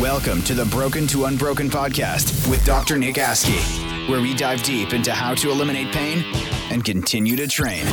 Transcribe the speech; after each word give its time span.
Welcome 0.00 0.40
to 0.44 0.54
the 0.54 0.64
Broken 0.64 1.06
to 1.08 1.26
Unbroken 1.26 1.68
podcast 1.68 2.48
with 2.48 2.64
Dr. 2.64 2.96
Nick 2.96 3.16
Askey, 3.16 4.08
where 4.08 4.22
we 4.22 4.32
dive 4.32 4.62
deep 4.62 4.94
into 4.94 5.12
how 5.12 5.34
to 5.34 5.50
eliminate 5.50 5.92
pain 5.92 6.24
and 6.70 6.82
continue 6.82 7.36
to 7.36 7.46
train. 7.46 7.86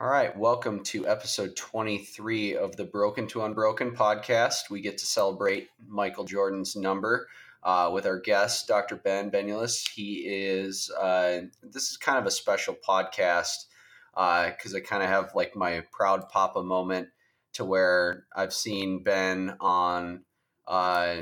All 0.00 0.08
right, 0.08 0.34
welcome 0.34 0.82
to 0.84 1.06
episode 1.06 1.54
23 1.56 2.56
of 2.56 2.74
the 2.76 2.84
Broken 2.84 3.26
to 3.26 3.42
Unbroken 3.42 3.90
podcast. 3.90 4.70
We 4.70 4.80
get 4.80 4.96
to 4.96 5.04
celebrate 5.04 5.68
Michael 5.86 6.24
Jordan's 6.24 6.74
number 6.74 7.28
uh, 7.62 7.90
with 7.92 8.06
our 8.06 8.18
guest, 8.18 8.66
Dr. 8.68 8.96
Ben 8.96 9.30
Benulis. 9.30 9.88
He 9.88 10.24
is, 10.26 10.90
uh, 10.90 11.42
this 11.62 11.90
is 11.90 11.96
kind 11.96 12.18
of 12.18 12.26
a 12.26 12.30
special 12.30 12.76
podcast 12.86 13.66
because 14.14 14.74
uh, 14.74 14.76
I 14.76 14.80
kind 14.80 15.02
of 15.02 15.08
have 15.08 15.34
like 15.34 15.56
my 15.56 15.84
proud 15.90 16.28
papa 16.28 16.62
moment 16.62 17.08
to 17.54 17.64
where 17.64 18.24
I've 18.34 18.52
seen 18.52 19.02
Ben 19.02 19.56
on 19.60 20.24
uh, 20.66 21.16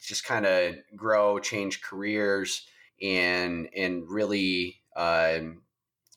just 0.00 0.24
kind 0.24 0.46
of 0.46 0.76
grow, 0.96 1.38
change 1.38 1.82
careers, 1.82 2.66
and 3.02 3.68
and 3.76 4.08
really 4.08 4.80
um, 4.96 5.62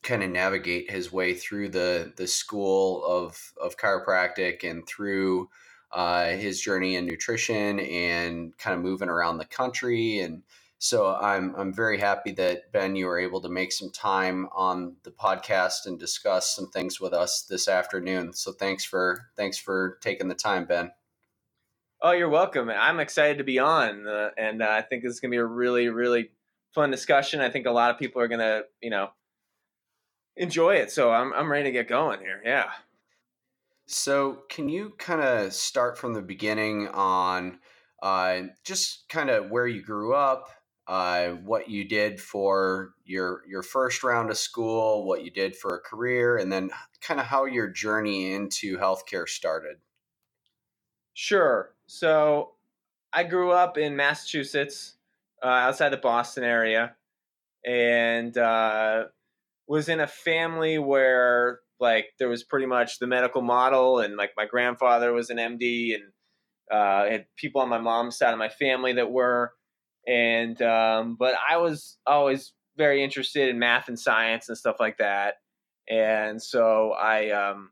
kind 0.04 0.24
of 0.24 0.30
navigate 0.30 0.90
his 0.90 1.12
way 1.12 1.34
through 1.34 1.70
the 1.70 2.14
the 2.16 2.28
school 2.28 3.04
of 3.06 3.54
of 3.62 3.78
chiropractic 3.78 4.70
and 4.70 4.88
through 4.88 5.50
uh, 5.92 6.28
his 6.30 6.62
journey 6.62 6.96
in 6.96 7.06
nutrition 7.06 7.80
and 7.80 8.58
kind 8.58 8.76
of 8.76 8.82
moving 8.82 9.10
around 9.10 9.38
the 9.38 9.46
country 9.46 10.20
and 10.20 10.44
so 10.82 11.14
I'm 11.14 11.54
I'm 11.58 11.74
very 11.74 11.98
happy 11.98 12.32
that 12.34 12.72
Ben 12.72 12.96
you 12.96 13.06
were 13.06 13.20
able 13.20 13.42
to 13.42 13.50
make 13.50 13.74
some 13.74 13.92
time 13.92 14.48
on 14.54 14.96
the 15.04 15.12
podcast 15.12 15.86
and 15.86 16.00
discuss 16.00 16.56
some 16.56 16.70
things 16.70 17.02
with 17.02 17.14
us 17.14 17.42
this 17.42 17.68
afternoon. 17.68 18.32
So 18.32 18.54
thanks 18.54 18.86
for 18.86 19.26
thanks 19.36 19.58
for 19.58 19.98
taking 20.02 20.30
the 20.30 20.36
time, 20.36 20.64
Ben. 20.64 20.92
Oh, 22.02 22.12
you're 22.12 22.30
welcome. 22.30 22.70
I'm 22.70 23.02
excited 23.02 23.40
to 23.40 23.44
be 23.44 23.60
on, 23.60 24.08
uh, 24.08 24.30
and 24.38 24.64
uh, 24.64 24.70
I 24.70 24.82
think 24.82 25.04
this 25.04 25.12
is 25.12 25.20
going 25.20 25.32
to 25.32 25.36
be 25.36 25.42
a 25.42 25.46
really 25.46 25.90
really 25.90 26.32
fun 26.74 26.92
discussion. 26.92 27.42
I 27.42 27.50
think 27.50 27.66
a 27.66 27.72
lot 27.72 27.92
of 27.92 28.00
people 28.00 28.22
are 28.22 28.30
going 28.30 28.40
to 28.40 28.64
you 28.82 28.90
know 28.90 29.10
enjoy 30.38 30.76
it. 30.76 30.92
So 30.92 31.12
I'm 31.12 31.34
I'm 31.34 31.52
ready 31.52 31.66
to 31.66 31.72
get 31.72 31.90
going 31.90 32.22
here. 32.22 32.42
Yeah. 32.46 32.70
So 33.92 34.44
can 34.50 34.70
you 34.70 34.94
kind 35.00 35.20
of 35.20 35.52
start 35.52 35.98
from 35.98 36.14
the 36.14 36.22
beginning 36.22 36.90
on 36.90 37.58
uh, 38.04 38.42
just 38.64 39.10
kind 39.10 39.32
of 39.32 39.50
where 39.50 39.66
you 39.66 39.82
grew 39.82 40.14
up, 40.14 40.48
uh, 40.86 41.30
what 41.30 41.72
you 41.72 41.86
did 41.86 42.22
for 42.22 42.92
your 43.04 43.42
your 43.48 43.64
first 43.64 44.04
round 44.04 44.30
of 44.30 44.38
school, 44.38 45.08
what 45.08 45.26
you 45.26 45.32
did 45.32 45.56
for 45.56 45.76
a 45.76 45.80
career, 45.80 46.38
and 46.38 46.52
then 46.52 46.70
kind 47.02 47.20
of 47.20 47.26
how 47.26 47.46
your 47.46 47.68
journey 47.68 48.32
into 48.32 48.78
healthcare 48.78 49.28
started? 49.28 49.78
Sure. 51.16 51.74
So 51.88 52.52
I 53.12 53.24
grew 53.24 53.52
up 53.52 53.80
in 53.80 53.96
Massachusetts, 53.96 54.98
uh, 55.44 55.48
outside 55.48 55.90
the 55.90 55.98
Boston 55.98 56.44
area, 56.44 56.96
and 57.66 58.38
uh, 58.38 59.06
was 59.68 59.90
in 59.90 60.00
a 60.00 60.08
family 60.08 60.78
where 60.78 61.62
like 61.80 62.08
there 62.20 62.30
was 62.30 62.44
pretty 62.44 62.66
much 62.66 63.00
the 63.00 63.08
medical 63.08 63.42
model 63.42 64.00
and 64.00 64.18
like 64.18 64.32
my 64.36 64.46
grandfather 64.46 65.14
was 65.14 65.30
an 65.30 65.38
md 65.38 65.96
and 65.96 66.04
uh, 66.72 67.10
had 67.10 67.26
people 67.36 67.62
on 67.62 67.70
my 67.70 67.80
mom's 67.80 68.18
side 68.18 68.32
of 68.32 68.38
my 68.38 68.50
family 68.50 68.94
that 68.94 69.12
were. 69.12 69.54
And 70.08 70.62
um, 70.62 71.18
but 71.20 71.36
i 71.48 71.58
was 71.58 71.98
always 72.06 72.54
very 72.78 73.04
interested 73.04 73.50
in 73.50 73.60
math 73.60 73.88
and 73.90 74.00
science 74.00 74.50
and 74.50 74.58
stuff 74.58 74.78
like 74.80 74.98
that. 74.98 75.36
And 75.90 76.42
so 76.42 76.92
i 76.92 77.32
um, 77.32 77.72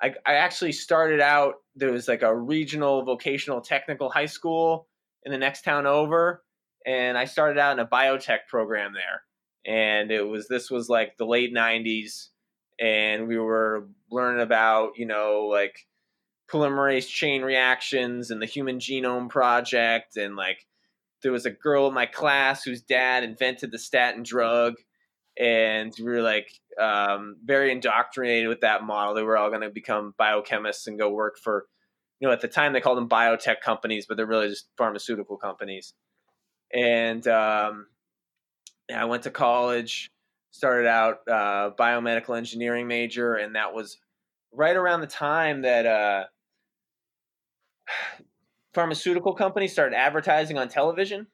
I, 0.00 0.14
I 0.26 0.34
actually 0.34 0.72
started 0.72 1.20
out 1.20 1.54
there 1.74 1.92
was 1.92 2.08
like 2.08 2.22
a 2.22 2.36
regional 2.36 3.04
vocational 3.04 3.60
technical 3.60 4.10
high 4.10 4.26
school 4.26 4.88
in 5.24 5.32
the 5.32 5.38
next 5.38 5.62
town 5.62 5.86
over 5.86 6.44
and 6.86 7.18
i 7.18 7.24
started 7.24 7.58
out 7.58 7.72
in 7.72 7.84
a 7.84 7.88
biotech 7.88 8.46
program 8.48 8.92
there. 8.92 9.22
And 9.66 10.10
it 10.10 10.26
was 10.26 10.48
this 10.48 10.70
was 10.70 10.88
like 10.88 11.16
the 11.18 11.26
late 11.26 11.54
90s 11.54 12.28
and 12.80 13.28
we 13.28 13.38
were 13.38 13.88
learning 14.10 14.42
about 14.42 14.92
you 14.96 15.06
know 15.06 15.48
like 15.50 15.86
polymerase 16.50 17.08
chain 17.08 17.42
reactions 17.42 18.30
and 18.30 18.40
the 18.40 18.46
human 18.46 18.78
genome 18.78 19.28
project 19.28 20.16
and 20.16 20.36
like 20.36 20.66
there 21.22 21.32
was 21.32 21.46
a 21.46 21.50
girl 21.50 21.88
in 21.88 21.94
my 21.94 22.06
class 22.06 22.62
whose 22.62 22.80
dad 22.80 23.24
invented 23.24 23.70
the 23.70 23.78
statin 23.78 24.22
drug 24.22 24.74
and 25.38 25.94
we 25.98 26.04
were 26.04 26.22
like 26.22 26.50
um, 26.80 27.36
very 27.44 27.70
indoctrinated 27.70 28.48
with 28.48 28.60
that 28.62 28.82
model. 28.82 29.14
They 29.14 29.22
were 29.22 29.36
all 29.36 29.50
going 29.50 29.62
to 29.62 29.70
become 29.70 30.14
biochemists 30.20 30.86
and 30.86 30.98
go 30.98 31.10
work 31.10 31.38
for 31.42 31.66
you 32.20 32.26
know 32.26 32.32
at 32.32 32.40
the 32.40 32.48
time 32.48 32.72
they 32.72 32.80
called 32.80 32.98
them 32.98 33.08
biotech 33.08 33.60
companies 33.60 34.06
but 34.06 34.16
they're 34.16 34.26
really 34.26 34.48
just 34.48 34.68
pharmaceutical 34.76 35.36
companies. 35.36 35.94
And 36.72 37.26
um, 37.28 37.86
I 38.94 39.06
went 39.06 39.22
to 39.22 39.30
college, 39.30 40.10
started 40.50 40.88
out 40.88 41.18
uh, 41.30 41.70
biomedical 41.78 42.36
engineering 42.36 42.86
major, 42.86 43.34
and 43.34 43.54
that 43.54 43.74
was 43.74 43.98
right 44.52 44.76
around 44.76 45.00
the 45.00 45.06
time 45.06 45.62
that 45.62 45.86
uh, 45.86 46.24
pharmaceutical 48.74 49.34
companies 49.34 49.72
started 49.72 49.96
advertising 49.96 50.58
on 50.58 50.68
television. 50.68 51.26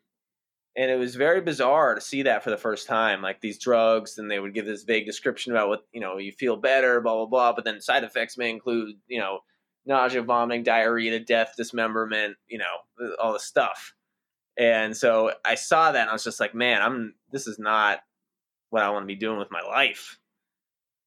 And 0.77 0.91
it 0.91 0.97
was 0.97 1.15
very 1.15 1.41
bizarre 1.41 1.95
to 1.95 2.01
see 2.01 2.23
that 2.23 2.43
for 2.43 2.51
the 2.51 2.57
first 2.57 2.89
time, 2.89 3.23
like 3.23 3.41
these 3.41 3.61
drugs, 3.61 4.19
and 4.19 4.29
they 4.29 4.41
would 4.41 4.55
give 4.55 4.67
this 4.67 4.83
vague 4.83 5.07
description 5.07 5.53
about 5.53 5.69
what 5.69 5.85
you 5.93 6.01
know, 6.01 6.19
you 6.19 6.33
feel 6.33 6.57
better, 6.57 7.01
blah 7.01 7.15
blah 7.15 7.27
blah. 7.27 7.53
But 7.53 7.65
then 7.65 7.81
side 7.81 8.03
effects 8.03 8.37
may 8.37 8.51
include, 8.51 8.97
you 9.07 9.21
know, 9.21 9.39
nausea, 9.87 10.23
vomiting, 10.23 10.65
diarrhea, 10.65 11.21
death, 11.21 11.55
dismemberment, 11.57 12.37
you 12.49 12.59
know, 12.59 13.15
all 13.23 13.33
the 13.33 13.39
stuff. 13.39 13.95
And 14.57 14.97
so 14.97 15.33
I 15.45 15.55
saw 15.57 15.93
that 15.93 16.01
and 16.01 16.11
I 16.11 16.13
was 16.13 16.25
just 16.25 16.41
like, 16.41 16.55
man, 16.55 16.83
I'm 16.83 17.15
this 17.31 17.47
is 17.47 17.59
not 17.59 18.01
what 18.75 18.83
I 18.83 18.91
want 18.91 19.05
to 19.05 19.07
be 19.07 19.15
doing 19.15 19.39
with 19.39 19.53
my 19.53 19.61
life. 19.61 20.19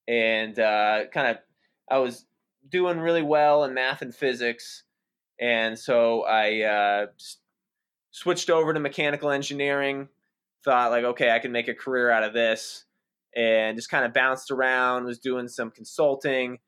And 0.07 0.57
uh, 0.57 1.01
kind 1.13 1.27
of, 1.27 1.37
I 1.91 1.97
was 1.97 2.25
doing 2.69 2.97
really 2.97 3.21
well 3.21 3.65
in 3.65 3.73
math 3.73 4.01
and 4.01 4.15
physics, 4.15 4.83
and 5.37 5.77
so 5.77 6.21
I 6.23 6.61
uh, 6.61 7.05
switched 8.11 8.49
over 8.49 8.73
to 8.73 8.79
mechanical 8.79 9.31
engineering. 9.31 10.07
Thought 10.63 10.91
like, 10.91 11.03
okay, 11.03 11.31
I 11.31 11.39
can 11.39 11.51
make 11.51 11.67
a 11.67 11.73
career 11.73 12.09
out 12.09 12.23
of 12.23 12.33
this, 12.33 12.85
and 13.35 13.77
just 13.77 13.89
kind 13.89 14.05
of 14.05 14.13
bounced 14.13 14.49
around. 14.49 15.03
Was 15.03 15.19
doing 15.19 15.49
some 15.49 15.69
consulting. 15.69 16.59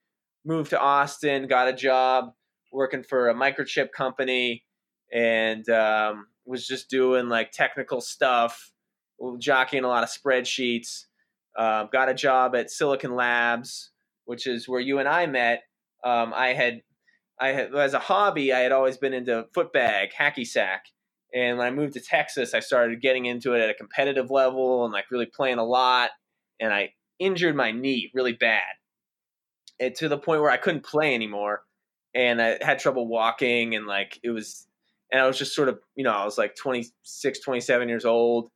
Moved 0.44 0.72
to 0.72 0.80
Austin, 0.80 1.48
got 1.48 1.70
a 1.70 1.74
job 1.74 2.34
working 2.74 3.04
for 3.04 3.30
a 3.30 3.34
microchip 3.34 3.94
company, 3.94 4.66
and 5.14 5.68
um, 5.70 6.28
was 6.46 6.68
just 6.68 6.90
doing 6.90 7.30
like 7.30 7.52
technical 7.54 8.02
stuff, 8.02 8.74
jockeying 9.38 9.84
a 9.84 9.88
lot 9.88 10.04
of 10.04 10.10
spreadsheets. 10.10 11.06
Uh, 11.58 11.86
got 11.86 12.10
a 12.10 12.14
job 12.14 12.56
at 12.56 12.72
Silicon 12.72 13.16
Labs, 13.16 13.92
which 14.26 14.48
is 14.48 14.68
where 14.68 14.80
you 14.80 15.00
and 15.00 15.08
I 15.08 15.26
met. 15.26 15.64
Um, 16.04 16.34
I 16.34 16.54
had, 16.54 16.82
I 17.40 17.50
had 17.50 17.76
as 17.76 17.94
a 17.94 18.00
hobby, 18.00 18.54
I 18.54 18.60
had 18.60 18.72
always 18.72 18.98
been 18.98 19.14
into 19.14 19.46
footbag, 19.56 20.10
hacky 20.18 20.48
sack, 20.48 20.86
and 21.34 21.58
when 21.58 21.68
I 21.68 21.72
moved 21.72 21.94
to 21.94 22.00
Texas, 22.00 22.54
I 22.54 22.60
started 22.60 23.02
getting 23.02 23.26
into 23.26 23.54
it 23.54 23.62
at 23.62 23.70
a 23.70 23.74
competitive 23.74 24.32
level 24.32 24.86
and 24.86 24.94
like 24.94 25.12
really 25.12 25.26
playing 25.26 25.58
a 25.58 25.66
lot. 25.66 26.12
And 26.60 26.74
I 26.74 26.94
injured 27.20 27.56
my 27.56 27.72
knee 27.72 28.12
really 28.14 28.34
bad, 28.34 28.64
and 29.80 29.94
to 29.96 30.08
the 30.08 30.18
point 30.18 30.42
where 30.42 30.52
I 30.52 30.58
couldn't 30.58 30.84
play 30.84 31.14
anymore, 31.14 31.64
and 32.14 32.42
I 32.42 32.58
had 32.62 32.80
trouble 32.80 33.08
walking, 33.08 33.76
and 33.76 33.86
like 33.86 34.20
it 34.24 34.30
was 34.30 34.68
and 35.12 35.22
I 35.22 35.28
was 35.28 35.38
just 35.38 35.56
sort 35.56 35.70
of, 35.70 35.80
you 35.96 36.04
know, 36.04 36.12
I 36.12 36.24
was 36.24 36.38
like 36.38 36.56
26, 36.56 37.40
27 37.40 37.90
years 37.90 38.06
old, 38.06 38.52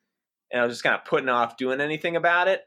and 0.53 0.61
I 0.61 0.65
was 0.65 0.75
just 0.75 0.83
kind 0.83 0.95
of 0.95 1.03
putting 1.03 1.27
off 1.27 1.57
doing 1.57 1.81
anything 1.81 2.15
about 2.15 2.47
it. 2.47 2.61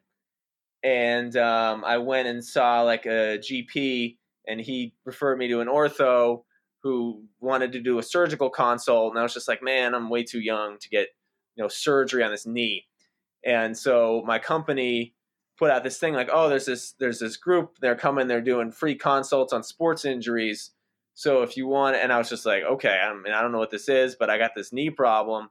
And 0.83 1.35
um, 1.37 1.85
I 1.85 1.97
went 1.99 2.29
and 2.29 2.45
saw 2.45 2.83
like 2.83 3.07
a 3.07 3.39
GP, 3.39 4.19
and 4.47 4.61
he 4.61 4.95
referred 5.07 5.39
me 5.39 5.49
to 5.49 5.61
an 5.61 5.69
ortho 5.69 6.43
who 6.83 7.25
wanted 7.41 7.73
to 7.73 7.81
do 7.81 7.99
a 7.99 8.03
surgical 8.03 8.51
consult. 8.51 9.13
And 9.13 9.19
I 9.19 9.23
was 9.23 9.33
just 9.33 9.49
like, 9.49 9.63
man, 9.63 9.95
I'm 9.95 10.11
way 10.11 10.23
too 10.23 10.41
young 10.41 10.77
to 10.79 10.89
get, 10.91 11.09
you 11.55 11.65
know, 11.65 11.69
surgery 11.69 12.23
on 12.23 12.31
this 12.31 12.47
knee. 12.47 12.85
And 13.45 13.75
so 13.75 14.23
my 14.27 14.39
company 14.39 15.15
put 15.59 15.71
out 15.71 15.83
this 15.83 15.99
thing 15.99 16.13
like, 16.13 16.29
oh, 16.31 16.51
there's 16.51 16.67
this 16.67 16.93
there's 17.01 17.19
this 17.19 17.39
group, 17.39 17.79
they're 17.81 17.97
coming, 17.97 18.29
they're 18.29 18.43
doing 18.43 18.71
free 18.71 18.95
consults 18.95 19.55
on 19.55 19.63
sports 19.63 20.05
injuries 20.05 20.73
so 21.19 21.43
if 21.43 21.57
you 21.57 21.67
want, 21.67 21.97
and 21.97 22.13
I 22.13 22.19
was 22.19 22.29
just 22.29 22.45
like, 22.45 22.63
okay, 22.63 23.01
I, 23.03 23.11
mean, 23.15 23.33
I 23.33 23.41
don't 23.41 23.51
know 23.51 23.59
what 23.59 23.71
this 23.71 23.89
is, 23.89 24.17
but 24.21 24.29
I 24.29 24.37
got 24.37 24.51
this 24.55 24.71
knee 24.71 24.91
problem. 24.91 25.49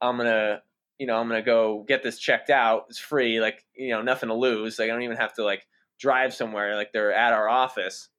I'm 0.00 0.16
gonna, 0.16 0.62
you 1.00 1.06
know, 1.06 1.16
I'm 1.16 1.28
gonna 1.28 1.40
go 1.40 1.82
get 1.88 2.02
this 2.02 2.18
checked 2.18 2.50
out. 2.50 2.84
It's 2.90 2.98
free, 2.98 3.40
like 3.40 3.64
you 3.74 3.88
know, 3.88 4.02
nothing 4.02 4.28
to 4.28 4.34
lose. 4.34 4.78
Like 4.78 4.90
I 4.90 4.92
don't 4.92 5.00
even 5.00 5.16
have 5.16 5.32
to 5.36 5.44
like 5.44 5.66
drive 5.98 6.34
somewhere. 6.34 6.76
Like 6.76 6.92
they're 6.92 7.14
at 7.14 7.32
our 7.32 7.48
office, 7.48 8.10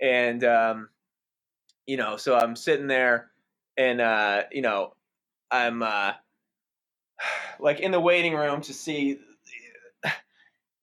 and 0.00 0.42
um, 0.42 0.88
you 1.86 1.98
know, 1.98 2.16
so 2.16 2.34
I'm 2.34 2.56
sitting 2.56 2.86
there, 2.86 3.30
and 3.76 4.00
uh, 4.00 4.44
you 4.50 4.62
know, 4.62 4.94
I'm 5.50 5.82
uh, 5.82 6.12
like 7.60 7.80
in 7.80 7.90
the 7.90 8.00
waiting 8.00 8.32
room 8.32 8.62
to 8.62 8.72
see, 8.72 9.18
uh, 10.02 10.10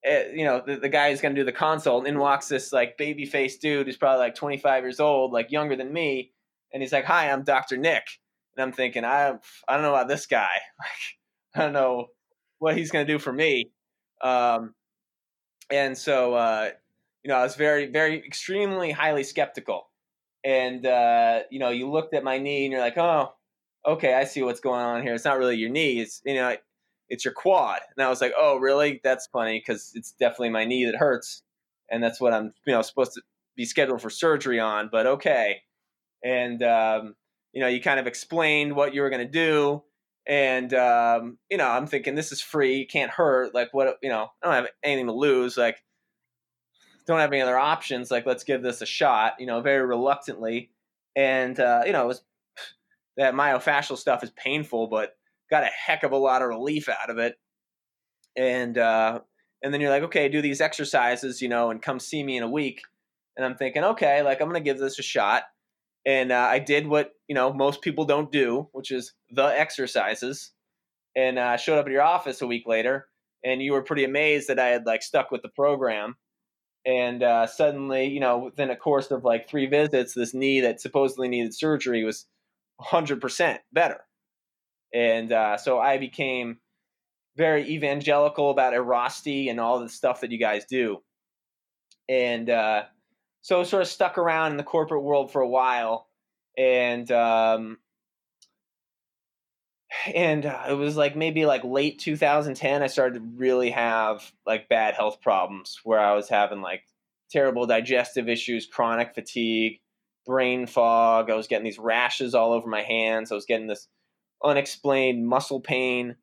you 0.32 0.44
know, 0.44 0.62
the, 0.64 0.76
the 0.76 0.88
guy 0.88 1.10
who's 1.10 1.20
going 1.20 1.34
to 1.34 1.40
do 1.40 1.44
the 1.44 1.50
consult. 1.50 2.06
And 2.06 2.14
in 2.14 2.20
walks 2.20 2.46
this 2.46 2.72
like 2.72 2.96
baby 2.98 3.26
faced 3.26 3.60
dude 3.60 3.88
who's 3.88 3.96
probably 3.96 4.20
like 4.20 4.36
25 4.36 4.84
years 4.84 5.00
old, 5.00 5.32
like 5.32 5.50
younger 5.50 5.74
than 5.74 5.92
me. 5.92 6.30
And 6.72 6.84
he's 6.84 6.92
like, 6.92 7.04
"Hi, 7.06 7.32
I'm 7.32 7.42
Dr. 7.42 7.76
Nick." 7.78 8.04
And 8.56 8.62
I'm 8.64 8.72
thinking, 8.72 9.04
I 9.04 9.30
I 9.68 9.74
don't 9.74 9.82
know 9.82 9.94
about 9.94 10.08
this 10.08 10.26
guy. 10.26 10.48
Like, 11.56 11.62
I 11.62 11.66
don't 11.66 11.72
know 11.72 12.08
what 12.58 12.76
he's 12.76 12.90
going 12.90 13.06
to 13.06 13.12
do 13.12 13.18
for 13.18 13.32
me. 13.32 13.70
Um, 14.22 14.74
and 15.70 15.96
so, 15.96 16.34
uh, 16.34 16.70
you 17.22 17.28
know, 17.30 17.36
I 17.36 17.42
was 17.42 17.56
very, 17.56 17.86
very, 17.86 18.18
extremely 18.24 18.90
highly 18.90 19.24
skeptical. 19.24 19.90
And 20.44 20.86
uh, 20.86 21.40
you 21.50 21.58
know, 21.58 21.70
you 21.70 21.90
looked 21.90 22.14
at 22.14 22.24
my 22.24 22.38
knee 22.38 22.64
and 22.66 22.72
you're 22.72 22.80
like, 22.82 22.98
"Oh, 22.98 23.34
okay, 23.86 24.14
I 24.14 24.24
see 24.24 24.42
what's 24.42 24.60
going 24.60 24.80
on 24.80 25.02
here. 25.02 25.14
It's 25.14 25.24
not 25.24 25.38
really 25.38 25.56
your 25.56 25.70
knee. 25.70 26.00
It's 26.00 26.22
you 26.24 26.34
know, 26.34 26.56
it's 27.08 27.24
your 27.24 27.34
quad." 27.34 27.80
And 27.96 28.04
I 28.06 28.10
was 28.10 28.20
like, 28.20 28.32
"Oh, 28.38 28.58
really? 28.58 29.00
That's 29.04 29.26
funny 29.28 29.58
because 29.60 29.92
it's 29.94 30.12
definitely 30.12 30.50
my 30.50 30.64
knee 30.66 30.84
that 30.86 30.96
hurts, 30.96 31.42
and 31.90 32.02
that's 32.02 32.20
what 32.20 32.32
I'm 32.34 32.52
you 32.66 32.74
know 32.74 32.82
supposed 32.82 33.14
to 33.14 33.22
be 33.56 33.64
scheduled 33.64 34.02
for 34.02 34.10
surgery 34.10 34.60
on." 34.60 34.88
But 34.92 35.06
okay, 35.06 35.62
and 36.24 36.62
um, 36.62 37.14
you 37.54 37.60
know, 37.60 37.68
you 37.68 37.80
kind 37.80 38.00
of 38.00 38.06
explained 38.06 38.74
what 38.74 38.94
you 38.94 39.00
were 39.00 39.10
going 39.10 39.26
to 39.26 39.32
do, 39.32 39.82
and 40.26 40.74
um, 40.74 41.38
you 41.50 41.56
know, 41.56 41.68
I'm 41.68 41.86
thinking 41.86 42.14
this 42.14 42.32
is 42.32 42.40
free, 42.40 42.84
can't 42.84 43.10
hurt. 43.10 43.54
Like 43.54 43.72
what 43.72 43.96
you 44.02 44.10
know, 44.10 44.28
I 44.42 44.46
don't 44.46 44.54
have 44.54 44.68
anything 44.82 45.06
to 45.06 45.12
lose. 45.12 45.56
Like 45.56 45.82
don't 47.06 47.20
have 47.20 47.32
any 47.32 47.42
other 47.42 47.58
options. 47.58 48.10
Like 48.10 48.26
let's 48.26 48.44
give 48.44 48.62
this 48.62 48.82
a 48.82 48.86
shot. 48.86 49.34
You 49.38 49.46
know, 49.46 49.60
very 49.60 49.86
reluctantly, 49.86 50.70
and 51.14 51.58
uh, 51.58 51.82
you 51.86 51.92
know, 51.92 52.04
it 52.04 52.08
was 52.08 52.22
that 53.16 53.34
myofascial 53.34 53.96
stuff 53.96 54.24
is 54.24 54.30
painful, 54.30 54.88
but 54.88 55.14
got 55.48 55.62
a 55.62 55.66
heck 55.66 56.02
of 56.02 56.12
a 56.12 56.16
lot 56.16 56.42
of 56.42 56.48
relief 56.48 56.88
out 56.88 57.10
of 57.10 57.18
it. 57.18 57.36
And 58.36 58.76
uh, 58.76 59.20
and 59.62 59.72
then 59.72 59.80
you're 59.80 59.90
like, 59.90 60.02
okay, 60.04 60.28
do 60.28 60.42
these 60.42 60.60
exercises, 60.60 61.40
you 61.40 61.48
know, 61.48 61.70
and 61.70 61.80
come 61.80 62.00
see 62.00 62.22
me 62.22 62.36
in 62.36 62.42
a 62.42 62.50
week. 62.50 62.80
And 63.36 63.44
I'm 63.46 63.56
thinking, 63.56 63.84
okay, 63.84 64.22
like 64.22 64.40
I'm 64.40 64.48
gonna 64.48 64.60
give 64.60 64.78
this 64.78 64.98
a 64.98 65.02
shot. 65.02 65.44
And 66.06 66.32
uh, 66.32 66.48
I 66.50 66.58
did 66.58 66.86
what 66.86 67.13
you 67.28 67.34
know 67.34 67.52
most 67.52 67.82
people 67.82 68.04
don't 68.04 68.32
do, 68.32 68.68
which 68.72 68.90
is 68.90 69.12
the 69.30 69.44
exercises. 69.44 70.52
And 71.16 71.38
I 71.38 71.54
uh, 71.54 71.56
showed 71.56 71.78
up 71.78 71.86
at 71.86 71.92
your 71.92 72.02
office 72.02 72.42
a 72.42 72.46
week 72.46 72.66
later, 72.66 73.06
and 73.44 73.62
you 73.62 73.72
were 73.72 73.82
pretty 73.82 74.04
amazed 74.04 74.48
that 74.48 74.58
I 74.58 74.68
had 74.68 74.86
like 74.86 75.02
stuck 75.02 75.30
with 75.30 75.42
the 75.42 75.48
program. 75.48 76.16
And 76.86 77.22
uh, 77.22 77.46
suddenly, 77.46 78.06
you 78.06 78.20
know, 78.20 78.38
within 78.38 78.70
a 78.70 78.76
course 78.76 79.10
of 79.10 79.24
like 79.24 79.48
three 79.48 79.66
visits, 79.66 80.12
this 80.12 80.34
knee 80.34 80.60
that 80.60 80.80
supposedly 80.80 81.28
needed 81.28 81.54
surgery 81.54 82.04
was 82.04 82.26
100% 82.80 83.58
better. 83.72 84.00
And 84.92 85.32
uh, 85.32 85.56
so 85.56 85.78
I 85.78 85.98
became 85.98 86.58
very 87.36 87.68
evangelical 87.70 88.50
about 88.50 88.74
Erosti 88.74 89.50
and 89.50 89.58
all 89.58 89.80
the 89.80 89.88
stuff 89.88 90.20
that 90.20 90.30
you 90.30 90.38
guys 90.38 90.64
do. 90.66 91.02
And 92.08 92.50
uh, 92.50 92.84
so 93.42 93.64
sort 93.64 93.82
of 93.82 93.88
stuck 93.88 94.18
around 94.18 94.52
in 94.52 94.56
the 94.56 94.62
corporate 94.62 95.02
world 95.02 95.32
for 95.32 95.42
a 95.42 95.48
while. 95.48 96.08
And 96.56 97.10
um, 97.10 97.78
and 100.14 100.46
uh, 100.46 100.64
it 100.70 100.74
was 100.74 100.96
like 100.96 101.16
maybe 101.16 101.46
like 101.46 101.62
late 101.64 102.00
2010 102.00 102.82
i 102.82 102.88
started 102.88 103.14
to 103.14 103.26
really 103.36 103.70
have 103.70 104.32
like 104.44 104.68
bad 104.68 104.92
health 104.92 105.20
problems 105.20 105.78
where 105.84 106.00
i 106.00 106.14
was 106.14 106.28
having 106.28 106.60
like 106.60 106.82
terrible 107.30 107.64
digestive 107.64 108.28
issues 108.28 108.66
chronic 108.66 109.14
fatigue 109.14 109.78
brain 110.24 110.66
fog. 110.66 111.30
I 111.30 111.34
was 111.34 111.46
getting 111.46 111.64
these 111.64 111.78
rashes 111.78 112.34
all 112.34 112.52
over 112.52 112.68
my 112.68 112.82
hands. 112.82 113.30
I 113.30 113.34
was 113.34 113.46
getting 113.46 113.66
this 113.66 113.88
unexplained 114.42 115.26
muscle 115.26 115.60
pain. 115.60 116.16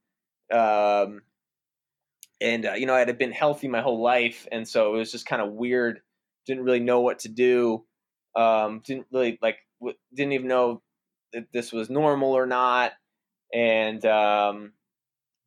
Um, 0.51 1.21
and, 2.39 2.65
uh, 2.65 2.73
you 2.73 2.85
know, 2.85 2.95
I 2.95 2.99
had 2.99 3.17
been 3.17 3.31
healthy 3.31 3.67
my 3.67 3.81
whole 3.81 4.01
life. 4.01 4.47
And 4.51 4.67
so 4.67 4.93
it 4.93 4.97
was 4.97 5.11
just 5.11 5.25
kind 5.25 5.41
of 5.41 5.53
weird. 5.53 6.01
Didn't 6.45 6.63
really 6.63 6.79
know 6.79 7.01
what 7.01 7.19
to 7.19 7.29
do. 7.29 7.85
Um, 8.35 8.81
didn't 8.83 9.07
really 9.11 9.37
like, 9.41 9.59
w- 9.81 9.97
didn't 10.13 10.33
even 10.33 10.47
know 10.47 10.81
that 11.33 11.51
this 11.51 11.73
was 11.73 11.89
normal 11.89 12.33
or 12.33 12.45
not. 12.45 12.93
And, 13.53 14.05
um, 14.05 14.71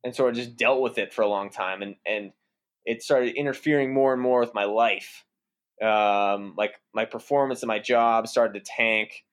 and 0.03 0.15
sort 0.15 0.29
of 0.29 0.35
just 0.35 0.55
dealt 0.55 0.81
with 0.81 0.99
it 0.99 1.11
for 1.11 1.23
a 1.23 1.27
long 1.27 1.49
time. 1.49 1.81
And, 1.81 1.95
and 2.05 2.31
it 2.85 3.01
started 3.01 3.33
interfering 3.35 3.91
more 3.91 4.13
and 4.13 4.21
more 4.21 4.39
with 4.39 4.53
my 4.53 4.65
life 4.65 5.25
um, 5.81 6.53
like 6.57 6.79
my 6.93 7.05
performance 7.05 7.63
in 7.63 7.67
my 7.67 7.79
job 7.79 8.27
started 8.27 8.53
to 8.53 8.71
tank, 8.71 9.25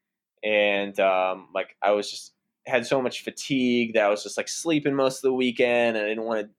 and 0.42 0.98
um, 0.98 1.48
like 1.54 1.76
I 1.82 1.92
was 1.92 2.10
just 2.10 2.32
had 2.66 2.86
so 2.86 3.02
much 3.02 3.22
fatigue 3.22 3.94
that 3.94 4.04
I 4.04 4.08
was 4.08 4.22
just 4.22 4.36
like 4.36 4.48
sleeping 4.48 4.94
most 4.94 5.18
of 5.18 5.22
the 5.22 5.34
weekend, 5.34 5.96
and 5.96 6.04
I 6.04 6.08
didn't 6.08 6.24
want 6.24 6.46
to 6.46 6.50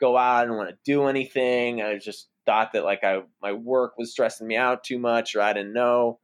go 0.00 0.16
out, 0.16 0.38
I 0.38 0.42
didn't 0.42 0.56
want 0.56 0.70
to 0.70 0.78
do 0.84 1.06
anything. 1.06 1.82
I 1.82 1.98
just 1.98 2.28
thought 2.46 2.72
that 2.72 2.84
like 2.84 3.04
I 3.04 3.22
my 3.42 3.52
work 3.52 3.96
was 3.98 4.10
stressing 4.10 4.46
me 4.46 4.56
out 4.56 4.84
too 4.84 4.98
much, 4.98 5.36
or 5.36 5.42
I 5.42 5.52
didn't 5.52 5.72
know, 5.72 6.18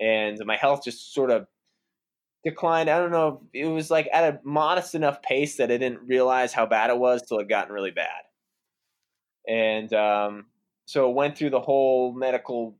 and 0.00 0.38
my 0.44 0.56
health 0.56 0.84
just 0.84 1.12
sort 1.14 1.30
of 1.30 1.46
declined. 2.44 2.88
I 2.88 2.98
don't 2.98 3.12
know. 3.12 3.42
It 3.52 3.66
was 3.66 3.90
like 3.90 4.08
at 4.12 4.34
a 4.34 4.40
modest 4.44 4.94
enough 4.94 5.22
pace 5.22 5.56
that 5.56 5.70
I 5.70 5.76
didn't 5.76 6.06
realize 6.06 6.52
how 6.52 6.66
bad 6.66 6.90
it 6.90 6.98
was 6.98 7.22
till 7.22 7.38
it 7.38 7.48
gotten 7.48 7.72
really 7.72 7.90
bad. 7.90 8.22
And 9.46 9.92
um, 9.92 10.46
so 10.86 11.08
it 11.08 11.14
went 11.14 11.36
through 11.36 11.50
the 11.50 11.60
whole 11.60 12.12
medical 12.12 12.76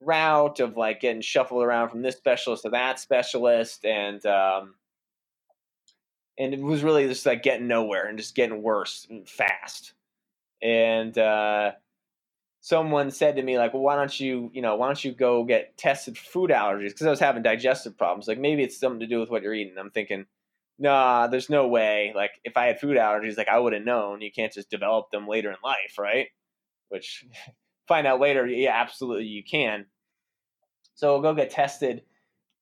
route 0.00 0.60
of 0.60 0.76
like 0.76 1.00
getting 1.00 1.22
shuffled 1.22 1.62
around 1.62 1.88
from 1.88 2.02
this 2.02 2.16
specialist 2.16 2.64
to 2.64 2.70
that 2.70 3.00
specialist 3.00 3.84
and 3.84 4.24
um, 4.26 4.74
and 6.38 6.52
it 6.52 6.60
was 6.60 6.82
really 6.82 7.06
just 7.06 7.24
like 7.24 7.42
getting 7.42 7.68
nowhere 7.68 8.06
and 8.06 8.18
just 8.18 8.34
getting 8.34 8.62
worse 8.62 9.06
and 9.08 9.28
fast 9.28 9.94
and 10.62 11.16
uh, 11.18 11.72
someone 12.64 13.10
said 13.10 13.36
to 13.36 13.42
me 13.42 13.58
like 13.58 13.74
well 13.74 13.82
why 13.82 13.94
don't 13.94 14.18
you 14.18 14.50
you 14.54 14.62
know 14.62 14.74
why 14.74 14.86
don't 14.86 15.04
you 15.04 15.12
go 15.12 15.44
get 15.44 15.76
tested 15.76 16.16
for 16.16 16.24
food 16.24 16.50
allergies? 16.50 16.88
Because 16.88 17.06
i 17.06 17.10
was 17.10 17.20
having 17.20 17.42
digestive 17.42 17.98
problems. 17.98 18.26
Like 18.26 18.38
maybe 18.38 18.62
it's 18.62 18.80
something 18.80 19.00
to 19.00 19.06
do 19.06 19.20
with 19.20 19.28
what 19.28 19.42
you're 19.42 19.52
eating. 19.52 19.76
I'm 19.78 19.90
thinking 19.90 20.24
nah 20.78 21.26
there's 21.26 21.50
no 21.50 21.68
way. 21.68 22.14
Like 22.16 22.30
if 22.42 22.56
i 22.56 22.64
had 22.64 22.80
food 22.80 22.96
allergies 22.96 23.36
like 23.36 23.48
i 23.48 23.58
would 23.58 23.74
have 23.74 23.84
known. 23.84 24.22
You 24.22 24.32
can't 24.32 24.50
just 24.52 24.70
develop 24.70 25.10
them 25.10 25.28
later 25.28 25.50
in 25.50 25.58
life 25.62 25.98
right? 25.98 26.28
Which 26.88 27.26
find 27.86 28.06
out 28.06 28.18
later, 28.18 28.46
yeah, 28.46 28.72
absolutely 28.74 29.26
you 29.26 29.44
can. 29.44 29.84
So 30.94 31.12
we'll 31.12 31.22
go 31.22 31.34
get 31.34 31.50
tested, 31.50 32.02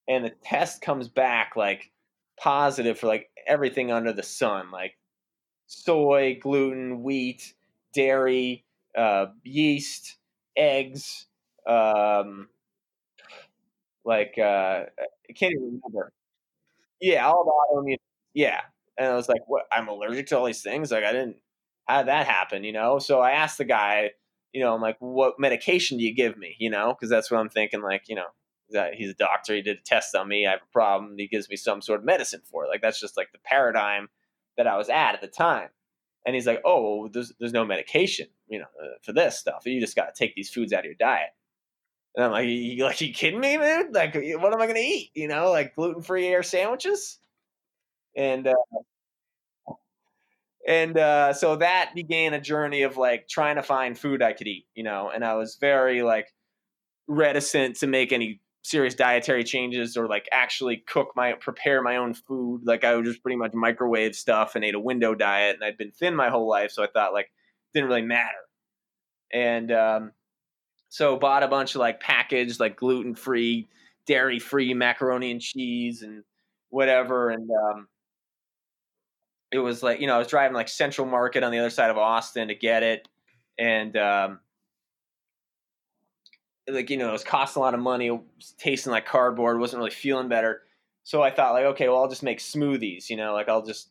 and 0.08 0.24
the 0.24 0.32
test 0.42 0.82
comes 0.82 1.06
back 1.06 1.52
like 1.54 1.92
positive 2.40 2.98
for 2.98 3.06
like 3.06 3.30
everything 3.46 3.92
under 3.92 4.12
the 4.12 4.24
sun, 4.24 4.72
like 4.72 4.94
soy, 5.68 6.40
gluten, 6.42 7.04
wheat, 7.04 7.54
dairy, 7.94 8.64
uh, 8.96 9.26
yeast, 9.44 10.16
eggs, 10.56 11.26
um, 11.66 12.48
like 14.04 14.34
uh, 14.38 14.84
I 15.28 15.32
can't 15.34 15.52
even 15.52 15.80
remember. 15.82 16.12
Yeah, 17.00 17.26
all 17.26 17.44
the 17.44 17.76
autoimmune. 17.76 17.96
Yeah, 18.34 18.60
and 18.98 19.08
I 19.08 19.14
was 19.14 19.28
like, 19.28 19.42
"What? 19.46 19.64
I'm 19.72 19.88
allergic 19.88 20.28
to 20.28 20.38
all 20.38 20.46
these 20.46 20.62
things? 20.62 20.90
Like, 20.90 21.04
I 21.04 21.12
didn't. 21.12 21.36
Did 21.88 22.06
that 22.06 22.26
happen? 22.26 22.64
You 22.64 22.72
know?" 22.72 22.98
So 22.98 23.20
I 23.20 23.32
asked 23.32 23.58
the 23.58 23.64
guy 23.64 24.12
you 24.52 24.60
know, 24.62 24.74
I'm 24.74 24.82
like, 24.82 24.96
what 25.00 25.40
medication 25.40 25.98
do 25.98 26.04
you 26.04 26.14
give 26.14 26.36
me? 26.36 26.56
You 26.58 26.70
know, 26.70 26.94
because 26.94 27.08
that's 27.08 27.30
what 27.30 27.40
I'm 27.40 27.48
thinking. 27.48 27.80
Like, 27.82 28.08
you 28.08 28.14
know, 28.14 28.26
that 28.70 28.94
he's 28.94 29.10
a 29.10 29.14
doctor. 29.14 29.54
He 29.54 29.62
did 29.62 29.78
a 29.78 29.82
test 29.82 30.14
on 30.14 30.28
me. 30.28 30.46
I 30.46 30.52
have 30.52 30.60
a 30.62 30.72
problem. 30.72 31.14
He 31.16 31.26
gives 31.26 31.48
me 31.48 31.56
some 31.56 31.80
sort 31.80 32.00
of 32.00 32.06
medicine 32.06 32.42
for 32.44 32.64
it. 32.64 32.68
Like 32.68 32.82
that's 32.82 33.00
just 33.00 33.16
like 33.16 33.32
the 33.32 33.38
paradigm 33.38 34.08
that 34.56 34.66
I 34.66 34.76
was 34.76 34.88
at 34.88 35.14
at 35.14 35.20
the 35.20 35.26
time. 35.28 35.68
And 36.24 36.34
he's 36.34 36.46
like, 36.46 36.62
oh, 36.64 37.08
there's 37.08 37.32
there's 37.38 37.52
no 37.52 37.64
medication, 37.64 38.28
you 38.48 38.58
know, 38.60 38.66
uh, 38.80 38.98
for 39.02 39.12
this 39.12 39.38
stuff. 39.38 39.62
You 39.66 39.80
just 39.80 39.96
got 39.96 40.14
to 40.14 40.18
take 40.18 40.34
these 40.34 40.50
foods 40.50 40.72
out 40.72 40.80
of 40.80 40.84
your 40.86 40.94
diet. 40.94 41.30
And 42.14 42.24
I'm 42.24 42.30
like, 42.30 42.46
you 42.46 42.84
like, 42.84 43.00
you 43.00 43.12
kidding 43.12 43.40
me, 43.40 43.56
man? 43.56 43.92
Like, 43.92 44.14
what 44.14 44.52
am 44.52 44.60
I 44.60 44.66
gonna 44.66 44.78
eat? 44.78 45.10
You 45.14 45.28
know, 45.28 45.50
like 45.50 45.74
gluten 45.74 46.02
free 46.02 46.28
air 46.28 46.42
sandwiches. 46.42 47.18
And 48.16 48.46
uh, 48.46 48.54
and 50.66 50.96
uh, 50.96 51.32
so 51.32 51.56
that 51.56 51.92
began 51.94 52.34
a 52.34 52.40
journey 52.40 52.82
of 52.82 52.96
like 52.96 53.28
trying 53.28 53.56
to 53.56 53.62
find 53.62 53.98
food 53.98 54.22
I 54.22 54.32
could 54.32 54.46
eat, 54.46 54.66
you 54.74 54.84
know, 54.84 55.10
and 55.12 55.24
I 55.24 55.34
was 55.34 55.56
very 55.56 56.02
like 56.02 56.32
reticent 57.08 57.76
to 57.76 57.86
make 57.86 58.12
any 58.12 58.40
serious 58.62 58.94
dietary 58.94 59.44
changes 59.44 59.96
or 59.96 60.06
like 60.06 60.28
actually 60.32 60.76
cook 60.76 61.12
my 61.16 61.32
prepare 61.34 61.82
my 61.82 61.96
own 61.96 62.14
food. 62.14 62.62
Like 62.64 62.84
I 62.84 62.94
would 62.94 63.04
just 63.04 63.22
pretty 63.22 63.36
much 63.36 63.52
microwave 63.52 64.14
stuff 64.14 64.54
and 64.54 64.64
ate 64.64 64.74
a 64.74 64.80
window 64.80 65.14
diet, 65.14 65.56
and 65.56 65.64
I'd 65.64 65.76
been 65.76 65.90
thin 65.90 66.14
my 66.14 66.30
whole 66.30 66.48
life, 66.48 66.70
so 66.70 66.82
I 66.82 66.86
thought 66.86 67.12
like 67.12 67.30
didn't 67.74 67.88
really 67.88 68.02
matter. 68.02 68.38
And 69.32 69.72
um, 69.72 70.12
so 70.88 71.16
bought 71.16 71.42
a 71.42 71.48
bunch 71.48 71.74
of 71.74 71.80
like 71.80 72.00
packaged 72.00 72.60
like 72.60 72.76
gluten 72.76 73.14
free, 73.14 73.68
dairy 74.06 74.38
free 74.38 74.74
macaroni 74.74 75.30
and 75.30 75.40
cheese 75.40 76.02
and 76.02 76.22
whatever, 76.70 77.30
and 77.30 77.50
um, 77.50 77.88
it 79.50 79.58
was 79.58 79.82
like 79.82 80.00
you 80.00 80.06
know 80.06 80.14
I 80.14 80.18
was 80.18 80.28
driving 80.28 80.54
like 80.54 80.68
Central 80.68 81.06
Market 81.06 81.42
on 81.42 81.50
the 81.52 81.58
other 81.58 81.70
side 81.70 81.90
of 81.90 81.98
Austin 81.98 82.48
to 82.48 82.54
get 82.54 82.82
it, 82.82 83.08
and 83.58 83.96
um, 83.96 84.40
like 86.68 86.90
you 86.90 86.96
know 86.96 87.08
it 87.08 87.12
was 87.12 87.24
costing 87.24 87.60
a 87.60 87.64
lot 87.64 87.74
of 87.74 87.80
money, 87.80 88.20
tasting 88.58 88.92
like 88.92 89.06
cardboard, 89.06 89.58
wasn't 89.58 89.78
really 89.78 89.90
feeling 89.90 90.28
better. 90.28 90.62
So 91.04 91.22
I 91.22 91.30
thought 91.30 91.54
like, 91.54 91.64
okay, 91.66 91.88
well, 91.88 91.98
I'll 91.98 92.08
just 92.08 92.22
make 92.22 92.38
smoothies. 92.38 93.10
You 93.10 93.16
know, 93.16 93.32
like 93.32 93.48
I'll 93.48 93.64
just 93.64 93.90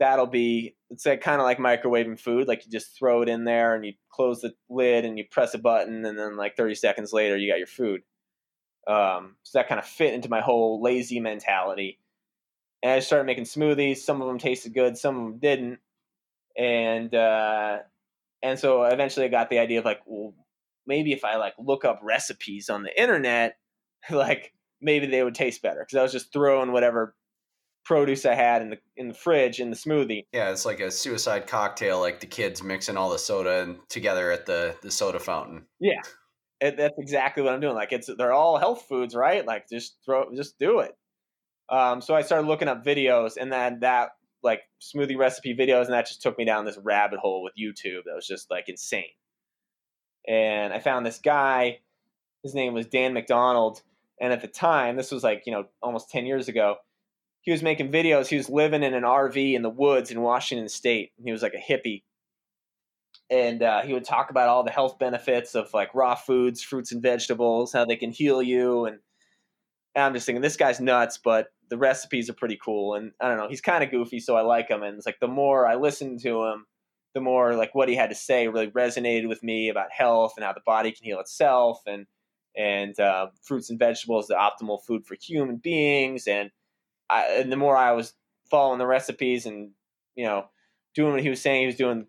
that'll 0.00 0.26
be 0.26 0.76
it's 0.90 1.06
like 1.06 1.20
kind 1.20 1.40
of 1.40 1.44
like 1.44 1.58
microwaving 1.58 2.18
food. 2.18 2.48
Like 2.48 2.64
you 2.64 2.72
just 2.72 2.96
throw 2.98 3.22
it 3.22 3.28
in 3.28 3.44
there 3.44 3.74
and 3.74 3.84
you 3.84 3.94
close 4.10 4.40
the 4.40 4.54
lid 4.70 5.04
and 5.04 5.18
you 5.18 5.24
press 5.30 5.54
a 5.54 5.58
button, 5.58 6.04
and 6.04 6.18
then 6.18 6.36
like 6.36 6.56
30 6.56 6.74
seconds 6.74 7.12
later, 7.12 7.36
you 7.36 7.50
got 7.50 7.58
your 7.58 7.66
food. 7.66 8.02
Um, 8.86 9.36
so 9.42 9.58
that 9.58 9.68
kind 9.68 9.78
of 9.78 9.86
fit 9.86 10.14
into 10.14 10.30
my 10.30 10.40
whole 10.40 10.80
lazy 10.82 11.20
mentality. 11.20 11.98
And 12.82 12.92
I 12.92 13.00
started 13.00 13.24
making 13.24 13.44
smoothies. 13.44 13.98
Some 13.98 14.22
of 14.22 14.28
them 14.28 14.38
tasted 14.38 14.72
good, 14.72 14.96
some 14.96 15.16
of 15.16 15.22
them 15.24 15.38
didn't. 15.38 15.78
And 16.56 17.14
uh, 17.14 17.78
and 18.42 18.58
so 18.58 18.84
eventually 18.84 19.26
I 19.26 19.28
got 19.28 19.50
the 19.50 19.58
idea 19.58 19.80
of 19.80 19.84
like, 19.84 20.00
well, 20.06 20.32
maybe 20.88 21.12
if 21.12 21.24
I 21.24 21.36
like 21.36 21.54
look 21.58 21.84
up 21.84 22.00
recipes 22.02 22.68
on 22.68 22.82
the 22.82 23.00
internet, 23.00 23.56
like 24.10 24.52
maybe 24.80 25.06
they 25.06 25.22
would 25.22 25.34
taste 25.34 25.62
better 25.62 25.80
because 25.80 25.98
I 25.98 26.02
was 26.02 26.12
just 26.12 26.32
throwing 26.32 26.72
whatever 26.72 27.14
produce 27.84 28.26
I 28.26 28.34
had 28.34 28.60
in 28.60 28.70
the 28.70 28.78
in 28.96 29.08
the 29.08 29.14
fridge 29.14 29.60
in 29.60 29.70
the 29.70 29.76
smoothie. 29.76 30.26
Yeah, 30.32 30.50
it's 30.50 30.66
like 30.66 30.80
a 30.80 30.90
suicide 30.90 31.46
cocktail, 31.46 32.00
like 32.00 32.20
the 32.20 32.26
kids 32.26 32.62
mixing 32.62 32.96
all 32.96 33.10
the 33.10 33.18
soda 33.18 33.76
together 33.88 34.30
at 34.32 34.46
the 34.46 34.76
the 34.82 34.90
soda 34.90 35.18
fountain. 35.18 35.66
Yeah, 35.80 36.02
it, 36.60 36.76
that's 36.76 36.98
exactly 36.98 37.42
what 37.42 37.52
I'm 37.52 37.60
doing. 37.60 37.74
Like 37.74 37.92
it's 37.92 38.10
they're 38.18 38.32
all 38.32 38.58
health 38.58 38.86
foods, 38.88 39.14
right? 39.14 39.46
Like 39.46 39.68
just 39.68 39.96
throw, 40.04 40.30
just 40.34 40.58
do 40.58 40.80
it. 40.80 40.92
Um, 41.70 42.00
so 42.00 42.14
I 42.14 42.22
started 42.22 42.46
looking 42.46 42.68
up 42.68 42.84
videos, 42.84 43.36
and 43.40 43.52
then 43.52 43.80
that 43.80 44.10
like 44.42 44.60
smoothie 44.80 45.18
recipe 45.18 45.54
videos, 45.56 45.84
and 45.84 45.94
that 45.94 46.06
just 46.06 46.22
took 46.22 46.38
me 46.38 46.44
down 46.44 46.64
this 46.64 46.78
rabbit 46.82 47.20
hole 47.20 47.42
with 47.42 47.54
YouTube 47.58 48.04
that 48.04 48.14
was 48.14 48.26
just 48.26 48.50
like 48.50 48.68
insane. 48.68 49.04
And 50.28 50.72
I 50.72 50.78
found 50.78 51.06
this 51.06 51.18
guy. 51.18 51.80
His 52.42 52.54
name 52.54 52.74
was 52.74 52.86
Dan 52.86 53.14
McDonald, 53.14 53.82
and 54.20 54.32
at 54.32 54.42
the 54.42 54.48
time, 54.48 54.96
this 54.96 55.10
was 55.10 55.24
like 55.24 55.42
you 55.46 55.52
know 55.52 55.64
almost 55.82 56.10
ten 56.10 56.26
years 56.26 56.48
ago. 56.48 56.76
He 57.40 57.50
was 57.50 57.62
making 57.62 57.90
videos. 57.90 58.28
He 58.28 58.36
was 58.36 58.50
living 58.50 58.82
in 58.82 58.94
an 58.94 59.04
RV 59.04 59.54
in 59.54 59.62
the 59.62 59.70
woods 59.70 60.10
in 60.10 60.20
Washington 60.20 60.68
State. 60.68 61.12
He 61.24 61.32
was 61.32 61.42
like 61.42 61.54
a 61.54 61.72
hippie, 61.72 62.02
and 63.30 63.62
uh, 63.62 63.82
he 63.82 63.92
would 63.92 64.04
talk 64.04 64.30
about 64.30 64.48
all 64.48 64.62
the 64.62 64.70
health 64.70 64.98
benefits 64.98 65.54
of 65.54 65.72
like 65.74 65.94
raw 65.94 66.14
foods, 66.14 66.62
fruits 66.62 66.92
and 66.92 67.02
vegetables, 67.02 67.72
how 67.72 67.84
they 67.84 67.96
can 67.96 68.10
heal 68.10 68.42
you, 68.42 68.86
and, 68.86 68.98
and 69.94 70.04
I'm 70.04 70.14
just 70.14 70.26
thinking 70.26 70.42
this 70.42 70.56
guy's 70.56 70.80
nuts, 70.80 71.18
but 71.18 71.48
the 71.68 71.78
recipes 71.78 72.30
are 72.30 72.34
pretty 72.34 72.58
cool, 72.62 72.94
and 72.94 73.12
I 73.20 73.28
don't 73.28 73.36
know, 73.36 73.48
he's 73.48 73.60
kind 73.60 73.84
of 73.84 73.90
goofy, 73.90 74.20
so 74.20 74.36
I 74.36 74.42
like 74.42 74.68
him, 74.68 74.82
and 74.82 74.96
it's 74.96 75.06
like 75.06 75.20
the 75.20 75.28
more 75.28 75.66
I 75.66 75.74
listen 75.74 76.18
to 76.20 76.44
him, 76.44 76.66
the 77.14 77.20
more 77.20 77.54
like 77.54 77.74
what 77.74 77.88
he 77.88 77.94
had 77.94 78.10
to 78.10 78.16
say 78.16 78.48
really 78.48 78.70
resonated 78.70 79.28
with 79.28 79.42
me 79.42 79.68
about 79.68 79.90
health 79.90 80.34
and 80.36 80.44
how 80.44 80.52
the 80.52 80.60
body 80.64 80.92
can 80.92 81.04
heal 81.04 81.20
itself, 81.20 81.82
and 81.86 82.06
and 82.56 82.98
uh, 82.98 83.28
fruits 83.42 83.70
and 83.70 83.78
vegetables 83.78 84.26
the 84.26 84.34
optimal 84.34 84.84
food 84.84 85.06
for 85.06 85.16
human 85.20 85.56
beings, 85.56 86.26
and 86.26 86.50
I, 87.10 87.26
and 87.40 87.52
the 87.52 87.56
more 87.56 87.76
I 87.76 87.92
was 87.92 88.14
following 88.50 88.78
the 88.78 88.86
recipes 88.86 89.46
and 89.46 89.70
you 90.16 90.24
know 90.24 90.46
doing 90.94 91.12
what 91.12 91.22
he 91.22 91.28
was 91.28 91.40
saying, 91.40 91.60
he 91.60 91.66
was 91.66 91.76
doing 91.76 92.06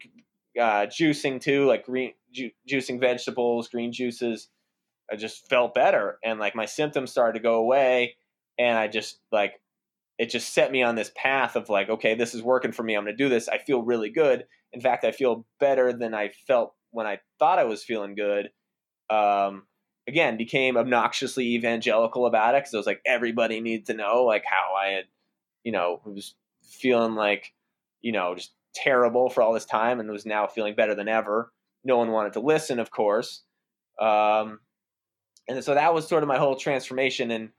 uh, 0.60 0.88
juicing 0.88 1.39
too, 1.39 1.65
like 1.65 1.86
green 1.86 2.13
ju- 2.32 2.51
juicing 2.70 3.00
vegetables, 3.00 3.68
green 3.68 3.91
juices. 3.91 4.50
I 5.12 5.15
just 5.15 5.50
felt 5.50 5.74
better, 5.74 6.20
and 6.24 6.39
like 6.39 6.56
my 6.56 6.65
symptoms 6.65 7.12
started 7.12 7.39
to 7.39 7.44
go 7.44 7.56
away, 7.56 8.15
and 8.58 8.77
I 8.77 8.88
just 8.88 9.20
like 9.32 9.60
it 10.19 10.29
just 10.29 10.53
set 10.53 10.71
me 10.71 10.83
on 10.83 10.95
this 10.95 11.11
path 11.15 11.55
of 11.55 11.69
like, 11.69 11.89
okay, 11.89 12.13
this 12.13 12.35
is 12.35 12.43
working 12.43 12.73
for 12.73 12.83
me. 12.83 12.93
I'm 12.93 13.05
going 13.05 13.15
to 13.15 13.23
do 13.23 13.29
this. 13.29 13.47
I 13.47 13.57
feel 13.57 13.81
really 13.81 14.09
good. 14.09 14.45
In 14.73 14.81
fact, 14.81 15.05
I 15.05 15.11
feel 15.11 15.45
better 15.61 15.93
than 15.93 16.13
I 16.13 16.31
felt 16.45 16.75
when 16.91 17.07
I 17.07 17.19
thought 17.39 17.57
I 17.57 17.63
was 17.63 17.85
feeling 17.85 18.15
good. 18.15 18.49
Um, 19.09 19.63
again, 20.09 20.35
became 20.35 20.75
obnoxiously 20.75 21.55
evangelical 21.55 22.25
about 22.25 22.53
it 22.53 22.63
because 22.63 22.73
I 22.73 22.77
was 22.77 22.85
like, 22.85 23.01
everybody 23.05 23.61
needs 23.61 23.88
to 23.88 23.93
know 23.93 24.25
like 24.25 24.43
how 24.45 24.75
I 24.75 24.91
had, 24.91 25.05
you 25.63 25.71
know, 25.71 26.01
was 26.03 26.35
feeling 26.63 27.15
like, 27.15 27.53
you 28.01 28.11
know, 28.11 28.35
just 28.35 28.51
terrible 28.75 29.29
for 29.29 29.41
all 29.41 29.53
this 29.53 29.65
time 29.65 30.01
and 30.01 30.11
was 30.11 30.25
now 30.25 30.47
feeling 30.47 30.75
better 30.75 30.95
than 30.95 31.07
ever. 31.07 31.53
No 31.85 31.97
one 31.97 32.11
wanted 32.11 32.33
to 32.33 32.41
listen, 32.41 32.79
of 32.79 32.91
course. 32.91 33.43
Um, 34.01 34.59
and 35.47 35.63
so 35.63 35.75
that 35.75 35.93
was 35.93 36.09
sort 36.09 36.23
of 36.23 36.29
my 36.29 36.38
whole 36.38 36.57
transformation 36.57 37.31
and 37.31 37.49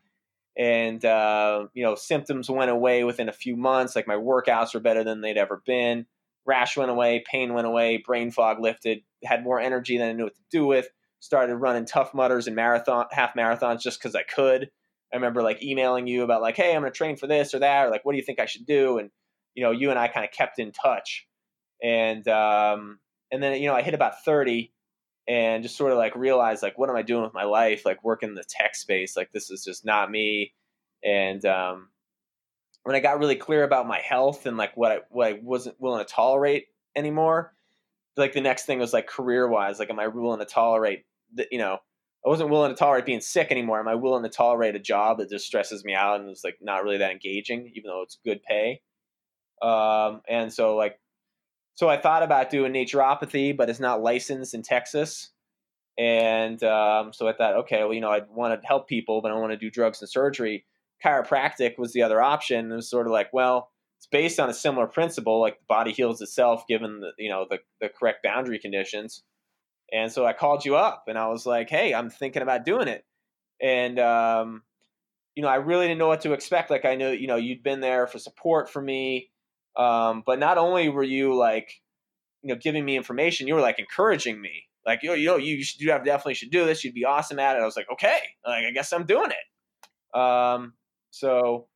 and 0.60 1.04
uh, 1.04 1.66
you 1.74 1.82
know 1.82 1.94
symptoms 1.94 2.50
went 2.50 2.70
away 2.70 3.04
within 3.04 3.28
a 3.28 3.32
few 3.32 3.56
months 3.56 3.96
like 3.96 4.06
my 4.06 4.16
workouts 4.16 4.74
were 4.74 4.80
better 4.80 5.02
than 5.04 5.20
they'd 5.20 5.38
ever 5.38 5.62
been 5.66 6.06
rash 6.46 6.76
went 6.76 6.90
away 6.90 7.22
pain 7.30 7.54
went 7.54 7.66
away 7.66 8.02
brain 8.04 8.30
fog 8.30 8.60
lifted 8.60 9.00
had 9.24 9.44
more 9.44 9.60
energy 9.60 9.98
than 9.98 10.08
i 10.08 10.12
knew 10.12 10.24
what 10.24 10.34
to 10.34 10.40
do 10.50 10.66
with 10.66 10.88
started 11.22 11.54
running 11.56 11.84
Tough 11.84 12.14
Mudders 12.14 12.46
and 12.46 12.56
marathon 12.56 13.06
half 13.12 13.34
marathons 13.34 13.80
just 13.80 14.00
because 14.00 14.14
i 14.14 14.22
could 14.22 14.70
i 15.12 15.16
remember 15.16 15.42
like 15.42 15.62
emailing 15.62 16.06
you 16.06 16.22
about 16.22 16.42
like 16.42 16.56
hey 16.56 16.74
i'm 16.74 16.82
going 16.82 16.92
to 16.92 16.96
train 16.96 17.16
for 17.16 17.26
this 17.26 17.54
or 17.54 17.58
that 17.58 17.86
or 17.86 17.90
like 17.90 18.04
what 18.04 18.12
do 18.12 18.18
you 18.18 18.24
think 18.24 18.40
i 18.40 18.46
should 18.46 18.66
do 18.66 18.98
and 18.98 19.10
you 19.54 19.62
know, 19.62 19.70
you 19.70 19.90
and 19.90 19.98
I 19.98 20.08
kind 20.08 20.24
of 20.24 20.32
kept 20.32 20.58
in 20.58 20.72
touch. 20.72 21.26
And 21.82 22.26
um, 22.28 22.98
and 23.30 23.42
then 23.42 23.60
you 23.60 23.68
know, 23.68 23.74
I 23.74 23.82
hit 23.82 23.94
about 23.94 24.24
thirty, 24.24 24.72
and 25.30 25.62
just 25.62 25.76
sort 25.76 25.92
of 25.92 25.98
like 25.98 26.16
realize 26.16 26.60
like, 26.60 26.76
what 26.76 26.90
am 26.90 26.96
I 26.96 27.02
doing 27.02 27.22
with 27.22 27.32
my 27.32 27.44
life? 27.44 27.86
Like 27.86 28.02
working 28.02 28.30
in 28.30 28.34
the 28.34 28.42
tech 28.42 28.74
space, 28.74 29.16
like 29.16 29.30
this 29.30 29.48
is 29.48 29.62
just 29.62 29.84
not 29.84 30.10
me. 30.10 30.52
And 31.04 31.44
um, 31.44 31.90
when 32.82 32.96
I 32.96 33.00
got 33.00 33.20
really 33.20 33.36
clear 33.36 33.62
about 33.62 33.86
my 33.86 34.00
health 34.00 34.46
and 34.46 34.56
like 34.56 34.76
what 34.76 34.90
I 34.90 34.98
what 35.08 35.28
I 35.28 35.38
wasn't 35.40 35.80
willing 35.80 36.04
to 36.04 36.12
tolerate 36.12 36.66
anymore, 36.96 37.54
like 38.16 38.32
the 38.32 38.40
next 38.40 38.66
thing 38.66 38.80
was 38.80 38.92
like 38.92 39.06
career 39.06 39.46
wise, 39.46 39.78
like 39.78 39.88
am 39.88 40.00
I 40.00 40.08
willing 40.08 40.40
to 40.40 40.44
tolerate 40.44 41.04
that? 41.34 41.46
You 41.52 41.58
know, 41.58 41.78
I 42.26 42.28
wasn't 42.28 42.50
willing 42.50 42.72
to 42.72 42.76
tolerate 42.76 43.06
being 43.06 43.20
sick 43.20 43.52
anymore. 43.52 43.78
Am 43.78 43.86
I 43.86 43.94
willing 43.94 44.24
to 44.24 44.28
tolerate 44.28 44.74
a 44.74 44.80
job 44.80 45.18
that 45.18 45.30
just 45.30 45.46
stresses 45.46 45.84
me 45.84 45.94
out 45.94 46.18
and 46.18 46.28
is 46.28 46.42
like 46.42 46.58
not 46.60 46.82
really 46.82 46.98
that 46.98 47.12
engaging, 47.12 47.70
even 47.76 47.88
though 47.88 48.02
it's 48.02 48.18
good 48.24 48.42
pay? 48.42 48.80
Um, 49.62 50.22
and 50.28 50.52
so 50.52 50.74
like, 50.74 50.98
so 51.80 51.88
I 51.88 51.96
thought 51.96 52.22
about 52.22 52.50
doing 52.50 52.74
naturopathy, 52.74 53.56
but 53.56 53.70
it's 53.70 53.80
not 53.80 54.02
licensed 54.02 54.52
in 54.52 54.62
Texas. 54.62 55.30
And 55.96 56.62
um, 56.62 57.14
so 57.14 57.26
I 57.26 57.32
thought, 57.32 57.56
okay, 57.60 57.78
well, 57.84 57.94
you 57.94 58.02
know, 58.02 58.10
I 58.10 58.20
want 58.28 58.60
to 58.60 58.66
help 58.66 58.86
people, 58.86 59.22
but 59.22 59.32
I 59.32 59.34
want 59.36 59.52
to 59.52 59.56
do 59.56 59.70
drugs 59.70 60.02
and 60.02 60.10
surgery. 60.10 60.66
Chiropractic 61.02 61.78
was 61.78 61.94
the 61.94 62.02
other 62.02 62.20
option. 62.20 62.70
It 62.70 62.74
was 62.74 62.90
sort 62.90 63.06
of 63.06 63.14
like, 63.14 63.30
well, 63.32 63.70
it's 63.96 64.06
based 64.06 64.38
on 64.38 64.50
a 64.50 64.52
similar 64.52 64.86
principle, 64.86 65.40
like 65.40 65.56
the 65.58 65.64
body 65.70 65.92
heals 65.92 66.20
itself 66.20 66.66
given 66.68 67.00
the 67.00 67.12
you 67.16 67.30
know 67.30 67.46
the 67.48 67.60
the 67.80 67.88
correct 67.88 68.22
boundary 68.22 68.58
conditions. 68.58 69.22
And 69.90 70.12
so 70.12 70.26
I 70.26 70.34
called 70.34 70.66
you 70.66 70.76
up, 70.76 71.04
and 71.08 71.16
I 71.16 71.28
was 71.28 71.46
like, 71.46 71.70
hey, 71.70 71.94
I'm 71.94 72.10
thinking 72.10 72.42
about 72.42 72.66
doing 72.66 72.88
it. 72.88 73.06
And 73.58 73.98
um, 73.98 74.64
you 75.34 75.42
know, 75.42 75.48
I 75.48 75.56
really 75.56 75.86
didn't 75.86 75.98
know 75.98 76.08
what 76.08 76.20
to 76.22 76.34
expect. 76.34 76.70
Like 76.70 76.84
I 76.84 76.94
knew, 76.94 77.08
you 77.08 77.26
know, 77.26 77.36
you'd 77.36 77.62
been 77.62 77.80
there 77.80 78.06
for 78.06 78.18
support 78.18 78.68
for 78.68 78.82
me. 78.82 79.29
Um, 79.76 80.22
but 80.26 80.38
not 80.38 80.58
only 80.58 80.88
were 80.88 81.02
you 81.02 81.34
like, 81.34 81.72
you 82.42 82.52
know, 82.52 82.60
giving 82.60 82.84
me 82.84 82.96
information, 82.96 83.46
you 83.46 83.54
were 83.54 83.60
like 83.60 83.78
encouraging 83.78 84.40
me. 84.40 84.64
Like, 84.86 85.02
yo, 85.02 85.12
yo, 85.12 85.36
you 85.36 85.62
should, 85.62 85.80
you 85.80 85.92
have 85.92 86.04
definitely 86.04 86.34
should 86.34 86.50
do 86.50 86.64
this. 86.64 86.82
You'd 86.82 86.94
be 86.94 87.04
awesome 87.04 87.38
at 87.38 87.56
it. 87.56 87.62
I 87.62 87.64
was 87.64 87.76
like, 87.76 87.86
okay, 87.92 88.18
like 88.46 88.64
I 88.64 88.70
guess 88.72 88.92
I'm 88.92 89.04
doing 89.04 89.30
it. 89.30 90.18
Um, 90.18 90.74
so 91.10 91.66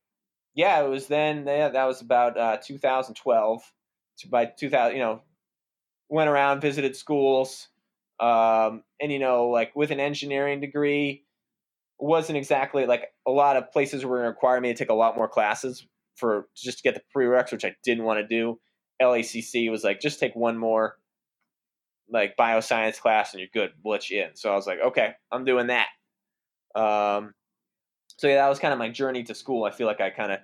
yeah, 0.55 0.81
it 0.83 0.89
was 0.89 1.07
then. 1.07 1.45
Yeah, 1.45 1.69
that 1.69 1.85
was 1.85 2.01
about 2.01 2.37
uh, 2.37 2.57
2012. 2.65 3.61
By 4.29 4.45
2000, 4.45 4.95
you 4.95 5.03
know, 5.03 5.21
went 6.07 6.29
around, 6.29 6.61
visited 6.61 6.95
schools, 6.95 7.67
um, 8.19 8.83
and 9.01 9.11
you 9.11 9.19
know, 9.19 9.49
like 9.49 9.75
with 9.75 9.91
an 9.91 9.99
engineering 9.99 10.61
degree, 10.61 11.25
wasn't 11.99 12.37
exactly 12.37 12.85
like 12.85 13.11
a 13.27 13.31
lot 13.31 13.57
of 13.57 13.71
places 13.71 14.05
were 14.05 14.21
require 14.21 14.59
me 14.61 14.69
to 14.69 14.75
take 14.75 14.89
a 14.89 14.93
lot 14.93 15.15
more 15.15 15.27
classes 15.27 15.85
for 16.15 16.47
just 16.55 16.79
to 16.79 16.83
get 16.83 16.95
the 16.95 17.01
prereqs, 17.15 17.51
which 17.51 17.65
I 17.65 17.75
didn't 17.83 18.03
want 18.03 18.19
to 18.19 18.27
do. 18.27 18.59
LACC 19.01 19.69
was 19.69 19.83
like, 19.83 19.99
just 19.99 20.19
take 20.19 20.35
one 20.35 20.57
more 20.57 20.95
like 22.09 22.35
bioscience 22.37 22.99
class 22.99 23.33
and 23.33 23.39
you're 23.39 23.49
good. 23.53 23.71
We'll 23.83 23.99
in. 24.09 24.35
So 24.35 24.51
I 24.51 24.55
was 24.55 24.67
like, 24.67 24.79
okay, 24.79 25.13
I'm 25.31 25.45
doing 25.45 25.67
that. 25.67 25.87
Um, 26.75 27.33
so 28.17 28.27
yeah, 28.27 28.35
that 28.35 28.49
was 28.49 28.59
kind 28.59 28.73
of 28.73 28.79
my 28.79 28.89
journey 28.89 29.23
to 29.23 29.35
school. 29.35 29.63
I 29.63 29.71
feel 29.71 29.87
like 29.87 30.01
I 30.01 30.09
kind 30.09 30.31
of 30.31 30.39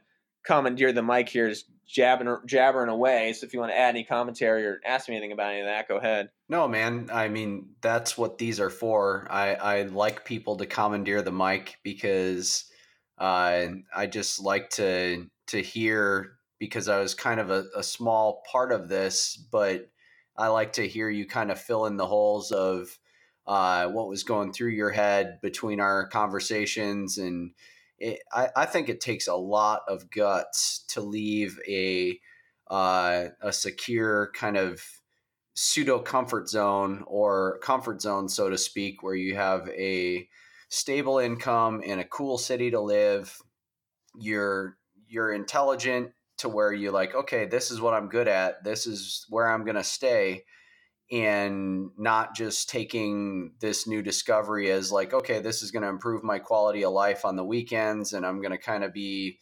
commandeered 0.45 0.95
the 0.95 1.03
mic 1.03 1.29
here, 1.29 1.49
just 1.49 1.65
jabbing, 1.87 2.35
jabbering 2.45 2.89
away. 2.89 3.33
So 3.33 3.45
if 3.45 3.53
you 3.53 3.59
want 3.59 3.71
to 3.71 3.77
add 3.77 3.89
any 3.89 4.03
commentary 4.03 4.65
or 4.65 4.79
ask 4.85 5.07
me 5.07 5.15
anything 5.15 5.31
about 5.31 5.51
any 5.51 5.61
of 5.61 5.67
that, 5.67 5.87
go 5.87 5.97
ahead. 5.97 6.29
No, 6.49 6.67
man. 6.67 7.09
I 7.13 7.29
mean, 7.29 7.69
that's 7.81 8.17
what 8.17 8.37
these 8.37 8.59
are 8.59 8.69
for. 8.69 9.27
I, 9.29 9.55
I 9.55 9.81
like 9.83 10.25
people 10.25 10.57
to 10.57 10.65
commandeer 10.65 11.21
the 11.21 11.31
mic 11.31 11.77
because 11.83 12.65
uh, 13.17 13.67
I 13.95 14.07
just 14.07 14.41
like 14.41 14.71
to 14.71 15.27
to 15.47 15.61
hear 15.61 16.33
because 16.59 16.87
I 16.87 16.99
was 16.99 17.15
kind 17.15 17.39
of 17.39 17.49
a, 17.49 17.65
a 17.75 17.83
small 17.83 18.43
part 18.51 18.71
of 18.71 18.87
this, 18.87 19.35
but 19.35 19.89
I 20.37 20.47
like 20.47 20.73
to 20.73 20.87
hear 20.87 21.09
you 21.09 21.25
kind 21.25 21.51
of 21.51 21.59
fill 21.59 21.85
in 21.85 21.97
the 21.97 22.05
holes 22.05 22.51
of 22.51 22.97
uh, 23.47 23.87
what 23.87 24.07
was 24.07 24.23
going 24.23 24.53
through 24.53 24.69
your 24.69 24.91
head 24.91 25.39
between 25.41 25.79
our 25.79 26.07
conversations. 26.07 27.17
And 27.17 27.51
it, 27.97 28.19
I, 28.31 28.49
I, 28.55 28.65
think 28.65 28.87
it 28.87 29.01
takes 29.01 29.27
a 29.27 29.35
lot 29.35 29.81
of 29.87 30.11
guts 30.11 30.85
to 30.89 31.01
leave 31.01 31.59
a, 31.67 32.19
uh, 32.69 33.25
a 33.41 33.51
secure 33.51 34.31
kind 34.35 34.57
of 34.57 34.83
pseudo 35.55 35.99
comfort 35.99 36.47
zone 36.47 37.03
or 37.07 37.57
comfort 37.63 38.01
zone, 38.01 38.29
so 38.29 38.49
to 38.49 38.57
speak, 38.57 39.01
where 39.01 39.15
you 39.15 39.35
have 39.35 39.67
a 39.69 40.27
stable 40.69 41.17
income 41.17 41.81
in 41.81 41.99
a 41.99 42.05
cool 42.05 42.37
city 42.37 42.71
to 42.71 42.79
live 42.79 43.41
you're 44.19 44.77
you're 45.11 45.33
intelligent 45.33 46.11
to 46.37 46.47
where 46.49 46.71
you're 46.71 46.91
like, 46.91 47.13
okay, 47.13 47.45
this 47.45 47.69
is 47.69 47.81
what 47.81 47.93
I'm 47.93 48.07
good 48.07 48.29
at. 48.29 48.63
This 48.63 48.87
is 48.87 49.25
where 49.29 49.47
I'm 49.47 49.65
going 49.65 49.75
to 49.75 49.83
stay. 49.83 50.45
And 51.11 51.89
not 51.97 52.33
just 52.33 52.69
taking 52.69 53.51
this 53.59 53.85
new 53.85 54.01
discovery 54.01 54.71
as 54.71 54.91
like, 54.91 55.13
okay, 55.13 55.41
this 55.41 55.61
is 55.61 55.69
going 55.69 55.83
to 55.83 55.89
improve 55.89 56.23
my 56.23 56.39
quality 56.39 56.85
of 56.85 56.93
life 56.93 57.25
on 57.25 57.35
the 57.35 57.43
weekends. 57.43 58.13
And 58.13 58.25
I'm 58.25 58.41
going 58.41 58.53
to 58.53 58.57
kind 58.57 58.85
of 58.85 58.93
be 58.93 59.39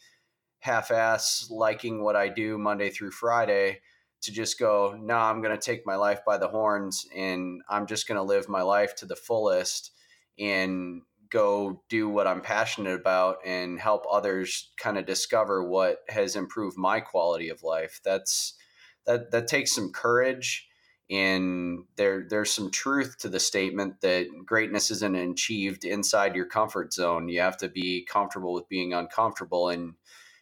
half 0.58 0.90
ass 0.90 1.46
liking 1.48 2.02
what 2.02 2.16
I 2.16 2.28
do 2.28 2.58
Monday 2.58 2.90
through 2.90 3.12
Friday 3.12 3.80
to 4.22 4.32
just 4.32 4.58
go, 4.58 4.96
no, 4.98 5.14
nah, 5.14 5.30
I'm 5.30 5.40
going 5.40 5.56
to 5.56 5.64
take 5.64 5.86
my 5.86 5.94
life 5.94 6.20
by 6.26 6.36
the 6.36 6.48
horns 6.48 7.06
and 7.16 7.62
I'm 7.70 7.86
just 7.86 8.08
going 8.08 8.16
to 8.16 8.22
live 8.22 8.48
my 8.48 8.62
life 8.62 8.96
to 8.96 9.06
the 9.06 9.16
fullest 9.16 9.92
and 10.38 11.02
go 11.30 11.82
do 11.88 12.08
what 12.08 12.26
I'm 12.26 12.40
passionate 12.40 12.98
about 12.98 13.38
and 13.44 13.80
help 13.80 14.04
others 14.10 14.70
kind 14.76 14.98
of 14.98 15.06
discover 15.06 15.62
what 15.62 15.98
has 16.08 16.36
improved 16.36 16.76
my 16.76 17.00
quality 17.00 17.48
of 17.48 17.62
life. 17.62 18.00
That's 18.04 18.54
that 19.06 19.30
that 19.30 19.48
takes 19.48 19.74
some 19.74 19.92
courage 19.92 20.68
and 21.10 21.84
there 21.96 22.26
there's 22.28 22.52
some 22.52 22.70
truth 22.70 23.18
to 23.18 23.28
the 23.28 23.40
statement 23.40 24.00
that 24.00 24.26
greatness 24.44 24.90
isn't 24.90 25.16
achieved 25.16 25.84
inside 25.84 26.36
your 26.36 26.46
comfort 26.46 26.92
zone. 26.92 27.28
You 27.28 27.40
have 27.40 27.56
to 27.58 27.68
be 27.68 28.04
comfortable 28.04 28.52
with 28.52 28.68
being 28.68 28.92
uncomfortable 28.92 29.68
and 29.68 29.94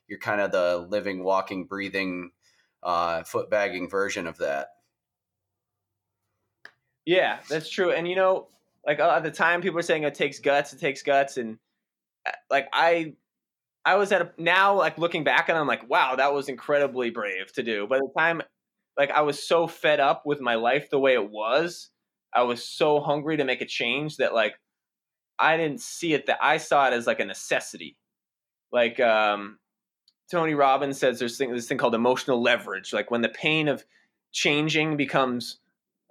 you're 0.09 0.18
kind 0.18 0.40
of 0.40 0.52
the 0.52 0.87
living, 0.88 1.23
walking, 1.23 1.66
breathing, 1.66 2.33
uh, 2.83 3.23
foot 3.25 3.50
bagging 3.50 3.88
version 3.90 4.26
of 4.26 4.38
that. 4.38 4.68
Yeah, 7.04 7.40
that's 7.49 7.71
true. 7.71 7.90
And 7.90 8.07
you 8.07 8.16
know, 8.16 8.49
like 8.87 9.00
uh, 9.00 9.11
at 9.11 9.23
the 9.23 9.30
time 9.30 9.61
people 9.61 9.76
were 9.76 9.82
saying 9.82 10.02
it 10.02 10.14
takes 10.14 10.38
guts 10.38 10.73
it 10.73 10.80
takes 10.80 11.02
guts 11.02 11.37
and 11.37 11.58
uh, 12.26 12.32
like 12.50 12.68
i 12.73 13.12
i 13.85 13.97
was 13.97 14.12
at 14.12 14.23
a 14.23 14.30
now 14.38 14.75
like 14.75 14.99
looking 14.99 15.25
back 15.25 15.49
and 15.49 15.58
i'm 15.58 15.66
like 15.66 15.88
wow 15.88 16.16
that 16.16 16.32
was 16.32 16.49
incredibly 16.49 17.11
brave 17.11 17.52
to 17.52 17.62
do. 17.62 17.87
By 17.87 17.99
the 17.99 18.11
time 18.16 18.42
like 18.97 19.11
i 19.11 19.20
was 19.20 19.47
so 19.47 19.66
fed 19.66 20.00
up 20.00 20.26
with 20.26 20.40
my 20.40 20.56
life 20.56 20.90
the 20.90 20.99
way 20.99 21.14
it 21.14 21.30
was 21.30 21.90
i 22.35 22.42
was 22.42 22.66
so 22.66 23.00
hungry 23.00 23.37
to 23.37 23.44
make 23.44 23.61
a 23.61 23.66
change 23.66 24.16
that 24.16 24.35
like 24.35 24.54
i 25.38 25.56
didn't 25.56 25.80
see 25.80 26.14
it 26.14 26.26
that 26.26 26.38
i 26.42 26.56
saw 26.56 26.87
it 26.88 26.92
as 26.92 27.06
like 27.06 27.20
a 27.20 27.25
necessity. 27.25 27.97
Like 28.70 29.00
um 29.00 29.58
tony 30.30 30.54
robbins 30.54 30.99
says 30.99 31.18
there's 31.18 31.38
thing, 31.38 31.52
this 31.52 31.66
thing 31.66 31.78
called 31.78 31.94
emotional 31.94 32.42
leverage 32.42 32.92
like 32.92 33.11
when 33.11 33.23
the 33.23 33.30
pain 33.30 33.66
of 33.66 33.82
changing 34.30 34.97
becomes 34.97 35.58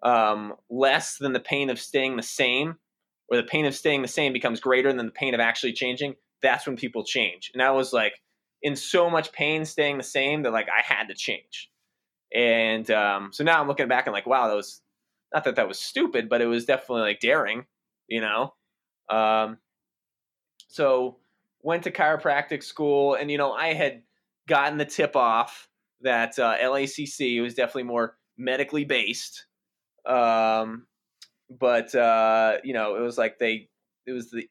um, 0.03 0.53
less 0.69 1.17
than 1.17 1.33
the 1.33 1.39
pain 1.39 1.69
of 1.69 1.79
staying 1.79 2.15
the 2.15 2.23
same, 2.23 2.75
or 3.29 3.37
the 3.37 3.43
pain 3.43 3.65
of 3.65 3.75
staying 3.75 4.01
the 4.01 4.07
same 4.07 4.33
becomes 4.33 4.59
greater 4.59 4.93
than 4.93 5.05
the 5.05 5.11
pain 5.11 5.33
of 5.33 5.39
actually 5.39 5.73
changing, 5.73 6.15
that's 6.41 6.65
when 6.65 6.77
people 6.77 7.03
change. 7.03 7.51
And 7.53 7.61
I 7.61 7.71
was 7.71 7.93
like 7.93 8.13
in 8.61 8.75
so 8.75 9.09
much 9.09 9.31
pain 9.31 9.65
staying 9.65 9.97
the 9.97 10.03
same 10.03 10.43
that 10.43 10.53
like 10.53 10.67
I 10.69 10.81
had 10.81 11.07
to 11.07 11.15
change. 11.15 11.69
And 12.33 12.89
um, 12.91 13.31
so 13.31 13.43
now 13.43 13.59
I'm 13.59 13.67
looking 13.67 13.87
back 13.87 14.07
and 14.07 14.13
like, 14.13 14.27
wow, 14.27 14.47
that 14.47 14.55
was 14.55 14.81
not 15.33 15.43
that 15.43 15.55
that 15.55 15.67
was 15.67 15.79
stupid, 15.79 16.29
but 16.29 16.41
it 16.41 16.45
was 16.45 16.65
definitely 16.65 17.01
like 17.01 17.19
daring, 17.19 17.65
you 18.07 18.21
know. 18.21 18.53
Um, 19.09 19.57
so 20.67 21.17
went 21.61 21.83
to 21.83 21.91
chiropractic 21.91 22.63
school, 22.63 23.15
and 23.15 23.31
you 23.31 23.37
know 23.37 23.51
I 23.51 23.73
had 23.73 24.03
gotten 24.47 24.77
the 24.77 24.85
tip 24.85 25.15
off 25.15 25.69
that 26.01 26.37
uh, 26.39 26.57
LACC 26.57 27.41
was 27.41 27.55
definitely 27.55 27.83
more 27.83 28.17
medically 28.37 28.85
based 28.85 29.46
um, 30.07 30.87
but 31.49 31.93
uh, 31.95 32.57
you 32.63 32.73
know, 32.73 32.95
it 32.95 33.01
was 33.01 33.17
like 33.17 33.39
they 33.39 33.69
it 34.05 34.11
was 34.11 34.31
the 34.31 34.47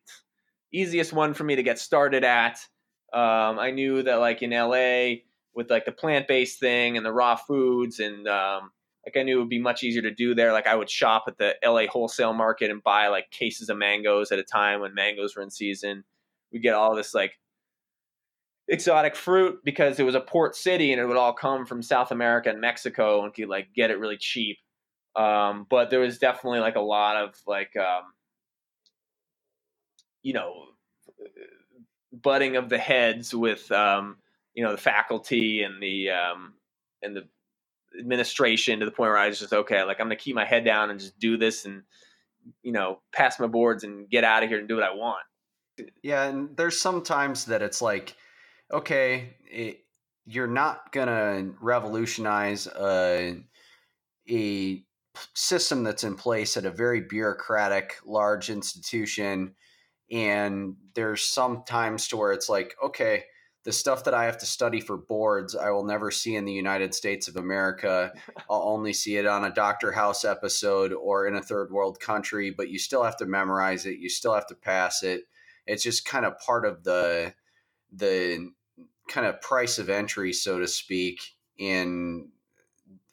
easiest 0.73 1.13
one 1.13 1.35
for 1.35 1.45
me 1.45 1.57
to 1.57 1.63
get 1.63 1.79
started 1.79 2.25
at. 2.25 2.59
Um, 3.13 3.59
I 3.59 3.71
knew 3.71 4.03
that 4.03 4.17
like 4.17 4.43
in 4.43 4.51
LA 4.51 5.23
with 5.55 5.71
like 5.71 5.85
the 5.85 5.93
plant 5.93 6.29
based 6.29 6.61
thing 6.61 6.97
and 6.97 7.07
the 7.07 7.13
raw 7.13 7.37
foods 7.37 7.99
and 7.99 8.29
um, 8.29 8.71
like 9.07 9.17
I 9.17 9.23
knew 9.23 9.39
it 9.39 9.41
would 9.41 9.49
be 9.49 9.61
much 9.61 9.83
easier 9.85 10.03
to 10.03 10.11
do 10.11 10.35
there. 10.35 10.53
Like 10.53 10.67
I 10.67 10.75
would 10.75 10.91
shop 10.91 11.25
at 11.29 11.39
the 11.39 11.55
LA 11.65 11.87
wholesale 11.91 12.35
market 12.35 12.71
and 12.71 12.83
buy 12.83 13.07
like 13.09 13.31
cases 13.31 13.69
of 13.69 13.79
mangoes 13.79 14.33
at 14.33 14.39
a 14.39 14.45
time 14.45 14.81
when 14.81 14.95
mangoes 14.95 15.37
were 15.37 15.43
in 15.43 15.51
season. 15.51 16.05
We 16.53 16.59
get 16.59 16.75
all 16.75 16.95
this 16.95 17.15
like 17.15 17.33
exotic 18.69 19.15
fruit 19.15 19.61
because 19.65 20.01
it 20.01 20.03
was 20.03 20.17
a 20.17 20.21
port 20.21 20.57
city 20.57 20.93
and 20.93 21.01
it 21.01 21.07
would 21.07 21.17
all 21.17 21.33
come 21.33 21.65
from 21.65 21.83
South 21.83 22.11
America 22.11 22.51
and 22.51 22.61
Mexico 22.61 23.25
and 23.25 23.33
could 23.33 23.49
like 23.49 23.69
get 23.75 23.91
it 23.91 23.99
really 24.01 24.19
cheap. 24.19 24.59
Um, 25.17 25.67
but 25.71 25.91
there 25.91 26.01
was 26.01 26.19
definitely 26.19 26.61
like 26.61 26.77
a 26.77 26.81
lot 26.81 27.17
of 27.17 27.35
like, 27.47 27.75
um, 27.77 28.13
you 30.23 30.35
know, 30.35 30.65
butting 32.13 32.57
of 32.57 32.69
the 32.69 32.79
heads 32.79 33.35
with, 33.35 33.71
um, 33.73 34.19
you 34.55 34.63
know, 34.63 34.73
the 34.73 34.79
faculty 34.79 35.63
and 35.63 35.83
the, 35.83 36.11
um, 36.11 36.55
and 37.03 37.17
the 37.17 37.27
administration 37.99 38.81
to 38.81 38.85
the 38.85 38.91
point 38.91 39.09
where 39.09 39.17
I 39.17 39.29
was 39.29 39.39
just, 39.39 39.53
okay, 39.53 39.83
like 39.85 40.01
I'm 40.01 40.09
going 40.09 40.19
to 40.19 40.23
keep 40.23 40.35
my 40.35 40.45
head 40.45 40.65
down 40.65 40.91
and 40.91 41.01
just 41.01 41.19
do 41.19 41.37
this 41.37 41.65
and, 41.65 41.83
you 42.63 42.73
know, 42.73 43.01
pass 43.13 43.41
my 43.41 43.47
boards 43.47 43.85
and 43.85 44.11
get 44.11 44.25
out 44.25 44.43
of 44.43 44.49
here 44.51 44.59
and 44.59 44.69
do 44.69 44.75
what 44.75 44.85
I 44.85 44.95
want. 44.95 45.25
Yeah. 46.03 46.25
And 46.25 46.57
there's 46.57 46.79
sometimes 46.79 47.47
that 47.47 47.63
it's 47.63 47.81
like, 47.81 48.17
okay, 48.73 49.37
it, 49.51 49.85
you're 50.27 50.47
not 50.47 50.93
going 50.93 51.09
to 51.09 51.55
revolutionize 51.61 52.67
a, 52.67 53.43
a 54.29 54.86
system 55.35 55.85
that's 55.85 56.05
in 56.05 56.15
place 56.15 56.57
at 56.57 56.65
a 56.65 56.71
very 56.71 57.01
bureaucratic, 57.01 57.97
large 58.05 58.51
institution. 58.51 59.55
And 60.11 60.77
there's 60.95 61.23
some 61.23 61.65
times 61.65 62.09
to 62.09 62.17
where 62.17 62.33
it's 62.33 62.49
like, 62.49 62.75
okay, 62.83 63.25
the 63.67 63.73
stuff 63.73 64.05
that 64.05 64.15
I 64.15 64.27
have 64.27 64.39
to 64.39 64.47
study 64.47 64.81
for 64.81 64.97
boards, 64.97 65.57
I 65.57 65.71
will 65.71 65.85
never 65.85 66.13
see 66.13 66.37
in 66.37 66.45
the 66.45 66.53
United 66.53 66.95
States 66.95 67.27
of 67.27 67.35
America. 67.35 68.13
I'll 68.51 68.63
only 68.63 68.93
see 68.93 69.17
it 69.17 69.27
on 69.27 69.45
a 69.45 69.53
Doctor 69.53 69.91
House 69.91 70.25
episode 70.25 70.93
or 70.93 71.27
in 71.27 71.35
a 71.35 71.43
third 71.43 71.73
world 71.73 71.99
country, 71.99 72.53
but 72.53 72.69
you 72.69 72.79
still 72.79 73.03
have 73.03 73.17
to 73.17 73.27
memorize 73.27 73.85
it. 73.85 73.99
You 73.99 74.09
still 74.09 74.35
have 74.35 74.47
to 74.47 74.55
pass 74.55 75.03
it. 75.03 75.23
It's 75.67 75.83
just 75.83 76.05
kind 76.05 76.25
of 76.25 76.39
part 76.39 76.65
of 76.65 76.85
the 76.85 77.35
the 77.93 78.51
kind 79.09 79.27
of 79.27 79.41
price 79.41 79.79
of 79.79 79.89
entry, 79.89 80.33
so 80.33 80.61
to 80.61 80.69
speak, 80.69 81.21
in 81.59 82.29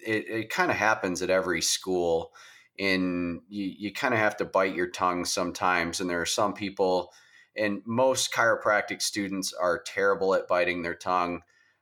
it, 0.05 0.27
it 0.27 0.49
kind 0.49 0.71
of 0.71 0.77
happens 0.77 1.21
at 1.21 1.29
every 1.29 1.61
school 1.61 2.33
and 2.79 3.41
you, 3.49 3.71
you 3.77 3.93
kind 3.93 4.13
of 4.13 4.19
have 4.19 4.37
to 4.37 4.45
bite 4.45 4.75
your 4.75 4.89
tongue 4.89 5.25
sometimes 5.25 5.99
and 5.99 6.09
there 6.09 6.21
are 6.21 6.25
some 6.25 6.53
people 6.53 7.11
and 7.55 7.81
most 7.85 8.33
chiropractic 8.33 9.01
students 9.01 9.53
are 9.53 9.79
terrible 9.79 10.33
at 10.33 10.47
biting 10.47 10.81
their 10.81 10.95
tongue 10.95 11.41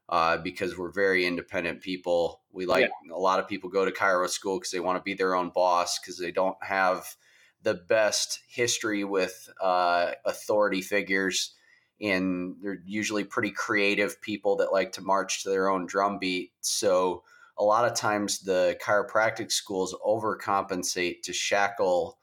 uh, 0.09 0.37
because 0.37 0.77
we're 0.77 0.91
very 0.91 1.25
independent 1.25 1.81
people 1.81 2.41
we 2.51 2.65
like 2.65 2.81
yeah. 2.81 3.15
a 3.15 3.19
lot 3.19 3.39
of 3.39 3.47
people 3.47 3.69
go 3.69 3.85
to 3.85 3.91
chiro 3.91 4.29
school 4.29 4.59
because 4.59 4.71
they 4.71 4.79
want 4.79 4.97
to 4.97 5.03
be 5.03 5.13
their 5.13 5.35
own 5.35 5.49
boss 5.49 5.99
because 5.99 6.17
they 6.17 6.31
don't 6.31 6.57
have 6.61 7.15
the 7.63 7.75
best 7.75 8.39
history 8.49 9.03
with 9.03 9.49
uh, 9.61 10.11
authority 10.25 10.81
figures 10.81 11.53
and 12.01 12.55
they're 12.61 12.81
usually 12.85 13.23
pretty 13.23 13.51
creative 13.51 14.19
people 14.21 14.57
that 14.57 14.73
like 14.73 14.91
to 14.91 15.01
march 15.01 15.43
to 15.43 15.49
their 15.49 15.69
own 15.69 15.85
drumbeat 15.85 16.51
so 16.59 17.23
a 17.57 17.63
lot 17.63 17.85
of 17.85 17.95
times 17.95 18.39
the 18.39 18.77
chiropractic 18.83 19.51
schools 19.51 19.95
overcompensate 20.05 21.21
to 21.23 21.33
shackle 21.33 22.17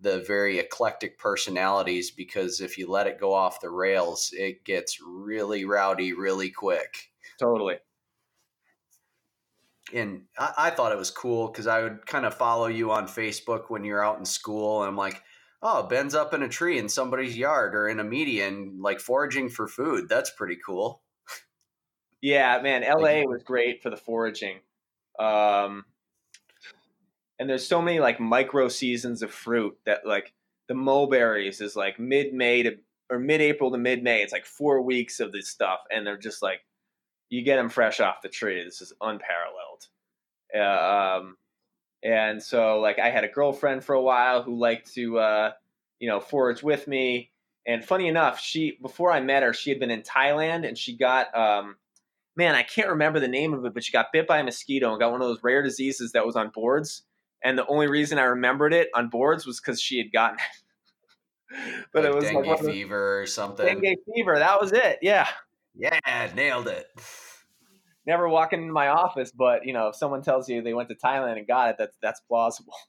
the 0.00 0.20
very 0.26 0.58
eclectic 0.58 1.18
personalities 1.18 2.10
because 2.10 2.60
if 2.60 2.76
you 2.76 2.90
let 2.90 3.06
it 3.06 3.20
go 3.20 3.32
off 3.32 3.60
the 3.60 3.70
rails, 3.70 4.30
it 4.36 4.64
gets 4.64 4.98
really 5.00 5.64
rowdy 5.64 6.12
really 6.12 6.50
quick. 6.50 7.12
Totally. 7.38 7.76
And 9.94 10.22
I, 10.38 10.52
I 10.58 10.70
thought 10.70 10.92
it 10.92 10.98
was 10.98 11.10
cool 11.10 11.48
because 11.48 11.66
I 11.66 11.82
would 11.82 12.06
kind 12.06 12.26
of 12.26 12.34
follow 12.34 12.66
you 12.66 12.90
on 12.90 13.06
Facebook 13.06 13.64
when 13.68 13.84
you're 13.84 14.04
out 14.04 14.18
in 14.18 14.24
school, 14.24 14.82
and 14.82 14.88
I'm 14.88 14.96
like, 14.96 15.22
oh, 15.62 15.84
Ben's 15.84 16.14
up 16.14 16.34
in 16.34 16.42
a 16.42 16.48
tree 16.48 16.78
in 16.78 16.88
somebody's 16.88 17.36
yard 17.36 17.74
or 17.74 17.88
in 17.88 18.00
a 18.00 18.04
median, 18.04 18.78
like 18.80 19.00
foraging 19.00 19.48
for 19.48 19.68
food. 19.68 20.08
That's 20.08 20.30
pretty 20.30 20.58
cool. 20.64 21.02
Yeah, 22.20 22.60
man, 22.62 22.82
LA 22.82 23.22
was 23.22 23.42
great 23.44 23.82
for 23.82 23.90
the 23.90 23.96
foraging. 23.96 24.60
Um, 25.22 25.84
and 27.38 27.48
there's 27.48 27.66
so 27.66 27.80
many 27.80 28.00
like 28.00 28.20
micro 28.20 28.68
seasons 28.68 29.22
of 29.22 29.30
fruit 29.30 29.76
that 29.86 30.06
like 30.06 30.32
the 30.68 30.74
mulberries 30.74 31.60
is 31.60 31.76
like 31.76 31.98
mid 31.98 32.32
May 32.34 32.62
to 32.64 32.76
or 33.10 33.18
mid 33.18 33.40
April 33.40 33.70
to 33.70 33.78
mid 33.78 34.02
May. 34.02 34.22
It's 34.22 34.32
like 34.32 34.46
four 34.46 34.82
weeks 34.82 35.20
of 35.20 35.32
this 35.32 35.48
stuff, 35.48 35.80
and 35.90 36.06
they're 36.06 36.16
just 36.16 36.42
like 36.42 36.60
you 37.30 37.42
get 37.42 37.56
them 37.56 37.68
fresh 37.68 38.00
off 38.00 38.22
the 38.22 38.28
tree. 38.28 38.62
This 38.64 38.80
is 38.80 38.92
unparalleled. 39.00 39.86
Uh, 40.54 41.18
um, 41.20 41.36
and 42.02 42.42
so 42.42 42.80
like 42.80 42.98
I 42.98 43.10
had 43.10 43.24
a 43.24 43.28
girlfriend 43.28 43.84
for 43.84 43.94
a 43.94 44.02
while 44.02 44.42
who 44.42 44.58
liked 44.58 44.92
to 44.94 45.18
uh, 45.18 45.52
you 46.00 46.08
know 46.08 46.20
forage 46.20 46.62
with 46.62 46.88
me. 46.88 47.30
And 47.64 47.84
funny 47.84 48.08
enough, 48.08 48.40
she 48.40 48.76
before 48.82 49.12
I 49.12 49.20
met 49.20 49.44
her, 49.44 49.52
she 49.52 49.70
had 49.70 49.78
been 49.78 49.90
in 49.90 50.02
Thailand 50.02 50.66
and 50.66 50.76
she 50.76 50.96
got 50.96 51.36
um, 51.36 51.76
man, 52.36 52.54
I 52.54 52.62
can't 52.62 52.88
remember 52.88 53.20
the 53.20 53.28
name 53.28 53.52
of 53.54 53.64
it, 53.64 53.74
but 53.74 53.84
she 53.84 53.92
got 53.92 54.06
bit 54.12 54.26
by 54.26 54.38
a 54.38 54.44
mosquito 54.44 54.90
and 54.90 55.00
got 55.00 55.12
one 55.12 55.20
of 55.20 55.28
those 55.28 55.42
rare 55.42 55.62
diseases 55.62 56.12
that 56.12 56.26
was 56.26 56.36
on 56.36 56.50
boards. 56.50 57.02
And 57.44 57.58
the 57.58 57.66
only 57.66 57.88
reason 57.88 58.18
I 58.18 58.24
remembered 58.24 58.72
it 58.72 58.88
on 58.94 59.08
boards 59.08 59.46
was 59.46 59.60
because 59.60 59.80
she 59.80 59.98
had 59.98 60.12
gotten 60.12 60.38
it. 60.38 61.86
but 61.92 62.04
like 62.04 62.12
it 62.12 62.14
was 62.14 62.24
dengue 62.24 62.46
like 62.46 62.60
fever 62.60 63.20
or 63.20 63.26
something. 63.26 63.66
Dengue 63.66 63.96
fever, 64.14 64.38
that 64.38 64.60
was 64.60 64.72
it. 64.72 64.98
Yeah. 65.02 65.28
Yeah, 65.74 66.30
nailed 66.34 66.68
it. 66.68 66.86
Never 68.06 68.28
walk 68.28 68.52
into 68.52 68.72
my 68.72 68.88
office, 68.88 69.30
but 69.30 69.64
you 69.64 69.72
know, 69.72 69.88
if 69.88 69.96
someone 69.96 70.22
tells 70.22 70.48
you 70.48 70.60
they 70.62 70.74
went 70.74 70.88
to 70.88 70.94
Thailand 70.94 71.38
and 71.38 71.46
got 71.46 71.70
it, 71.70 71.76
that's 71.78 71.96
that's 72.02 72.20
plausible. 72.20 72.74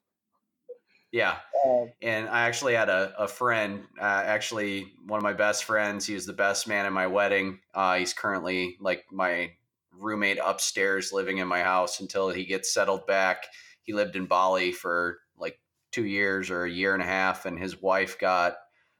Yeah. 1.14 1.38
Um, 1.64 1.92
And 2.02 2.28
I 2.28 2.42
actually 2.42 2.74
had 2.74 2.90
a, 2.90 3.14
a 3.20 3.28
friend, 3.28 3.84
uh, 4.02 4.24
actually 4.26 4.92
one 5.06 5.20
of 5.20 5.24
my 5.24 5.32
best 5.32 5.64
friends. 5.64 6.08
He 6.08 6.16
was 6.16 6.26
the 6.26 6.34
best 6.34 6.68
man 6.68 6.88
in 6.88 6.92
my 6.92 7.06
wedding. 7.06 7.60
Uh, 7.74 7.98
he's 7.98 8.14
currently 8.14 8.78
like 8.82 9.06
my 9.12 9.52
roommate 9.96 10.40
upstairs 10.44 11.14
living 11.14 11.38
in 11.38 11.48
my 11.48 11.62
house 11.62 12.00
until 12.00 12.32
he 12.32 12.46
gets 12.46 12.74
settled 12.74 13.06
back. 13.06 13.46
He 13.84 13.94
lived 13.94 14.16
in 14.16 14.26
Bali 14.26 14.72
for 14.72 15.20
like 15.38 15.60
two 15.92 16.06
years 16.06 16.50
or 16.50 16.64
a 16.64 16.70
year 16.70 16.96
and 16.96 17.04
a 17.04 17.06
half, 17.06 17.46
and 17.46 17.60
his 17.60 17.80
wife 17.80 18.18
got 18.18 18.56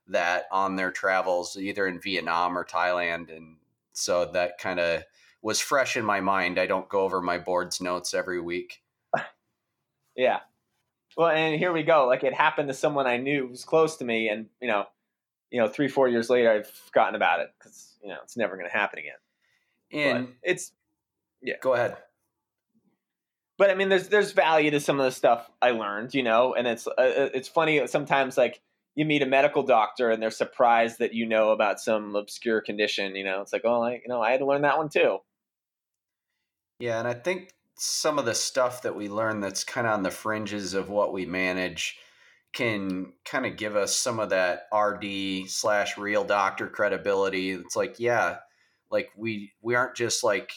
that 0.08 0.44
on 0.52 0.76
their 0.76 0.92
travels, 0.92 1.58
either 1.58 1.88
in 1.88 2.00
Vietnam 2.00 2.56
or 2.56 2.64
Thailand. 2.64 3.36
And 3.36 3.58
so 3.94 4.30
that 4.34 4.60
kind 4.60 4.80
of 4.80 5.02
was 5.42 5.60
fresh 5.60 5.98
in 5.98 6.06
my 6.06 6.22
mind. 6.22 6.60
I 6.60 6.68
don't 6.68 6.90
go 6.90 7.02
over 7.02 7.24
my 7.24 7.40
board's 7.40 7.82
notes 7.82 8.14
every 8.14 8.40
week. 8.40 8.84
yeah. 10.16 10.42
Well, 11.16 11.30
and 11.30 11.58
here 11.58 11.72
we 11.72 11.84
go. 11.84 12.08
Like 12.08 12.24
it 12.24 12.34
happened 12.34 12.70
to 12.70 12.74
someone 12.74 13.08
I 13.08 13.18
knew 13.18 13.48
was 13.48 13.66
close 13.66 13.98
to 13.98 14.06
me, 14.06 14.30
and 14.30 14.48
you 14.62 14.68
know, 14.68 14.86
you 15.52 15.60
know, 15.60 15.68
three 15.68 15.88
four 15.88 16.08
years 16.08 16.30
later, 16.30 16.52
I've 16.52 16.68
forgotten 16.68 17.16
about 17.16 17.40
it 17.42 17.50
because 17.58 17.98
you 18.02 18.10
know 18.10 18.18
it's 18.24 18.38
never 18.38 18.56
going 18.56 18.70
to 18.70 18.76
happen 18.76 19.00
again. 19.00 19.14
And 19.92 20.28
but 20.28 20.36
it's 20.44 20.72
yeah. 21.42 21.56
go 21.62 21.74
ahead. 21.74 21.98
but 23.58 23.70
I 23.70 23.76
mean, 23.76 23.90
there's 23.90 24.10
there's 24.10 24.32
value 24.32 24.72
to 24.72 24.80
some 24.80 25.00
of 25.00 25.06
the 25.06 25.12
stuff 25.12 25.50
I 25.62 25.72
learned, 25.72 26.14
you 26.14 26.24
know, 26.24 26.56
and 26.56 26.68
it's 26.68 26.88
uh, 26.88 26.94
it's 26.98 27.48
funny 27.48 27.86
sometimes 27.88 28.38
like 28.38 28.62
you 28.96 29.06
meet 29.06 29.22
a 29.22 29.26
medical 29.26 29.64
doctor 29.64 30.10
and 30.10 30.22
they're 30.22 30.32
surprised 30.32 31.00
that 31.00 31.14
you 31.14 31.26
know 31.26 31.52
about 31.52 31.80
some 31.80 32.16
obscure 32.16 32.62
condition, 32.62 33.16
you 33.16 33.24
know. 33.24 33.42
It's 33.42 33.54
like, 33.54 33.64
oh, 33.66 33.84
I, 33.84 33.94
you 33.94 34.08
know, 34.08 34.22
I 34.22 34.32
had 34.32 34.40
to 34.40 34.46
learn 34.46 34.62
that 34.64 34.78
one 34.78 34.90
too. 34.90 35.20
Yeah, 36.80 37.00
and 37.00 37.08
I 37.08 37.14
think 37.14 37.54
some 37.76 38.20
of 38.20 38.26
the 38.26 38.36
stuff 38.36 38.82
that 38.84 38.96
we 38.96 39.10
learn 39.10 39.40
that's 39.40 39.64
kind 39.64 39.88
of 39.88 39.94
on 39.94 40.04
the 40.04 40.12
fringes 40.12 40.74
of 40.74 40.90
what 40.90 41.14
we 41.14 41.26
manage 41.26 41.98
can 42.54 43.14
kind 43.26 43.46
of 43.46 43.58
give 43.58 43.76
us 43.76 43.96
some 43.96 44.20
of 44.20 44.30
that 44.30 44.68
RD 44.74 45.50
slash 45.50 45.98
real 45.98 46.24
doctor 46.24 46.68
credibility. 46.68 47.52
It's 47.52 47.76
like, 47.76 48.00
yeah, 48.00 48.38
like 48.92 49.10
we 49.18 49.54
we 49.62 49.76
aren't 49.76 49.96
just 49.96 50.24
like 50.24 50.54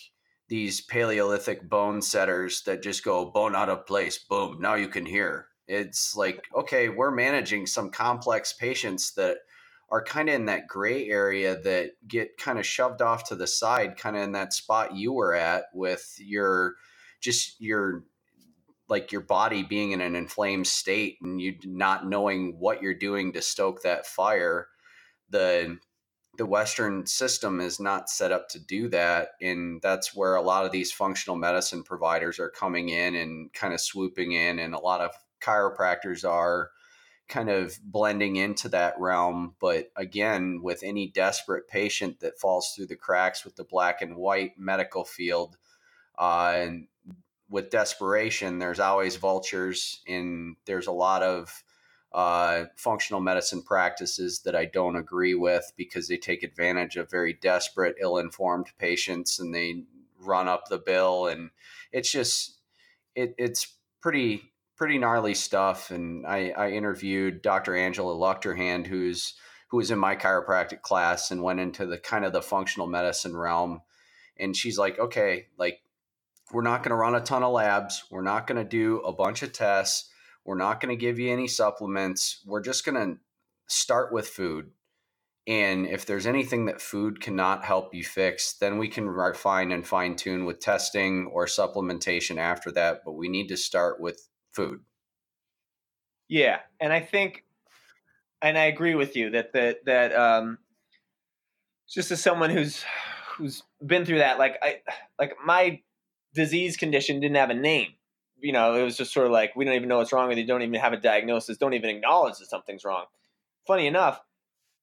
these 0.48 0.81
Paleolithic 0.81 1.68
bone 1.68 2.02
setters 2.02 2.62
that 2.62 2.83
just 2.83 3.02
go 3.02 3.24
bone 3.24 3.57
out 3.57 3.68
of 3.68 3.87
place, 3.87 4.18
boom, 4.18 4.61
now 4.61 4.74
you 4.74 4.88
can 4.88 5.07
hear. 5.07 5.48
It's 5.66 6.14
like, 6.14 6.44
okay, 6.55 6.88
we're 6.88 7.11
managing 7.11 7.66
some 7.66 7.90
complex 7.90 8.52
patients 8.52 9.12
that 9.14 9.38
are 9.90 10.05
kind 10.05 10.29
of 10.29 10.35
in 10.37 10.46
that 10.46 10.68
gray 10.68 11.09
area 11.09 11.61
that 11.62 11.92
get 12.07 12.37
kind 12.38 12.59
of 12.59 12.66
shoved 12.66 13.02
off 13.02 13.24
to 13.24 13.35
the 13.35 13.46
side, 13.46 13.96
kind 13.96 14.16
of 14.16 14.22
in 14.22 14.33
that 14.33 14.52
spot 14.52 14.94
you 14.94 15.12
were 15.12 15.35
at 15.35 15.64
with 15.72 16.16
your 16.18 16.74
just 17.27 17.61
your 17.61 18.05
like 18.89 19.11
your 19.11 19.21
body 19.21 19.65
being 19.65 19.91
in 19.91 20.01
an 20.01 20.15
inflamed 20.15 20.67
state 20.67 21.19
and 21.21 21.41
you 21.41 21.57
not 21.65 22.09
knowing 22.09 22.55
what 22.61 22.81
you're 22.81 22.95
doing 22.95 23.33
to 23.33 23.43
stoke 23.43 23.83
that 23.83 24.07
fire. 24.07 24.69
The 25.31 25.79
the 26.39 26.47
Western 26.47 27.07
system 27.07 27.61
is 27.61 27.81
not 27.81 28.09
set 28.09 28.31
up 28.31 28.49
to 28.51 28.59
do 28.59 28.89
that. 28.91 29.31
And 29.41 29.81
that's 29.83 30.15
where 30.15 30.37
a 30.37 30.43
lot 30.43 30.65
of 30.65 30.71
these 30.71 30.93
functional 30.93 31.37
medicine 31.37 31.83
providers 31.83 32.39
are 32.39 32.51
coming 32.51 32.91
in 32.91 33.15
and 33.17 33.53
kind 33.53 33.73
of 33.75 33.81
swooping 33.81 34.33
in. 34.33 34.59
And 34.59 34.75
a 34.75 34.79
lot 34.79 35.01
of 35.01 35.11
chiropractors 35.41 36.29
are 36.29 36.71
kind 37.29 37.49
of 37.49 37.79
blending 37.83 38.37
into 38.37 38.69
that 38.69 38.95
realm. 39.01 39.55
But 39.61 39.87
again, 39.97 40.61
with 40.62 40.83
any 40.83 41.09
desperate 41.09 41.69
patient 41.69 42.21
that 42.21 42.39
falls 42.39 42.73
through 42.77 42.87
the 42.87 42.97
cracks 42.97 43.45
with 43.45 43.57
the 43.57 43.65
black 43.65 44.03
and 44.03 44.17
white 44.17 44.53
medical 44.59 45.05
field, 45.05 45.57
uh, 46.18 46.52
and 46.57 46.87
with 47.48 47.70
desperation, 47.70 48.59
there's 48.59 48.81
always 48.81 49.16
vultures, 49.16 50.00
and 50.09 50.57
there's 50.66 50.87
a 50.87 50.92
lot 50.92 51.22
of 51.22 51.62
uh, 52.16 52.64
functional 52.76 53.20
medicine 53.20 53.62
practices 53.62 54.40
that 54.40 54.57
I 54.57 54.64
don't 54.64 54.96
agree 54.96 55.35
with 55.35 55.70
because 55.76 56.09
they 56.09 56.16
take 56.16 56.42
advantage 56.42 56.96
of 56.96 57.11
very 57.11 57.35
desperate, 57.35 57.96
ill 58.00 58.16
informed 58.16 58.68
patients 58.79 59.38
and 59.38 59.55
they 59.55 59.85
run 60.18 60.48
up 60.48 60.68
the 60.68 60.79
bill. 60.79 61.26
And 61.26 61.50
it's 61.92 62.11
just, 62.11 62.57
it, 63.14 63.35
it's 63.37 63.74
pretty, 64.00 64.50
pretty 64.76 64.96
gnarly 64.96 65.35
stuff. 65.35 65.90
And 65.90 66.26
I, 66.26 66.55
I 66.57 66.70
interviewed 66.70 67.42
Dr. 67.42 67.76
Angela 67.76 68.14
Luchterhand, 68.14 68.87
who's, 68.87 69.35
who 69.68 69.76
was 69.76 69.90
in 69.90 69.98
my 69.98 70.16
chiropractic 70.16 70.81
class 70.81 71.31
and 71.31 71.42
went 71.42 71.61
into 71.61 71.85
the 71.85 71.98
kind 71.98 72.24
of 72.24 72.33
the 72.33 72.40
functional 72.40 72.87
medicine 72.87 73.37
realm. 73.37 73.83
And 74.38 74.57
she's 74.57 74.79
like, 74.79 74.98
okay, 74.98 75.48
like, 75.59 75.81
we're 76.53 76.63
not 76.63 76.83
going 76.83 76.91
to 76.91 76.97
run 76.97 77.15
a 77.15 77.21
ton 77.21 77.43
of 77.43 77.53
labs. 77.53 78.05
We're 78.11 78.23
not 78.23 78.47
going 78.47 78.63
to 78.63 78.69
do 78.69 79.01
a 79.01 79.13
bunch 79.13 79.43
of 79.43 79.53
tests 79.53 80.11
we're 80.47 80.57
not 80.57 80.81
going 80.81 80.97
to 80.97 81.01
give 81.01 81.19
you 81.19 81.33
any 81.33 81.49
supplements. 81.49 82.41
We're 82.47 82.63
just 82.63 82.85
going 82.87 82.95
to 82.95 83.19
start 83.67 84.13
with 84.13 84.29
food. 84.29 84.71
And 85.49 85.87
if 85.87 86.07
there's 86.07 86.27
anything 86.27 86.67
that 86.67 86.81
food 86.81 87.21
cannot 87.21 87.65
help 87.65 87.95
you 87.95 88.05
fix, 88.05 88.55
then 88.55 88.79
we 88.79 88.89
can 88.89 89.09
refine 89.09 89.73
and 89.73 89.87
fine 89.87 90.15
tune 90.15 90.45
with 90.45 90.61
testing 90.61 91.27
or 91.33 91.47
supplementation 91.47 92.39
after 92.39 92.71
that. 92.73 93.03
But 93.05 93.13
we 93.13 93.29
need 93.29 93.49
to 93.49 93.57
start 93.57 94.01
with 94.01 94.29
food. 94.53 94.81
Yeah, 96.29 96.61
and 96.81 96.93
I 96.93 97.01
think, 97.01 97.45
and 98.43 98.59
I 98.59 98.65
agree 98.65 98.97
with 98.97 99.15
you 99.15 99.31
that 99.31 99.53
that 99.53 99.85
that 99.87 100.13
um, 100.17 100.59
just 101.89 102.11
as 102.11 102.21
someone 102.21 102.51
who's 102.51 102.85
who's 103.37 103.63
been 103.85 104.05
through 104.05 104.19
that, 104.19 104.39
like 104.39 104.59
I 104.61 104.81
like 105.17 105.37
my 105.45 105.81
disease 106.37 106.77
condition 106.77 107.18
didn't 107.18 107.37
have 107.37 107.51
a 107.51 107.55
name 107.55 107.94
you 108.40 108.53
know, 108.53 108.75
it 108.75 108.83
was 108.83 108.96
just 108.96 109.12
sort 109.12 109.27
of 109.27 109.33
like 109.33 109.57
we 109.57 109.64
don't 109.64 109.75
even 109.75 109.88
know 109.88 109.99
what's 109.99 110.12
wrong 110.12 110.29
with 110.29 110.38
you, 110.38 110.46
don't 110.46 110.62
even 110.62 110.75
have 110.75 110.92
a 110.92 110.99
diagnosis, 110.99 111.57
don't 111.57 111.75
even 111.75 111.90
acknowledge 111.90 112.38
that 112.38 112.46
something's 112.46 112.85
wrong. 112.85 113.07
Funny 113.66 113.87
enough, 113.87 114.20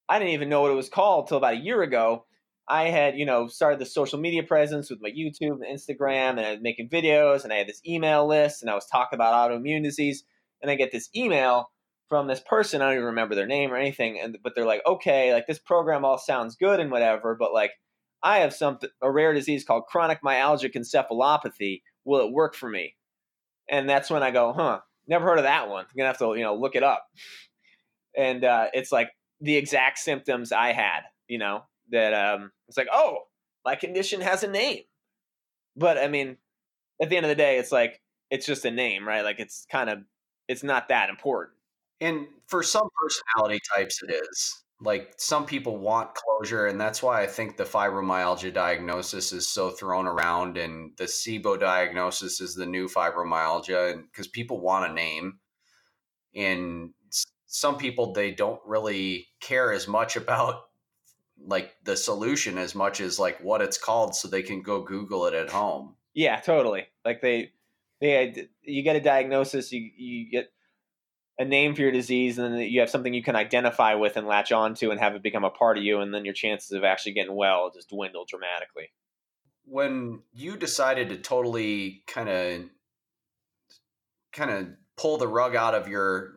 I 0.09 0.19
didn't 0.19 0.33
even 0.33 0.49
know 0.49 0.61
what 0.61 0.71
it 0.71 0.75
was 0.75 0.89
called 0.89 1.27
till 1.27 1.37
about 1.37 1.53
a 1.53 1.57
year 1.57 1.81
ago. 1.81 2.25
I 2.67 2.85
had, 2.85 3.17
you 3.17 3.25
know, 3.25 3.47
started 3.47 3.79
the 3.79 3.85
social 3.85 4.19
media 4.19 4.43
presence 4.43 4.89
with 4.89 5.01
my 5.01 5.09
YouTube 5.09 5.59
and 5.61 5.65
Instagram, 5.65 6.31
and 6.31 6.41
I 6.41 6.51
was 6.51 6.61
making 6.61 6.89
videos, 6.89 7.43
and 7.43 7.51
I 7.51 7.57
had 7.57 7.67
this 7.67 7.81
email 7.85 8.27
list, 8.27 8.61
and 8.61 8.71
I 8.71 8.75
was 8.75 8.85
talking 8.85 9.17
about 9.17 9.33
autoimmune 9.51 9.83
disease, 9.83 10.23
and 10.61 10.71
I 10.71 10.75
get 10.75 10.91
this 10.91 11.09
email 11.15 11.69
from 12.07 12.27
this 12.27 12.39
person. 12.39 12.81
I 12.81 12.85
don't 12.85 12.93
even 12.95 13.05
remember 13.05 13.35
their 13.35 13.47
name 13.47 13.71
or 13.71 13.77
anything, 13.77 14.19
and 14.19 14.37
but 14.43 14.55
they're 14.55 14.65
like, 14.65 14.81
okay, 14.87 15.33
like 15.33 15.45
this 15.45 15.59
program 15.59 16.05
all 16.05 16.17
sounds 16.17 16.55
good 16.55 16.79
and 16.79 16.89
whatever, 16.89 17.35
but 17.35 17.53
like 17.53 17.71
I 18.23 18.39
have 18.39 18.53
something 18.53 18.89
a 19.01 19.11
rare 19.11 19.33
disease 19.33 19.65
called 19.65 19.85
chronic 19.87 20.21
myalgic 20.23 20.75
encephalopathy. 20.75 21.81
Will 22.05 22.25
it 22.25 22.31
work 22.31 22.55
for 22.55 22.69
me? 22.69 22.95
and 23.69 23.89
that's 23.89 24.09
when 24.09 24.23
I 24.23 24.31
go, 24.31 24.53
huh, 24.53 24.79
never 25.07 25.25
heard 25.25 25.37
of 25.37 25.43
that 25.43 25.69
one. 25.69 25.85
I'm 25.85 25.97
gonna 25.97 26.07
have 26.07 26.17
to, 26.19 26.35
you 26.35 26.43
know, 26.43 26.55
look 26.55 26.75
it 26.75 26.83
up. 26.83 27.05
And 28.15 28.43
uh, 28.43 28.67
it's 28.73 28.91
like 28.91 29.09
the 29.41 29.55
exact 29.55 29.99
symptoms 29.99 30.51
I 30.51 30.73
had, 30.73 31.01
you 31.27 31.37
know, 31.37 31.63
that 31.91 32.13
um, 32.13 32.51
it's 32.67 32.77
like, 32.77 32.89
oh, 32.91 33.19
my 33.65 33.75
condition 33.75 34.21
has 34.21 34.43
a 34.43 34.47
name. 34.47 34.81
But 35.75 35.97
I 35.97 36.07
mean, 36.07 36.37
at 37.01 37.09
the 37.09 37.17
end 37.17 37.25
of 37.25 37.29
the 37.29 37.35
day, 37.35 37.57
it's 37.57 37.71
like 37.71 38.01
it's 38.29 38.45
just 38.45 38.65
a 38.65 38.71
name, 38.71 39.07
right? 39.07 39.23
Like 39.23 39.39
it's 39.39 39.65
kind 39.71 39.89
of 39.89 39.99
it's 40.47 40.63
not 40.63 40.89
that 40.89 41.09
important. 41.09 41.57
And 42.01 42.27
for 42.47 42.63
some 42.63 42.87
personality 43.01 43.61
types, 43.75 44.01
it 44.03 44.13
is 44.13 44.63
like 44.81 45.13
some 45.17 45.45
people 45.45 45.77
want 45.77 46.09
closure 46.15 46.65
and 46.65 46.79
that's 46.79 47.01
why 47.01 47.21
i 47.21 47.27
think 47.27 47.55
the 47.55 47.63
fibromyalgia 47.63 48.53
diagnosis 48.53 49.31
is 49.31 49.47
so 49.47 49.69
thrown 49.69 50.07
around 50.07 50.57
and 50.57 50.91
the 50.97 51.05
sibo 51.05 51.59
diagnosis 51.59 52.41
is 52.41 52.55
the 52.55 52.65
new 52.65 52.87
fibromyalgia 52.87 54.01
because 54.11 54.27
people 54.27 54.59
want 54.59 54.89
a 54.89 54.93
name 54.93 55.39
and 56.35 56.89
some 57.53 57.77
people 57.77 58.13
they 58.13 58.31
don't 58.31 58.59
really 58.65 59.27
care 59.39 59.71
as 59.71 59.87
much 59.87 60.15
about 60.17 60.63
like 61.45 61.75
the 61.83 61.95
solution 61.95 62.57
as 62.57 62.75
much 62.75 62.99
as 62.99 63.19
like 63.19 63.39
what 63.41 63.61
it's 63.61 63.77
called 63.77 64.15
so 64.15 64.27
they 64.27 64.43
can 64.43 64.61
go 64.61 64.81
google 64.81 65.25
it 65.25 65.33
at 65.33 65.49
home. 65.49 65.95
Yeah 66.13 66.39
totally 66.39 66.87
like 67.03 67.21
they 67.21 67.51
they 67.99 68.29
uh, 68.29 68.43
you 68.61 68.83
get 68.83 68.95
a 68.95 69.01
diagnosis 69.01 69.71
you 69.71 69.89
you 69.97 70.29
get 70.29 70.51
a 71.39 71.45
name 71.45 71.73
for 71.73 71.81
your 71.81 71.91
disease 71.91 72.37
and 72.37 72.53
then 72.53 72.61
you 72.61 72.79
have 72.79 72.89
something 72.89 73.13
you 73.13 73.23
can 73.23 73.35
identify 73.35 73.95
with 73.95 74.17
and 74.17 74.27
latch 74.27 74.51
onto 74.51 74.91
and 74.91 74.99
have 74.99 75.15
it 75.15 75.23
become 75.23 75.43
a 75.43 75.49
part 75.49 75.77
of 75.77 75.83
you 75.83 75.99
and 75.99 76.13
then 76.13 76.25
your 76.25 76.33
chances 76.33 76.71
of 76.71 76.83
actually 76.83 77.13
getting 77.13 77.35
well 77.35 77.71
just 77.73 77.89
dwindle 77.89 78.25
dramatically 78.27 78.91
when 79.65 80.21
you 80.33 80.57
decided 80.57 81.09
to 81.09 81.17
totally 81.17 82.03
kind 82.07 82.29
of 82.29 82.63
kind 84.31 84.51
of 84.51 84.67
pull 84.97 85.17
the 85.17 85.27
rug 85.27 85.55
out 85.55 85.75
of 85.75 85.87
your 85.87 86.35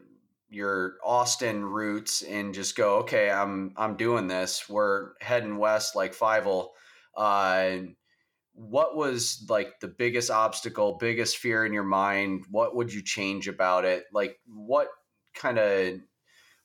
your 0.49 0.95
Austin 1.05 1.65
roots 1.65 2.23
and 2.23 2.55
just 2.55 2.77
go, 2.77 2.99
okay, 2.99 3.31
I'm 3.31 3.73
I'm 3.77 3.97
doing 3.97 4.29
this. 4.29 4.69
We're 4.69 5.11
heading 5.21 5.59
west 5.59 5.97
like 5.97 6.15
Fievel. 6.15 6.69
Uh, 7.17 7.79
what 8.57 8.97
was 8.97 9.45
like 9.49 9.81
the 9.81 9.89
biggest 9.89 10.31
obstacle, 10.31 10.97
biggest 10.99 11.37
fear 11.37 11.67
in 11.67 11.73
your 11.73 11.85
mind? 11.85 12.45
What 12.51 12.75
would 12.75 12.93
you 12.93 13.03
change 13.03 13.49
about 13.49 13.85
it? 13.85 14.05
Like, 14.13 14.39
what 14.47 14.89
kind 15.35 15.59
of 15.59 16.01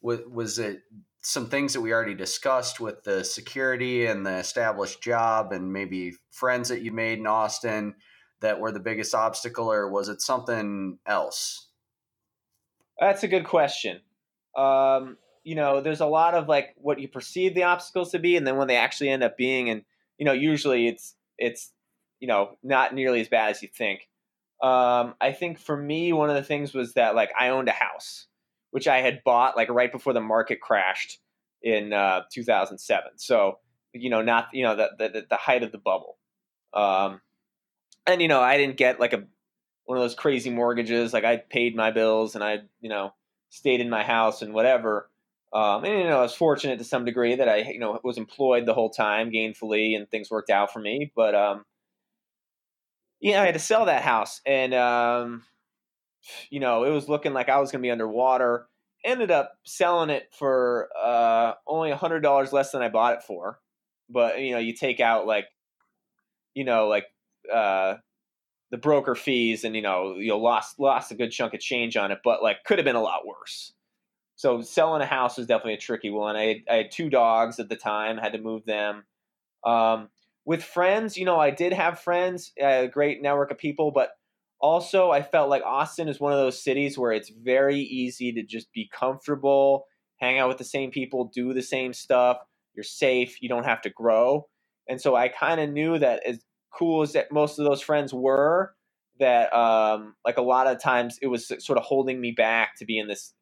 was, 0.02 0.22
was 0.32 0.58
it 0.58 0.80
some 1.22 1.48
things 1.48 1.74
that 1.74 1.82
we 1.82 1.94
already 1.94 2.16
discussed 2.16 2.80
with 2.80 3.04
the 3.04 3.24
security 3.24 4.06
and 4.06 4.26
the 4.26 4.38
established 4.38 5.04
job 5.04 5.52
and 5.52 5.72
maybe 5.72 6.14
friends 6.32 6.70
that 6.70 6.82
you 6.82 6.92
made 6.92 7.20
in 7.20 7.28
Austin 7.28 7.94
that 8.40 8.60
were 8.60 8.72
the 8.72 8.80
biggest 8.80 9.14
obstacle, 9.14 9.72
or 9.72 9.90
was 9.90 10.10
it 10.10 10.22
something 10.22 10.98
else? 11.06 11.68
That's 13.00 13.24
a 13.24 13.28
good 13.28 13.46
question. 13.46 14.02
Um, 14.56 15.18
you 15.44 15.56
know, 15.56 15.82
there's 15.82 16.02
a 16.02 16.08
lot 16.08 16.34
of 16.36 16.48
like 16.48 16.74
what 16.78 17.00
you 17.00 17.08
perceive 17.08 17.54
the 17.54 17.64
obstacles 17.64 18.12
to 18.12 18.20
be, 18.20 18.38
and 18.38 18.48
then 18.48 18.56
when 18.56 18.68
they 18.68 18.78
actually 18.78 19.10
end 19.10 19.24
up 19.24 19.38
being, 19.38 19.70
and 19.70 19.84
you 20.18 20.26
know, 20.26 20.34
usually 20.34 20.88
it's 20.88 21.16
it's 21.38 21.72
you 22.22 22.28
know 22.28 22.58
not 22.64 22.94
nearly 22.94 23.20
as 23.20 23.28
bad 23.28 23.52
as 23.52 23.62
you 23.62 23.68
think. 23.68 24.08
Um, 24.64 25.16
I 25.20 25.34
think 25.34 25.60
for 25.60 25.76
me, 25.76 26.14
one 26.14 26.30
of 26.30 26.36
the 26.36 26.44
things 26.44 26.74
was 26.74 26.94
that 26.94 27.16
like 27.16 27.32
I 27.38 27.50
owned 27.50 27.68
a 27.68 27.74
house, 27.74 28.28
which 28.70 28.88
I 28.88 29.02
had 29.02 29.24
bought 29.26 29.58
like 29.58 29.70
right 29.70 29.92
before 29.92 30.14
the 30.14 30.22
market 30.22 30.62
crashed 30.62 31.20
in 31.64 31.92
uh, 31.92 32.22
2007. 32.32 33.12
So 33.18 33.58
you 33.94 34.10
know, 34.10 34.22
not 34.22 34.48
you 34.54 34.64
know 34.64 34.76
the 34.76 34.90
the, 34.98 35.26
the 35.30 35.36
height 35.36 35.64
of 35.64 35.72
the 35.72 35.78
bubble. 35.78 36.18
Um, 36.74 37.22
and 38.08 38.22
you 38.22 38.28
know, 38.28 38.40
I 38.40 38.58
didn't 38.58 38.78
get 38.78 39.00
like 39.00 39.14
a 39.14 39.24
one 39.86 39.98
of 39.98 40.04
those 40.04 40.16
crazy 40.16 40.50
mortgages. 40.50 41.12
Like 41.12 41.26
I 41.26 41.38
paid 41.38 41.76
my 41.76 41.92
bills 41.92 42.36
and 42.36 42.44
I 42.44 42.60
you 42.80 42.90
know 42.90 43.14
stayed 43.50 43.82
in 43.82 43.90
my 43.90 44.04
house 44.04 44.42
and 44.42 44.54
whatever. 44.54 45.10
Um, 45.54 45.84
and 45.84 46.00
you 46.00 46.06
know, 46.06 46.20
I 46.20 46.22
was 46.22 46.34
fortunate 46.34 46.78
to 46.78 46.86
some 46.86 47.04
degree 47.04 47.36
that 47.36 47.50
I 47.50 47.58
you 47.58 47.80
know 47.80 48.00
was 48.04 48.18
employed 48.18 48.66
the 48.66 48.74
whole 48.74 48.92
time 48.92 49.32
gainfully 49.32 49.98
and 49.98 50.10
things 50.10 50.30
worked 50.32 50.50
out 50.50 50.72
for 50.72 50.80
me. 50.80 51.12
But 51.16 51.36
um, 51.36 51.66
yeah, 53.22 53.42
I 53.42 53.46
had 53.46 53.54
to 53.54 53.60
sell 53.60 53.86
that 53.86 54.02
house 54.02 54.42
and 54.46 54.74
um, 54.74 55.44
you 56.50 56.60
know, 56.60 56.84
it 56.84 56.92
was 56.92 57.10
looking 57.10 57.34
like 57.34 57.50
I 57.50 57.60
was 57.60 57.72
going 57.72 57.82
to 57.82 57.86
be 57.86 57.92
underwater. 57.92 58.68
Ended 59.04 59.32
up 59.32 59.54
selling 59.66 60.12
it 60.12 60.30
for 60.38 60.90
uh, 61.02 61.54
only 61.66 61.92
a 61.92 61.98
hundred 61.98 62.20
dollars 62.22 62.54
less 62.54 62.72
than 62.72 62.84
I 62.84 62.90
bought 62.90 63.16
it 63.16 63.24
for. 63.24 63.60
But 64.10 64.40
you 64.40 64.52
know, 64.52 64.60
you 64.60 64.74
take 64.74 65.00
out 65.00 65.26
like, 65.26 65.46
you 66.54 66.64
know, 66.64 66.88
like 66.88 67.06
uh, 67.52 67.96
the 68.70 68.78
broker 68.78 69.16
fees, 69.16 69.64
and 69.64 69.76
you 69.76 69.82
know, 69.82 70.18
you 70.18 70.36
lost 70.38 70.80
lost 70.80 71.12
a 71.12 71.16
good 71.16 71.32
chunk 71.32 71.56
of 71.56 71.60
change 71.60 71.98
on 71.98 72.12
it. 72.12 72.20
But 72.24 72.44
like, 72.44 72.64
could 72.64 72.78
have 72.78 72.86
been 72.86 72.96
a 72.96 73.02
lot 73.02 73.26
worse. 73.26 73.74
So 74.36 74.62
selling 74.62 75.02
a 75.02 75.06
house 75.06 75.38
was 75.38 75.48
definitely 75.48 75.76
a 75.76 75.78
tricky 75.78 76.10
one. 76.10 76.36
I 76.36 76.46
had, 76.46 76.58
I 76.70 76.76
had 76.76 76.92
two 76.92 77.10
dogs 77.10 77.60
at 77.60 77.70
the 77.70 77.76
time, 77.76 78.18
had 78.18 78.34
to 78.34 78.40
move 78.40 78.66
them. 78.66 79.04
Um, 79.64 80.10
with 80.46 80.64
friends, 80.64 81.18
you 81.18 81.26
know, 81.26 81.40
I 81.40 81.52
did 81.52 81.74
have 81.74 82.00
friends, 82.00 82.52
a 82.60 82.88
great 82.88 83.22
network 83.22 83.52
of 83.52 83.58
people, 83.58 83.92
but 83.92 84.12
also 84.60 85.12
I 85.12 85.22
felt 85.22 85.50
like 85.50 85.64
Austin 85.64 86.08
is 86.08 86.20
one 86.20 86.34
of 86.34 86.40
those 86.40 86.64
cities 86.64 86.98
where 86.98 87.12
it's 87.12 87.30
very 87.30 87.80
easy 87.80 88.32
to 88.34 88.44
just 88.44 88.72
be 88.74 88.90
comfortable, 88.94 89.86
hang 90.18 90.40
out 90.40 90.48
with 90.48 90.58
the 90.58 90.64
same 90.64 90.92
people, 90.92 91.32
do 91.34 91.54
the 91.54 91.62
same 91.62 91.94
stuff. 91.94 92.38
You're 92.74 92.84
safe, 92.84 93.42
you 93.42 93.50
don't 93.50 93.66
have 93.66 93.82
to 93.82 93.90
grow. 93.90 94.48
And 94.88 95.00
so 95.00 95.16
I 95.16 95.28
kind 95.28 95.60
of 95.60 95.70
knew 95.70 96.00
that 96.00 96.26
as 96.26 96.44
cool 96.74 97.02
as 97.02 97.14
that 97.14 97.32
most 97.32 97.60
of 97.60 97.66
those 97.66 97.82
friends 97.82 98.14
were, 98.14 98.74
that 99.20 99.54
um, 99.54 100.16
like 100.26 100.38
a 100.38 100.42
lot 100.42 100.68
of 100.68 100.82
times 100.82 101.20
it 101.22 101.28
was 101.28 101.52
sort 101.60 101.78
of 101.78 101.84
holding 101.84 102.20
me 102.20 102.32
back 102.32 102.76
to 102.78 102.86
be 102.86 102.98
in 102.98 103.08
this 103.08 103.34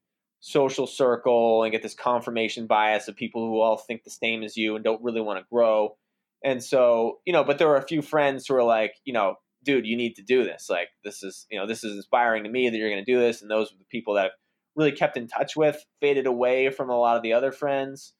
social 0.42 0.88
circle 0.88 1.64
and 1.64 1.72
get 1.72 1.84
this 1.84 1.94
confirmation 1.94 2.66
bias 2.66 3.08
of 3.08 3.16
people 3.16 3.48
who 3.48 3.60
all 3.60 3.78
think 3.78 4.04
the 4.04 4.10
same 4.10 4.44
as 4.44 4.58
you 4.58 4.76
and 4.76 4.84
don't 4.84 5.04
really 5.04 5.22
want 5.22 5.40
to 5.40 5.46
grow. 5.52 5.96
And 6.44 6.64
so, 6.64 7.20
you 7.26 7.34
know, 7.34 7.44
but 7.44 7.58
there 7.58 7.68
were 7.68 7.78
a 7.78 7.88
few 7.88 8.02
friends 8.02 8.48
who 8.48 8.54
were 8.54 8.64
like, 8.64 8.94
you 9.04 9.14
know, 9.14 9.36
dude, 9.64 9.86
you 9.86 9.98
need 9.98 10.16
to 10.16 10.24
do 10.24 10.44
this. 10.44 10.68
Like, 10.70 10.88
this 11.04 11.22
is, 11.22 11.46
you 11.52 11.60
know, 11.60 11.68
this 11.68 11.84
is 11.84 11.96
inspiring 11.96 12.44
to 12.46 12.50
me 12.50 12.70
that 12.70 12.78
you're 12.78 12.90
going 12.90 13.04
to 13.04 13.12
do 13.12 13.20
this. 13.20 13.42
And 13.42 13.52
those 13.52 13.72
were 13.72 13.78
the 13.78 13.86
people 13.86 14.14
that 14.14 14.26
I've 14.26 14.32
really 14.76 14.94
kept 14.94 15.18
in 15.18 15.28
touch 15.28 15.56
with, 15.58 15.84
faded 16.00 16.28
away 16.28 16.70
from 16.70 16.90
a 16.90 16.98
lot 16.98 17.18
of 17.18 17.24
the 17.24 17.34
other 17.34 17.52
friends. 17.52 18.14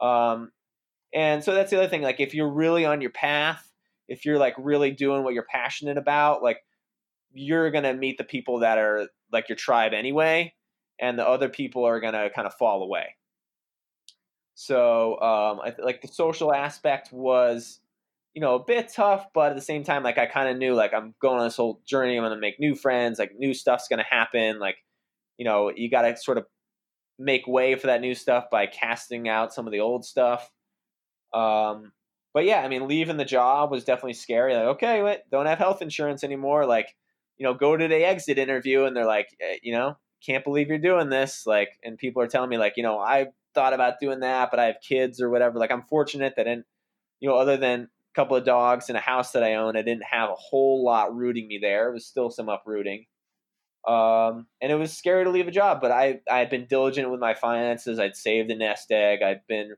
Um, 0.00 0.50
and 1.12 1.44
so 1.44 1.54
that's 1.54 1.70
the 1.70 1.78
other 1.78 1.88
thing. 1.88 2.02
Like, 2.02 2.20
if 2.20 2.34
you're 2.34 2.52
really 2.52 2.86
on 2.86 3.02
your 3.02 3.10
path, 3.10 3.70
if 4.08 4.24
you're 4.24 4.38
like 4.38 4.54
really 4.56 4.90
doing 4.90 5.22
what 5.24 5.34
you're 5.34 5.46
passionate 5.50 5.98
about, 5.98 6.42
like, 6.42 6.58
you're 7.32 7.70
going 7.70 7.84
to 7.84 7.92
meet 7.92 8.16
the 8.16 8.24
people 8.24 8.60
that 8.60 8.78
are 8.78 9.08
like 9.30 9.50
your 9.50 9.56
tribe 9.56 9.92
anyway. 9.92 10.54
And 10.98 11.18
the 11.18 11.28
other 11.28 11.50
people 11.50 11.84
are 11.84 12.00
going 12.00 12.14
to 12.14 12.30
kind 12.34 12.46
of 12.46 12.54
fall 12.54 12.82
away. 12.82 13.14
So, 14.60 15.12
um, 15.20 15.60
I 15.60 15.72
like 15.78 16.02
the 16.02 16.08
social 16.08 16.52
aspect 16.52 17.12
was, 17.12 17.78
you 18.34 18.42
know, 18.42 18.56
a 18.56 18.64
bit 18.64 18.92
tough, 18.92 19.26
but 19.32 19.50
at 19.50 19.54
the 19.54 19.62
same 19.62 19.84
time, 19.84 20.02
like 20.02 20.18
I 20.18 20.26
kind 20.26 20.48
of 20.48 20.58
knew, 20.58 20.74
like 20.74 20.92
I'm 20.92 21.14
going 21.22 21.38
on 21.38 21.46
this 21.46 21.54
whole 21.54 21.80
journey. 21.86 22.16
I'm 22.16 22.24
going 22.24 22.34
to 22.34 22.40
make 22.40 22.58
new 22.58 22.74
friends. 22.74 23.20
Like 23.20 23.36
new 23.38 23.54
stuff's 23.54 23.86
going 23.86 24.00
to 24.00 24.04
happen. 24.04 24.58
Like, 24.58 24.74
you 25.36 25.44
know, 25.44 25.70
you 25.72 25.88
got 25.88 26.02
to 26.02 26.16
sort 26.16 26.38
of 26.38 26.46
make 27.20 27.46
way 27.46 27.76
for 27.76 27.86
that 27.86 28.00
new 28.00 28.16
stuff 28.16 28.46
by 28.50 28.66
casting 28.66 29.28
out 29.28 29.54
some 29.54 29.68
of 29.68 29.72
the 29.72 29.78
old 29.78 30.04
stuff. 30.04 30.50
Um, 31.32 31.92
but 32.34 32.44
yeah, 32.44 32.58
I 32.58 32.66
mean, 32.66 32.88
leaving 32.88 33.16
the 33.16 33.24
job 33.24 33.70
was 33.70 33.84
definitely 33.84 34.14
scary. 34.14 34.56
Like, 34.56 34.64
okay, 34.74 35.02
wait, 35.04 35.20
don't 35.30 35.46
have 35.46 35.58
health 35.58 35.82
insurance 35.82 36.24
anymore. 36.24 36.66
Like, 36.66 36.96
you 37.36 37.44
know, 37.44 37.54
go 37.54 37.76
to 37.76 37.86
the 37.86 38.04
exit 38.04 38.38
interview, 38.38 38.86
and 38.86 38.96
they're 38.96 39.06
like, 39.06 39.28
eh, 39.40 39.58
you 39.62 39.72
know, 39.72 39.96
can't 40.26 40.42
believe 40.42 40.66
you're 40.66 40.78
doing 40.78 41.10
this. 41.10 41.46
Like, 41.46 41.68
and 41.84 41.96
people 41.96 42.22
are 42.22 42.26
telling 42.26 42.50
me, 42.50 42.58
like, 42.58 42.72
you 42.76 42.82
know, 42.82 42.98
I 42.98 43.28
thought 43.58 43.72
about 43.72 43.98
doing 44.00 44.20
that, 44.20 44.50
but 44.52 44.60
I 44.60 44.66
have 44.66 44.76
kids 44.86 45.20
or 45.20 45.28
whatever. 45.30 45.58
Like 45.58 45.72
I'm 45.72 45.82
fortunate 45.82 46.34
that 46.36 46.46
in 46.46 46.64
you 47.20 47.28
know, 47.28 47.34
other 47.34 47.56
than 47.56 47.80
a 47.82 48.14
couple 48.14 48.36
of 48.36 48.44
dogs 48.44 48.88
and 48.88 48.96
a 48.96 49.00
house 49.00 49.32
that 49.32 49.42
I 49.42 49.54
own, 49.54 49.76
I 49.76 49.82
didn't 49.82 50.04
have 50.04 50.30
a 50.30 50.36
whole 50.36 50.84
lot 50.84 51.16
rooting 51.16 51.48
me 51.48 51.58
there. 51.60 51.88
It 51.88 51.94
was 51.94 52.06
still 52.06 52.30
some 52.30 52.48
uprooting. 52.48 53.06
Um, 53.86 54.46
and 54.60 54.70
it 54.70 54.76
was 54.76 54.96
scary 54.96 55.24
to 55.24 55.30
leave 55.30 55.48
a 55.48 55.52
job, 55.52 55.80
but 55.80 55.90
I 55.90 56.20
I 56.30 56.38
had 56.38 56.50
been 56.50 56.66
diligent 56.66 57.10
with 57.10 57.20
my 57.20 57.34
finances. 57.34 57.98
I'd 57.98 58.16
saved 58.16 58.50
a 58.50 58.56
nest 58.56 58.90
egg. 58.92 59.22
I'd 59.22 59.46
been 59.48 59.74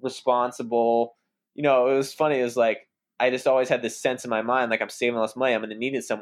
responsible. 0.00 1.16
You 1.54 1.62
know, 1.62 1.88
it 1.88 1.96
was 1.96 2.12
funny. 2.12 2.40
It 2.40 2.44
was 2.44 2.56
like 2.56 2.88
I 3.20 3.30
just 3.30 3.46
always 3.46 3.68
had 3.68 3.82
this 3.82 4.00
sense 4.00 4.24
in 4.24 4.30
my 4.30 4.42
mind, 4.42 4.70
like 4.70 4.80
I'm 4.80 4.88
saving 4.88 5.16
all 5.16 5.22
this 5.22 5.36
money. 5.36 5.52
I'm 5.52 5.60
going 5.60 5.70
to 5.70 5.76
need 5.76 5.94
it 5.94 6.04
some 6.04 6.20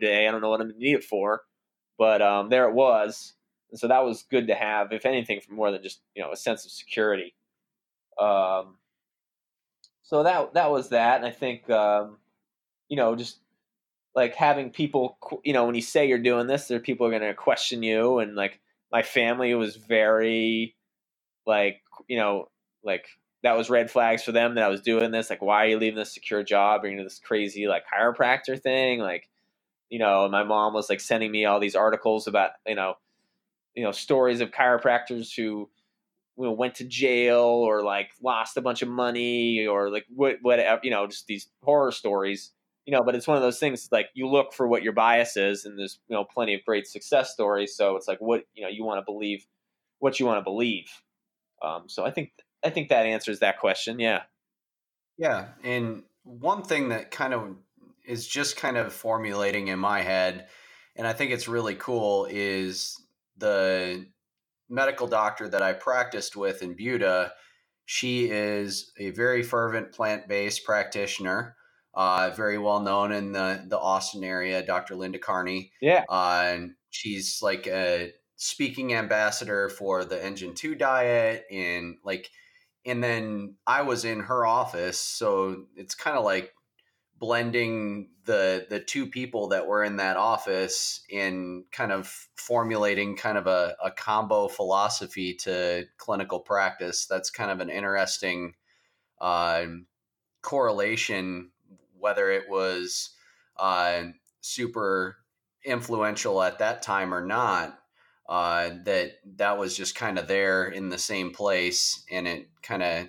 day. 0.00 0.26
I 0.26 0.30
don't 0.30 0.40
know 0.40 0.50
what 0.50 0.60
I'm 0.60 0.68
going 0.68 0.80
to 0.80 0.84
need 0.84 0.96
it 0.96 1.04
for, 1.04 1.42
but 1.96 2.20
um, 2.20 2.48
there 2.50 2.68
it 2.68 2.74
was. 2.74 3.34
And 3.70 3.80
so 3.80 3.88
that 3.88 4.04
was 4.04 4.24
good 4.30 4.48
to 4.48 4.54
have, 4.54 4.92
if 4.92 5.06
anything, 5.06 5.40
for 5.40 5.52
more 5.54 5.70
than 5.70 5.82
just 5.82 6.00
you 6.14 6.22
know 6.22 6.32
a 6.32 6.36
sense 6.36 6.64
of 6.64 6.72
security. 6.72 7.34
Um, 8.20 8.76
so 10.02 10.24
that 10.24 10.54
that 10.54 10.70
was 10.70 10.90
that, 10.90 11.18
and 11.18 11.26
I 11.26 11.32
think 11.32 11.68
um, 11.70 12.18
you 12.88 12.96
know 12.96 13.16
just 13.16 13.38
like 14.14 14.36
having 14.36 14.70
people, 14.70 15.18
you 15.44 15.54
know, 15.54 15.66
when 15.66 15.76
you 15.76 15.82
say 15.82 16.08
you're 16.08 16.18
doing 16.18 16.48
this, 16.48 16.68
there 16.68 16.78
are 16.78 16.82
people 16.82 17.06
are 17.06 17.10
going 17.10 17.22
to 17.22 17.34
question 17.34 17.82
you, 17.84 18.20
and 18.20 18.36
like 18.36 18.60
my 18.92 19.02
family 19.02 19.54
was 19.54 19.76
very 19.76 20.76
like 21.46 21.82
you 22.08 22.18
know 22.18 22.48
like 22.84 23.06
that 23.42 23.56
was 23.56 23.70
red 23.70 23.90
flags 23.90 24.22
for 24.24 24.32
them 24.32 24.56
that 24.56 24.64
I 24.64 24.68
was 24.68 24.82
doing 24.82 25.10
this. 25.12 25.30
Like, 25.30 25.42
why 25.42 25.64
are 25.64 25.68
you 25.68 25.78
leaving 25.78 25.98
this 25.98 26.14
secure 26.14 26.42
job? 26.44 26.84
Are 26.84 26.88
you 26.88 27.02
this 27.04 27.20
crazy 27.20 27.68
like 27.68 27.84
chiropractor 27.92 28.60
thing? 28.60 29.00
Like, 29.00 29.28
you 29.90 29.98
know, 30.00 30.28
my 30.28 30.44
mom 30.44 30.74
was 30.74 30.90
like 30.90 31.00
sending 31.00 31.30
me 31.32 31.46
all 31.46 31.60
these 31.60 31.76
articles 31.76 32.26
about 32.28 32.52
you 32.66 32.76
know 32.76 32.94
you 33.74 33.84
know 33.84 33.92
stories 33.92 34.40
of 34.40 34.50
chiropractors 34.50 35.34
who 35.34 35.68
you 36.36 36.44
know 36.44 36.52
went 36.52 36.76
to 36.76 36.84
jail 36.84 37.40
or 37.40 37.82
like 37.82 38.10
lost 38.22 38.56
a 38.56 38.62
bunch 38.62 38.82
of 38.82 38.88
money 38.88 39.66
or 39.66 39.90
like 39.90 40.06
what 40.14 40.36
whatever 40.42 40.80
you 40.82 40.90
know 40.90 41.06
just 41.06 41.26
these 41.26 41.48
horror 41.62 41.92
stories 41.92 42.52
you 42.86 42.92
know 42.92 43.02
but 43.04 43.14
it's 43.14 43.26
one 43.26 43.36
of 43.36 43.42
those 43.42 43.58
things 43.58 43.88
like 43.92 44.08
you 44.14 44.28
look 44.28 44.52
for 44.52 44.66
what 44.66 44.82
your 44.82 44.92
bias 44.92 45.36
is 45.36 45.64
and 45.64 45.78
there's 45.78 46.00
you 46.08 46.16
know 46.16 46.24
plenty 46.24 46.54
of 46.54 46.64
great 46.64 46.86
success 46.86 47.32
stories 47.32 47.76
so 47.76 47.96
it's 47.96 48.08
like 48.08 48.20
what 48.20 48.44
you 48.54 48.62
know 48.62 48.68
you 48.68 48.84
want 48.84 48.98
to 48.98 49.04
believe 49.04 49.46
what 49.98 50.18
you 50.18 50.24
want 50.24 50.38
to 50.38 50.42
believe. 50.42 50.90
Um, 51.62 51.84
so 51.88 52.04
i 52.04 52.10
think 52.10 52.32
i 52.64 52.70
think 52.70 52.88
that 52.88 53.06
answers 53.06 53.40
that 53.40 53.58
question 53.58 53.98
yeah. 53.98 54.22
Yeah 55.18 55.48
and 55.62 56.04
one 56.24 56.62
thing 56.62 56.88
that 56.88 57.10
kind 57.10 57.34
of 57.34 57.56
is 58.06 58.26
just 58.26 58.56
kind 58.56 58.76
of 58.78 58.92
formulating 58.92 59.68
in 59.68 59.78
my 59.78 60.00
head 60.00 60.48
and 60.96 61.06
i 61.06 61.12
think 61.12 61.32
it's 61.32 61.48
really 61.48 61.74
cool 61.74 62.26
is 62.30 62.99
the 63.40 64.06
medical 64.68 65.06
doctor 65.06 65.48
that 65.48 65.62
I 65.62 65.72
practiced 65.72 66.36
with 66.36 66.62
in 66.62 66.74
Buda, 66.74 67.32
she 67.86 68.30
is 68.30 68.92
a 68.98 69.10
very 69.10 69.42
fervent 69.42 69.92
plant 69.92 70.28
based 70.28 70.64
practitioner, 70.64 71.56
uh, 71.94 72.30
very 72.36 72.58
well 72.58 72.80
known 72.80 73.10
in 73.12 73.32
the, 73.32 73.64
the 73.66 73.78
Austin 73.78 74.22
area, 74.22 74.64
Dr. 74.64 74.94
Linda 74.94 75.18
Carney. 75.18 75.72
Yeah. 75.80 76.04
Uh, 76.08 76.44
and 76.46 76.74
she's 76.90 77.40
like 77.42 77.66
a 77.66 78.12
speaking 78.36 78.94
ambassador 78.94 79.68
for 79.68 80.04
the 80.04 80.24
Engine 80.24 80.54
2 80.54 80.76
diet. 80.76 81.44
And 81.50 81.96
like, 82.04 82.30
and 82.86 83.02
then 83.02 83.56
I 83.66 83.82
was 83.82 84.04
in 84.04 84.20
her 84.20 84.46
office. 84.46 85.00
So 85.00 85.64
it's 85.76 85.94
kind 85.94 86.16
of 86.16 86.24
like 86.24 86.52
blending 87.20 88.08
the 88.24 88.66
the 88.68 88.80
two 88.80 89.06
people 89.06 89.48
that 89.48 89.66
were 89.66 89.84
in 89.84 89.96
that 89.96 90.16
office 90.16 91.02
in 91.08 91.64
kind 91.70 91.92
of 91.92 92.08
formulating 92.34 93.16
kind 93.16 93.38
of 93.38 93.46
a, 93.46 93.76
a 93.84 93.90
combo 93.90 94.48
philosophy 94.48 95.34
to 95.34 95.84
clinical 95.98 96.40
practice 96.40 97.06
that's 97.06 97.30
kind 97.30 97.50
of 97.50 97.60
an 97.60 97.70
interesting 97.70 98.54
uh, 99.20 99.64
correlation 100.42 101.50
whether 101.98 102.30
it 102.30 102.48
was 102.48 103.10
uh, 103.58 104.02
super 104.40 105.18
influential 105.64 106.42
at 106.42 106.58
that 106.58 106.82
time 106.82 107.12
or 107.12 107.24
not 107.24 107.80
uh, 108.30 108.70
that 108.84 109.14
that 109.36 109.58
was 109.58 109.76
just 109.76 109.96
kind 109.96 110.16
of 110.16 110.28
there 110.28 110.68
in 110.68 110.88
the 110.88 110.96
same 110.96 111.32
place, 111.32 112.04
and 112.12 112.28
it 112.28 112.48
kind 112.62 112.80
of 112.80 113.08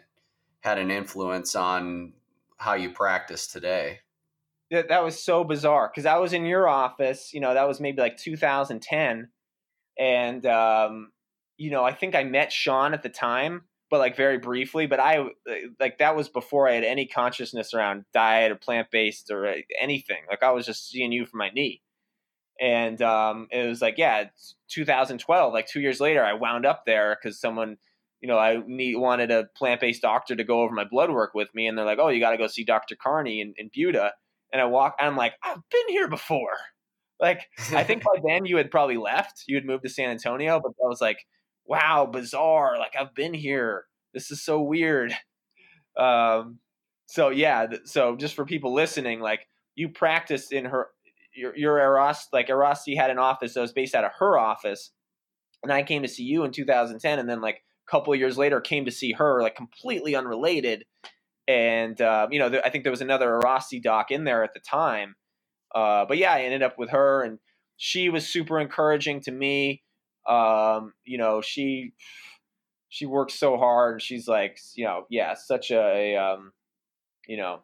had 0.61 0.79
an 0.79 0.89
influence 0.89 1.55
on 1.55 2.13
how 2.61 2.75
you 2.75 2.91
practice 2.91 3.47
today. 3.47 3.99
That 4.69 4.89
that 4.89 5.03
was 5.03 5.21
so 5.21 5.43
bizarre 5.43 5.89
because 5.91 6.05
I 6.05 6.17
was 6.17 6.31
in 6.31 6.45
your 6.45 6.67
office. 6.67 7.33
You 7.33 7.41
know, 7.41 7.53
that 7.53 7.67
was 7.67 7.79
maybe 7.79 8.01
like 8.01 8.17
2010, 8.17 9.29
and 9.99 10.45
um, 10.45 11.11
you 11.57 11.71
know, 11.71 11.83
I 11.83 11.93
think 11.93 12.15
I 12.15 12.23
met 12.23 12.53
Sean 12.53 12.93
at 12.93 13.03
the 13.03 13.09
time, 13.09 13.63
but 13.89 13.99
like 13.99 14.15
very 14.15 14.37
briefly. 14.37 14.85
But 14.87 14.99
I 14.99 15.25
like 15.79 15.97
that 15.97 16.15
was 16.15 16.29
before 16.29 16.69
I 16.69 16.73
had 16.73 16.83
any 16.83 17.07
consciousness 17.07 17.73
around 17.73 18.05
diet 18.13 18.51
or 18.51 18.55
plant 18.55 18.89
based 18.91 19.31
or 19.31 19.47
uh, 19.47 19.55
anything. 19.79 20.21
Like 20.29 20.43
I 20.43 20.51
was 20.51 20.65
just 20.65 20.87
seeing 20.89 21.11
you 21.11 21.25
from 21.25 21.39
my 21.39 21.49
knee 21.49 21.81
and 22.61 23.01
um, 23.01 23.47
it 23.51 23.67
was 23.67 23.81
like 23.81 23.97
yeah 23.97 24.25
2012 24.69 25.51
like 25.51 25.67
two 25.67 25.81
years 25.81 25.99
later 25.99 26.23
i 26.23 26.33
wound 26.33 26.65
up 26.65 26.85
there 26.85 27.17
because 27.19 27.39
someone 27.39 27.77
you 28.21 28.27
know 28.27 28.37
i 28.37 28.61
need, 28.65 28.95
wanted 28.95 29.31
a 29.31 29.45
plant-based 29.55 30.01
doctor 30.01 30.35
to 30.35 30.43
go 30.43 30.61
over 30.61 30.73
my 30.73 30.83
blood 30.83 31.11
work 31.11 31.33
with 31.33 31.49
me 31.53 31.67
and 31.67 31.77
they're 31.77 31.85
like 31.85 31.99
oh 31.99 32.09
you 32.09 32.19
got 32.19 32.31
to 32.31 32.37
go 32.37 32.47
see 32.47 32.63
dr 32.63 32.95
carney 33.01 33.41
in, 33.41 33.53
in 33.57 33.69
buda. 33.73 34.11
And 34.53 34.61
i 34.61 34.65
walk 34.65 34.95
and 34.99 35.07
i'm 35.07 35.17
like 35.17 35.33
i've 35.43 35.61
been 35.69 35.89
here 35.89 36.07
before. 36.07 36.57
Like 37.19 37.41
i 37.71 37.83
think 37.83 38.03
by 38.03 38.19
then 38.27 38.45
you 38.45 38.57
had 38.57 38.71
probably 38.71 38.97
left. 38.97 39.43
You 39.47 39.55
had 39.55 39.65
moved 39.65 39.83
to 39.83 39.89
san 39.89 40.09
antonio 40.09 40.59
but 40.59 40.71
i 40.71 40.87
was 40.87 41.01
like 41.01 41.19
wow 41.65 42.05
bizarre. 42.11 42.77
Like 42.77 42.93
i've 42.99 43.15
been 43.15 43.33
here. 43.33 43.85
This 44.13 44.31
is 44.31 44.43
so 44.43 44.61
weird. 44.61 45.13
Um, 45.97 46.59
so 47.07 47.29
yeah 47.29 47.67
so 47.83 48.15
just 48.15 48.35
for 48.35 48.45
people 48.45 48.73
listening 48.73 49.19
like 49.19 49.45
you 49.75 49.89
practiced 49.89 50.53
in 50.53 50.65
her 50.65 50.87
your 51.33 51.55
your 51.55 51.79
Eros 51.79 52.27
like 52.33 52.47
Erosty 52.47 52.95
had 52.95 53.09
an 53.09 53.17
office 53.17 53.53
that 53.53 53.61
was 53.61 53.73
based 53.73 53.95
out 53.95 54.03
of 54.03 54.11
her 54.19 54.37
office, 54.37 54.91
and 55.63 55.71
I 55.71 55.83
came 55.83 56.01
to 56.03 56.07
see 56.07 56.23
you 56.23 56.43
in 56.43 56.51
2010, 56.51 57.19
and 57.19 57.29
then 57.29 57.41
like 57.41 57.63
couple 57.91 58.13
of 58.13 58.19
years 58.19 58.37
later 58.37 58.61
came 58.61 58.85
to 58.85 58.91
see 58.91 59.11
her 59.13 59.41
like 59.41 59.55
completely 59.55 60.15
unrelated, 60.15 60.85
and 61.47 61.99
uh, 62.01 62.27
you 62.31 62.39
know 62.39 62.49
th- 62.49 62.63
I 62.65 62.69
think 62.69 62.83
there 62.83 62.91
was 62.91 63.01
another 63.01 63.39
Erosty 63.39 63.81
doc 63.81 64.11
in 64.11 64.23
there 64.23 64.43
at 64.43 64.53
the 64.53 64.59
time, 64.59 65.15
uh, 65.75 66.05
but 66.05 66.17
yeah 66.17 66.33
I 66.33 66.41
ended 66.43 66.63
up 66.63 66.77
with 66.77 66.91
her, 66.91 67.21
and 67.23 67.39
she 67.77 68.09
was 68.09 68.27
super 68.27 68.59
encouraging 68.59 69.21
to 69.21 69.31
me. 69.31 69.83
Um, 70.27 70.93
you 71.05 71.17
know 71.17 71.41
she 71.41 71.93
she 72.89 73.05
works 73.05 73.33
so 73.35 73.57
hard. 73.57 73.95
and 73.95 74.01
She's 74.01 74.27
like 74.27 74.57
you 74.75 74.85
know 74.85 75.05
yeah 75.09 75.33
such 75.35 75.71
a 75.71 76.15
um, 76.15 76.53
you 77.27 77.37
know 77.37 77.61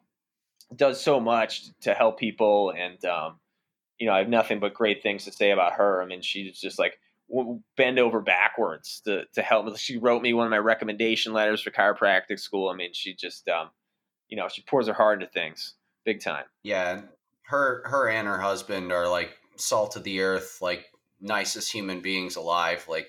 does 0.76 1.00
so 1.00 1.18
much 1.18 1.62
to 1.80 1.94
help 1.94 2.18
people 2.18 2.72
and 2.76 3.02
um, 3.06 3.40
you 3.98 4.06
know, 4.06 4.12
I 4.12 4.18
have 4.18 4.28
nothing 4.28 4.60
but 4.60 4.74
great 4.74 5.02
things 5.02 5.24
to 5.24 5.32
say 5.32 5.50
about 5.50 5.74
her. 5.74 6.02
I 6.02 6.06
mean, 6.06 6.22
she's 6.22 6.58
just 6.60 6.78
like 6.78 6.98
bend 7.76 7.98
over 7.98 8.20
backwards 8.20 9.00
to, 9.04 9.24
to 9.34 9.42
help 9.42 9.66
me. 9.66 9.76
She 9.76 9.98
wrote 9.98 10.22
me 10.22 10.32
one 10.32 10.46
of 10.46 10.50
my 10.50 10.58
recommendation 10.58 11.32
letters 11.32 11.60
for 11.60 11.70
chiropractic 11.70 12.38
school. 12.38 12.68
I 12.68 12.74
mean, 12.74 12.92
she 12.92 13.14
just, 13.14 13.48
um, 13.48 13.70
you 14.28 14.36
know, 14.36 14.48
she 14.48 14.62
pours 14.62 14.86
her 14.86 14.94
heart 14.94 15.20
into 15.20 15.32
things 15.32 15.74
big 16.04 16.20
time. 16.20 16.44
Yeah. 16.62 17.02
Her, 17.42 17.82
her 17.86 18.08
and 18.08 18.26
her 18.26 18.38
husband 18.38 18.92
are 18.92 19.08
like 19.08 19.30
salt 19.56 19.96
of 19.96 20.04
the 20.04 20.20
earth, 20.20 20.58
like 20.60 20.86
nicest 21.20 21.72
human 21.72 22.00
beings 22.00 22.36
alive. 22.36 22.86
Like 22.88 23.08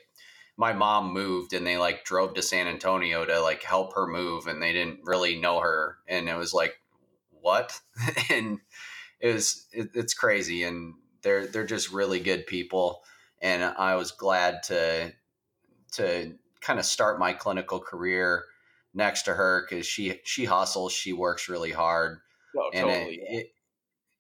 my 0.58 0.74
mom 0.74 1.14
moved 1.14 1.54
and 1.54 1.66
they 1.66 1.78
like 1.78 2.04
drove 2.04 2.34
to 2.34 2.42
San 2.42 2.68
Antonio 2.68 3.26
to 3.26 3.42
like 3.42 3.64
help 3.64 3.94
her 3.96 4.08
move 4.08 4.48
and 4.48 4.62
they 4.62 4.74
didn't 4.74 5.00
really 5.04 5.40
know 5.40 5.60
her. 5.60 5.98
And 6.08 6.28
it 6.28 6.36
was 6.36 6.54
like, 6.54 6.80
what? 7.42 7.80
and, 8.30 8.60
it 9.20 9.34
was 9.34 9.68
it, 9.72 9.90
it's 9.94 10.14
crazy, 10.14 10.64
and 10.64 10.94
they're 11.22 11.48
they're 11.48 11.66
just 11.66 11.92
really 11.92 12.20
good 12.20 12.48
people, 12.48 13.04
and 13.42 13.64
I 13.64 13.96
was 13.96 14.12
glad 14.12 14.64
to 14.64 15.14
to 15.94 16.34
kind 16.62 16.80
of 16.80 16.86
start 16.86 17.20
my 17.20 17.34
clinical 17.34 17.80
career 17.80 18.46
next 18.94 19.24
to 19.24 19.34
her 19.34 19.66
because 19.68 19.86
she 19.86 20.20
she 20.24 20.46
hustles, 20.46 20.94
she 20.94 21.14
works 21.14 21.50
really 21.50 21.72
hard, 21.72 22.20
oh, 22.58 22.70
and 22.74 22.88
totally, 22.88 23.16
it, 23.16 23.52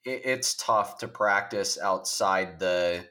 it, 0.05 0.11
it 0.11 0.21
it's 0.25 0.55
tough 0.55 0.99
to 0.99 1.07
practice 1.07 1.77
outside 1.79 2.59
the 2.59 3.05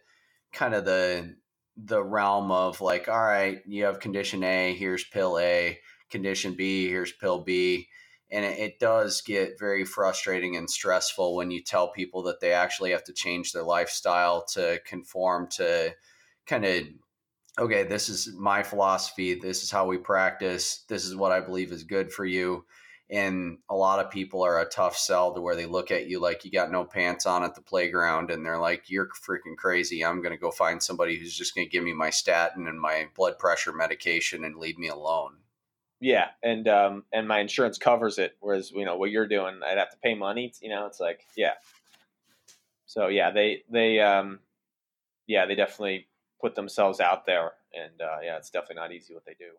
kind 0.52 0.74
of 0.74 0.84
the 0.84 1.36
the 1.76 2.02
realm 2.02 2.50
of 2.50 2.80
like, 2.80 3.08
all 3.08 3.22
right, 3.22 3.60
you 3.66 3.84
have 3.84 4.00
condition 4.00 4.42
A, 4.42 4.74
here's 4.74 5.04
pill 5.04 5.38
A, 5.38 5.78
condition 6.10 6.54
B, 6.54 6.88
here's 6.88 7.12
pill 7.12 7.40
B 7.40 7.88
and 8.30 8.44
it, 8.44 8.58
it, 8.58 8.78
does 8.78 9.22
get 9.22 9.58
very 9.58 9.84
frustrating 9.84 10.56
and 10.56 10.68
stressful 10.68 11.34
when 11.34 11.50
you 11.50 11.62
tell 11.62 11.90
people 11.90 12.22
that 12.22 12.40
they 12.40 12.52
actually 12.52 12.90
have 12.90 13.04
to 13.04 13.12
change 13.12 13.52
their 13.52 13.62
lifestyle 13.62 14.44
to 14.44 14.80
conform 14.84 15.48
to 15.48 15.94
kind 16.46 16.64
of 16.64 16.84
okay 17.58 17.82
this 17.84 18.08
is 18.08 18.34
my 18.36 18.62
philosophy 18.62 19.34
this 19.34 19.62
is 19.62 19.70
how 19.70 19.86
we 19.86 19.98
practice 19.98 20.84
this 20.88 21.04
is 21.04 21.16
what 21.16 21.32
i 21.32 21.40
believe 21.40 21.72
is 21.72 21.84
good 21.84 22.12
for 22.12 22.24
you. 22.24 22.64
And 23.10 23.56
a 23.70 23.74
lot 23.74 24.04
of 24.04 24.10
people 24.10 24.42
are 24.42 24.60
a 24.60 24.68
tough 24.68 24.94
sell 24.94 25.32
to 25.32 25.40
where 25.40 25.56
they 25.56 25.64
look 25.64 25.90
at 25.90 26.08
you 26.08 26.20
like 26.20 26.44
you 26.44 26.50
got 26.50 26.70
no 26.70 26.84
pants 26.84 27.24
on 27.24 27.42
at 27.42 27.54
the 27.54 27.62
playground 27.62 28.30
and 28.30 28.44
they're 28.44 28.58
like 28.58 28.90
you're 28.90 29.08
freaking 29.08 29.56
crazy. 29.56 30.04
I'm 30.04 30.20
going 30.20 30.34
to 30.34 30.40
go 30.40 30.50
find 30.50 30.82
somebody 30.82 31.16
who's 31.18 31.34
just 31.34 31.54
going 31.54 31.66
to 31.66 31.70
give 31.70 31.82
me 31.82 31.94
my 31.94 32.10
statin 32.10 32.68
and 32.68 32.78
my 32.78 33.06
blood 33.16 33.38
pressure 33.38 33.72
medication 33.72 34.44
and 34.44 34.56
leave 34.56 34.76
me 34.76 34.88
alone 34.88 35.38
yeah, 36.00 36.28
and 36.42 36.68
um, 36.68 37.04
and 37.12 37.26
my 37.26 37.40
insurance 37.40 37.78
covers 37.78 38.18
it. 38.18 38.36
Whereas 38.40 38.70
you 38.70 38.84
know 38.84 38.96
what 38.96 39.10
you're 39.10 39.26
doing, 39.26 39.60
I'd 39.64 39.78
have 39.78 39.90
to 39.90 39.96
pay 39.98 40.14
money. 40.14 40.52
You 40.60 40.70
know, 40.70 40.86
it's 40.86 41.00
like 41.00 41.24
yeah. 41.36 41.54
So 42.86 43.08
yeah, 43.08 43.30
they 43.30 43.62
they 43.70 44.00
um, 44.00 44.40
yeah 45.26 45.46
they 45.46 45.54
definitely 45.54 46.06
put 46.40 46.54
themselves 46.54 47.00
out 47.00 47.26
there, 47.26 47.52
and 47.74 48.00
uh, 48.00 48.18
yeah, 48.22 48.36
it's 48.36 48.50
definitely 48.50 48.76
not 48.76 48.92
easy 48.92 49.12
what 49.12 49.24
they 49.26 49.34
do. 49.38 49.50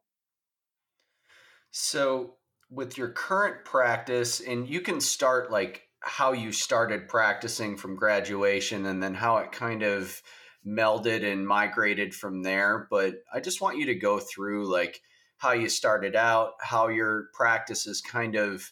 So 1.71 2.35
with 2.71 2.97
your 2.97 3.09
current 3.09 3.65
practice, 3.65 4.39
and 4.39 4.69
you 4.69 4.79
can 4.79 5.01
start 5.01 5.51
like 5.51 5.87
how 5.99 6.31
you 6.31 6.53
started 6.53 7.09
practicing 7.09 7.75
from 7.75 7.97
graduation, 7.97 8.85
and 8.85 9.03
then 9.03 9.13
how 9.13 9.37
it 9.37 9.51
kind 9.51 9.83
of 9.83 10.21
melded 10.65 11.29
and 11.29 11.45
migrated 11.45 12.15
from 12.15 12.43
there. 12.43 12.87
But 12.89 13.15
I 13.33 13.41
just 13.41 13.59
want 13.59 13.77
you 13.77 13.87
to 13.87 13.95
go 13.95 14.19
through 14.19 14.71
like 14.71 15.01
how 15.39 15.53
you 15.53 15.69
started 15.69 16.15
out, 16.15 16.53
how 16.59 16.89
your 16.89 17.29
practice 17.33 17.87
is 17.87 18.01
kind 18.01 18.35
of 18.35 18.71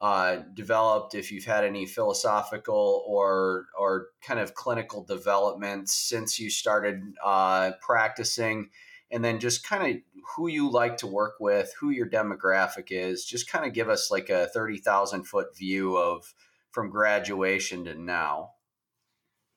uh, 0.00 0.42
developed, 0.52 1.14
if 1.14 1.32
you've 1.32 1.44
had 1.44 1.64
any 1.64 1.86
philosophical 1.86 3.04
or 3.06 3.66
or 3.78 4.08
kind 4.20 4.38
of 4.38 4.54
clinical 4.54 5.04
developments 5.04 5.94
since 5.94 6.38
you 6.38 6.50
started 6.50 7.00
uh, 7.24 7.70
practicing, 7.80 8.70
and 9.10 9.24
then 9.24 9.40
just 9.40 9.66
kind 9.66 9.96
of 9.96 10.02
who 10.36 10.48
you 10.48 10.70
like 10.70 10.98
to 10.98 11.06
work 11.06 11.34
with, 11.40 11.72
who 11.80 11.90
your 11.90 12.08
demographic 12.08 12.88
is. 12.90 13.24
Just 13.24 13.50
kind 13.50 13.64
of 13.64 13.72
give 13.72 13.88
us 13.88 14.10
like 14.10 14.28
a 14.28 14.48
thirty 14.48 14.78
thousand 14.78 15.24
foot 15.24 15.56
view 15.56 15.96
of 15.96 16.34
from 16.70 16.90
graduation 16.90 17.84
to 17.84 17.94
now. 17.94 18.50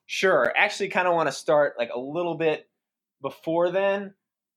Sure. 0.06 0.52
Actually, 0.56 0.88
kind 0.88 1.08
of 1.08 1.14
want 1.14 1.28
to 1.28 1.32
start 1.32 1.74
like 1.76 1.90
a 1.94 1.98
little 1.98 2.36
bit 2.36 2.68
before 3.20 3.70
then 3.70 4.14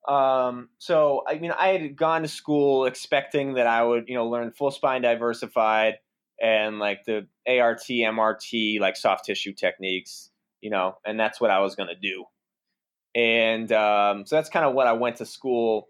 um, 0.08 0.70
so 0.78 1.24
I 1.28 1.38
mean, 1.40 1.52
I 1.52 1.70
had 1.70 1.96
gone 1.96 2.22
to 2.22 2.28
school 2.28 2.86
expecting 2.86 3.56
that 3.56 3.68
I 3.68 3.84
would, 3.84 4.06
you 4.08 4.16
know, 4.16 4.28
learn 4.28 4.52
full 4.52 4.72
spine 4.72 5.02
diversified 5.02 5.96
and 6.42 6.80
like 6.80 7.06
the 7.06 7.28
ART, 7.48 7.82
MRT, 7.82 8.80
like 8.80 8.98
soft 8.98 9.26
tissue 9.26 9.54
techniques, 9.54 10.32
you 10.62 10.70
know, 10.70 10.98
and 11.06 11.20
that's 11.20 11.40
what 11.40 11.52
I 11.52 11.60
was 11.60 11.76
going 11.76 11.90
to 11.90 11.96
do. 11.96 12.26
And 13.16 13.72
um, 13.72 14.26
so 14.26 14.36
that's 14.36 14.50
kind 14.50 14.66
of 14.66 14.74
what 14.74 14.88
I 14.88 14.94
went 14.94 15.18
to 15.18 15.26
school 15.26 15.88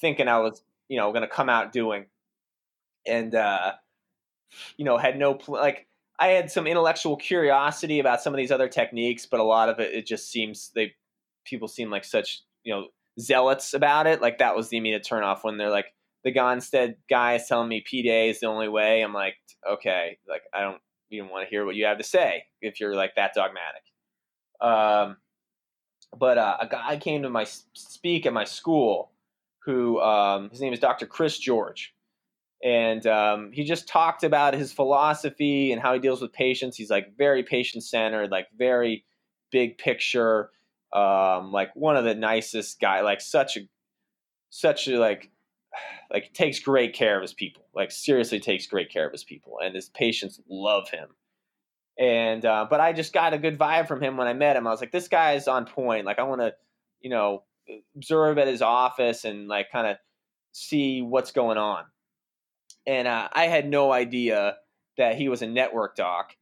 thinking 0.00 0.28
I 0.28 0.38
was, 0.40 0.62
you 0.88 0.98
know, 0.98 1.10
going 1.10 1.22
to 1.22 1.28
come 1.28 1.48
out 1.48 1.72
doing. 1.72 2.06
And, 3.06 3.34
uh, 3.34 3.72
you 4.76 4.84
know, 4.84 4.98
had 4.98 5.18
no, 5.18 5.34
pl- 5.34 5.54
like, 5.54 5.86
I 6.18 6.28
had 6.28 6.50
some 6.50 6.66
intellectual 6.66 7.16
curiosity 7.16 7.98
about 7.98 8.22
some 8.22 8.32
of 8.32 8.38
these 8.38 8.50
other 8.50 8.68
techniques, 8.68 9.26
but 9.26 9.40
a 9.40 9.44
lot 9.44 9.68
of 9.68 9.80
it, 9.80 9.94
it 9.94 10.06
just 10.06 10.30
seems 10.30 10.70
they, 10.74 10.94
people 11.44 11.68
seem 11.68 11.90
like 11.90 12.04
such, 12.04 12.42
you 12.62 12.74
know, 12.74 12.86
zealots 13.18 13.74
about 13.74 14.06
it. 14.06 14.20
Like 14.20 14.38
that 14.38 14.56
was 14.56 14.68
the 14.68 14.76
immediate 14.76 15.06
turnoff 15.08 15.42
when 15.42 15.56
they're 15.56 15.70
like 15.70 15.92
the 16.24 16.32
Gonstead 16.32 16.96
guy 17.08 17.34
is 17.34 17.46
telling 17.46 17.68
me 17.68 17.84
PDA 17.84 18.30
is 18.30 18.40
the 18.40 18.46
only 18.46 18.68
way. 18.68 19.02
I'm 19.02 19.14
like, 19.14 19.36
okay, 19.68 20.18
like 20.28 20.42
I 20.52 20.60
don't 20.60 20.80
even 21.10 21.30
want 21.30 21.46
to 21.46 21.50
hear 21.50 21.64
what 21.64 21.76
you 21.76 21.84
have 21.84 21.98
to 21.98 22.04
say 22.04 22.44
if 22.60 22.80
you're 22.80 22.96
like 22.96 23.14
that 23.14 23.32
dogmatic. 23.34 23.82
Um, 24.60 25.16
but 26.18 26.38
uh, 26.38 26.56
a 26.60 26.66
guy 26.66 26.96
came 26.96 27.22
to 27.22 27.30
my 27.30 27.44
speak 27.74 28.26
at 28.26 28.32
my 28.32 28.44
school 28.44 29.12
who 29.64 30.00
um, 30.00 30.50
his 30.50 30.60
name 30.60 30.72
is 30.72 30.78
Dr. 30.78 31.06
Chris 31.06 31.38
George. 31.38 31.94
And 32.64 33.06
um, 33.06 33.50
he 33.52 33.64
just 33.64 33.86
talked 33.86 34.24
about 34.24 34.54
his 34.54 34.72
philosophy 34.72 35.72
and 35.72 35.82
how 35.82 35.92
he 35.92 36.00
deals 36.00 36.22
with 36.22 36.32
patients. 36.32 36.76
He's 36.76 36.90
like 36.90 37.16
very 37.18 37.42
patient 37.42 37.84
centered, 37.84 38.30
like 38.30 38.46
very 38.56 39.04
big 39.50 39.76
picture 39.76 40.50
um, 40.92 41.52
like 41.52 41.74
one 41.74 41.96
of 41.96 42.04
the 42.04 42.14
nicest 42.14 42.80
guy, 42.80 43.00
like 43.00 43.20
such 43.20 43.56
a 43.56 43.60
such 44.50 44.88
a 44.88 44.98
like 44.98 45.30
like 46.12 46.32
takes 46.32 46.60
great 46.60 46.94
care 46.94 47.16
of 47.16 47.22
his 47.22 47.34
people. 47.34 47.64
Like 47.74 47.90
seriously 47.90 48.40
takes 48.40 48.66
great 48.66 48.90
care 48.90 49.06
of 49.06 49.12
his 49.12 49.24
people, 49.24 49.58
and 49.62 49.74
his 49.74 49.88
patients 49.88 50.40
love 50.48 50.88
him. 50.90 51.08
And 51.98 52.44
uh, 52.44 52.66
but 52.68 52.80
I 52.80 52.92
just 52.92 53.12
got 53.12 53.34
a 53.34 53.38
good 53.38 53.58
vibe 53.58 53.88
from 53.88 54.02
him 54.02 54.16
when 54.16 54.26
I 54.26 54.34
met 54.34 54.56
him. 54.56 54.66
I 54.66 54.70
was 54.70 54.80
like, 54.80 54.92
this 54.92 55.08
guy 55.08 55.32
is 55.32 55.48
on 55.48 55.66
point. 55.66 56.04
Like 56.04 56.18
I 56.18 56.24
want 56.24 56.42
to, 56.42 56.54
you 57.00 57.10
know, 57.10 57.42
observe 57.96 58.38
at 58.38 58.48
his 58.48 58.62
office 58.62 59.24
and 59.24 59.48
like 59.48 59.72
kind 59.72 59.86
of 59.86 59.96
see 60.52 61.02
what's 61.02 61.32
going 61.32 61.58
on. 61.58 61.84
And 62.86 63.08
uh, 63.08 63.28
I 63.32 63.46
had 63.46 63.68
no 63.68 63.92
idea 63.92 64.56
that 64.98 65.16
he 65.16 65.28
was 65.28 65.42
a 65.42 65.46
network 65.46 65.96
doc, 65.96 66.34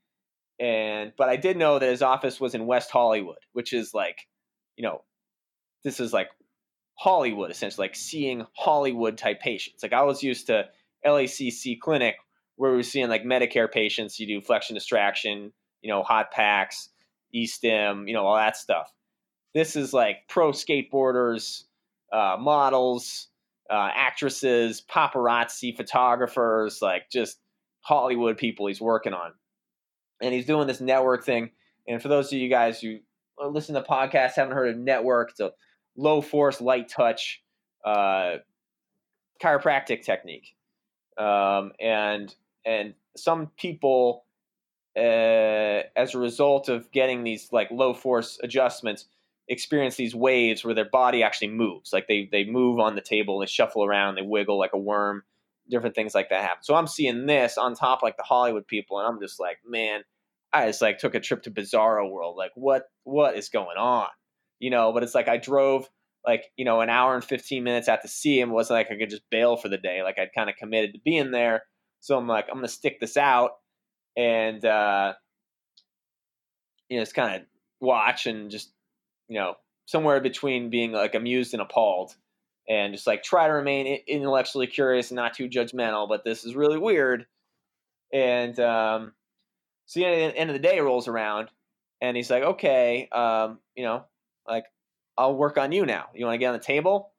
and 0.60 1.12
but 1.16 1.28
I 1.28 1.36
did 1.36 1.56
know 1.56 1.78
that 1.78 1.88
his 1.88 2.02
office 2.02 2.40
was 2.40 2.54
in 2.54 2.66
West 2.66 2.90
Hollywood, 2.90 3.38
which 3.52 3.72
is 3.72 3.94
like, 3.94 4.26
you 4.76 4.82
know, 4.82 5.02
this 5.82 6.00
is 6.00 6.12
like 6.12 6.28
Hollywood 6.96 7.50
essentially, 7.50 7.84
like 7.84 7.96
seeing 7.96 8.46
Hollywood 8.56 9.18
type 9.18 9.40
patients. 9.40 9.82
Like 9.82 9.92
I 9.92 10.02
was 10.02 10.22
used 10.22 10.46
to 10.46 10.66
LACC 11.04 11.78
clinic 11.80 12.16
where 12.56 12.70
we 12.70 12.76
were 12.78 12.82
seeing 12.82 13.08
like 13.08 13.24
Medicare 13.24 13.70
patients. 13.70 14.18
You 14.18 14.26
do 14.26 14.40
flexion 14.40 14.74
distraction, 14.74 15.52
you 15.82 15.90
know, 15.90 16.02
hot 16.02 16.30
packs, 16.30 16.88
e-stim, 17.32 18.06
you 18.08 18.14
know, 18.14 18.26
all 18.26 18.36
that 18.36 18.56
stuff. 18.56 18.92
This 19.54 19.76
is 19.76 19.92
like 19.92 20.28
pro 20.28 20.52
skateboarders, 20.52 21.64
uh, 22.12 22.36
models, 22.40 23.28
uh, 23.70 23.90
actresses, 23.94 24.82
paparazzi, 24.82 25.76
photographers, 25.76 26.80
like 26.80 27.10
just 27.10 27.38
Hollywood 27.80 28.38
people 28.38 28.66
he's 28.66 28.80
working 28.80 29.12
on. 29.12 29.32
And 30.22 30.32
he's 30.32 30.46
doing 30.46 30.66
this 30.66 30.80
network 30.80 31.24
thing. 31.24 31.50
And 31.86 32.00
for 32.00 32.08
those 32.08 32.32
of 32.32 32.38
you 32.38 32.48
guys 32.48 32.80
who 32.80 32.98
listen 33.42 33.74
to 33.74 33.82
podcasts, 33.82 34.34
haven't 34.34 34.54
heard 34.54 34.74
of 34.74 34.78
network, 34.78 35.30
it's 35.30 35.40
a 35.40 35.52
low 35.96 36.20
force, 36.20 36.60
light 36.60 36.88
touch 36.88 37.42
uh, 37.84 38.36
chiropractic 39.42 40.02
technique. 40.02 40.56
Um, 41.18 41.72
and 41.80 42.34
and 42.64 42.94
some 43.16 43.50
people, 43.58 44.24
uh, 44.96 45.82
as 45.96 46.14
a 46.14 46.18
result 46.18 46.68
of 46.68 46.90
getting 46.90 47.22
these 47.24 47.50
like 47.52 47.70
low 47.70 47.94
force 47.94 48.38
adjustments, 48.42 49.06
experience 49.48 49.96
these 49.96 50.14
waves 50.14 50.64
where 50.64 50.74
their 50.74 50.88
body 50.88 51.22
actually 51.22 51.48
moves. 51.48 51.92
Like 51.92 52.08
they 52.08 52.28
they 52.30 52.44
move 52.44 52.80
on 52.80 52.94
the 52.94 53.00
table, 53.00 53.38
they 53.38 53.46
shuffle 53.46 53.84
around, 53.84 54.16
they 54.16 54.22
wiggle 54.22 54.58
like 54.58 54.72
a 54.72 54.78
worm, 54.78 55.22
different 55.70 55.94
things 55.94 56.14
like 56.14 56.30
that 56.30 56.42
happen. 56.42 56.62
So 56.64 56.74
I'm 56.74 56.86
seeing 56.86 57.26
this 57.26 57.58
on 57.58 57.74
top 57.74 58.02
like 58.02 58.16
the 58.16 58.22
Hollywood 58.22 58.66
people, 58.66 58.98
and 58.98 59.06
I'm 59.06 59.20
just 59.20 59.38
like, 59.38 59.58
man, 59.66 60.02
I 60.54 60.68
just 60.68 60.80
like 60.80 60.98
took 60.98 61.16
a 61.16 61.20
trip 61.20 61.42
to 61.42 61.50
Bizarro 61.50 62.10
World. 62.10 62.36
Like 62.36 62.52
what 62.54 62.84
what 63.02 63.36
is 63.36 63.48
going 63.48 63.76
on? 63.76 64.06
You 64.60 64.70
know, 64.70 64.92
but 64.92 65.02
it's 65.02 65.14
like 65.14 65.28
I 65.28 65.36
drove 65.36 65.88
like, 66.26 66.44
you 66.56 66.64
know, 66.64 66.80
an 66.80 66.88
hour 66.88 67.14
and 67.14 67.24
15 67.24 67.62
minutes 67.62 67.88
out 67.88 68.02
to 68.02 68.08
see 68.08 68.40
him. 68.40 68.50
Wasn't 68.50 68.78
like 68.78 68.90
I 68.90 68.96
could 68.96 69.10
just 69.10 69.28
bail 69.30 69.56
for 69.56 69.68
the 69.68 69.76
day. 69.76 70.02
Like 70.02 70.18
I'd 70.18 70.32
kind 70.34 70.48
of 70.48 70.56
committed 70.56 70.94
to 70.94 71.00
being 71.04 71.32
there. 71.32 71.64
So 72.00 72.16
I'm 72.16 72.28
like, 72.28 72.46
I'm 72.48 72.56
gonna 72.56 72.68
stick 72.68 73.00
this 73.00 73.16
out 73.16 73.50
and 74.16 74.64
uh 74.64 75.14
you 76.88 76.98
know, 76.98 77.02
just 77.02 77.16
kind 77.16 77.34
of 77.34 77.42
watch 77.80 78.26
and 78.26 78.50
just 78.50 78.72
you 79.28 79.38
know, 79.38 79.54
somewhere 79.86 80.20
between 80.20 80.70
being 80.70 80.92
like 80.92 81.14
amused 81.14 81.52
and 81.52 81.62
appalled 81.62 82.14
and 82.68 82.94
just 82.94 83.06
like 83.06 83.22
try 83.22 83.48
to 83.48 83.52
remain 83.52 84.00
intellectually 84.06 84.66
curious 84.66 85.10
and 85.10 85.16
not 85.16 85.34
too 85.34 85.48
judgmental, 85.48 86.08
but 86.08 86.24
this 86.24 86.44
is 86.44 86.54
really 86.54 86.78
weird. 86.78 87.26
And 88.12 88.58
um, 88.60 89.12
so 89.86 90.00
the 90.00 90.06
end 90.06 90.50
of 90.50 90.54
the 90.54 90.62
day 90.62 90.80
rolls 90.80 91.08
around, 91.08 91.48
and 92.00 92.16
he's 92.16 92.30
like, 92.30 92.42
"Okay, 92.42 93.08
um, 93.12 93.58
you 93.74 93.84
know, 93.84 94.04
like 94.46 94.64
I'll 95.16 95.34
work 95.34 95.58
on 95.58 95.72
you 95.72 95.86
now. 95.86 96.06
You 96.14 96.24
want 96.24 96.34
to 96.34 96.38
get 96.38 96.48
on 96.48 96.54
the 96.54 96.64
table?" 96.64 97.12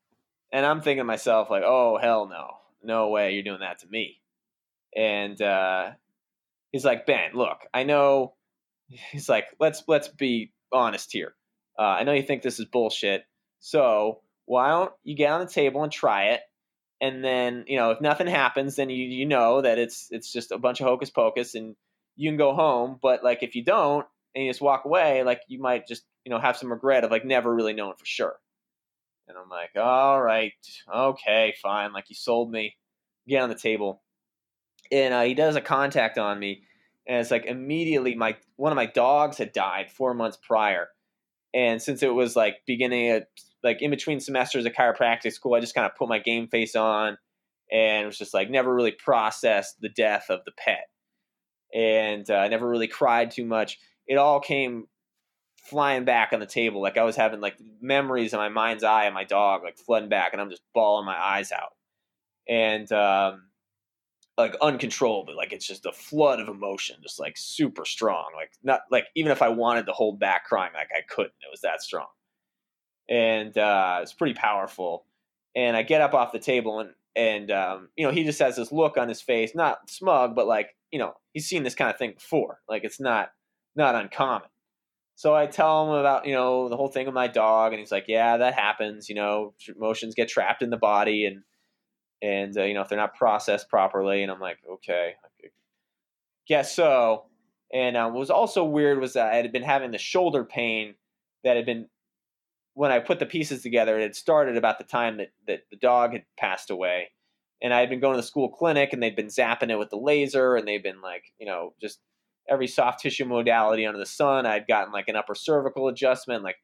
And 0.51 0.65
I'm 0.65 0.81
thinking 0.81 1.01
to 1.01 1.03
myself, 1.05 1.49
like, 1.49 1.63
"Oh 1.65 1.97
hell 1.97 2.27
no, 2.27 2.57
no 2.83 3.09
way, 3.09 3.33
you're 3.33 3.43
doing 3.43 3.61
that 3.61 3.79
to 3.79 3.87
me." 3.87 4.21
And 4.95 5.41
uh, 5.41 5.91
he's 6.71 6.85
like, 6.85 7.05
"Ben, 7.05 7.31
look, 7.33 7.59
I 7.73 7.83
know." 7.83 8.33
He's 9.11 9.27
like, 9.27 9.45
"Let's 9.59 9.83
let's 9.87 10.09
be 10.09 10.53
honest 10.71 11.11
here. 11.11 11.33
Uh, 11.77 11.81
I 11.81 12.03
know 12.03 12.13
you 12.13 12.23
think 12.23 12.41
this 12.41 12.59
is 12.59 12.65
bullshit. 12.65 13.23
So 13.59 14.21
why 14.45 14.69
don't 14.69 14.91
you 15.03 15.15
get 15.15 15.31
on 15.31 15.41
the 15.41 15.51
table 15.51 15.83
and 15.83 15.91
try 15.91 16.29
it? 16.29 16.41
And 17.01 17.23
then, 17.23 17.65
you 17.67 17.77
know, 17.77 17.91
if 17.91 17.99
nothing 17.99 18.27
happens, 18.27 18.75
then 18.75 18.89
you, 18.89 19.05
you 19.05 19.25
know 19.25 19.61
that 19.61 19.77
it's 19.77 20.07
it's 20.11 20.31
just 20.31 20.51
a 20.51 20.57
bunch 20.57 20.79
of 20.79 20.87
hocus 20.87 21.09
pocus 21.09 21.55
and 21.55 21.75
you 22.15 22.29
can 22.29 22.37
go 22.37 22.53
home. 22.53 22.99
But 23.01 23.23
like 23.23 23.43
if 23.43 23.55
you 23.55 23.63
don't 23.63 24.05
and 24.33 24.45
you 24.45 24.49
just 24.49 24.61
walk 24.61 24.85
away, 24.85 25.23
like 25.23 25.41
you 25.47 25.59
might 25.59 25.87
just, 25.87 26.03
you 26.23 26.29
know, 26.29 26.39
have 26.39 26.57
some 26.57 26.71
regret 26.71 27.03
of 27.03 27.11
like 27.11 27.25
never 27.25 27.53
really 27.53 27.73
knowing 27.73 27.95
for 27.97 28.05
sure. 28.05 28.35
And 29.27 29.37
I'm 29.37 29.49
like, 29.49 29.71
all 29.75 30.21
right, 30.21 30.53
okay, 30.93 31.55
fine. 31.61 31.93
Like 31.93 32.09
you 32.09 32.15
sold 32.15 32.51
me. 32.51 32.75
Get 33.27 33.41
on 33.41 33.49
the 33.49 33.55
table. 33.55 34.03
And 34.91 35.13
uh, 35.15 35.23
he 35.23 35.33
does 35.33 35.55
a 35.55 35.61
contact 35.61 36.19
on 36.19 36.37
me, 36.37 36.61
and 37.07 37.17
it's 37.19 37.31
like 37.31 37.45
immediately 37.45 38.13
my 38.13 38.37
one 38.55 38.71
of 38.71 38.75
my 38.75 38.85
dogs 38.85 39.39
had 39.39 39.51
died 39.51 39.89
four 39.89 40.13
months 40.13 40.37
prior, 40.37 40.89
and 41.51 41.81
since 41.81 42.03
it 42.03 42.13
was 42.13 42.35
like 42.35 42.57
beginning 42.67 43.09
of 43.13 43.23
like 43.63 43.81
in 43.81 43.89
between 43.89 44.19
semesters 44.19 44.67
of 44.67 44.73
chiropractic 44.73 45.33
school, 45.33 45.55
I 45.55 45.59
just 45.59 45.73
kind 45.73 45.87
of 45.87 45.95
put 45.95 46.07
my 46.07 46.19
game 46.19 46.47
face 46.47 46.75
on 46.75 47.17
and 47.71 48.05
was 48.05 48.17
just 48.19 48.33
like 48.33 48.51
never 48.51 48.73
really 48.73 48.91
processed 48.91 49.81
the 49.81 49.89
death 49.89 50.27
of 50.29 50.41
the 50.45 50.51
pet. 50.51 50.85
And 51.75 52.29
I 52.29 52.45
uh, 52.45 52.47
never 52.47 52.67
really 52.67 52.87
cried 52.87 53.31
too 53.31 53.45
much. 53.45 53.79
It 54.07 54.15
all 54.15 54.39
came 54.39 54.87
flying 55.57 56.05
back 56.05 56.31
on 56.31 56.39
the 56.39 56.45
table. 56.45 56.81
Like 56.81 56.97
I 56.97 57.03
was 57.03 57.15
having 57.15 57.41
like 57.41 57.57
memories 57.81 58.33
in 58.33 58.39
my 58.39 58.49
mind's 58.49 58.83
eye 58.83 59.05
of 59.05 59.13
my 59.13 59.25
dog 59.25 59.63
like 59.63 59.77
flooding 59.77 60.09
back 60.09 60.31
and 60.31 60.41
I'm 60.41 60.49
just 60.49 60.61
bawling 60.73 61.05
my 61.05 61.17
eyes 61.17 61.51
out. 61.51 61.73
And 62.47 62.89
um, 62.91 63.43
like 64.37 64.55
uncontrollable. 64.61 65.35
Like 65.35 65.53
it's 65.53 65.67
just 65.67 65.85
a 65.85 65.91
flood 65.91 66.39
of 66.39 66.47
emotion, 66.47 66.97
just 67.01 67.19
like 67.19 67.37
super 67.37 67.85
strong. 67.85 68.31
Like 68.35 68.51
not 68.63 68.81
like 68.91 69.05
even 69.15 69.31
if 69.31 69.41
I 69.41 69.49
wanted 69.49 69.85
to 69.87 69.93
hold 69.93 70.19
back 70.19 70.45
crying, 70.45 70.73
like 70.73 70.89
I 70.95 71.01
couldn't. 71.07 71.33
It 71.41 71.51
was 71.51 71.61
that 71.61 71.81
strong, 71.81 72.07
and 73.09 73.57
uh, 73.57 73.99
it's 74.01 74.13
pretty 74.13 74.33
powerful. 74.33 75.05
And 75.55 75.77
I 75.77 75.83
get 75.83 76.01
up 76.01 76.13
off 76.13 76.33
the 76.33 76.39
table 76.39 76.79
and 76.81 76.91
and 77.15 77.51
um, 77.51 77.89
you 77.95 78.05
know 78.05 78.11
he 78.11 78.23
just 78.23 78.39
has 78.39 78.57
this 78.57 78.71
look 78.71 78.97
on 78.97 79.07
his 79.07 79.21
face, 79.21 79.55
not 79.55 79.89
smug, 79.89 80.35
but 80.35 80.47
like 80.47 80.75
you 80.95 80.99
know 80.99 81.13
he's 81.33 81.45
seen 81.45 81.63
this 81.63 81.75
kind 81.75 81.91
of 81.91 81.97
thing 81.97 82.13
before. 82.13 82.61
Like 82.69 82.85
it's 82.85 83.01
not 83.01 83.29
not 83.75 83.95
uncommon. 83.95 84.47
So 85.17 85.35
I 85.35 85.45
tell 85.45 85.83
him 85.83 85.99
about 85.99 86.25
you 86.25 86.33
know 86.33 86.69
the 86.69 86.77
whole 86.77 86.87
thing 86.87 87.05
with 87.05 87.15
my 87.15 87.27
dog, 87.27 87.73
and 87.73 87.79
he's 87.81 87.91
like, 87.91 88.05
"Yeah, 88.07 88.37
that 88.37 88.53
happens. 88.53 89.09
You 89.09 89.15
know, 89.15 89.53
emotions 89.75 90.15
get 90.15 90.29
trapped 90.29 90.61
in 90.61 90.69
the 90.69 90.77
body, 90.77 91.25
and 91.25 91.43
and 92.21 92.57
uh, 92.57 92.63
you 92.63 92.73
know 92.73 92.81
if 92.81 92.89
they're 92.89 92.97
not 92.97 93.15
processed 93.15 93.69
properly 93.69 94.23
and 94.23 94.31
i'm 94.31 94.39
like 94.39 94.57
okay 94.69 95.13
guess 96.47 96.75
so 96.75 97.25
and 97.73 97.97
uh, 97.97 98.09
what 98.09 98.19
was 98.19 98.29
also 98.29 98.63
weird 98.63 98.99
was 98.99 99.13
that 99.13 99.33
i 99.33 99.35
had 99.35 99.51
been 99.51 99.63
having 99.63 99.91
the 99.91 99.97
shoulder 99.97 100.43
pain 100.43 100.95
that 101.43 101.55
had 101.55 101.65
been 101.65 101.87
when 102.73 102.91
i 102.91 102.99
put 102.99 103.19
the 103.19 103.25
pieces 103.25 103.61
together 103.61 103.99
it 103.99 104.03
had 104.03 104.15
started 104.15 104.57
about 104.57 104.77
the 104.77 104.83
time 104.83 105.17
that, 105.17 105.31
that 105.47 105.61
the 105.69 105.77
dog 105.77 106.13
had 106.13 106.23
passed 106.37 106.69
away 106.69 107.09
and 107.61 107.73
i 107.73 107.79
had 107.79 107.89
been 107.89 107.99
going 107.99 108.15
to 108.15 108.21
the 108.21 108.27
school 108.27 108.49
clinic 108.49 108.93
and 108.93 109.01
they'd 109.01 109.15
been 109.15 109.27
zapping 109.27 109.69
it 109.69 109.77
with 109.77 109.89
the 109.89 109.97
laser 109.97 110.55
and 110.55 110.67
they'd 110.67 110.83
been 110.83 111.01
like 111.01 111.23
you 111.37 111.45
know 111.45 111.73
just 111.81 111.99
every 112.49 112.67
soft 112.67 113.01
tissue 113.01 113.25
modality 113.25 113.85
under 113.85 113.99
the 113.99 114.05
sun 114.05 114.45
i'd 114.45 114.67
gotten 114.67 114.93
like 114.93 115.07
an 115.07 115.15
upper 115.15 115.35
cervical 115.35 115.87
adjustment 115.87 116.43
like 116.43 116.57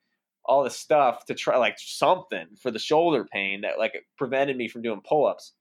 all 0.46 0.64
this 0.64 0.78
stuff 0.78 1.26
to 1.26 1.34
try 1.34 1.58
like 1.58 1.78
something 1.78 2.48
for 2.62 2.72
the 2.72 2.80
shoulder 2.80 3.26
pain 3.32 3.62
that 3.62 3.78
like 3.78 3.94
prevented 4.18 4.58
me 4.58 4.68
from 4.68 4.82
doing 4.82 5.02
pull-ups. 5.08 5.54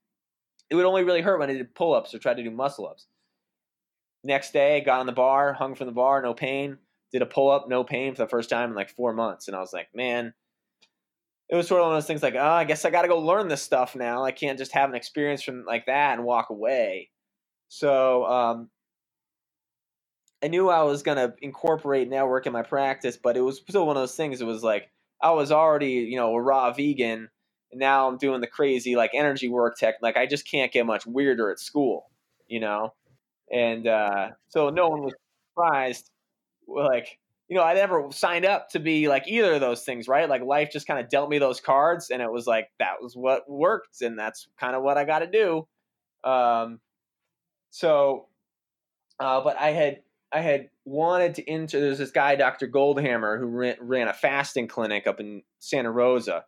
It 0.70 0.74
would 0.74 0.86
only 0.86 1.04
really 1.04 1.20
hurt 1.20 1.38
when 1.38 1.50
I 1.50 1.54
did 1.54 1.74
pull-ups 1.74 2.14
or 2.14 2.18
tried 2.18 2.36
to 2.36 2.42
do 2.42 2.50
muscle-ups. 2.50 3.06
Next 4.22 4.52
day, 4.52 4.82
got 4.82 5.00
on 5.00 5.06
the 5.06 5.12
bar, 5.12 5.52
hung 5.52 5.74
from 5.74 5.86
the 5.86 5.92
bar, 5.92 6.22
no 6.22 6.34
pain. 6.34 6.78
Did 7.12 7.22
a 7.22 7.26
pull-up, 7.26 7.68
no 7.68 7.82
pain 7.82 8.14
for 8.14 8.22
the 8.22 8.28
first 8.28 8.50
time 8.50 8.70
in 8.70 8.76
like 8.76 8.90
four 8.90 9.12
months, 9.12 9.48
and 9.48 9.56
I 9.56 9.60
was 9.60 9.72
like, 9.72 9.88
man, 9.94 10.32
it 11.50 11.56
was 11.56 11.66
sort 11.66 11.80
of 11.80 11.86
one 11.86 11.96
of 11.96 11.96
those 11.96 12.06
things 12.06 12.22
like, 12.22 12.36
oh, 12.36 12.40
I 12.40 12.64
guess 12.64 12.84
I 12.84 12.90
got 12.90 13.02
to 13.02 13.08
go 13.08 13.18
learn 13.18 13.48
this 13.48 13.62
stuff 13.62 13.96
now. 13.96 14.24
I 14.24 14.30
can't 14.30 14.56
just 14.56 14.72
have 14.72 14.88
an 14.88 14.94
experience 14.94 15.42
from 15.42 15.64
like 15.66 15.86
that 15.86 16.14
and 16.16 16.24
walk 16.24 16.50
away. 16.50 17.10
So 17.68 18.24
um, 18.24 18.70
I 20.42 20.48
knew 20.48 20.70
I 20.70 20.82
was 20.82 21.02
gonna 21.02 21.34
incorporate 21.42 22.08
network 22.08 22.46
in 22.46 22.52
my 22.52 22.62
practice, 22.62 23.16
but 23.16 23.36
it 23.36 23.42
was 23.42 23.58
still 23.58 23.86
one 23.86 23.96
of 23.96 24.02
those 24.02 24.16
things. 24.16 24.40
It 24.40 24.46
was 24.46 24.62
like 24.62 24.90
I 25.22 25.32
was 25.32 25.52
already, 25.52 25.90
you 25.90 26.16
know, 26.16 26.34
a 26.34 26.40
raw 26.40 26.72
vegan, 26.72 27.28
and 27.72 27.80
now 27.80 28.08
I'm 28.08 28.16
doing 28.18 28.40
the 28.40 28.46
crazy 28.46 28.96
like 28.96 29.10
energy 29.14 29.48
work 29.48 29.76
tech. 29.76 29.96
Like 30.02 30.16
I 30.16 30.26
just 30.26 30.50
can't 30.50 30.72
get 30.72 30.86
much 30.86 31.06
weirder 31.06 31.50
at 31.50 31.58
school, 31.60 32.10
you 32.48 32.60
know. 32.60 32.94
And 33.52 33.86
uh, 33.86 34.30
so 34.48 34.70
no 34.70 34.88
one 34.88 35.02
was 35.02 35.14
surprised. 35.52 36.10
Like 36.68 37.19
you 37.50 37.56
know, 37.56 37.64
I 37.64 37.74
never 37.74 38.06
signed 38.12 38.44
up 38.44 38.70
to 38.70 38.78
be 38.78 39.08
like 39.08 39.26
either 39.26 39.54
of 39.54 39.60
those 39.60 39.82
things, 39.82 40.06
right? 40.06 40.28
Like 40.28 40.42
life 40.42 40.70
just 40.72 40.86
kind 40.86 41.00
of 41.00 41.10
dealt 41.10 41.28
me 41.28 41.40
those 41.40 41.60
cards, 41.60 42.10
and 42.10 42.22
it 42.22 42.30
was 42.30 42.46
like 42.46 42.70
that 42.78 43.02
was 43.02 43.16
what 43.16 43.50
worked, 43.50 44.02
and 44.02 44.16
that's 44.16 44.46
kind 44.58 44.76
of 44.76 44.84
what 44.84 44.96
I 44.96 45.04
got 45.04 45.18
to 45.18 45.26
do. 45.26 45.66
Um, 46.22 46.78
so, 47.70 48.28
uh, 49.18 49.40
but 49.40 49.58
I 49.58 49.70
had 49.70 50.02
I 50.30 50.40
had 50.42 50.70
wanted 50.84 51.34
to 51.34 51.50
enter. 51.50 51.80
There's 51.80 51.98
this 51.98 52.12
guy, 52.12 52.36
Dr. 52.36 52.68
Goldhamer, 52.68 53.36
who 53.40 53.46
ran, 53.46 53.76
ran 53.80 54.06
a 54.06 54.14
fasting 54.14 54.68
clinic 54.68 55.08
up 55.08 55.18
in 55.18 55.42
Santa 55.58 55.90
Rosa, 55.90 56.44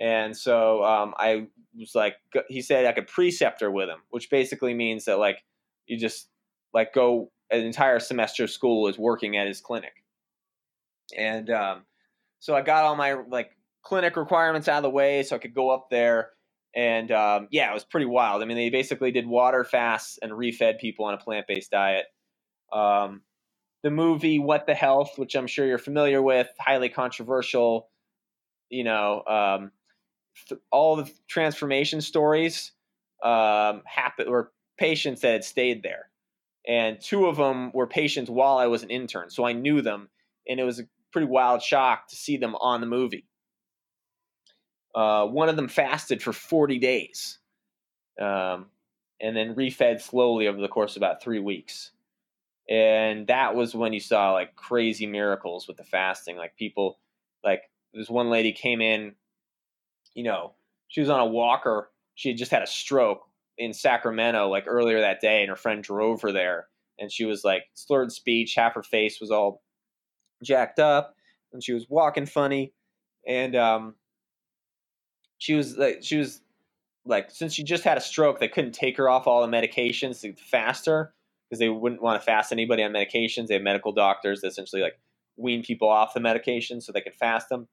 and 0.00 0.36
so 0.36 0.82
um, 0.82 1.14
I 1.16 1.46
was 1.78 1.94
like, 1.94 2.16
he 2.48 2.60
said 2.60 2.86
I 2.86 2.92
could 2.92 3.06
preceptor 3.06 3.70
with 3.70 3.88
him, 3.88 4.00
which 4.10 4.30
basically 4.30 4.74
means 4.74 5.04
that 5.04 5.20
like 5.20 5.44
you 5.86 5.96
just 5.96 6.28
like 6.72 6.92
go 6.92 7.30
an 7.52 7.60
entire 7.60 8.00
semester 8.00 8.42
of 8.42 8.50
school 8.50 8.88
is 8.88 8.98
working 8.98 9.36
at 9.36 9.46
his 9.46 9.60
clinic, 9.60 10.03
and 11.16 11.50
um, 11.50 11.82
so 12.40 12.54
I 12.54 12.62
got 12.62 12.84
all 12.84 12.96
my 12.96 13.14
like 13.14 13.52
clinic 13.82 14.16
requirements 14.16 14.68
out 14.68 14.78
of 14.78 14.82
the 14.84 14.90
way 14.90 15.22
so 15.22 15.36
I 15.36 15.38
could 15.38 15.54
go 15.54 15.70
up 15.70 15.88
there. 15.90 16.30
And 16.76 17.10
um, 17.12 17.48
yeah, 17.50 17.70
it 17.70 17.74
was 17.74 17.84
pretty 17.84 18.06
wild. 18.06 18.42
I 18.42 18.46
mean, 18.46 18.56
they 18.56 18.70
basically 18.70 19.12
did 19.12 19.26
water 19.26 19.64
fasts 19.64 20.18
and 20.20 20.32
refed 20.32 20.78
people 20.80 21.06
on 21.06 21.14
a 21.14 21.18
plant 21.18 21.46
based 21.46 21.70
diet. 21.70 22.06
Um, 22.72 23.22
the 23.82 23.90
movie 23.90 24.38
What 24.38 24.66
the 24.66 24.74
Health, 24.74 25.12
which 25.16 25.36
I'm 25.36 25.46
sure 25.46 25.66
you're 25.66 25.78
familiar 25.78 26.22
with, 26.22 26.48
highly 26.58 26.88
controversial. 26.88 27.90
You 28.70 28.84
know, 28.84 29.22
um, 29.26 29.72
th- 30.48 30.60
all 30.72 30.96
the 30.96 31.10
transformation 31.28 32.00
stories 32.00 32.72
um, 33.22 33.82
happen 33.86 34.30
were 34.30 34.52
patients 34.78 35.22
that 35.22 35.32
had 35.32 35.44
stayed 35.44 35.82
there, 35.82 36.10
and 36.66 37.00
two 37.00 37.26
of 37.26 37.36
them 37.36 37.72
were 37.72 37.86
patients 37.86 38.30
while 38.30 38.58
I 38.58 38.66
was 38.68 38.82
an 38.82 38.90
intern, 38.90 39.30
so 39.30 39.44
I 39.46 39.52
knew 39.52 39.82
them, 39.82 40.08
and 40.48 40.60
it 40.60 40.64
was 40.64 40.82
pretty 41.14 41.28
wild 41.28 41.62
shock 41.62 42.08
to 42.08 42.16
see 42.16 42.36
them 42.36 42.56
on 42.56 42.80
the 42.80 42.88
movie. 42.88 43.24
Uh, 44.94 45.26
one 45.26 45.48
of 45.48 45.54
them 45.54 45.68
fasted 45.68 46.20
for 46.20 46.32
40 46.32 46.80
days, 46.80 47.38
um, 48.20 48.66
and 49.20 49.36
then 49.36 49.54
refed 49.54 50.00
slowly 50.00 50.48
over 50.48 50.60
the 50.60 50.68
course 50.68 50.96
of 50.96 51.00
about 51.00 51.22
three 51.22 51.38
weeks. 51.38 51.92
And 52.68 53.28
that 53.28 53.54
was 53.54 53.76
when 53.76 53.92
you 53.92 54.00
saw 54.00 54.32
like 54.32 54.56
crazy 54.56 55.06
miracles 55.06 55.68
with 55.68 55.76
the 55.76 55.84
fasting. 55.84 56.36
Like 56.36 56.56
people 56.56 56.98
like 57.44 57.62
this 57.92 58.10
one 58.10 58.28
lady 58.28 58.52
came 58.52 58.80
in 58.80 59.14
you 60.14 60.24
know 60.24 60.54
she 60.88 61.00
was 61.00 61.10
on 61.10 61.20
a 61.20 61.26
walker. 61.26 61.90
She 62.14 62.30
had 62.30 62.38
just 62.38 62.50
had 62.50 62.62
a 62.62 62.66
stroke 62.66 63.22
in 63.56 63.72
sacramento 63.72 64.48
like 64.48 64.64
earlier 64.66 65.00
that 65.00 65.20
day 65.20 65.42
and 65.42 65.50
her 65.50 65.56
friend 65.56 65.82
drove 65.82 66.22
her 66.22 66.32
there. 66.32 66.66
And 66.98 67.10
she 67.10 67.24
was 67.24 67.44
like 67.44 67.64
slurred 67.74 68.12
speech. 68.12 68.54
Half 68.54 68.74
her 68.74 68.82
face 68.82 69.20
was 69.20 69.30
all 69.30 69.63
jacked 70.42 70.78
up 70.78 71.14
and 71.52 71.62
she 71.62 71.72
was 71.72 71.86
walking 71.88 72.26
funny 72.26 72.72
and 73.26 73.54
um 73.56 73.94
she 75.38 75.54
was 75.54 75.76
like 75.76 75.98
she 76.02 76.16
was 76.16 76.40
like 77.06 77.30
since 77.30 77.52
she 77.52 77.62
just 77.62 77.84
had 77.84 77.98
a 77.98 78.00
stroke 78.00 78.40
they 78.40 78.48
couldn't 78.48 78.72
take 78.72 78.96
her 78.96 79.08
off 79.08 79.26
all 79.26 79.46
the 79.46 79.48
medications 79.48 80.20
to 80.20 80.34
fast 80.34 80.86
her 80.86 81.14
because 81.54 81.60
they 81.60 81.68
wouldn't 81.68 82.02
want 82.02 82.20
to 82.20 82.24
fast 82.24 82.52
anybody 82.52 82.82
on 82.82 82.92
medications. 82.92 83.46
They 83.46 83.54
have 83.54 83.62
medical 83.62 83.92
doctors 83.92 84.40
that 84.40 84.48
essentially 84.48 84.82
like 84.82 84.98
wean 85.36 85.62
people 85.62 85.88
off 85.88 86.14
the 86.14 86.20
medication 86.20 86.80
so 86.80 86.90
they 86.90 87.00
can 87.00 87.12
fast 87.12 87.48
them. 87.48 87.68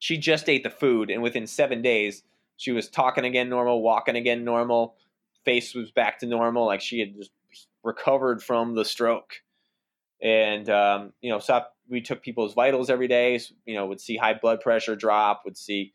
She 0.00 0.18
just 0.18 0.50
ate 0.50 0.64
the 0.64 0.70
food, 0.70 1.10
and 1.10 1.22
within 1.22 1.46
seven 1.46 1.80
days, 1.80 2.24
she 2.56 2.72
was 2.72 2.90
talking 2.90 3.24
again 3.24 3.48
normal, 3.48 3.80
walking 3.80 4.16
again 4.16 4.44
normal, 4.44 4.96
face 5.44 5.74
was 5.74 5.90
back 5.92 6.18
to 6.18 6.26
normal, 6.26 6.66
like 6.66 6.82
she 6.82 7.00
had 7.00 7.16
just 7.16 7.30
recovered 7.82 8.42
from 8.42 8.74
the 8.74 8.84
stroke. 8.84 9.36
And 10.24 10.68
um, 10.70 11.12
you 11.20 11.30
know, 11.30 11.40
we 11.88 12.00
took 12.00 12.22
people's 12.22 12.54
vitals 12.54 12.88
every 12.90 13.08
day. 13.08 13.38
So, 13.38 13.54
you 13.66 13.74
know, 13.74 13.86
would 13.86 14.00
see 14.00 14.16
high 14.16 14.34
blood 14.34 14.60
pressure 14.60 14.96
drop, 14.96 15.42
would 15.44 15.58
see 15.58 15.92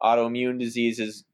autoimmune 0.00 0.58
diseases 0.58 1.24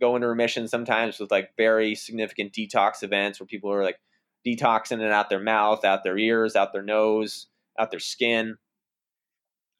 go 0.00 0.16
into 0.16 0.28
remission 0.28 0.66
sometimes 0.66 1.18
with 1.18 1.30
like 1.30 1.50
very 1.56 1.94
significant 1.94 2.52
detox 2.52 3.02
events 3.02 3.38
where 3.38 3.46
people 3.46 3.72
are 3.72 3.82
like 3.82 3.98
detoxing 4.46 5.00
it 5.00 5.12
out 5.12 5.28
their 5.28 5.40
mouth, 5.40 5.84
out 5.84 6.04
their 6.04 6.16
ears, 6.16 6.56
out 6.56 6.72
their 6.72 6.82
nose, 6.82 7.48
out 7.78 7.90
their 7.90 8.00
skin. 8.00 8.56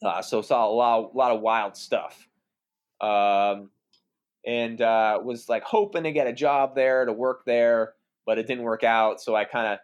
Uh, 0.04 0.20
so 0.20 0.42
saw 0.42 0.66
a 0.66 0.72
lot, 0.72 1.10
a 1.14 1.16
lot 1.16 1.30
of 1.30 1.40
wild 1.40 1.76
stuff, 1.76 2.26
um, 3.00 3.70
and 4.46 4.80
uh, 4.80 5.20
was 5.22 5.48
like 5.48 5.62
hoping 5.62 6.04
to 6.04 6.12
get 6.12 6.26
a 6.26 6.32
job 6.32 6.74
there 6.74 7.04
to 7.04 7.12
work 7.12 7.42
there, 7.44 7.92
but 8.26 8.38
it 8.38 8.46
didn't 8.46 8.64
work 8.64 8.82
out. 8.82 9.20
So 9.20 9.34
I 9.36 9.44
kind 9.44 9.66
of 9.66 9.78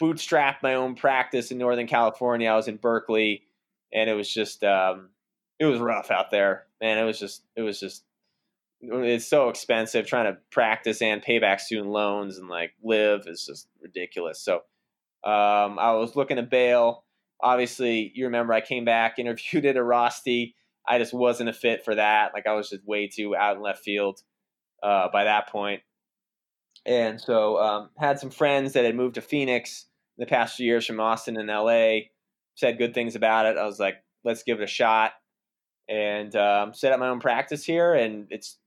bootstrapped 0.00 0.62
my 0.62 0.74
own 0.74 0.94
practice 0.94 1.50
in 1.50 1.58
Northern 1.58 1.86
California. 1.86 2.48
I 2.48 2.56
was 2.56 2.68
in 2.68 2.76
Berkeley, 2.76 3.42
and 3.92 4.08
it 4.08 4.14
was 4.14 4.32
just 4.32 4.64
um, 4.64 5.10
it 5.58 5.64
was 5.64 5.80
rough 5.80 6.10
out 6.10 6.30
there, 6.30 6.66
man. 6.80 6.98
It 6.98 7.04
was 7.04 7.18
just 7.18 7.42
it 7.56 7.62
was 7.62 7.80
just 7.80 8.04
it's 8.80 9.26
so 9.26 9.48
expensive 9.48 10.06
trying 10.06 10.32
to 10.32 10.38
practice 10.50 11.02
and 11.02 11.20
pay 11.20 11.40
back 11.40 11.58
student 11.58 11.90
loans 11.90 12.38
and 12.38 12.48
like 12.48 12.72
live 12.82 13.22
is 13.26 13.44
just 13.44 13.66
ridiculous. 13.80 14.40
So 14.40 14.56
um, 15.24 15.78
I 15.78 15.92
was 15.92 16.14
looking 16.14 16.36
to 16.36 16.44
bail. 16.44 17.04
Obviously, 17.40 18.12
you 18.14 18.26
remember 18.26 18.52
I 18.52 18.60
came 18.60 18.84
back, 18.84 19.18
interviewed 19.18 19.66
at 19.66 19.76
a 19.76 19.82
Rosti. 19.82 20.54
I 20.86 20.98
just 20.98 21.12
wasn't 21.12 21.50
a 21.50 21.52
fit 21.52 21.84
for 21.84 21.94
that. 21.96 22.32
Like 22.34 22.46
I 22.46 22.54
was 22.54 22.70
just 22.70 22.86
way 22.86 23.08
too 23.08 23.36
out 23.36 23.56
in 23.56 23.62
left 23.62 23.82
field 23.82 24.22
uh, 24.82 25.08
by 25.12 25.24
that 25.24 25.48
point. 25.48 25.82
And 26.86 27.20
so 27.20 27.58
um, 27.58 27.90
had 27.98 28.18
some 28.18 28.30
friends 28.30 28.72
that 28.72 28.84
had 28.84 28.94
moved 28.94 29.16
to 29.16 29.20
Phoenix 29.20 29.86
the 30.18 30.26
past 30.26 30.56
few 30.56 30.66
years 30.66 30.86
from 30.86 31.00
Austin 31.00 31.36
and 31.36 31.48
LA. 31.48 32.08
Said 32.56 32.78
good 32.78 32.92
things 32.92 33.14
about 33.14 33.46
it. 33.46 33.56
I 33.56 33.64
was 33.64 33.78
like, 33.78 33.96
let's 34.24 34.42
give 34.42 34.60
it 34.60 34.64
a 34.64 34.66
shot 34.66 35.12
and 35.88 36.34
um, 36.34 36.74
set 36.74 36.92
up 36.92 37.00
my 37.00 37.08
own 37.08 37.20
practice 37.20 37.64
here. 37.64 37.94
And 37.94 38.26
it's 38.30 38.58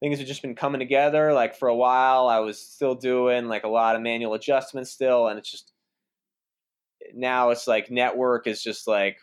things 0.00 0.18
have 0.18 0.28
just 0.28 0.42
been 0.42 0.54
coming 0.54 0.78
together. 0.78 1.32
Like 1.32 1.56
for 1.56 1.68
a 1.68 1.74
while, 1.74 2.28
I 2.28 2.38
was 2.38 2.60
still 2.60 2.94
doing 2.94 3.48
like 3.48 3.64
a 3.64 3.68
lot 3.68 3.96
of 3.96 4.02
manual 4.02 4.34
adjustments 4.34 4.90
still, 4.90 5.28
and 5.28 5.38
it's 5.38 5.50
just 5.50 5.72
now 7.14 7.50
it's 7.50 7.66
like 7.66 7.90
network 7.90 8.46
is 8.46 8.62
just 8.62 8.86
like 8.86 9.18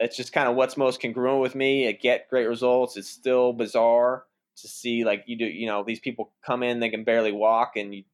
it's 0.00 0.16
just 0.16 0.32
kind 0.32 0.48
of 0.48 0.56
what's 0.56 0.76
most 0.76 1.00
congruent 1.00 1.40
with 1.40 1.54
me. 1.54 1.88
I 1.88 1.92
get 1.92 2.28
great 2.28 2.46
results. 2.46 2.96
It's 2.96 3.08
still 3.08 3.52
bizarre 3.52 4.24
to 4.58 4.68
see 4.68 5.04
like 5.04 5.24
you 5.26 5.38
do. 5.38 5.46
You 5.46 5.66
know, 5.66 5.84
these 5.84 6.00
people 6.00 6.32
come 6.44 6.62
in, 6.62 6.80
they 6.80 6.90
can 6.90 7.04
barely 7.04 7.32
walk, 7.32 7.72
and 7.76 7.94
you 7.94 8.04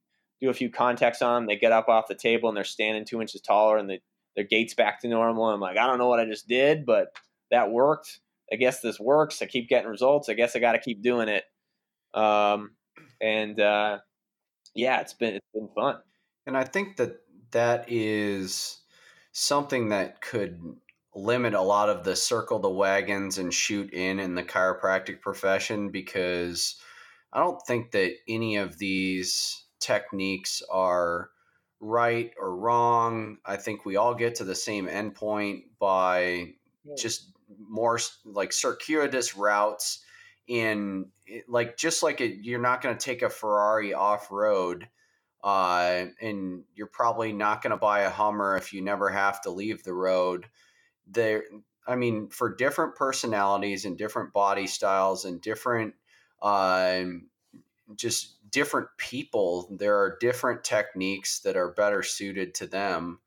do 0.41 0.51
a 0.51 0.55
few 0.55 0.71
contacts 0.71 1.23
on 1.23 1.43
them. 1.43 1.47
They 1.47 1.57
get 1.57 1.73
up 1.73 1.89
off 1.89 2.07
the 2.09 2.15
table 2.15 2.49
and 2.49 2.57
they're 2.57 2.65
standing 2.65 3.05
two 3.05 3.21
inches 3.21 3.41
taller, 3.41 3.77
and 3.77 3.89
they, 3.89 4.01
their 4.37 4.45
gait's 4.45 4.75
back 4.75 5.01
to 5.01 5.09
normal. 5.09 5.51
I'm 5.51 5.61
like, 5.61 5.77
I 5.79 5.87
don't 5.87 5.99
know 5.99 6.09
what 6.09 6.21
I 6.21 6.25
just 6.25 6.49
did, 6.49 6.87
but 6.87 7.15
that 7.51 7.71
worked 7.71 8.21
I 8.53 8.57
guess 8.57 8.81
this 8.81 8.99
works. 8.99 9.43
I 9.43 9.47
keep 9.47 9.69
getting 9.69 9.89
results. 9.89 10.29
I 10.29 10.35
guess 10.35 10.57
I 10.57 10.59
got 10.59 10.73
to 10.73 10.81
keep 10.81 11.03
doing 11.03 11.29
it. 11.29 11.45
Um, 12.15 12.73
and 13.21 13.59
uh, 13.61 13.99
yeah, 14.75 15.01
it's 15.01 15.15
been 15.15 15.35
it's 15.35 15.47
been 15.55 15.69
fun. 15.75 15.99
And 16.47 16.57
I 16.57 16.65
think 16.65 16.97
that 16.97 17.21
that 17.53 17.87
is 17.89 18.81
something 19.33 19.91
that 19.91 20.21
could 20.21 20.61
limit 21.15 21.55
a 21.55 21.61
lot 21.61 21.89
of 21.89 22.05
the 22.05 22.17
circle 22.17 22.59
the 22.59 22.71
wagons 22.71 23.39
and 23.39 23.53
shoot 23.53 23.93
in 23.93 24.19
in 24.19 24.35
the 24.35 24.43
chiropractic 24.43 25.21
profession 25.21 25.91
because 25.91 26.77
I 27.33 27.41
don't 27.41 27.61
think 27.67 27.93
that 27.93 28.13
any 28.29 28.57
of 28.57 28.79
these 28.79 29.65
techniques 29.81 30.63
are 30.71 31.31
right 31.81 32.33
or 32.39 32.57
wrong. 32.57 33.39
I 33.45 33.57
think 33.57 33.85
we 33.85 33.97
all 33.97 34.15
get 34.15 34.37
to 34.37 34.45
the 34.45 34.55
same 34.55 34.87
endpoint 34.87 35.65
by 35.79 36.55
just 36.97 37.33
more 37.59 37.99
like 38.25 38.53
circuitous 38.53 39.37
routes 39.37 40.05
in 40.47 41.07
like 41.49 41.77
just 41.77 42.03
like 42.03 42.21
it, 42.21 42.39
you're 42.43 42.61
not 42.61 42.83
going 42.83 42.97
to 42.97 43.05
take 43.05 43.23
a 43.23 43.31
Ferrari 43.31 43.95
off 43.95 44.31
road 44.31 44.89
uh, 45.43 46.07
and 46.21 46.65
you're 46.75 46.87
probably 46.87 47.33
not 47.33 47.63
going 47.63 47.71
to 47.71 47.77
buy 47.77 48.01
a 48.01 48.11
Hummer 48.11 48.57
if 48.57 48.73
you 48.73 48.83
never 48.83 49.09
have 49.09 49.41
to 49.43 49.51
leave 49.51 49.83
the 49.83 49.95
road. 49.95 50.47
There, 51.07 51.45
I 51.87 51.97
mean, 51.97 52.29
for 52.29 52.55
different 52.55 52.95
personalities 52.95 53.85
and 53.85 53.97
different 53.97 54.33
body 54.33 54.67
styles 54.67 55.25
and 55.25 55.41
different, 55.41 55.95
uh, 56.43 57.05
just 57.97 58.51
different 58.51 58.89
people, 58.97 59.69
there 59.79 59.97
are 59.97 60.19
different 60.21 60.65
techniques 60.65 61.41
that 61.41 61.57
are 61.57 61.73
better 61.73 62.03
suited 62.03 62.55
to 62.55 62.67
them. 62.67 63.21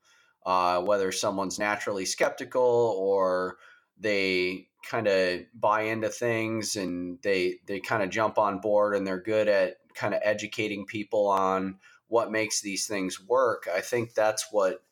Uh, 0.46 0.82
whether 0.82 1.10
someone's 1.10 1.58
naturally 1.58 2.04
skeptical 2.04 2.94
or 2.98 3.56
they 3.98 4.68
kind 4.86 5.06
of 5.06 5.40
buy 5.54 5.82
into 5.82 6.10
things 6.10 6.76
and 6.76 7.18
they 7.22 7.60
they 7.66 7.80
kind 7.80 8.02
of 8.02 8.10
jump 8.10 8.36
on 8.36 8.58
board 8.58 8.94
and 8.94 9.06
they're 9.06 9.20
good 9.20 9.48
at 9.48 9.76
kind 9.94 10.12
of 10.12 10.20
educating 10.22 10.84
people 10.84 11.26
on 11.28 11.78
what 12.08 12.30
makes 12.30 12.60
these 12.60 12.86
things 12.86 13.18
work. 13.26 13.66
I 13.74 13.80
think 13.80 14.12
that's 14.12 14.48
what 14.50 14.82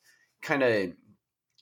kind 0.41 0.63
of 0.63 0.93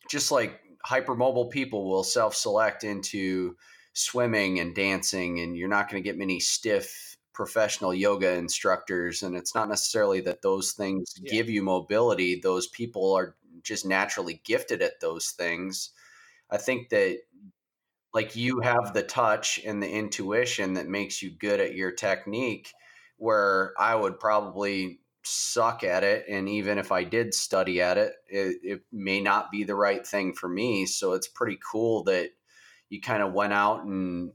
just 0.09 0.31
like 0.31 0.59
hypermobile 0.87 1.51
people 1.51 1.89
will 1.89 2.03
self-select 2.03 2.83
into 2.83 3.55
swimming 3.93 4.59
and 4.59 4.73
dancing 4.73 5.39
and 5.41 5.55
you're 5.55 5.67
not 5.67 5.89
going 5.89 6.01
to 6.01 6.07
get 6.07 6.17
many 6.17 6.39
stiff 6.39 7.10
professional 7.33 7.93
yoga 7.93 8.33
instructors 8.33 9.23
and 9.23 9.35
it's 9.35 9.55
not 9.55 9.69
necessarily 9.69 10.21
that 10.21 10.41
those 10.41 10.73
things 10.73 11.13
yeah. 11.21 11.31
give 11.31 11.49
you 11.49 11.61
mobility 11.61 12.39
those 12.39 12.67
people 12.67 13.13
are 13.13 13.35
just 13.63 13.85
naturally 13.85 14.41
gifted 14.43 14.81
at 14.81 14.99
those 14.99 15.31
things 15.31 15.91
i 16.49 16.57
think 16.57 16.89
that 16.89 17.19
like 18.13 18.35
you 18.35 18.59
have 18.59 18.93
the 18.93 19.03
touch 19.03 19.61
and 19.65 19.81
the 19.81 19.89
intuition 19.89 20.73
that 20.73 20.87
makes 20.87 21.21
you 21.21 21.31
good 21.31 21.59
at 21.59 21.75
your 21.75 21.91
technique 21.91 22.73
where 23.17 23.73
i 23.79 23.95
would 23.95 24.19
probably 24.19 24.99
suck 25.23 25.83
at 25.83 26.03
it 26.03 26.25
and 26.27 26.49
even 26.49 26.77
if 26.77 26.91
i 26.91 27.03
did 27.03 27.33
study 27.33 27.81
at 27.81 27.97
it, 27.97 28.13
it 28.27 28.57
it, 28.63 28.81
may 28.91 29.21
not 29.21 29.51
be 29.51 29.63
the 29.63 29.75
right 29.75 30.05
thing 30.05 30.33
for 30.33 30.49
me 30.49 30.85
so 30.85 31.13
it's 31.13 31.27
pretty 31.27 31.59
cool 31.71 32.03
that 32.03 32.31
you 32.89 32.99
kind 32.99 33.23
of 33.23 33.31
went 33.31 33.53
out 33.53 33.85
and 33.85 34.31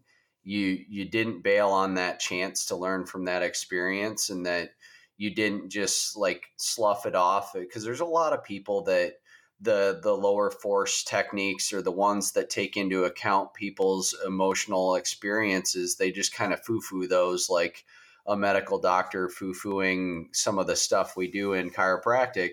you 0.46 0.78
you 0.88 1.04
didn't 1.04 1.42
bail 1.42 1.70
on 1.70 1.94
that 1.94 2.20
chance 2.20 2.66
to 2.66 2.76
learn 2.76 3.04
from 3.04 3.24
that 3.24 3.42
experience 3.42 4.30
and 4.30 4.46
that 4.46 4.70
you 5.18 5.34
didn't 5.34 5.70
just 5.70 6.16
like 6.16 6.44
slough 6.56 7.04
it 7.04 7.16
off 7.16 7.56
uh, 7.56 7.58
because 7.58 7.82
there's 7.82 8.00
a 8.00 8.04
lot 8.04 8.32
of 8.32 8.44
people 8.44 8.82
that 8.84 9.14
the 9.60 9.98
the 10.02 10.12
lower 10.12 10.50
force 10.50 11.02
techniques 11.02 11.72
are 11.72 11.82
the 11.82 11.90
ones 11.90 12.32
that 12.32 12.48
take 12.48 12.76
into 12.76 13.04
account 13.04 13.54
people's 13.54 14.14
emotional 14.24 14.94
experiences 14.94 15.96
they 15.96 16.12
just 16.12 16.32
kind 16.34 16.52
of 16.52 16.62
foo-foo 16.62 17.08
those 17.08 17.50
like 17.50 17.84
a 18.26 18.36
medical 18.36 18.78
doctor 18.78 19.28
foo-fooing 19.28 20.26
some 20.32 20.58
of 20.58 20.66
the 20.66 20.76
stuff 20.76 21.16
we 21.16 21.30
do 21.30 21.52
in 21.52 21.70
chiropractic. 21.70 22.52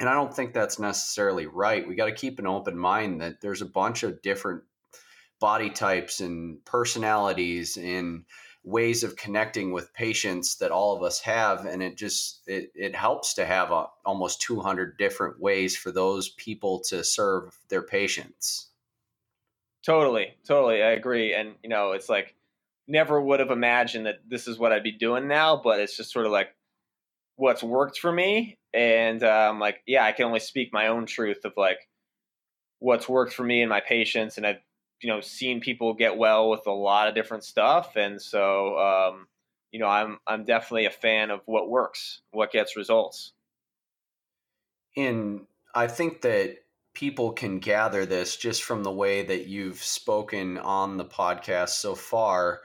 And 0.00 0.08
i 0.08 0.14
don't 0.14 0.34
think 0.34 0.52
that's 0.52 0.78
necessarily 0.78 1.46
right. 1.46 1.86
We 1.86 1.94
got 1.94 2.06
to 2.06 2.12
keep 2.12 2.38
an 2.38 2.46
open 2.46 2.76
mind 2.76 3.20
that 3.20 3.40
there's 3.40 3.62
a 3.62 3.66
bunch 3.66 4.02
of 4.02 4.22
different 4.22 4.62
body 5.42 5.70
types 5.70 6.20
and 6.20 6.64
personalities 6.64 7.76
and 7.76 8.24
ways 8.62 9.02
of 9.02 9.16
connecting 9.16 9.72
with 9.72 9.92
patients 9.92 10.54
that 10.58 10.70
all 10.70 10.96
of 10.96 11.02
us 11.02 11.18
have. 11.18 11.66
And 11.66 11.82
it 11.82 11.96
just 11.96 12.42
it, 12.46 12.70
it 12.76 12.94
helps 12.94 13.34
to 13.34 13.44
have 13.44 13.72
a, 13.72 13.86
almost 14.06 14.40
200 14.42 14.96
different 14.96 15.40
ways 15.40 15.76
for 15.76 15.90
those 15.90 16.28
people 16.28 16.78
to 16.90 17.02
serve 17.02 17.58
their 17.70 17.82
patients. 17.82 18.68
Totally 19.84 20.34
totally 20.46 20.80
i 20.80 20.92
agree. 20.92 21.34
And 21.34 21.56
you 21.64 21.68
know 21.68 21.90
it's 21.90 22.08
like 22.08 22.36
never 22.86 23.20
would 23.20 23.40
have 23.40 23.50
imagined 23.50 24.06
that 24.06 24.20
this 24.28 24.46
is 24.46 24.60
what 24.60 24.72
i'd 24.72 24.82
be 24.82 24.92
doing 24.92 25.26
now 25.26 25.60
but 25.62 25.80
it's 25.80 25.96
just 25.96 26.12
sort 26.12 26.26
of 26.26 26.32
like 26.32 26.54
what's 27.34 27.64
worked 27.64 27.98
for 27.98 28.12
me. 28.12 28.58
And 28.72 29.24
um, 29.24 29.54
I'm 29.54 29.58
like 29.58 29.82
yeah 29.88 30.04
i 30.04 30.12
can 30.12 30.26
only 30.26 30.38
speak 30.38 30.72
my 30.72 30.86
own 30.86 31.06
truth 31.06 31.44
of 31.44 31.54
like 31.56 31.88
what's 32.78 33.08
worked 33.08 33.32
for 33.32 33.42
me 33.42 33.60
and 33.60 33.70
my 33.70 33.80
patients. 33.80 34.36
And 34.36 34.46
i've 34.46 34.60
you 35.02 35.08
know 35.08 35.20
seen 35.20 35.60
people 35.60 35.94
get 35.94 36.16
well 36.16 36.48
with 36.48 36.66
a 36.66 36.72
lot 36.72 37.08
of 37.08 37.14
different 37.14 37.44
stuff, 37.44 37.96
and 37.96 38.20
so 38.20 38.78
um, 38.78 39.26
you 39.70 39.80
know 39.80 39.86
I'm 39.86 40.18
I'm 40.26 40.44
definitely 40.44 40.86
a 40.86 40.90
fan 40.90 41.30
of 41.30 41.40
what 41.46 41.68
works, 41.68 42.22
what 42.30 42.52
gets 42.52 42.76
results. 42.76 43.32
And 44.96 45.46
I 45.74 45.86
think 45.86 46.20
that 46.22 46.58
people 46.94 47.32
can 47.32 47.58
gather 47.58 48.04
this 48.04 48.36
just 48.36 48.62
from 48.62 48.82
the 48.82 48.92
way 48.92 49.22
that 49.24 49.46
you've 49.46 49.82
spoken 49.82 50.58
on 50.58 50.98
the 50.98 51.04
podcast 51.04 51.70
so 51.70 51.94
far 51.94 52.60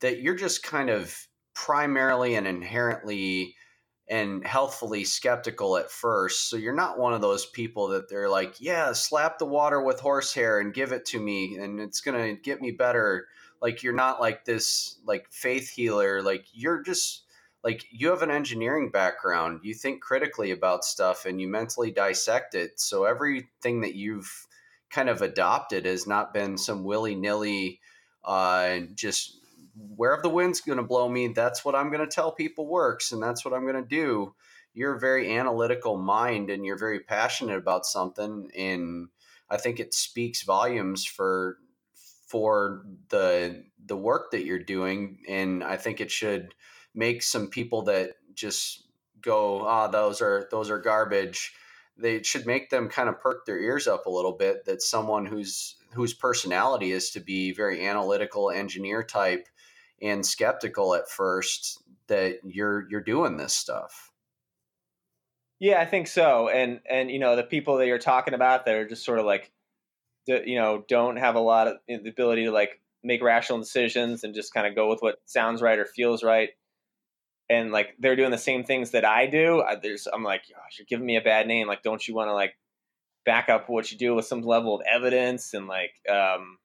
that 0.00 0.20
you're 0.20 0.34
just 0.34 0.62
kind 0.62 0.90
of 0.90 1.26
primarily 1.54 2.34
and 2.34 2.46
inherently 2.46 3.54
and 4.10 4.44
healthfully 4.44 5.04
skeptical 5.04 5.76
at 5.76 5.88
first. 5.88 6.50
So 6.50 6.56
you're 6.56 6.74
not 6.74 6.98
one 6.98 7.14
of 7.14 7.20
those 7.20 7.46
people 7.46 7.88
that 7.88 8.08
they're 8.08 8.28
like, 8.28 8.56
yeah, 8.60 8.92
slap 8.92 9.38
the 9.38 9.46
water 9.46 9.80
with 9.80 10.00
horsehair 10.00 10.58
and 10.58 10.74
give 10.74 10.90
it 10.90 11.06
to 11.06 11.20
me 11.20 11.56
and 11.58 11.80
it's 11.80 12.00
going 12.00 12.20
to 12.20 12.42
get 12.42 12.60
me 12.60 12.72
better. 12.72 13.28
Like 13.62 13.84
you're 13.84 13.94
not 13.94 14.20
like 14.20 14.44
this 14.44 14.98
like 15.06 15.30
faith 15.30 15.70
healer. 15.70 16.22
Like 16.22 16.46
you're 16.52 16.82
just 16.82 17.22
like 17.62 17.84
you 17.92 18.08
have 18.08 18.22
an 18.22 18.32
engineering 18.32 18.90
background. 18.90 19.60
You 19.62 19.74
think 19.74 20.02
critically 20.02 20.50
about 20.50 20.84
stuff 20.84 21.24
and 21.24 21.40
you 21.40 21.46
mentally 21.46 21.92
dissect 21.92 22.56
it. 22.56 22.80
So 22.80 23.04
everything 23.04 23.82
that 23.82 23.94
you've 23.94 24.48
kind 24.90 25.08
of 25.08 25.22
adopted 25.22 25.84
has 25.86 26.08
not 26.08 26.34
been 26.34 26.58
some 26.58 26.82
willy-nilly 26.82 27.78
uh, 28.24 28.80
just 28.96 29.39
wherever 29.96 30.22
the 30.22 30.28
wind's 30.28 30.60
going 30.60 30.78
to 30.78 30.84
blow 30.84 31.08
me, 31.08 31.28
that's 31.28 31.64
what 31.64 31.74
I'm 31.74 31.90
going 31.90 32.06
to 32.06 32.14
tell 32.14 32.32
people 32.32 32.66
works, 32.66 33.12
and 33.12 33.22
that's 33.22 33.44
what 33.44 33.54
I'm 33.54 33.62
going 33.62 33.82
to 33.82 33.88
do. 33.88 34.34
You're 34.74 34.96
a 34.96 35.00
very 35.00 35.36
analytical 35.36 35.96
mind, 35.96 36.50
and 36.50 36.64
you're 36.64 36.78
very 36.78 37.00
passionate 37.00 37.56
about 37.56 37.86
something, 37.86 38.50
and 38.56 39.08
I 39.48 39.56
think 39.56 39.80
it 39.80 39.94
speaks 39.94 40.42
volumes 40.42 41.04
for 41.04 41.58
for 42.28 42.84
the 43.08 43.64
the 43.84 43.96
work 43.96 44.30
that 44.30 44.44
you're 44.44 44.62
doing, 44.62 45.18
and 45.28 45.64
I 45.64 45.76
think 45.76 46.00
it 46.00 46.10
should 46.10 46.54
make 46.94 47.22
some 47.22 47.48
people 47.48 47.82
that 47.82 48.12
just 48.34 48.86
go, 49.20 49.62
ah, 49.66 49.86
oh, 49.88 49.90
those 49.90 50.22
are 50.22 50.48
those 50.50 50.70
are 50.70 50.78
garbage. 50.78 51.52
They 51.96 52.22
should 52.22 52.46
make 52.46 52.70
them 52.70 52.88
kind 52.88 53.08
of 53.08 53.20
perk 53.20 53.44
their 53.44 53.58
ears 53.58 53.86
up 53.86 54.06
a 54.06 54.10
little 54.10 54.32
bit. 54.32 54.64
That 54.66 54.82
someone 54.82 55.26
whose 55.26 55.76
whose 55.92 56.14
personality 56.14 56.92
is 56.92 57.10
to 57.10 57.20
be 57.20 57.52
very 57.52 57.84
analytical 57.84 58.50
engineer 58.50 59.02
type 59.02 59.48
and 60.02 60.24
skeptical 60.24 60.94
at 60.94 61.08
first 61.08 61.82
that 62.08 62.40
you're 62.44 62.86
you're 62.90 63.00
doing 63.00 63.36
this 63.36 63.54
stuff. 63.54 64.10
Yeah, 65.58 65.80
I 65.80 65.84
think 65.84 66.06
so. 66.06 66.48
And 66.48 66.80
and 66.88 67.10
you 67.10 67.18
know 67.18 67.36
the 67.36 67.42
people 67.42 67.78
that 67.78 67.86
you're 67.86 67.98
talking 67.98 68.34
about 68.34 68.64
that 68.64 68.74
are 68.74 68.88
just 68.88 69.04
sort 69.04 69.18
of 69.18 69.26
like, 69.26 69.50
you 70.26 70.56
know, 70.56 70.84
don't 70.88 71.16
have 71.16 71.34
a 71.34 71.40
lot 71.40 71.68
of 71.68 71.76
the 71.86 72.08
ability 72.08 72.44
to 72.44 72.50
like 72.50 72.80
make 73.02 73.22
rational 73.22 73.58
decisions 73.58 74.24
and 74.24 74.34
just 74.34 74.52
kind 74.52 74.66
of 74.66 74.74
go 74.74 74.88
with 74.88 75.00
what 75.00 75.20
sounds 75.24 75.62
right 75.62 75.78
or 75.78 75.86
feels 75.86 76.22
right. 76.22 76.50
And 77.48 77.72
like 77.72 77.96
they're 77.98 78.16
doing 78.16 78.30
the 78.30 78.38
same 78.38 78.64
things 78.64 78.92
that 78.92 79.04
I 79.04 79.26
do. 79.26 79.62
I, 79.62 79.76
there's 79.76 80.06
I'm 80.06 80.22
like, 80.24 80.42
gosh, 80.48 80.78
you're 80.78 80.86
giving 80.88 81.06
me 81.06 81.16
a 81.16 81.22
bad 81.22 81.46
name. 81.46 81.66
Like, 81.66 81.82
don't 81.82 82.06
you 82.06 82.14
want 82.14 82.28
to 82.28 82.34
like 82.34 82.56
back 83.26 83.48
up 83.48 83.68
what 83.68 83.92
you 83.92 83.98
do 83.98 84.14
with 84.14 84.24
some 84.24 84.42
level 84.42 84.74
of 84.74 84.82
evidence 84.90 85.52
and 85.52 85.66
like, 85.66 85.92
um, 86.08 86.58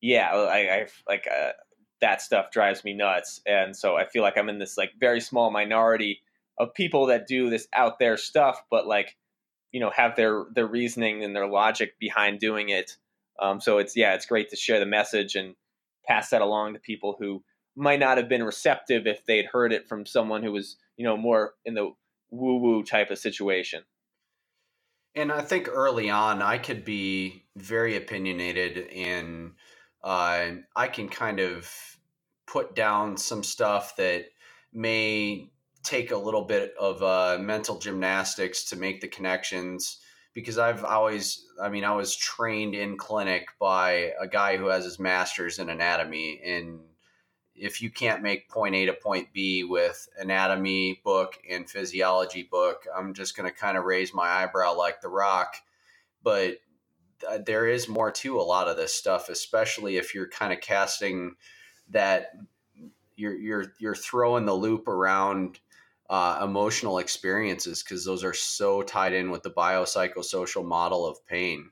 yeah, 0.00 0.30
I, 0.32 0.58
I 0.58 0.86
like. 1.06 1.26
Uh, 1.30 1.52
that 2.00 2.22
stuff 2.22 2.50
drives 2.50 2.84
me 2.84 2.94
nuts. 2.94 3.40
And 3.46 3.76
so 3.76 3.96
I 3.96 4.06
feel 4.06 4.22
like 4.22 4.36
I'm 4.38 4.48
in 4.48 4.58
this 4.58 4.76
like 4.76 4.92
very 4.98 5.20
small 5.20 5.50
minority 5.50 6.20
of 6.58 6.74
people 6.74 7.06
that 7.06 7.26
do 7.26 7.50
this 7.50 7.68
out 7.72 7.98
there 7.98 8.16
stuff, 8.16 8.62
but 8.70 8.86
like, 8.86 9.16
you 9.72 9.80
know, 9.80 9.90
have 9.90 10.16
their 10.16 10.44
their 10.52 10.66
reasoning 10.66 11.22
and 11.24 11.34
their 11.34 11.46
logic 11.46 11.98
behind 11.98 12.40
doing 12.40 12.68
it. 12.68 12.96
Um, 13.38 13.60
so 13.60 13.78
it's 13.78 13.96
yeah, 13.96 14.14
it's 14.14 14.26
great 14.26 14.50
to 14.50 14.56
share 14.56 14.80
the 14.80 14.86
message 14.86 15.36
and 15.36 15.54
pass 16.06 16.30
that 16.30 16.42
along 16.42 16.74
to 16.74 16.80
people 16.80 17.16
who 17.18 17.42
might 17.76 18.00
not 18.00 18.18
have 18.18 18.28
been 18.28 18.42
receptive 18.42 19.06
if 19.06 19.24
they'd 19.24 19.46
heard 19.46 19.72
it 19.72 19.88
from 19.88 20.04
someone 20.04 20.42
who 20.42 20.52
was, 20.52 20.76
you 20.96 21.04
know, 21.04 21.16
more 21.16 21.54
in 21.64 21.74
the 21.74 21.92
woo 22.30 22.56
woo 22.56 22.82
type 22.82 23.10
of 23.10 23.18
situation. 23.18 23.82
And 25.14 25.32
I 25.32 25.40
think 25.40 25.68
early 25.68 26.08
on, 26.08 26.40
I 26.40 26.58
could 26.58 26.84
be 26.84 27.44
very 27.56 27.96
opinionated 27.96 28.88
and 28.88 29.52
uh, 30.02 30.50
I 30.74 30.88
can 30.88 31.08
kind 31.08 31.40
of 31.40 31.70
put 32.46 32.74
down 32.74 33.16
some 33.16 33.42
stuff 33.42 33.96
that 33.96 34.26
may 34.72 35.50
take 35.82 36.10
a 36.10 36.16
little 36.16 36.44
bit 36.44 36.74
of 36.78 37.02
uh, 37.02 37.38
mental 37.40 37.78
gymnastics 37.78 38.64
to 38.64 38.76
make 38.76 39.00
the 39.00 39.08
connections 39.08 39.98
because 40.34 40.58
I've 40.58 40.84
always, 40.84 41.44
I 41.60 41.68
mean, 41.68 41.84
I 41.84 41.94
was 41.94 42.14
trained 42.14 42.74
in 42.74 42.96
clinic 42.96 43.48
by 43.58 44.12
a 44.20 44.28
guy 44.28 44.56
who 44.56 44.66
has 44.66 44.84
his 44.84 44.98
master's 44.98 45.58
in 45.58 45.68
anatomy. 45.68 46.40
And 46.44 46.80
if 47.54 47.82
you 47.82 47.90
can't 47.90 48.22
make 48.22 48.48
point 48.48 48.74
A 48.74 48.86
to 48.86 48.92
point 48.92 49.32
B 49.32 49.64
with 49.64 50.08
anatomy 50.18 51.00
book 51.04 51.38
and 51.48 51.68
physiology 51.68 52.44
book, 52.44 52.86
I'm 52.96 53.12
just 53.12 53.36
going 53.36 53.50
to 53.50 53.56
kind 53.56 53.76
of 53.76 53.84
raise 53.84 54.14
my 54.14 54.28
eyebrow 54.28 54.76
like 54.76 55.00
the 55.00 55.08
rock. 55.08 55.56
But 56.22 56.58
uh, 57.28 57.38
there 57.44 57.66
is 57.66 57.88
more 57.88 58.10
to 58.10 58.38
a 58.38 58.42
lot 58.42 58.68
of 58.68 58.76
this 58.76 58.94
stuff, 58.94 59.28
especially 59.28 59.96
if 59.96 60.14
you're 60.14 60.28
kind 60.28 60.52
of 60.52 60.60
casting 60.60 61.34
that 61.90 62.32
you're 63.16 63.34
you're 63.34 63.72
you're 63.78 63.94
throwing 63.94 64.46
the 64.46 64.54
loop 64.54 64.88
around 64.88 65.58
uh, 66.08 66.40
emotional 66.42 66.98
experiences 66.98 67.82
because 67.82 68.04
those 68.04 68.24
are 68.24 68.34
so 68.34 68.82
tied 68.82 69.12
in 69.12 69.30
with 69.30 69.42
the 69.42 69.50
biopsychosocial 69.50 70.64
model 70.64 71.06
of 71.06 71.24
pain. 71.26 71.70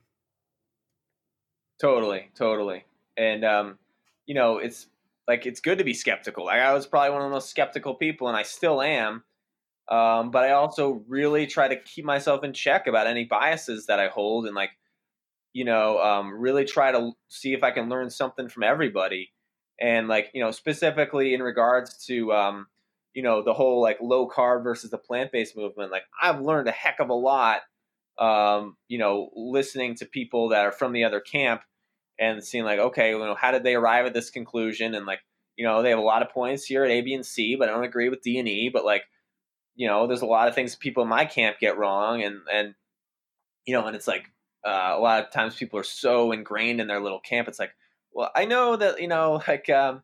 Totally, 1.79 2.29
totally, 2.35 2.85
and 3.17 3.43
um, 3.43 3.79
you 4.25 4.35
know, 4.35 4.57
it's 4.59 4.87
like 5.27 5.45
it's 5.45 5.59
good 5.59 5.77
to 5.77 5.83
be 5.83 5.93
skeptical. 5.93 6.45
Like 6.45 6.61
I 6.61 6.73
was 6.73 6.85
probably 6.85 7.11
one 7.11 7.21
of 7.21 7.29
the 7.29 7.33
most 7.33 7.49
skeptical 7.49 7.95
people, 7.95 8.27
and 8.27 8.37
I 8.37 8.43
still 8.43 8.81
am. 8.81 9.23
Um, 9.87 10.29
but 10.29 10.43
I 10.43 10.51
also 10.51 11.03
really 11.07 11.47
try 11.47 11.67
to 11.67 11.75
keep 11.75 12.05
myself 12.05 12.43
in 12.43 12.53
check 12.53 12.85
about 12.85 13.07
any 13.07 13.25
biases 13.25 13.87
that 13.87 13.99
I 13.99 14.07
hold, 14.07 14.45
and 14.45 14.55
like, 14.55 14.69
you 15.53 15.65
know, 15.65 15.99
um, 15.99 16.39
really 16.39 16.65
try 16.65 16.91
to 16.91 17.11
see 17.27 17.53
if 17.53 17.63
I 17.63 17.71
can 17.71 17.89
learn 17.89 18.09
something 18.09 18.49
from 18.49 18.63
everybody. 18.63 19.31
And 19.81 20.07
like 20.07 20.29
you 20.33 20.43
know 20.43 20.51
specifically 20.51 21.33
in 21.33 21.41
regards 21.41 22.05
to 22.07 22.33
um, 22.33 22.67
you 23.13 23.23
know 23.23 23.41
the 23.41 23.53
whole 23.53 23.81
like 23.81 23.97
low 24.01 24.27
carb 24.27 24.63
versus 24.63 24.91
the 24.91 24.97
plant 24.97 25.31
based 25.31 25.57
movement 25.57 25.91
like 25.91 26.03
i've 26.21 26.41
learned 26.41 26.67
a 26.67 26.71
heck 26.71 26.99
of 26.99 27.09
a 27.09 27.13
lot 27.13 27.61
um, 28.17 28.75
you 28.87 28.97
know 28.97 29.29
listening 29.35 29.95
to 29.95 30.05
people 30.05 30.49
that 30.49 30.65
are 30.65 30.71
from 30.71 30.93
the 30.93 31.03
other 31.03 31.19
camp 31.19 31.61
and 32.19 32.43
seeing 32.43 32.65
like 32.65 32.79
okay 32.79 33.11
you 33.11 33.19
know 33.19 33.35
how 33.35 33.51
did 33.51 33.63
they 33.63 33.75
arrive 33.75 34.05
at 34.05 34.13
this 34.13 34.29
conclusion? 34.29 34.93
And 34.93 35.05
like 35.05 35.19
you 35.55 35.65
know 35.65 35.81
they 35.81 35.89
have 35.89 35.99
a 35.99 36.03
lot 36.03 36.21
of 36.21 36.29
points 36.29 36.65
here 36.65 36.83
at 36.83 36.91
a 36.91 37.01
b 37.01 37.13
and 37.13 37.25
c 37.25 37.55
but 37.55 37.67
i 37.67 37.71
don't 37.71 37.83
agree 37.83 38.09
with 38.09 38.21
d 38.21 38.39
and 38.39 38.47
e 38.47 38.69
but 38.69 38.85
like 38.85 39.03
you 39.75 39.87
know 39.87 40.07
there's 40.07 40.21
a 40.21 40.25
lot 40.25 40.47
of 40.47 40.55
things 40.55 40.75
people 40.75 41.03
in 41.03 41.09
my 41.09 41.25
camp 41.25 41.57
get 41.59 41.77
wrong 41.77 42.23
and 42.23 42.39
and 42.51 42.75
you 43.65 43.73
know 43.73 43.85
and 43.85 43.95
it's 43.95 44.07
like 44.07 44.31
uh, 44.65 44.93
a 44.95 44.99
lot 44.99 45.23
of 45.23 45.31
times 45.31 45.55
people 45.55 45.79
are 45.79 45.83
so 45.83 46.31
ingrained 46.31 46.81
in 46.81 46.87
their 46.87 46.99
little 46.99 47.19
camp 47.19 47.47
it's 47.47 47.59
like 47.59 47.71
well, 48.11 48.31
I 48.35 48.45
know 48.45 48.75
that 48.75 49.01
you 49.01 49.07
know, 49.07 49.41
like, 49.47 49.69
um, 49.69 50.03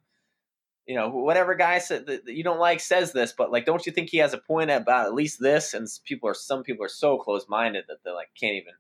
you 0.85 0.95
know, 0.95 1.09
whatever 1.09 1.55
guy 1.55 1.79
said 1.79 2.05
that 2.07 2.27
you 2.27 2.43
don't 2.43 2.59
like 2.59 2.79
says 2.79 3.11
this, 3.11 3.33
but 3.33 3.51
like, 3.51 3.65
don't 3.65 3.85
you 3.85 3.91
think 3.91 4.09
he 4.09 4.17
has 4.17 4.33
a 4.33 4.37
point 4.37 4.69
about 4.69 5.07
at 5.07 5.15
least 5.15 5.39
this? 5.39 5.73
And 5.73 5.87
people 6.05 6.29
are 6.29 6.35
some 6.35 6.63
people 6.63 6.85
are 6.85 6.89
so 6.89 7.17
close 7.17 7.47
minded 7.49 7.85
that 7.87 8.03
they 8.03 8.11
like 8.11 8.29
can't 8.39 8.55
even 8.55 8.73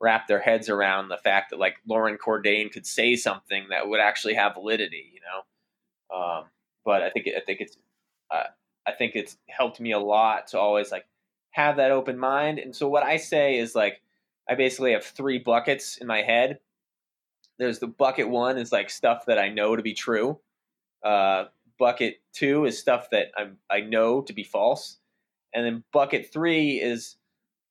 wrap 0.00 0.26
their 0.26 0.40
heads 0.40 0.68
around 0.68 1.08
the 1.08 1.16
fact 1.16 1.50
that 1.50 1.58
like 1.58 1.76
Loren 1.86 2.18
Cordain 2.18 2.70
could 2.70 2.86
say 2.86 3.16
something 3.16 3.66
that 3.70 3.88
would 3.88 4.00
actually 4.00 4.34
have 4.34 4.54
validity, 4.54 5.12
you 5.14 5.20
know. 5.20 6.16
Um, 6.16 6.44
but 6.84 7.02
I 7.02 7.10
think 7.10 7.28
I 7.34 7.40
think 7.40 7.60
it's 7.60 7.76
uh, 8.30 8.44
I 8.86 8.92
think 8.92 9.16
it's 9.16 9.38
helped 9.48 9.80
me 9.80 9.92
a 9.92 9.98
lot 9.98 10.48
to 10.48 10.58
always 10.58 10.90
like 10.92 11.06
have 11.50 11.76
that 11.76 11.92
open 11.92 12.18
mind. 12.18 12.58
And 12.58 12.76
so 12.76 12.88
what 12.88 13.04
I 13.04 13.16
say 13.16 13.56
is 13.56 13.74
like, 13.74 14.02
I 14.48 14.54
basically 14.54 14.92
have 14.92 15.04
three 15.04 15.38
buckets 15.38 15.96
in 15.98 16.06
my 16.06 16.22
head. 16.22 16.58
There's 17.58 17.78
the 17.78 17.86
bucket 17.86 18.28
one 18.28 18.58
is 18.58 18.72
like 18.72 18.90
stuff 18.90 19.26
that 19.26 19.38
I 19.38 19.48
know 19.48 19.76
to 19.76 19.82
be 19.82 19.94
true. 19.94 20.40
Uh, 21.02 21.44
bucket 21.78 22.20
two 22.32 22.64
is 22.64 22.78
stuff 22.78 23.10
that 23.10 23.28
I'm, 23.36 23.58
I 23.70 23.80
know 23.80 24.22
to 24.22 24.32
be 24.32 24.44
false, 24.44 24.98
and 25.54 25.64
then 25.64 25.84
bucket 25.92 26.32
three 26.32 26.80
is 26.80 27.16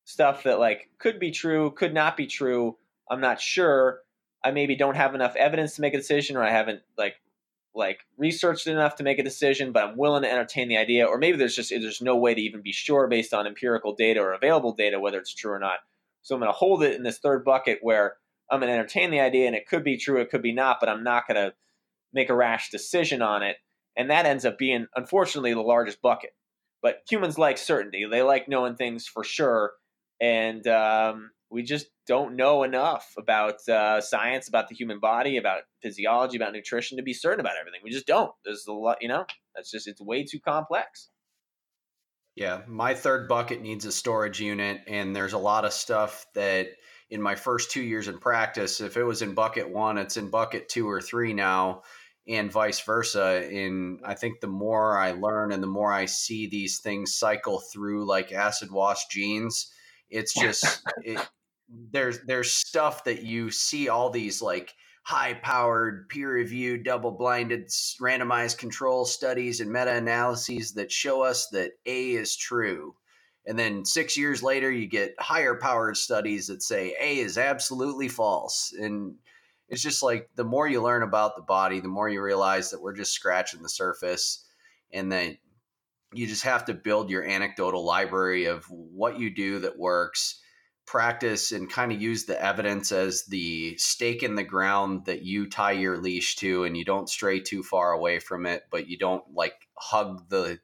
stuff 0.04 0.44
that 0.44 0.58
like 0.58 0.90
could 0.98 1.18
be 1.18 1.30
true, 1.30 1.70
could 1.72 1.94
not 1.94 2.16
be 2.16 2.26
true. 2.26 2.76
I'm 3.10 3.20
not 3.20 3.40
sure. 3.40 4.00
I 4.44 4.50
maybe 4.50 4.74
don't 4.74 4.96
have 4.96 5.14
enough 5.14 5.36
evidence 5.36 5.76
to 5.76 5.82
make 5.82 5.94
a 5.94 5.98
decision, 5.98 6.36
or 6.36 6.42
I 6.42 6.50
haven't 6.50 6.82
like 6.96 7.16
like 7.74 8.00
researched 8.18 8.66
enough 8.66 8.96
to 8.96 9.02
make 9.02 9.18
a 9.18 9.22
decision, 9.22 9.72
but 9.72 9.84
I'm 9.84 9.96
willing 9.96 10.22
to 10.22 10.30
entertain 10.30 10.68
the 10.68 10.76
idea. 10.76 11.06
Or 11.06 11.18
maybe 11.18 11.38
there's 11.38 11.56
just 11.56 11.70
there's 11.70 12.02
no 12.02 12.16
way 12.16 12.34
to 12.34 12.40
even 12.40 12.60
be 12.60 12.72
sure 12.72 13.06
based 13.08 13.32
on 13.32 13.46
empirical 13.46 13.94
data 13.94 14.20
or 14.20 14.32
available 14.32 14.72
data 14.72 15.00
whether 15.00 15.18
it's 15.18 15.34
true 15.34 15.52
or 15.52 15.58
not. 15.58 15.78
So 16.22 16.34
I'm 16.34 16.40
going 16.40 16.52
to 16.52 16.56
hold 16.56 16.82
it 16.82 16.94
in 16.94 17.02
this 17.02 17.18
third 17.18 17.44
bucket 17.44 17.78
where 17.82 18.16
I'm 18.50 18.60
going 18.60 18.70
to 18.70 18.78
entertain 18.78 19.10
the 19.10 19.20
idea, 19.20 19.46
and 19.46 19.56
it 19.56 19.66
could 19.66 19.84
be 19.84 19.96
true, 19.96 20.20
it 20.20 20.30
could 20.30 20.42
be 20.42 20.52
not, 20.52 20.78
but 20.80 20.88
I'm 20.88 21.04
not 21.04 21.26
going 21.26 21.36
to 21.36 21.54
make 22.12 22.28
a 22.28 22.34
rash 22.34 22.70
decision 22.70 23.22
on 23.22 23.42
it. 23.42 23.56
And 23.96 24.10
that 24.10 24.26
ends 24.26 24.44
up 24.44 24.58
being, 24.58 24.86
unfortunately, 24.94 25.54
the 25.54 25.60
largest 25.60 26.00
bucket. 26.02 26.30
But 26.82 27.02
humans 27.08 27.38
like 27.38 27.58
certainty; 27.58 28.06
they 28.10 28.22
like 28.22 28.48
knowing 28.48 28.74
things 28.74 29.06
for 29.06 29.22
sure, 29.22 29.72
and 30.20 30.66
um, 30.66 31.30
we 31.48 31.62
just 31.62 31.86
don't 32.08 32.34
know 32.34 32.64
enough 32.64 33.12
about 33.16 33.68
uh, 33.68 34.00
science, 34.00 34.48
about 34.48 34.68
the 34.68 34.74
human 34.74 34.98
body, 34.98 35.36
about 35.36 35.62
physiology, 35.82 36.36
about 36.36 36.52
nutrition 36.52 36.96
to 36.96 37.04
be 37.04 37.14
certain 37.14 37.38
about 37.38 37.54
everything. 37.60 37.80
We 37.84 37.90
just 37.90 38.06
don't. 38.06 38.32
There's 38.44 38.66
a 38.66 38.72
lot, 38.72 38.98
you 39.00 39.08
know. 39.08 39.26
That's 39.54 39.70
just 39.70 39.86
it's 39.86 40.00
way 40.00 40.24
too 40.24 40.40
complex. 40.40 41.10
Yeah, 42.34 42.62
my 42.66 42.94
third 42.94 43.28
bucket 43.28 43.60
needs 43.60 43.84
a 43.84 43.92
storage 43.92 44.40
unit, 44.40 44.80
and 44.86 45.14
there's 45.14 45.34
a 45.34 45.38
lot 45.38 45.64
of 45.64 45.72
stuff 45.72 46.26
that 46.34 46.68
in 47.10 47.20
my 47.20 47.34
first 47.34 47.70
two 47.70 47.82
years 47.82 48.08
in 48.08 48.18
practice, 48.18 48.80
if 48.80 48.96
it 48.96 49.04
was 49.04 49.20
in 49.20 49.34
bucket 49.34 49.68
one, 49.68 49.98
it's 49.98 50.16
in 50.16 50.30
bucket 50.30 50.70
two 50.70 50.88
or 50.88 51.02
three 51.02 51.34
now, 51.34 51.82
and 52.26 52.50
vice 52.50 52.80
versa. 52.80 53.46
And 53.52 54.00
I 54.02 54.14
think 54.14 54.40
the 54.40 54.46
more 54.46 54.96
I 54.96 55.12
learn 55.12 55.52
and 55.52 55.62
the 55.62 55.66
more 55.66 55.92
I 55.92 56.06
see 56.06 56.46
these 56.46 56.78
things 56.78 57.16
cycle 57.16 57.60
through 57.60 58.06
like 58.06 58.32
acid 58.32 58.70
wash 58.70 59.08
jeans, 59.08 59.70
it's 60.08 60.32
just 60.40 60.82
it, 61.04 61.20
there's 61.68 62.20
there's 62.24 62.50
stuff 62.50 63.04
that 63.04 63.22
you 63.22 63.50
see 63.50 63.90
all 63.90 64.08
these 64.08 64.40
like 64.40 64.72
high 65.02 65.34
powered, 65.34 66.08
peer 66.08 66.32
reviewed, 66.32 66.84
double 66.84 67.10
blinded, 67.10 67.68
randomized 68.00 68.58
control 68.58 69.04
studies 69.04 69.60
and 69.60 69.72
meta 69.72 69.92
analyses 69.92 70.72
that 70.74 70.92
show 70.92 71.22
us 71.22 71.48
that 71.48 71.72
A 71.86 72.12
is 72.12 72.36
true. 72.36 72.94
And 73.46 73.58
then 73.58 73.84
six 73.84 74.16
years 74.16 74.42
later, 74.42 74.70
you 74.70 74.86
get 74.86 75.14
higher 75.18 75.56
powered 75.56 75.96
studies 75.96 76.46
that 76.46 76.62
say 76.62 76.94
A 77.00 77.18
is 77.18 77.36
absolutely 77.36 78.08
false. 78.08 78.72
And 78.78 79.16
it's 79.68 79.82
just 79.82 80.02
like 80.02 80.30
the 80.36 80.44
more 80.44 80.68
you 80.68 80.80
learn 80.80 81.02
about 81.02 81.34
the 81.34 81.42
body, 81.42 81.80
the 81.80 81.88
more 81.88 82.08
you 82.08 82.22
realize 82.22 82.70
that 82.70 82.80
we're 82.80 82.92
just 82.92 83.12
scratching 83.12 83.62
the 83.62 83.68
surface 83.68 84.44
and 84.92 85.10
that 85.10 85.36
you 86.14 86.26
just 86.26 86.44
have 86.44 86.66
to 86.66 86.74
build 86.74 87.10
your 87.10 87.24
anecdotal 87.24 87.84
library 87.84 88.44
of 88.44 88.64
what 88.70 89.18
you 89.18 89.34
do 89.34 89.58
that 89.60 89.78
works 89.78 90.41
practice 90.86 91.52
and 91.52 91.70
kind 91.70 91.92
of 91.92 92.02
use 92.02 92.24
the 92.24 92.42
evidence 92.42 92.92
as 92.92 93.24
the 93.26 93.76
stake 93.78 94.22
in 94.22 94.34
the 94.34 94.42
ground 94.42 95.06
that 95.06 95.22
you 95.22 95.48
tie 95.48 95.72
your 95.72 95.98
leash 95.98 96.36
to 96.36 96.64
and 96.64 96.76
you 96.76 96.84
don't 96.84 97.08
stray 97.08 97.40
too 97.40 97.62
far 97.62 97.92
away 97.92 98.18
from 98.18 98.46
it 98.46 98.64
but 98.70 98.88
you 98.88 98.98
don't 98.98 99.24
like 99.32 99.54
hug 99.74 100.28
the 100.28 100.58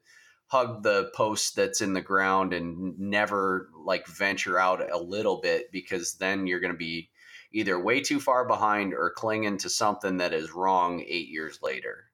hug 0.47 0.83
the 0.83 1.09
post 1.15 1.55
that's 1.55 1.81
in 1.81 1.93
the 1.93 2.01
ground 2.01 2.53
and 2.53 2.99
never 2.99 3.69
like 3.85 4.07
venture 4.07 4.59
out 4.59 4.81
a 4.91 4.97
little 4.97 5.39
bit 5.41 5.71
because 5.71 6.15
then 6.15 6.47
you're 6.47 6.59
going 6.59 6.73
to 6.73 6.77
be 6.77 7.09
either 7.53 7.79
way 7.79 8.01
too 8.01 8.19
far 8.19 8.47
behind 8.47 8.93
or 8.93 9.11
clinging 9.15 9.57
to 9.57 9.69
something 9.69 10.17
that 10.17 10.33
is 10.33 10.51
wrong 10.51 11.01
8 11.01 11.29
years 11.29 11.59
later. 11.61 12.05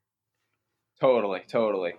Totally 1.01 1.43
totally. 1.47 1.93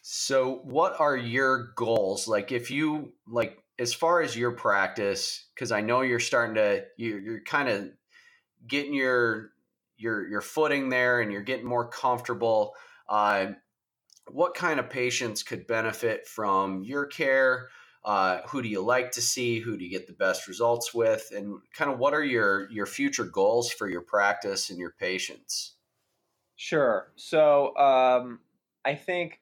So 0.00 0.60
what 0.64 1.00
are 1.00 1.16
your 1.16 1.72
goals? 1.76 2.28
Like 2.28 2.52
if 2.52 2.70
you 2.70 3.14
like 3.26 3.58
as 3.78 3.92
far 3.92 4.20
as 4.20 4.36
your 4.36 4.52
practice, 4.52 5.46
because 5.54 5.72
I 5.72 5.80
know 5.80 6.02
you're 6.02 6.20
starting 6.20 6.54
to 6.56 6.84
you're, 6.96 7.20
you're 7.20 7.44
kind 7.44 7.68
of 7.68 7.90
getting 8.66 8.94
your 8.94 9.50
your 9.96 10.26
your 10.28 10.40
footing 10.40 10.88
there, 10.88 11.20
and 11.20 11.32
you're 11.32 11.42
getting 11.42 11.66
more 11.66 11.88
comfortable. 11.88 12.74
Uh, 13.08 13.52
what 14.30 14.54
kind 14.54 14.80
of 14.80 14.88
patients 14.88 15.42
could 15.42 15.66
benefit 15.66 16.26
from 16.26 16.82
your 16.82 17.06
care? 17.06 17.68
Uh, 18.04 18.40
who 18.48 18.62
do 18.62 18.68
you 18.68 18.82
like 18.82 19.12
to 19.12 19.22
see? 19.22 19.60
Who 19.60 19.78
do 19.78 19.84
you 19.84 19.90
get 19.90 20.06
the 20.06 20.12
best 20.12 20.46
results 20.46 20.92
with? 20.92 21.32
And 21.34 21.58
kind 21.72 21.90
of 21.90 21.98
what 21.98 22.14
are 22.14 22.24
your 22.24 22.70
your 22.70 22.86
future 22.86 23.24
goals 23.24 23.70
for 23.70 23.88
your 23.88 24.02
practice 24.02 24.70
and 24.70 24.78
your 24.78 24.94
patients? 24.98 25.74
Sure. 26.56 27.12
So 27.16 27.76
um, 27.76 28.40
I 28.84 28.94
think 28.94 29.40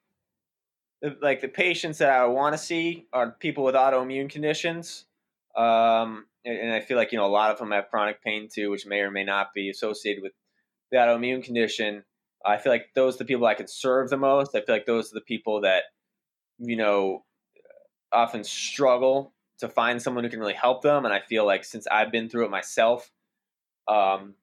like 1.20 1.40
the 1.40 1.48
patients 1.48 1.98
that 1.98 2.11
I 2.11 2.24
want 2.26 2.55
to 2.55 2.59
see 2.59 3.07
are 3.12 3.32
people 3.32 3.64
with 3.64 3.74
autoimmune 3.74 4.30
conditions. 4.30 5.07
Um, 5.57 6.26
and 6.44 6.72
I 6.72 6.80
feel 6.80 6.96
like 6.96 7.12
you 7.12 7.18
know 7.18 7.26
a 7.26 7.28
lot 7.28 7.50
of 7.50 7.59
them 7.59 7.70
have 7.70 7.90
chronic 7.90 8.22
pain 8.22 8.48
too, 8.53 8.70
which 8.70 8.86
may 8.86 9.00
or 9.00 9.11
may 9.11 9.24
not 9.24 9.48
be 9.55 9.70
associated 9.70 10.22
with 10.22 10.32
the 10.90 10.98
autoimmune 10.98 11.42
condition. 11.42 12.05
I 12.44 12.59
feel 12.59 12.72
like 12.72 12.86
those 12.94 13.16
are 13.16 13.18
the 13.18 13.24
people 13.24 13.46
I 13.46 13.55
can 13.55 13.68
serve 13.68 14.11
the 14.11 14.16
most. 14.16 14.55
I 14.55 14.61
feel 14.61 14.74
like 14.74 14.86
those 14.86 15.12
are 15.12 15.14
the 15.14 15.20
people 15.20 15.61
that 15.62 15.84
you 16.59 16.76
know 16.76 17.24
often 18.12 18.44
struggle 18.44 19.32
to 19.59 19.68
find 19.68 20.03
someone 20.03 20.24
who 20.24 20.30
can 20.30 20.40
really 20.40 20.55
help 20.55 20.82
them. 20.82 21.05
And 21.05 21.14
I 21.14 21.20
feel 21.20 21.46
like 21.46 21.64
since 21.64 21.86
I've 21.86 22.11
been 22.11 22.28
through 22.28 22.46
it 22.46 22.50
myself, 22.50 23.11
um, 23.88 24.34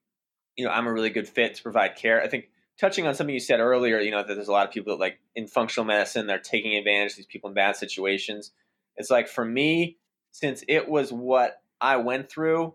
you 0.56 0.66
know, 0.66 0.72
I'm 0.72 0.88
a 0.88 0.94
really 0.94 1.10
good 1.10 1.28
fit 1.28 1.56
to 1.56 1.64
provide 1.64 1.96
care. 1.96 2.22
I 2.22 2.28
think 2.28 2.50
touching 2.80 3.06
on 3.06 3.14
something 3.14 3.34
you 3.34 3.40
said 3.40 3.60
earlier, 3.60 4.00
you 4.00 4.12
know, 4.12 4.24
that 4.24 4.34
there's 4.34 4.48
a 4.48 4.54
lot 4.54 4.68
of 4.68 4.74
people 4.74 4.94
that 4.96 5.02
like 5.02 5.20
in 5.36 5.48
functional 5.48 5.86
medicine, 5.86 6.28
they're 6.28 6.40
taking 6.40 6.76
advantage 6.76 7.12
of 7.12 7.18
these 7.18 7.26
people 7.26 7.50
in 7.50 7.54
bad 7.54 7.76
situations. 7.76 8.52
It's 8.96 9.10
like 9.10 9.28
for 9.28 9.46
me, 9.46 9.98
since 10.32 10.64
it 10.68 10.88
was 10.88 11.12
what 11.12 11.62
I 11.82 11.98
went 11.98 12.30
through, 12.30 12.74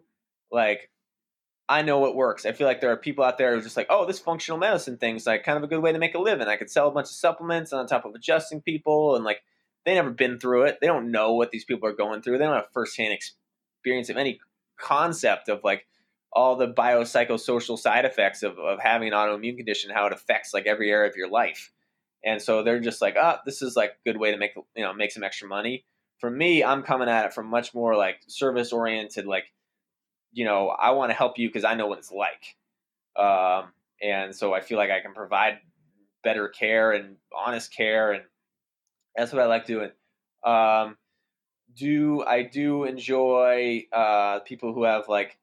like 0.51 0.91
I 1.69 1.83
know 1.83 1.99
what 1.99 2.15
works. 2.15 2.45
I 2.45 2.53
feel 2.53 2.67
like 2.67 2.81
there 2.81 2.93
are 2.93 2.97
people 2.97 3.25
out 3.25 3.39
there 3.39 3.53
who 3.53 3.59
are 3.59 3.63
just 3.63 3.77
like, 3.77 3.87
oh, 3.89 4.05
this 4.07 4.19
functional 4.19 4.59
medicine 4.59 4.99
thing's 4.99 5.27
like 5.27 5.45
kind 5.45 5.57
of 5.57 5.65
a 5.65 5.67
good 5.67 5.83
way 5.83 5.93
to 5.93 5.99
make 5.99 6.15
a 6.15 6.19
living. 6.19 6.47
I 6.47 6.57
could 6.57 6.71
sell 6.71 6.89
a 6.89 6.93
bunch 6.93 7.07
of 7.07 7.13
supplements 7.13 7.73
on 7.73 7.87
top 7.87 8.05
of 8.05 8.15
adjusting 8.15 8.61
people, 8.61 9.17
and 9.17 9.25
like 9.25 9.43
they 9.87 9.95
never 9.95 10.11
been 10.11 10.39
through 10.39 10.65
it. 10.65 10.79
They 10.81 10.87
don't 10.87 11.11
know 11.11 11.35
what 11.35 11.51
these 11.51 11.65
people 11.65 11.89
are 11.89 11.95
going 11.95 12.21
through. 12.21 12.39
They 12.39 12.45
don't 12.45 12.55
have 12.55 12.73
firsthand 12.73 13.15
experience 13.15 14.11
of 14.11 14.17
any 14.17 14.41
concept 14.79 15.49
of 15.49 15.65
like 15.65 15.87
all 16.35 16.57
the 16.57 16.67
biopsychosocial 16.67 17.79
side 17.79 18.05
effects 18.05 18.43
of, 18.43 18.59
of 18.59 18.81
having 18.81 19.09
an 19.09 19.15
autoimmune 19.15 19.57
condition, 19.57 19.91
how 19.91 20.07
it 20.07 20.13
affects 20.13 20.53
like 20.53 20.67
every 20.67 20.91
area 20.91 21.09
of 21.09 21.17
your 21.17 21.31
life. 21.31 21.71
And 22.25 22.43
so 22.43 22.63
they're 22.63 22.81
just 22.81 23.01
like, 23.01 23.17
oh, 23.21 23.37
this 23.45 23.63
is 23.63 23.77
like 23.77 23.91
a 23.91 24.09
good 24.09 24.19
way 24.19 24.33
to 24.33 24.39
make 24.39 24.53
you 24.75 24.83
know 24.83 24.93
make 24.93 25.13
some 25.13 25.23
extra 25.23 25.47
money. 25.47 25.85
For 26.19 26.31
me, 26.31 26.65
I'm 26.65 26.83
coming 26.83 27.09
at 27.09 27.27
it 27.27 27.35
from 27.35 27.47
much 27.47 27.75
more 27.75 27.97
like 27.97 28.17
service 28.29 28.73
oriented, 28.73 29.27
like, 29.27 29.45
you 30.33 30.45
know, 30.45 30.69
I 30.69 30.93
want 30.93 31.11
to 31.11 31.15
help 31.15 31.39
you 31.39 31.49
because 31.49 31.65
I 31.65 31.75
know 31.75 31.87
what 31.87 31.99
it's 31.99 32.11
like. 32.11 32.57
Um, 33.17 33.73
and 34.03 34.35
so 34.35 34.55
I 34.55 34.61
feel 34.61 34.79
like 34.79 34.91
I 34.91 35.01
can 35.01 35.13
provide 35.13 35.59
better 36.25 36.49
care 36.49 36.93
and 36.93 37.17
honest 37.37 37.75
care, 37.75 38.13
and 38.13 38.25
that's 39.15 39.33
what 39.33 39.43
I 39.43 39.47
like 39.47 39.67
doing. 39.67 39.91
Um, 40.45 40.97
do 41.77 42.25
I 42.25 42.43
do 42.43 42.85
enjoy 42.85 43.87
uh, 43.93 44.41
people 44.41 44.73
who 44.73 44.85
have 44.85 45.09
like 45.09 45.39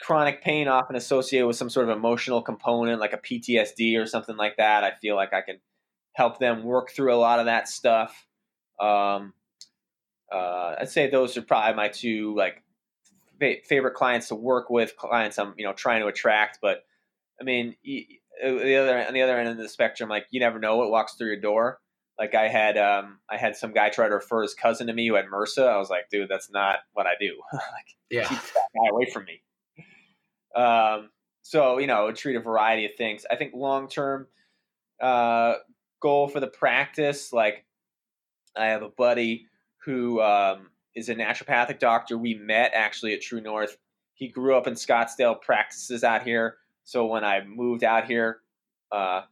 chronic 0.00 0.42
pain 0.42 0.68
often 0.68 0.96
associated 0.96 1.46
with 1.46 1.56
some 1.56 1.70
sort 1.70 1.88
of 1.88 1.96
emotional 1.96 2.42
component 2.42 3.00
like 3.00 3.12
a 3.12 3.18
PTSD 3.18 3.98
or 3.98 4.06
something 4.06 4.36
like 4.36 4.56
that. 4.56 4.84
I 4.84 4.92
feel 5.00 5.16
like 5.16 5.32
I 5.32 5.40
can 5.40 5.58
help 6.12 6.38
them 6.38 6.64
work 6.64 6.90
through 6.90 7.14
a 7.14 7.16
lot 7.16 7.38
of 7.38 7.46
that 7.46 7.68
stuff. 7.68 8.26
Um, 8.80 9.32
uh, 10.32 10.76
I'd 10.80 10.90
say 10.90 11.08
those 11.08 11.36
are 11.36 11.42
probably 11.42 11.74
my 11.74 11.88
two 11.88 12.34
like 12.36 12.62
fa- 13.38 13.62
favorite 13.64 13.94
clients 13.94 14.28
to 14.28 14.34
work 14.34 14.70
with, 14.70 14.96
clients 14.96 15.38
I'm 15.38 15.54
you 15.56 15.64
know 15.64 15.72
trying 15.72 16.02
to 16.02 16.08
attract. 16.08 16.58
But 16.60 16.84
I 17.40 17.44
mean, 17.44 17.76
uh, 17.86 18.50
the 18.50 18.76
other 18.76 18.98
on 18.98 19.14
the 19.14 19.22
other 19.22 19.38
end 19.38 19.48
of 19.48 19.56
the 19.56 19.68
spectrum, 19.68 20.08
like 20.08 20.26
you 20.30 20.40
never 20.40 20.58
know 20.58 20.76
what 20.76 20.90
walks 20.90 21.14
through 21.14 21.28
your 21.28 21.40
door. 21.40 21.80
Like 22.18 22.34
I 22.34 22.48
had, 22.48 22.78
um, 22.78 23.18
I 23.28 23.36
had 23.36 23.56
some 23.56 23.74
guy 23.74 23.90
try 23.90 24.08
to 24.08 24.14
refer 24.14 24.40
his 24.40 24.54
cousin 24.54 24.86
to 24.86 24.94
me 24.94 25.06
who 25.06 25.16
had 25.16 25.26
MRSA. 25.26 25.68
I 25.68 25.76
was 25.76 25.90
like, 25.90 26.08
dude, 26.10 26.30
that's 26.30 26.50
not 26.50 26.78
what 26.94 27.06
I 27.06 27.12
do. 27.20 27.38
like, 27.52 27.94
yeah, 28.08 28.26
keep 28.26 28.38
that 28.38 28.68
guy 28.74 28.88
away 28.90 29.10
from 29.12 29.24
me. 29.24 29.42
Um, 30.56 31.10
so 31.42 31.78
you 31.78 31.86
know, 31.86 32.10
treat 32.12 32.36
a 32.36 32.40
variety 32.40 32.86
of 32.86 32.92
things. 32.96 33.24
I 33.30 33.36
think 33.36 33.52
long 33.54 33.88
term 33.88 34.26
uh, 35.00 35.54
goal 36.00 36.28
for 36.28 36.40
the 36.40 36.46
practice, 36.48 37.32
like 37.32 37.64
I 38.56 38.66
have 38.66 38.82
a 38.82 38.88
buddy 38.88 39.46
who 39.84 40.20
um, 40.20 40.70
is 40.94 41.08
a 41.08 41.14
naturopathic 41.14 41.78
doctor. 41.78 42.18
We 42.18 42.34
met 42.34 42.72
actually 42.74 43.14
at 43.14 43.20
True 43.20 43.40
North. 43.40 43.76
He 44.14 44.28
grew 44.28 44.56
up 44.56 44.66
in 44.66 44.74
Scottsdale, 44.74 45.40
practices 45.40 46.02
out 46.02 46.22
here. 46.22 46.56
So 46.84 47.06
when 47.06 47.22
I 47.22 47.44
moved 47.44 47.84
out 47.84 48.06
here, 48.06 48.40
uh, 48.90 49.22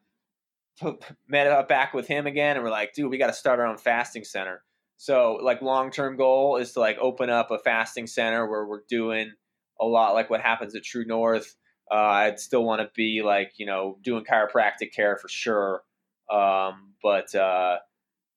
met 1.29 1.47
up 1.47 1.68
back 1.68 1.95
with 1.95 2.07
him 2.07 2.27
again, 2.27 2.57
and 2.57 2.64
we're 2.64 2.70
like, 2.70 2.93
dude, 2.93 3.11
we 3.11 3.18
got 3.18 3.29
to 3.29 3.33
start 3.33 3.61
our 3.61 3.66
own 3.66 3.79
fasting 3.79 4.25
center. 4.25 4.62
So 4.97 5.39
like 5.43 5.62
long 5.62 5.91
term 5.91 6.16
goal 6.16 6.57
is 6.57 6.72
to 6.72 6.81
like 6.81 6.99
open 6.99 7.31
up 7.31 7.51
a 7.51 7.59
fasting 7.59 8.07
center 8.07 8.47
where 8.47 8.66
we're 8.66 8.83
doing 8.89 9.33
a 9.81 9.85
lot 9.85 10.14
like 10.14 10.31
what 10.31 10.41
happens 10.41 10.75
at 10.75 10.83
True 10.83 11.05
North. 11.05 11.57
Uh, 11.91 11.95
I'd 11.95 12.41
still 12.41 12.64
want 12.64 12.81
to 12.81 12.91
be 12.95 13.22
like 13.22 13.53
you 13.57 13.66
know 13.66 13.99
doing 14.03 14.25
chiropractic 14.25 14.93
care 14.95 15.16
for 15.16 15.29
sure, 15.29 15.83
um, 16.31 16.95
but 17.03 17.35
uh, 17.35 17.79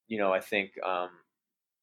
you 0.08 0.18
know 0.18 0.34
I 0.34 0.40
think 0.40 0.72
um, 0.84 1.10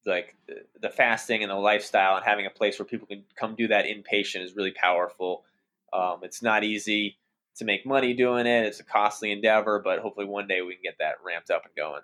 like 0.06 0.36
the 0.80 0.90
fasting 0.90 1.42
and 1.42 1.50
the 1.50 1.56
lifestyle 1.56 2.16
and 2.16 2.24
having 2.24 2.46
a 2.46 2.50
place 2.50 2.78
where 2.78 2.86
people 2.86 3.06
can 3.06 3.24
come 3.36 3.54
do 3.56 3.68
that 3.68 3.86
inpatient 3.86 4.42
is 4.42 4.54
really 4.56 4.72
powerful. 4.72 5.44
Um, 5.92 6.20
it's 6.22 6.42
not 6.42 6.64
easy 6.64 7.18
to 7.56 7.64
make 7.64 7.86
money 7.86 8.14
doing 8.14 8.46
it. 8.46 8.66
It's 8.66 8.80
a 8.80 8.84
costly 8.84 9.32
endeavor, 9.32 9.80
but 9.82 10.00
hopefully 10.00 10.26
one 10.26 10.46
day 10.46 10.62
we 10.62 10.74
can 10.74 10.82
get 10.82 10.98
that 10.98 11.14
ramped 11.24 11.50
up 11.50 11.64
and 11.64 11.74
going. 11.76 12.02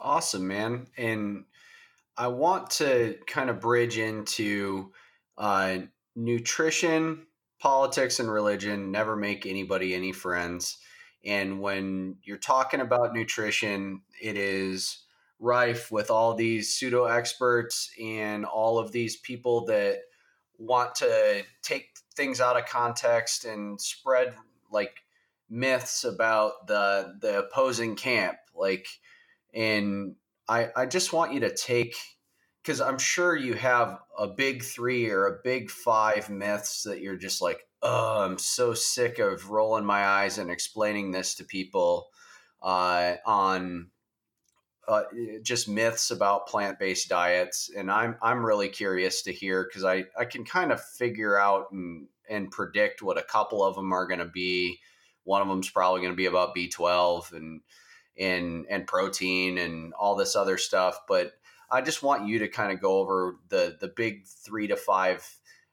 Awesome, 0.00 0.48
man. 0.48 0.88
And 0.96 1.44
I 2.16 2.26
want 2.26 2.70
to 2.70 3.16
kind 3.26 3.48
of 3.48 3.60
bridge 3.60 3.96
into 3.96 4.92
uh, 5.38 5.78
nutrition, 6.14 7.26
politics, 7.58 8.20
and 8.20 8.30
religion 8.30 8.90
never 8.90 9.16
make 9.16 9.46
anybody 9.46 9.94
any 9.94 10.12
friends. 10.12 10.78
And 11.24 11.60
when 11.60 12.16
you're 12.22 12.38
talking 12.38 12.80
about 12.80 13.14
nutrition, 13.14 14.02
it 14.20 14.36
is 14.36 15.04
rife 15.38 15.90
with 15.90 16.10
all 16.10 16.34
these 16.34 16.74
pseudo 16.74 17.04
experts 17.04 17.90
and 18.00 18.44
all 18.44 18.78
of 18.78 18.92
these 18.92 19.16
people 19.16 19.64
that 19.66 20.00
want 20.58 20.94
to 20.96 21.42
take 21.62 21.88
things 22.14 22.40
out 22.40 22.56
of 22.56 22.66
context 22.66 23.44
and 23.44 23.80
spread 23.80 24.34
like 24.70 24.98
myths 25.50 26.04
about 26.04 26.66
the 26.66 27.14
the 27.20 27.40
opposing 27.40 27.96
camp 27.96 28.36
like 28.54 28.86
and 29.52 30.14
I, 30.48 30.70
I 30.74 30.86
just 30.86 31.12
want 31.12 31.32
you 31.32 31.40
to 31.40 31.54
take, 31.54 31.96
because 32.62 32.80
I'm 32.80 32.98
sure 32.98 33.36
you 33.36 33.54
have 33.54 33.98
a 34.18 34.28
big 34.28 34.62
three 34.62 35.10
or 35.10 35.26
a 35.26 35.40
big 35.42 35.70
five 35.70 36.30
myths 36.30 36.84
that 36.84 37.00
you're 37.00 37.16
just 37.16 37.42
like, 37.42 37.66
oh, 37.82 38.22
I'm 38.22 38.38
so 38.38 38.74
sick 38.74 39.18
of 39.18 39.50
rolling 39.50 39.84
my 39.84 40.06
eyes 40.06 40.38
and 40.38 40.50
explaining 40.50 41.10
this 41.10 41.34
to 41.36 41.44
people 41.44 42.08
uh, 42.62 43.14
on 43.26 43.90
uh, 44.88 45.02
just 45.42 45.68
myths 45.68 46.10
about 46.10 46.48
plant-based 46.48 47.08
diets 47.08 47.70
and 47.76 47.88
i'm 47.88 48.16
i'm 48.20 48.44
really 48.44 48.68
curious 48.68 49.22
to 49.22 49.32
hear 49.32 49.62
because 49.62 49.84
i 49.84 50.04
i 50.18 50.24
can 50.24 50.44
kind 50.44 50.72
of 50.72 50.82
figure 50.82 51.38
out 51.38 51.66
and 51.70 52.08
and 52.28 52.50
predict 52.50 53.00
what 53.00 53.16
a 53.16 53.22
couple 53.22 53.62
of 53.62 53.76
them 53.76 53.92
are 53.92 54.08
going 54.08 54.18
to 54.18 54.24
be 54.24 54.76
one 55.22 55.40
of 55.40 55.46
them's 55.46 55.70
probably 55.70 56.00
going 56.00 56.12
to 56.12 56.16
be 56.16 56.26
about 56.26 56.52
b12 56.54 57.32
and 57.32 57.60
and 58.18 58.66
and 58.68 58.86
protein 58.86 59.58
and 59.58 59.94
all 59.94 60.14
this 60.16 60.36
other 60.36 60.58
stuff. 60.58 61.00
But 61.08 61.32
I 61.72 61.80
just 61.80 62.02
want 62.02 62.28
you 62.28 62.40
to 62.40 62.48
kind 62.48 62.70
of 62.70 62.80
go 62.80 62.98
over 62.98 63.36
the 63.48 63.76
the 63.80 63.88
big 63.88 64.26
three 64.26 64.66
to 64.68 64.76
five 64.76 65.26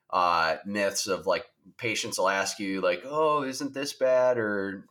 uh, 0.10 0.56
myths 0.66 1.08
of 1.08 1.28
like 1.28 1.46
patients 1.78 2.18
will 2.18 2.30
ask 2.30 2.60
you 2.60 2.82
like, 2.82 3.04
oh, 3.06 3.44
isn't 3.44 3.74
this 3.74 3.94
bad 3.94 4.38
or 4.38 4.86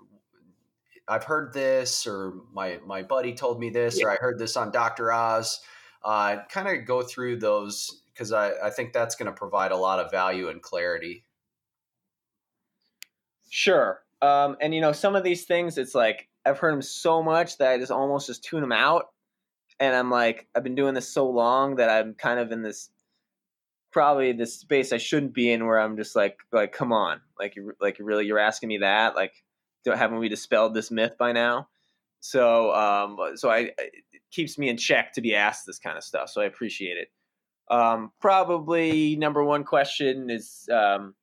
I've 1.09 1.25
heard 1.25 1.55
this 1.55 2.07
or 2.07 2.35
my 2.53 2.79
my 2.85 3.03
buddy 3.03 3.33
told 3.33 3.59
me 3.59 3.71
this 3.71 3.99
yeah. 3.99 4.07
or 4.07 4.11
I 4.11 4.17
heard 4.17 4.39
this 4.39 4.57
on 4.57 4.71
Dr. 4.71 5.11
Oz. 5.11 5.61
Uh, 6.05 6.37
kind 6.49 6.69
of 6.69 6.87
go 6.87 7.03
through 7.03 7.37
those 7.37 8.03
because 8.13 8.33
I, 8.33 8.53
I 8.65 8.71
think 8.71 8.93
that's 8.93 9.17
going 9.17 9.27
to 9.27 9.33
provide 9.33 9.73
a 9.73 9.77
lot 9.77 9.99
of 9.99 10.11
value 10.11 10.49
and 10.49 10.63
clarity. 10.63 11.25
Sure. 13.51 14.03
Um, 14.21 14.57
and 14.61 14.75
you 14.75 14.81
know, 14.81 14.93
some 14.93 15.17
of 15.17 15.25
these 15.25 15.45
things, 15.45 15.79
it's 15.79 15.95
like 15.95 16.29
I've 16.45 16.59
heard 16.59 16.73
them 16.73 16.83
so 16.83 17.23
much 17.23 17.59
that 17.59 17.71
I 17.71 17.79
just 17.79 17.93
almost 17.93 18.27
just 18.27 18.45
tune 18.45 18.61
them 18.61 18.73
out. 18.73 19.07
And 19.81 19.95
I'm 19.95 20.11
like, 20.11 20.49
I've 20.55 20.65
been 20.65 20.75
doing 20.75 20.95
this 20.95 21.09
so 21.09 21.29
long 21.29 21.77
that 21.77 21.91
I'm 21.91 22.15
kind 22.15 22.41
of 22.41 22.51
in 22.53 22.63
this 22.63 22.91
probably 23.91 24.33
this 24.33 24.55
space 24.55 24.93
I 24.93 24.99
shouldn't 24.99 25.35
be 25.35 25.51
in 25.51 25.67
where 25.67 25.81
I'm 25.81 25.97
just 25.97 26.15
like 26.15 26.39
like 26.53 26.73
come 26.73 26.93
on 26.93 27.21
like 27.39 27.57
you 27.57 27.73
like 27.81 27.97
really 27.99 28.27
you're 28.27 28.39
asking 28.39 28.69
me 28.69 28.79
that? 28.79 29.15
Like 29.15 29.33
don't 29.85 29.97
haven't 29.97 30.19
we 30.19 30.29
dispelled 30.29 30.75
this 30.75 30.91
myth 30.91 31.17
by 31.19 31.33
now? 31.33 31.69
So 32.21 32.73
um 32.75 33.19
so 33.37 33.51
I 33.51 33.71
it 33.79 34.05
keeps 34.31 34.59
me 34.59 34.69
in 34.69 34.77
check 34.77 35.13
to 35.15 35.21
be 35.21 35.35
asked 35.35 35.65
this 35.67 35.79
kind 35.79 35.97
of 35.97 36.05
stuff 36.05 36.29
so 36.29 36.41
I 36.41 36.45
appreciate 36.45 36.99
it. 36.99 37.09
Um 37.71 38.13
probably 38.21 39.17
number 39.17 39.43
one 39.43 39.65
question 39.65 40.29
is 40.29 40.69
um 40.73 41.15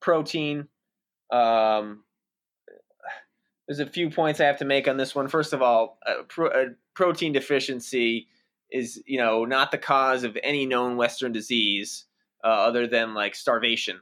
protein. 0.00 0.68
Um 1.30 2.02
there's 3.66 3.80
a 3.80 3.86
few 3.86 4.10
points 4.10 4.40
I 4.40 4.44
have 4.44 4.58
to 4.58 4.64
make 4.64 4.88
on 4.88 4.96
this 4.98 5.14
one. 5.14 5.28
First 5.28 5.54
of 5.54 5.62
all, 5.62 5.98
a, 6.06 6.22
pro, 6.24 6.48
a 6.48 6.66
protein 6.94 7.32
deficiency 7.32 8.28
is 8.70 9.02
you 9.06 9.18
know 9.18 9.44
not 9.44 9.70
the 9.70 9.78
cause 9.78 10.24
of 10.24 10.36
any 10.42 10.66
known 10.66 10.96
Western 10.96 11.32
disease 11.32 12.06
uh, 12.42 12.48
other 12.48 12.86
than 12.86 13.14
like 13.14 13.34
starvation. 13.34 14.00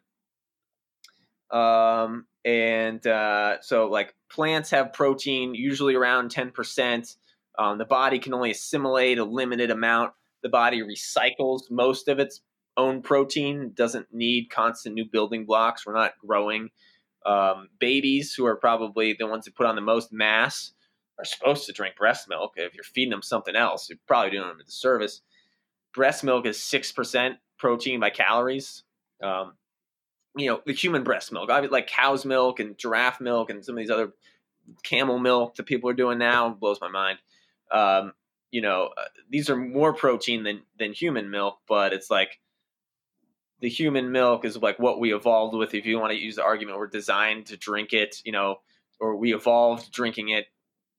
Um, 1.50 2.26
and 2.44 3.06
uh, 3.06 3.60
so 3.60 3.88
like 3.88 4.14
plants 4.30 4.70
have 4.70 4.92
protein 4.92 5.54
usually 5.54 5.94
around 5.94 6.30
ten 6.30 6.50
percent. 6.50 7.16
Um, 7.58 7.78
the 7.78 7.84
body 7.84 8.18
can 8.18 8.32
only 8.32 8.50
assimilate 8.50 9.18
a 9.18 9.24
limited 9.24 9.70
amount. 9.70 10.12
The 10.42 10.48
body 10.48 10.82
recycles 10.82 11.70
most 11.70 12.08
of 12.08 12.18
its 12.18 12.40
own 12.76 13.02
protein. 13.02 13.72
Doesn't 13.74 14.06
need 14.12 14.48
constant 14.50 14.94
new 14.94 15.04
building 15.04 15.44
blocks. 15.44 15.86
We're 15.86 15.94
not 15.94 16.14
growing 16.18 16.70
um, 17.26 17.68
babies 17.78 18.34
who 18.34 18.46
are 18.46 18.56
probably 18.56 19.14
the 19.18 19.26
ones 19.26 19.44
that 19.44 19.54
put 19.54 19.66
on 19.66 19.76
the 19.76 19.82
most 19.82 20.12
mass 20.12 20.72
are 21.18 21.24
supposed 21.24 21.66
to 21.66 21.72
drink 21.72 21.96
breast 21.96 22.28
milk. 22.28 22.52
If 22.56 22.74
you're 22.74 22.84
feeding 22.84 23.10
them 23.10 23.22
something 23.22 23.56
else, 23.56 23.88
you're 23.88 23.98
probably 24.06 24.30
doing 24.30 24.48
them 24.48 24.60
a 24.60 24.64
disservice. 24.64 25.22
Breast 25.94 26.24
milk 26.24 26.46
is 26.46 26.60
six 26.60 26.92
percent 26.92 27.36
protein 27.58 28.00
by 28.00 28.10
calories. 28.10 28.82
Um, 29.22 29.54
you 30.36 30.46
know, 30.46 30.60
the 30.64 30.72
human 30.72 31.04
breast 31.04 31.32
milk, 31.32 31.50
I 31.50 31.60
like 31.60 31.86
cow's 31.86 32.24
milk 32.24 32.58
and 32.60 32.78
giraffe 32.78 33.20
milk 33.20 33.50
and 33.50 33.64
some 33.64 33.76
of 33.76 33.78
these 33.78 33.90
other 33.90 34.12
camel 34.82 35.18
milk 35.18 35.56
that 35.56 35.64
people 35.64 35.90
are 35.90 35.94
doing 35.94 36.18
now 36.18 36.48
blows 36.50 36.80
my 36.80 36.88
mind. 36.88 37.18
Um, 37.70 38.12
you 38.50 38.60
know, 38.60 38.90
uh, 38.96 39.04
these 39.30 39.50
are 39.50 39.56
more 39.56 39.92
protein 39.92 40.42
than 40.42 40.62
than 40.78 40.92
human 40.92 41.30
milk, 41.30 41.58
but 41.68 41.92
it's 41.92 42.10
like 42.10 42.38
the 43.60 43.68
human 43.68 44.12
milk 44.12 44.44
is 44.44 44.56
like 44.56 44.78
what 44.78 44.98
we 44.98 45.14
evolved 45.14 45.56
with. 45.56 45.74
If 45.74 45.86
you 45.86 45.98
want 45.98 46.12
to 46.12 46.18
use 46.18 46.36
the 46.36 46.44
argument, 46.44 46.78
we're 46.78 46.88
designed 46.88 47.46
to 47.46 47.56
drink 47.56 47.92
it, 47.92 48.16
you 48.24 48.32
know, 48.32 48.56
or 49.00 49.16
we 49.16 49.34
evolved 49.34 49.92
drinking 49.92 50.30
it 50.30 50.46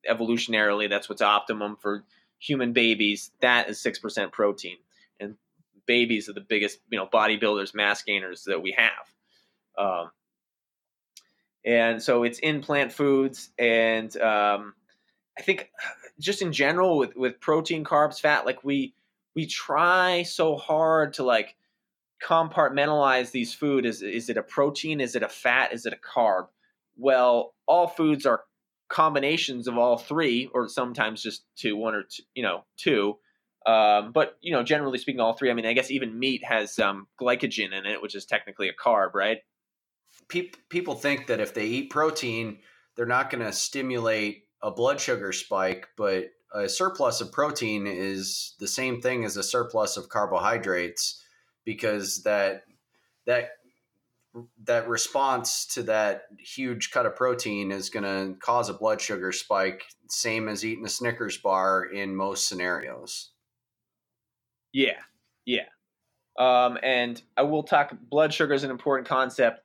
evolutionarily. 0.09 0.89
That's 0.89 1.09
what's 1.09 1.21
optimum 1.21 1.77
for 1.79 2.03
human 2.39 2.73
babies. 2.73 3.31
That 3.41 3.69
is 3.69 3.79
six 3.79 3.99
percent 3.99 4.31
protein, 4.31 4.77
and 5.19 5.35
babies 5.85 6.29
are 6.29 6.33
the 6.33 6.41
biggest, 6.41 6.79
you 6.89 6.97
know, 6.97 7.07
bodybuilders, 7.07 7.73
mass 7.73 8.03
gainers 8.03 8.43
that 8.45 8.61
we 8.61 8.71
have. 8.77 9.05
Um, 9.77 10.11
and 11.65 12.01
so 12.01 12.23
it's 12.23 12.39
in 12.39 12.61
plant 12.61 12.91
foods, 12.91 13.49
and 13.57 14.15
um, 14.17 14.73
I 15.37 15.41
think 15.41 15.69
just 16.19 16.41
in 16.41 16.51
general 16.51 16.97
with 16.97 17.15
with 17.15 17.39
protein, 17.39 17.83
carbs, 17.83 18.19
fat, 18.19 18.45
like 18.45 18.63
we 18.63 18.93
we 19.35 19.45
try 19.45 20.23
so 20.23 20.55
hard 20.55 21.13
to 21.13 21.23
like 21.23 21.55
compartmentalize 22.23 23.31
these 23.31 23.53
food 23.53 23.85
is 23.85 24.01
is 24.01 24.29
it 24.29 24.37
a 24.37 24.43
protein 24.43 25.01
is 25.01 25.15
it 25.15 25.23
a 25.23 25.27
fat 25.27 25.73
is 25.73 25.85
it 25.85 25.91
a 25.93 25.97
carb 25.97 26.47
well 26.95 27.53
all 27.67 27.87
foods 27.87 28.25
are 28.25 28.43
combinations 28.93 29.67
of 29.67 29.75
all 29.75 29.97
three 29.97 30.47
or 30.53 30.69
sometimes 30.69 31.23
just 31.23 31.45
two 31.55 31.75
one 31.75 31.95
or 31.95 32.03
two 32.03 32.21
you 32.35 32.43
know 32.43 32.63
two. 32.77 33.17
Um, 33.65 34.11
but 34.11 34.37
you 34.39 34.53
know 34.53 34.61
generally 34.61 34.99
speaking 34.99 35.21
all 35.21 35.33
three 35.33 35.49
i 35.49 35.53
mean 35.53 35.65
i 35.65 35.71
guess 35.71 35.89
even 35.89 36.19
meat 36.19 36.43
has 36.43 36.77
um, 36.79 37.07
glycogen 37.19 37.71
in 37.71 37.85
it 37.85 38.01
which 38.01 38.13
is 38.13 38.25
technically 38.25 38.69
a 38.69 38.73
carb 38.73 39.13
right? 39.15 39.37
People 40.27 40.59
people 40.69 40.95
think 40.95 41.27
that 41.27 41.39
if 41.39 41.53
they 41.53 41.65
eat 41.65 41.89
protein 41.89 42.59
they're 42.95 43.05
not 43.05 43.31
going 43.31 43.43
to 43.43 43.51
stimulate 43.51 44.43
a 44.61 44.69
blood 44.69 45.01
sugar 45.01 45.31
spike 45.33 45.87
but 45.97 46.25
a 46.53 46.69
surplus 46.69 47.19
of 47.19 47.31
protein 47.31 47.87
is 47.87 48.53
the 48.59 48.67
same 48.67 49.01
thing 49.01 49.25
as 49.25 49.37
a 49.37 49.43
surplus 49.43 49.97
of 49.97 50.09
carbohydrates 50.09 51.23
because 51.65 52.21
that 52.23 52.63
that 53.25 53.49
that 54.63 54.87
response 54.87 55.65
to 55.67 55.83
that 55.83 56.23
huge 56.39 56.91
cut 56.91 57.05
of 57.05 57.15
protein 57.15 57.71
is 57.71 57.89
going 57.89 58.03
to 58.03 58.39
cause 58.39 58.69
a 58.69 58.73
blood 58.73 58.99
sugar 58.99 59.31
spike 59.31 59.83
same 60.09 60.47
as 60.47 60.65
eating 60.65 60.85
a 60.85 60.89
snickers 60.89 61.37
bar 61.37 61.85
in 61.85 62.15
most 62.15 62.47
scenarios. 62.47 63.31
Yeah 64.71 64.99
yeah. 65.45 65.65
Um, 66.39 66.79
and 66.81 67.21
i 67.37 67.43
will 67.43 67.61
talk 67.61 67.95
blood 68.09 68.33
sugar 68.33 68.55
is 68.55 68.63
an 68.63 68.71
important 68.71 69.07
concept 69.07 69.61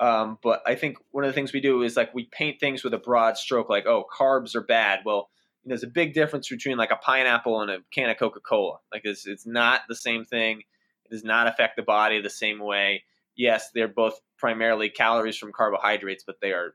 um, 0.00 0.38
but 0.42 0.62
i 0.66 0.74
think 0.74 0.96
one 1.12 1.22
of 1.22 1.28
the 1.28 1.32
things 1.32 1.52
we 1.52 1.60
do 1.60 1.82
is 1.82 1.96
like 1.96 2.12
we 2.12 2.24
paint 2.24 2.58
things 2.58 2.82
with 2.82 2.92
a 2.92 2.98
broad 2.98 3.36
stroke 3.36 3.68
like 3.68 3.86
oh 3.86 4.04
carbs 4.18 4.56
are 4.56 4.62
bad. 4.62 5.00
Well 5.04 5.30
there's 5.64 5.82
a 5.82 5.88
big 5.88 6.14
difference 6.14 6.48
between 6.48 6.76
like 6.76 6.90
a 6.90 6.96
pineapple 6.96 7.60
and 7.60 7.70
a 7.70 7.78
can 7.92 8.10
of 8.10 8.16
coca-cola. 8.18 8.78
Like 8.92 9.02
it's, 9.04 9.26
it's 9.26 9.46
not 9.46 9.82
the 9.88 9.94
same 9.94 10.24
thing. 10.24 10.62
It 11.04 11.10
does 11.10 11.24
not 11.24 11.46
affect 11.46 11.76
the 11.76 11.82
body 11.82 12.20
the 12.20 12.30
same 12.30 12.58
way. 12.58 13.04
Yes, 13.38 13.70
they're 13.72 13.88
both 13.88 14.20
primarily 14.36 14.90
calories 14.90 15.38
from 15.38 15.52
carbohydrates, 15.52 16.24
but 16.26 16.40
they 16.42 16.52
are, 16.52 16.74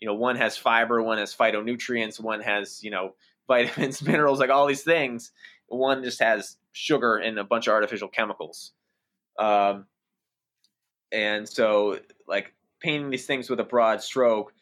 you 0.00 0.06
know, 0.06 0.14
one 0.14 0.36
has 0.36 0.56
fiber, 0.56 1.02
one 1.02 1.18
has 1.18 1.34
phytonutrients, 1.34 2.20
one 2.20 2.40
has, 2.40 2.82
you 2.82 2.90
know, 2.90 3.14
vitamins, 3.48 4.00
minerals, 4.00 4.38
like 4.40 4.50
all 4.50 4.66
these 4.66 4.84
things. 4.84 5.32
One 5.66 6.02
just 6.04 6.20
has 6.20 6.56
sugar 6.72 7.16
and 7.16 7.38
a 7.38 7.44
bunch 7.44 7.66
of 7.66 7.72
artificial 7.72 8.08
chemicals. 8.08 8.72
Um, 9.38 9.86
and 11.10 11.48
so, 11.48 11.98
like 12.26 12.54
painting 12.80 13.10
these 13.10 13.26
things 13.26 13.50
with 13.50 13.60
a 13.60 13.64
broad 13.64 14.02
stroke, 14.02 14.52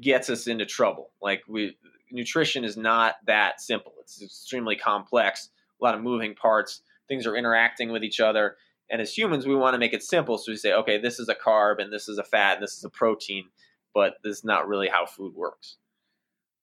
gets 0.00 0.30
us 0.30 0.46
into 0.46 0.64
trouble. 0.64 1.10
Like 1.20 1.42
we, 1.48 1.76
nutrition 2.10 2.64
is 2.64 2.76
not 2.76 3.16
that 3.26 3.60
simple. 3.60 3.92
It's 4.00 4.22
extremely 4.22 4.76
complex. 4.76 5.50
A 5.80 5.84
lot 5.84 5.94
of 5.94 6.00
moving 6.02 6.34
parts. 6.34 6.80
Things 7.08 7.26
are 7.26 7.36
interacting 7.36 7.90
with 7.92 8.02
each 8.02 8.20
other. 8.20 8.56
And 8.90 9.00
as 9.00 9.16
humans, 9.16 9.46
we 9.46 9.56
want 9.56 9.74
to 9.74 9.78
make 9.78 9.92
it 9.92 10.02
simple. 10.02 10.38
So 10.38 10.52
we 10.52 10.56
say, 10.56 10.72
okay, 10.72 10.98
this 10.98 11.18
is 11.18 11.28
a 11.28 11.34
carb, 11.34 11.80
and 11.80 11.92
this 11.92 12.08
is 12.08 12.18
a 12.18 12.24
fat, 12.24 12.54
and 12.54 12.62
this 12.62 12.76
is 12.76 12.84
a 12.84 12.90
protein. 12.90 13.46
But 13.94 14.14
this 14.22 14.38
is 14.38 14.44
not 14.44 14.68
really 14.68 14.88
how 14.88 15.06
food 15.06 15.34
works. 15.34 15.76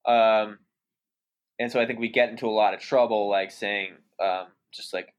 Um, 0.06 0.60
and 1.60 1.72
so 1.72 1.80
I 1.80 1.86
think 1.86 2.00
we 2.00 2.10
get 2.10 2.30
into 2.30 2.48
a 2.48 2.52
lot 2.52 2.74
of 2.74 2.80
trouble, 2.80 3.30
like 3.30 3.52
saying, 3.52 3.94
um, 4.22 4.48
just 4.72 4.94
like 4.94 5.14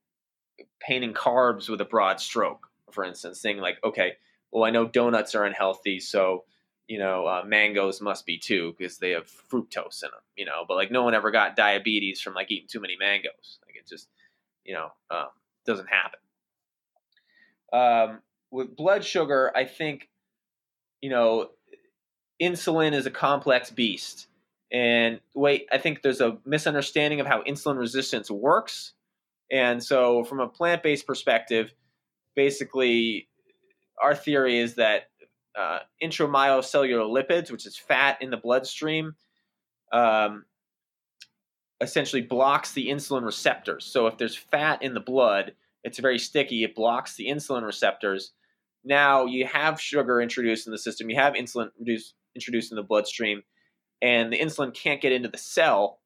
painting 0.80 1.14
carbs 1.14 1.68
with 1.68 1.80
a 1.80 1.84
broad 1.84 2.20
stroke, 2.20 2.68
for 2.92 3.04
instance, 3.04 3.40
saying 3.40 3.58
like, 3.58 3.78
okay, 3.82 4.12
well, 4.52 4.64
I 4.64 4.70
know 4.70 4.86
donuts 4.86 5.34
are 5.34 5.44
unhealthy, 5.44 6.00
so 6.00 6.44
you 6.86 6.98
know, 6.98 7.26
uh, 7.26 7.42
mangoes 7.46 8.00
must 8.00 8.26
be 8.26 8.38
too 8.38 8.74
because 8.76 8.98
they 8.98 9.10
have 9.10 9.26
fructose 9.50 10.02
in 10.02 10.10
them, 10.10 10.20
you 10.36 10.44
know. 10.44 10.64
But 10.66 10.74
like, 10.74 10.90
no 10.90 11.02
one 11.02 11.14
ever 11.14 11.30
got 11.30 11.56
diabetes 11.56 12.20
from 12.20 12.34
like 12.34 12.50
eating 12.50 12.68
too 12.68 12.80
many 12.80 12.96
mangoes. 12.98 13.58
Like, 13.64 13.76
it 13.76 13.88
just, 13.88 14.08
you 14.64 14.74
know, 14.74 14.88
um, 15.10 15.28
doesn't 15.64 15.88
happen. 15.88 16.20
Um, 17.74 18.20
with 18.50 18.76
blood 18.76 19.04
sugar, 19.04 19.52
I 19.54 19.64
think, 19.64 20.08
you 21.00 21.10
know, 21.10 21.50
insulin 22.40 22.92
is 22.92 23.04
a 23.04 23.10
complex 23.10 23.70
beast. 23.70 24.28
And 24.72 25.20
wait, 25.34 25.66
I 25.72 25.78
think 25.78 26.02
there's 26.02 26.20
a 26.20 26.38
misunderstanding 26.46 27.20
of 27.20 27.26
how 27.26 27.42
insulin 27.42 27.78
resistance 27.78 28.30
works. 28.30 28.92
And 29.50 29.82
so, 29.82 30.24
from 30.24 30.40
a 30.40 30.48
plant 30.48 30.82
based 30.82 31.06
perspective, 31.06 31.74
basically, 32.34 33.28
our 34.02 34.14
theory 34.14 34.58
is 34.58 34.76
that 34.76 35.10
uh, 35.58 35.80
intramyocellular 36.02 37.06
lipids, 37.06 37.50
which 37.50 37.66
is 37.66 37.76
fat 37.76 38.20
in 38.20 38.30
the 38.30 38.36
bloodstream, 38.36 39.14
um, 39.92 40.44
essentially 41.80 42.22
blocks 42.22 42.72
the 42.72 42.88
insulin 42.88 43.24
receptors. 43.24 43.84
So 43.84 44.06
if 44.06 44.18
there's 44.18 44.36
fat 44.36 44.82
in 44.82 44.94
the 44.94 45.00
blood, 45.00 45.54
it's 45.84 45.98
very 45.98 46.18
sticky. 46.18 46.64
It 46.64 46.74
blocks 46.74 47.14
the 47.14 47.26
insulin 47.26 47.64
receptors. 47.64 48.32
Now 48.82 49.26
you 49.26 49.46
have 49.46 49.80
sugar 49.80 50.20
introduced 50.20 50.66
in 50.66 50.72
the 50.72 50.78
system. 50.78 51.10
You 51.10 51.16
have 51.16 51.34
insulin 51.34 51.68
reduced, 51.78 52.14
introduced 52.34 52.72
in 52.72 52.76
the 52.76 52.82
bloodstream, 52.82 53.42
and 54.02 54.32
the 54.32 54.38
insulin 54.38 54.74
can't 54.74 55.00
get 55.00 55.12
into 55.12 55.28
the 55.28 55.38
cell 55.38 56.00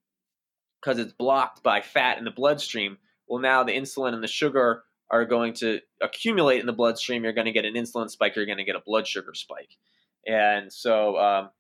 because 0.81 0.99
it's 0.99 1.13
blocked 1.13 1.63
by 1.63 1.81
fat 1.81 2.19
in 2.19 2.25
the 2.25 2.31
bloodstream. 2.31 2.99
Well, 3.29 3.41
now 3.41 3.65
the 3.65 3.73
insulin 3.73 4.15
and 4.15 4.23
the 4.23 4.29
sugar 4.29 4.85
are 5.11 5.25
going 5.25 5.55
to 5.55 5.81
accumulate 6.03 6.61
in 6.61 6.67
the 6.67 6.73
bloodstream, 6.73 7.25
you're 7.25 7.33
going 7.33 7.47
to 7.47 7.53
get 7.53 7.65
an 7.65 7.75
insulin 7.75 8.11
spike, 8.11 8.37
you're 8.37 8.47
going 8.47 8.59
to 8.59 8.65
get 8.65 8.77
a 8.77 8.83
blood 8.85 9.07
sugar 9.07 9.33
spike. 9.35 9.71
And 10.27 10.73
so, 10.73 11.17
um, 11.19 11.51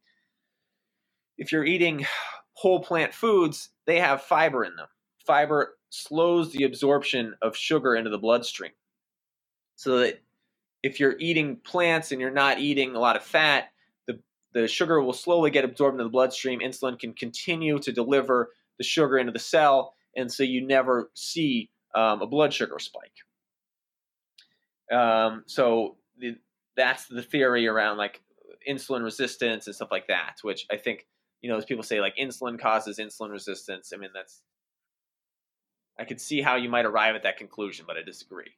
if 1.38 1.52
you're 1.52 1.64
eating 1.64 2.04
whole 2.52 2.80
plant 2.80 3.14
foods, 3.14 3.70
they 3.86 4.00
have 4.00 4.22
fiber 4.22 4.64
in 4.64 4.76
them. 4.76 4.88
Fiber 5.26 5.77
slows 5.90 6.52
the 6.52 6.64
absorption 6.64 7.34
of 7.42 7.56
sugar 7.56 7.94
into 7.94 8.10
the 8.10 8.18
bloodstream. 8.18 8.72
So 9.76 9.98
that 9.98 10.22
if 10.82 11.00
you're 11.00 11.16
eating 11.18 11.56
plants 11.56 12.12
and 12.12 12.20
you're 12.20 12.30
not 12.30 12.58
eating 12.58 12.94
a 12.94 13.00
lot 13.00 13.16
of 13.16 13.22
fat, 13.22 13.70
the, 14.06 14.20
the 14.52 14.68
sugar 14.68 15.00
will 15.02 15.12
slowly 15.12 15.50
get 15.50 15.64
absorbed 15.64 15.94
into 15.94 16.04
the 16.04 16.10
bloodstream. 16.10 16.60
Insulin 16.60 16.98
can 16.98 17.12
continue 17.12 17.78
to 17.78 17.92
deliver 17.92 18.50
the 18.78 18.84
sugar 18.84 19.18
into 19.18 19.32
the 19.32 19.38
cell, 19.38 19.94
and 20.16 20.30
so 20.30 20.42
you 20.42 20.64
never 20.64 21.10
see 21.14 21.70
um, 21.94 22.22
a 22.22 22.26
blood 22.26 22.52
sugar 22.52 22.78
spike. 22.78 23.12
Um, 24.92 25.44
so 25.46 25.96
the, 26.18 26.36
that's 26.76 27.06
the 27.06 27.22
theory 27.22 27.66
around 27.66 27.98
like 27.98 28.22
insulin 28.68 29.02
resistance 29.02 29.66
and 29.66 29.74
stuff 29.74 29.90
like 29.90 30.08
that, 30.08 30.36
which 30.42 30.66
I 30.70 30.76
think 30.76 31.06
you 31.40 31.50
know 31.50 31.56
as 31.56 31.64
people 31.64 31.82
say 31.82 32.00
like 32.00 32.16
insulin 32.16 32.58
causes 32.58 32.98
insulin 32.98 33.30
resistance. 33.30 33.92
I 33.92 33.98
mean 33.98 34.10
that's 34.14 34.42
I 35.98 36.04
could 36.04 36.20
see 36.20 36.40
how 36.40 36.56
you 36.56 36.68
might 36.68 36.86
arrive 36.86 37.14
at 37.14 37.24
that 37.24 37.38
conclusion, 37.38 37.84
but 37.86 37.96
I 37.96 38.02
disagree. 38.02 38.52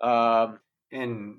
Um, 0.00 0.58
and 0.90 1.36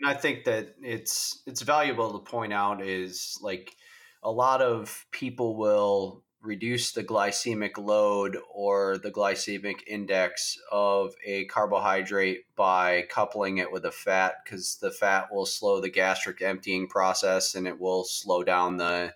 and 0.00 0.08
I 0.08 0.14
think 0.14 0.44
that 0.44 0.74
it's 0.82 1.42
it's 1.46 1.62
valuable 1.62 2.18
to 2.18 2.30
point 2.30 2.52
out 2.52 2.82
is 2.82 3.38
like 3.42 3.76
a 4.22 4.30
lot 4.30 4.62
of 4.62 5.06
people 5.10 5.56
will 5.56 6.24
reduce 6.42 6.92
the 6.92 7.04
glycemic 7.04 7.76
load 7.76 8.38
or 8.52 8.96
the 8.96 9.10
glycemic 9.10 9.80
index 9.86 10.58
of 10.72 11.14
a 11.26 11.44
carbohydrate 11.46 12.44
by 12.56 13.04
coupling 13.10 13.58
it 13.58 13.70
with 13.70 13.84
a 13.84 13.90
fat 13.90 14.36
because 14.42 14.76
the 14.76 14.90
fat 14.90 15.28
will 15.30 15.44
slow 15.44 15.80
the 15.80 15.90
gastric 15.90 16.40
emptying 16.40 16.88
process 16.88 17.54
and 17.54 17.66
it 17.66 17.78
will 17.78 18.04
slow 18.04 18.42
down 18.42 18.78
the 18.78 19.12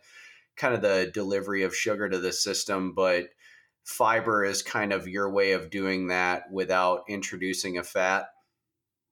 kind 0.56 0.74
of 0.74 0.82
the 0.82 1.10
delivery 1.14 1.62
of 1.62 1.74
sugar 1.74 2.10
to 2.10 2.18
the 2.18 2.32
system 2.32 2.92
but 2.92 3.30
fiber 3.84 4.44
is 4.44 4.62
kind 4.62 4.92
of 4.92 5.06
your 5.06 5.30
way 5.30 5.52
of 5.52 5.70
doing 5.70 6.08
that 6.08 6.50
without 6.50 7.04
introducing 7.08 7.78
a 7.78 7.82
fat 7.82 8.26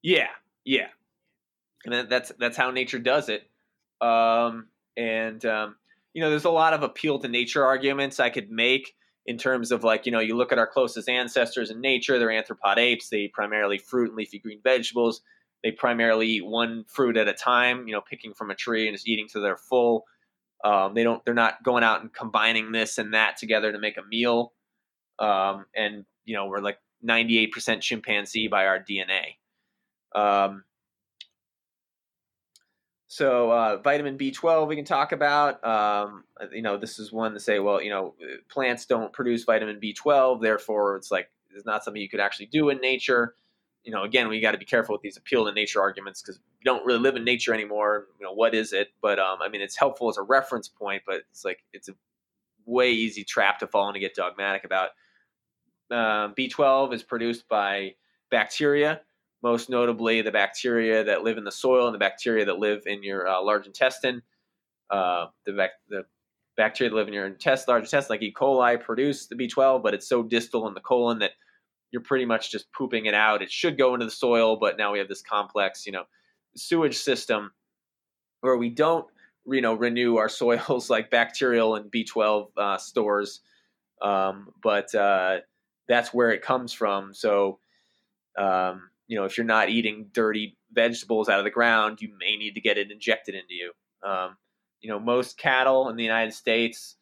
yeah 0.02 0.28
yeah 0.64 0.88
and 1.84 2.08
that's 2.08 2.32
that's 2.38 2.56
how 2.56 2.70
nature 2.70 2.98
does 2.98 3.28
it 3.28 3.48
um, 4.02 4.66
and 4.96 5.44
um, 5.46 5.76
you 6.12 6.20
know, 6.20 6.30
there's 6.30 6.44
a 6.44 6.50
lot 6.50 6.74
of 6.74 6.82
appeal 6.82 7.18
to 7.20 7.28
nature 7.28 7.64
arguments 7.64 8.20
I 8.20 8.30
could 8.30 8.50
make 8.50 8.94
in 9.24 9.38
terms 9.38 9.70
of 9.70 9.84
like, 9.84 10.04
you 10.04 10.12
know, 10.12 10.18
you 10.18 10.36
look 10.36 10.52
at 10.52 10.58
our 10.58 10.66
closest 10.66 11.08
ancestors 11.08 11.70
in 11.70 11.80
nature, 11.80 12.18
they're 12.18 12.28
anthropoid 12.28 12.78
apes. 12.78 13.08
They 13.08 13.28
primarily 13.28 13.78
fruit 13.78 14.08
and 14.08 14.16
leafy 14.16 14.40
green 14.40 14.60
vegetables. 14.62 15.22
They 15.62 15.70
primarily 15.70 16.26
eat 16.26 16.44
one 16.44 16.84
fruit 16.88 17.16
at 17.16 17.28
a 17.28 17.32
time, 17.32 17.86
you 17.86 17.94
know, 17.94 18.00
picking 18.00 18.34
from 18.34 18.50
a 18.50 18.54
tree 18.54 18.88
and 18.88 18.96
just 18.96 19.08
eating 19.08 19.28
to 19.28 19.40
their 19.40 19.56
full. 19.56 20.04
Um, 20.64 20.94
they 20.94 21.04
don't, 21.04 21.24
they're 21.24 21.34
not 21.34 21.62
going 21.62 21.84
out 21.84 22.02
and 22.02 22.12
combining 22.12 22.72
this 22.72 22.98
and 22.98 23.14
that 23.14 23.36
together 23.36 23.70
to 23.70 23.78
make 23.78 23.96
a 23.96 24.02
meal. 24.02 24.52
Um, 25.18 25.66
and, 25.74 26.04
you 26.24 26.34
know, 26.34 26.46
we're 26.46 26.60
like 26.60 26.78
98% 27.06 27.80
chimpanzee 27.80 28.48
by 28.48 28.66
our 28.66 28.78
DNA. 28.78 29.36
Um, 30.14 30.64
so 33.12 33.52
uh, 33.52 33.76
vitamin 33.76 34.16
B12 34.16 34.68
we 34.68 34.74
can 34.74 34.86
talk 34.86 35.12
about. 35.12 35.62
Um, 35.66 36.24
you 36.50 36.62
know, 36.62 36.78
this 36.78 36.98
is 36.98 37.12
one 37.12 37.34
to 37.34 37.40
say, 37.40 37.58
well, 37.58 37.82
you 37.82 37.90
know, 37.90 38.14
plants 38.48 38.86
don't 38.86 39.12
produce 39.12 39.44
vitamin 39.44 39.78
B12, 39.78 40.40
therefore 40.40 40.96
it's 40.96 41.10
like 41.10 41.30
it's 41.54 41.66
not 41.66 41.84
something 41.84 42.00
you 42.00 42.08
could 42.08 42.20
actually 42.20 42.46
do 42.46 42.70
in 42.70 42.78
nature. 42.78 43.34
You 43.84 43.92
know, 43.92 44.04
again, 44.04 44.28
we 44.28 44.40
got 44.40 44.52
to 44.52 44.58
be 44.58 44.64
careful 44.64 44.94
with 44.94 45.02
these 45.02 45.18
appeal 45.18 45.44
to 45.44 45.52
nature 45.52 45.82
arguments 45.82 46.22
because 46.22 46.38
we 46.38 46.64
don't 46.64 46.86
really 46.86 47.00
live 47.00 47.16
in 47.16 47.22
nature 47.22 47.52
anymore. 47.52 48.06
You 48.18 48.24
know, 48.24 48.32
what 48.32 48.54
is 48.54 48.72
it? 48.72 48.88
But 49.02 49.18
um, 49.18 49.42
I 49.42 49.50
mean, 49.50 49.60
it's 49.60 49.76
helpful 49.76 50.08
as 50.08 50.16
a 50.16 50.22
reference 50.22 50.68
point, 50.68 51.02
but 51.06 51.16
it's 51.30 51.44
like 51.44 51.58
it's 51.74 51.90
a 51.90 51.92
way 52.66 52.92
easy 52.92 53.24
trap 53.24 53.58
to 53.60 53.66
fall 53.66 53.88
and 53.88 53.94
to 53.94 54.00
get 54.00 54.14
dogmatic 54.14 54.64
about. 54.64 54.90
Uh, 55.90 56.32
B12 56.34 56.94
is 56.94 57.02
produced 57.02 57.48
by 57.48 57.94
bacteria 58.30 59.02
most 59.42 59.68
notably 59.68 60.22
the 60.22 60.30
bacteria 60.30 61.04
that 61.04 61.22
live 61.22 61.36
in 61.36 61.44
the 61.44 61.52
soil 61.52 61.86
and 61.86 61.94
the 61.94 61.98
bacteria 61.98 62.44
that 62.44 62.58
live 62.58 62.82
in 62.86 63.02
your 63.02 63.26
uh, 63.26 63.42
large 63.42 63.66
intestine. 63.66 64.22
Uh, 64.88 65.26
the, 65.46 65.52
bac- 65.52 65.70
the 65.88 66.04
bacteria 66.56 66.90
that 66.90 66.96
live 66.96 67.08
in 67.08 67.14
your 67.14 67.26
intestine, 67.26 67.72
large 67.72 67.84
intestine, 67.84 68.14
like 68.14 68.22
E. 68.22 68.32
coli, 68.32 68.80
produce 68.80 69.26
the 69.26 69.34
B12, 69.34 69.82
but 69.82 69.94
it's 69.94 70.08
so 70.08 70.22
distal 70.22 70.68
in 70.68 70.74
the 70.74 70.80
colon 70.80 71.18
that 71.18 71.32
you're 71.90 72.02
pretty 72.02 72.24
much 72.24 72.52
just 72.52 72.72
pooping 72.72 73.06
it 73.06 73.14
out. 73.14 73.42
It 73.42 73.50
should 73.50 73.76
go 73.76 73.94
into 73.94 74.06
the 74.06 74.12
soil, 74.12 74.56
but 74.56 74.78
now 74.78 74.92
we 74.92 74.98
have 74.98 75.08
this 75.08 75.22
complex, 75.22 75.86
you 75.86 75.92
know, 75.92 76.04
sewage 76.56 76.98
system 76.98 77.52
where 78.42 78.56
we 78.56 78.68
don't, 78.68 79.06
you 79.46 79.60
know, 79.60 79.74
renew 79.74 80.16
our 80.16 80.28
soils 80.28 80.90
like 80.90 81.10
bacterial 81.10 81.76
and 81.76 81.90
B12 81.90 82.48
uh, 82.56 82.78
stores, 82.78 83.40
um, 84.00 84.48
but 84.62 84.94
uh, 84.94 85.38
that's 85.88 86.12
where 86.12 86.30
it 86.30 86.42
comes 86.42 86.72
from. 86.72 87.14
So, 87.14 87.58
um, 88.38 88.90
you 89.06 89.16
know, 89.18 89.24
if 89.24 89.36
you're 89.36 89.46
not 89.46 89.68
eating 89.68 90.08
dirty 90.12 90.56
vegetables 90.72 91.28
out 91.28 91.38
of 91.38 91.44
the 91.44 91.50
ground, 91.50 92.00
you 92.00 92.10
may 92.18 92.36
need 92.36 92.54
to 92.54 92.60
get 92.60 92.78
it 92.78 92.90
injected 92.90 93.34
into 93.34 93.54
you. 93.54 93.72
Um, 94.02 94.36
you 94.80 94.88
know, 94.90 94.98
most 94.98 95.38
cattle 95.38 95.88
in 95.88 95.96
the 95.96 96.02
United 96.02 96.32
States, 96.32 96.96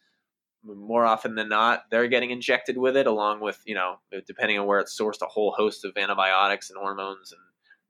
more 0.64 1.07
often 1.07 1.34
than 1.34 1.49
not, 1.49 1.84
they're 1.91 2.09
getting 2.09 2.30
injected 2.30 2.76
with 2.76 2.97
it, 2.97 3.07
along 3.07 3.41
with, 3.41 3.62
you 3.64 3.74
know, 3.74 3.97
depending 4.26 4.59
on 4.59 4.66
where 4.66 4.80
it's 4.80 4.99
sourced, 4.99 5.22
a 5.22 5.26
whole 5.26 5.53
host 5.53 5.84
of 5.84 5.97
antibiotics 5.97 6.68
and 6.68 6.78
hormones 6.78 7.32
and 7.32 7.41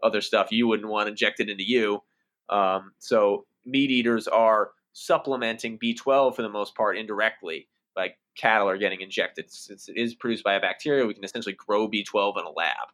other 0.03 0.21
stuff 0.21 0.53
you 0.53 0.69
wouldn't 0.69 0.89
want 0.89 1.09
injected 1.09 1.51
into 1.51 1.65
you. 1.65 2.03
Um, 2.49 2.93
so 2.99 3.47
meat 3.65 3.91
eaters 3.91 4.27
are 4.29 4.71
supplementing 4.93 5.79
B12 5.79 6.35
for 6.35 6.43
the 6.43 6.49
most 6.49 6.75
part 6.75 6.97
indirectly. 6.97 7.69
Like 7.97 8.19
cattle 8.37 8.69
are 8.69 8.79
getting 8.79 9.01
injected. 9.01 9.51
Since 9.51 9.89
it 9.89 9.97
is 9.97 10.15
produced 10.15 10.45
by 10.45 10.55
a 10.55 10.61
bacteria, 10.61 11.07
we 11.07 11.15
can 11.15 11.25
essentially 11.25 11.55
grow 11.55 11.89
B12 11.89 12.39
in 12.39 12.45
a 12.45 12.51
lab. 12.51 12.89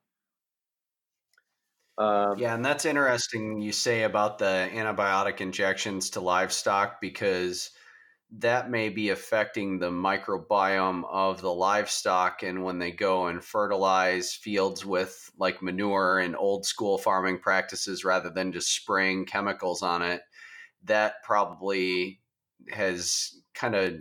Um, 1.99 2.39
yeah, 2.39 2.55
and 2.55 2.65
that's 2.65 2.85
interesting 2.85 3.61
you 3.61 3.73
say 3.73 4.03
about 4.03 4.39
the 4.39 4.69
antibiotic 4.73 5.41
injections 5.41 6.11
to 6.11 6.21
livestock 6.21 7.01
because 7.01 7.71
that 8.39 8.71
may 8.71 8.89
be 8.89 9.11
affecting 9.11 9.79
the 9.79 9.91
microbiome 9.91 11.05
of 11.11 11.41
the 11.41 11.53
livestock 11.53 12.43
and 12.43 12.63
when 12.63 12.79
they 12.79 12.91
go 12.91 13.29
and 13.29 13.43
fertilize 13.43 14.35
fields 14.35 14.85
with 14.85 15.31
like 15.39 15.63
manure 15.63 16.19
and 16.19 16.37
old 16.37 16.67
school 16.67 16.99
farming 16.99 17.39
practices 17.39 18.05
rather 18.05 18.29
than 18.29 18.53
just 18.53 18.75
spraying 18.75 19.25
chemicals 19.25 19.83
on 19.83 20.03
it 20.03 20.23
that 20.87 21.23
probably 21.23 22.21
has 22.71 23.33
kind 23.55 23.75
of 23.75 23.95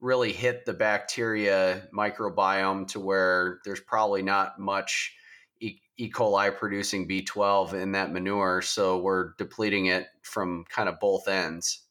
really 0.00 0.32
hit 0.32 0.64
the 0.64 0.72
bacteria 0.72 1.86
microbiome 1.94 2.86
to 2.88 3.00
where 3.00 3.58
there's 3.64 3.80
probably 3.80 4.22
not 4.22 4.58
much 4.58 5.14
E. 5.60 5.78
e. 5.98 6.10
coli 6.10 6.56
producing 6.56 7.06
B12 7.06 7.74
in 7.74 7.92
that 7.92 8.12
manure. 8.12 8.62
So 8.62 8.98
we're 8.98 9.32
depleting 9.36 9.86
it 9.86 10.06
from 10.22 10.64
kind 10.70 10.88
of 10.88 10.98
both 11.00 11.28
ends. 11.28 11.86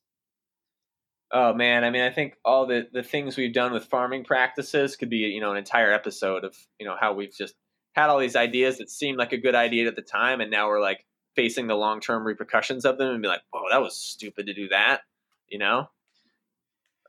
Oh 1.31 1.53
man, 1.53 1.83
I 1.83 1.91
mean, 1.91 2.01
I 2.01 2.09
think 2.09 2.35
all 2.43 2.65
the 2.65 2.87
the 2.91 3.03
things 3.03 3.37
we've 3.37 3.53
done 3.53 3.71
with 3.71 3.85
farming 3.85 4.23
practices 4.23 4.95
could 4.95 5.11
be, 5.11 5.17
you 5.17 5.39
know, 5.39 5.51
an 5.51 5.57
entire 5.57 5.93
episode 5.93 6.43
of, 6.43 6.55
you 6.79 6.87
know, 6.87 6.95
how 6.99 7.13
we've 7.13 7.33
just 7.35 7.53
had 7.93 8.09
all 8.09 8.17
these 8.19 8.35
ideas 8.35 8.79
that 8.79 8.89
seemed 8.89 9.19
like 9.19 9.31
a 9.31 9.37
good 9.37 9.53
idea 9.53 9.87
at 9.87 9.95
the 9.95 10.01
time, 10.01 10.41
and 10.41 10.49
now 10.49 10.67
we're 10.67 10.81
like 10.81 11.05
facing 11.35 11.67
the 11.67 11.75
long 11.75 11.99
term 11.99 12.25
repercussions 12.25 12.85
of 12.85 12.97
them 12.97 13.13
and 13.13 13.21
be 13.21 13.27
like, 13.27 13.41
oh, 13.53 13.65
that 13.71 13.81
was 13.81 13.95
stupid 13.95 14.45
to 14.47 14.53
do 14.53 14.67
that, 14.69 15.01
you 15.47 15.59
know. 15.59 15.89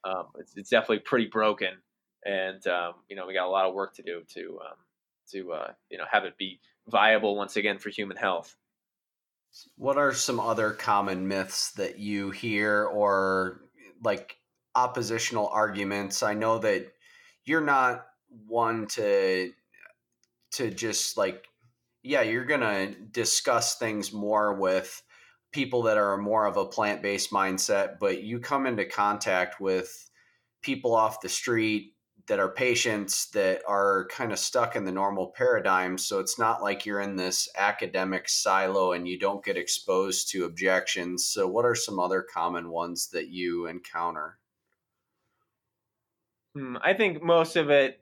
Um, 0.04 0.26
it's, 0.38 0.56
it's 0.56 0.70
definitely 0.70 1.00
pretty 1.00 1.26
broken, 1.26 1.74
and 2.24 2.66
um, 2.66 2.94
you 3.08 3.16
know, 3.16 3.26
we 3.26 3.34
got 3.34 3.46
a 3.46 3.50
lot 3.50 3.66
of 3.66 3.74
work 3.74 3.94
to 3.96 4.02
do 4.02 4.22
to 4.34 4.58
um, 4.60 4.76
to 5.32 5.52
uh, 5.52 5.72
you 5.90 5.98
know 5.98 6.04
have 6.10 6.24
it 6.24 6.38
be 6.38 6.60
viable 6.88 7.36
once 7.36 7.56
again 7.56 7.78
for 7.78 7.90
human 7.90 8.16
health. 8.16 8.56
What 9.76 9.98
are 9.98 10.14
some 10.14 10.40
other 10.40 10.70
common 10.70 11.26
myths 11.26 11.72
that 11.72 11.98
you 11.98 12.30
hear 12.30 12.84
or 12.84 13.62
like 14.02 14.38
oppositional 14.74 15.48
arguments? 15.48 16.22
I 16.22 16.34
know 16.34 16.58
that 16.58 16.92
you're 17.44 17.60
not 17.60 18.06
one 18.46 18.86
to 18.86 19.52
to 20.52 20.70
just 20.70 21.16
like 21.16 21.46
yeah, 22.02 22.22
you're 22.22 22.44
going 22.44 22.60
to 22.60 22.94
discuss 23.12 23.76
things 23.76 24.12
more 24.12 24.54
with 24.54 25.02
people 25.52 25.82
that 25.82 25.98
are 25.98 26.16
more 26.16 26.46
of 26.46 26.56
a 26.56 26.64
plant-based 26.64 27.30
mindset, 27.30 27.98
but 27.98 28.22
you 28.22 28.38
come 28.38 28.66
into 28.66 28.84
contact 28.84 29.60
with 29.60 30.10
people 30.62 30.94
off 30.94 31.20
the 31.20 31.28
street 31.28 31.94
that 32.28 32.38
are 32.38 32.52
patients 32.52 33.28
that 33.30 33.60
are 33.66 34.06
kind 34.08 34.30
of 34.30 34.38
stuck 34.38 34.76
in 34.76 34.84
the 34.84 34.92
normal 34.92 35.32
paradigm. 35.36 35.98
So 35.98 36.20
it's 36.20 36.38
not 36.38 36.62
like 36.62 36.86
you're 36.86 37.00
in 37.00 37.16
this 37.16 37.48
academic 37.56 38.28
silo 38.28 38.92
and 38.92 39.08
you 39.08 39.18
don't 39.18 39.44
get 39.44 39.56
exposed 39.56 40.30
to 40.30 40.44
objections. 40.44 41.26
So, 41.26 41.48
what 41.48 41.64
are 41.64 41.74
some 41.74 41.98
other 41.98 42.22
common 42.22 42.70
ones 42.70 43.08
that 43.08 43.28
you 43.28 43.66
encounter? 43.66 44.38
Hmm, 46.54 46.76
I 46.82 46.94
think 46.94 47.20
most 47.20 47.56
of 47.56 47.70
it, 47.70 48.00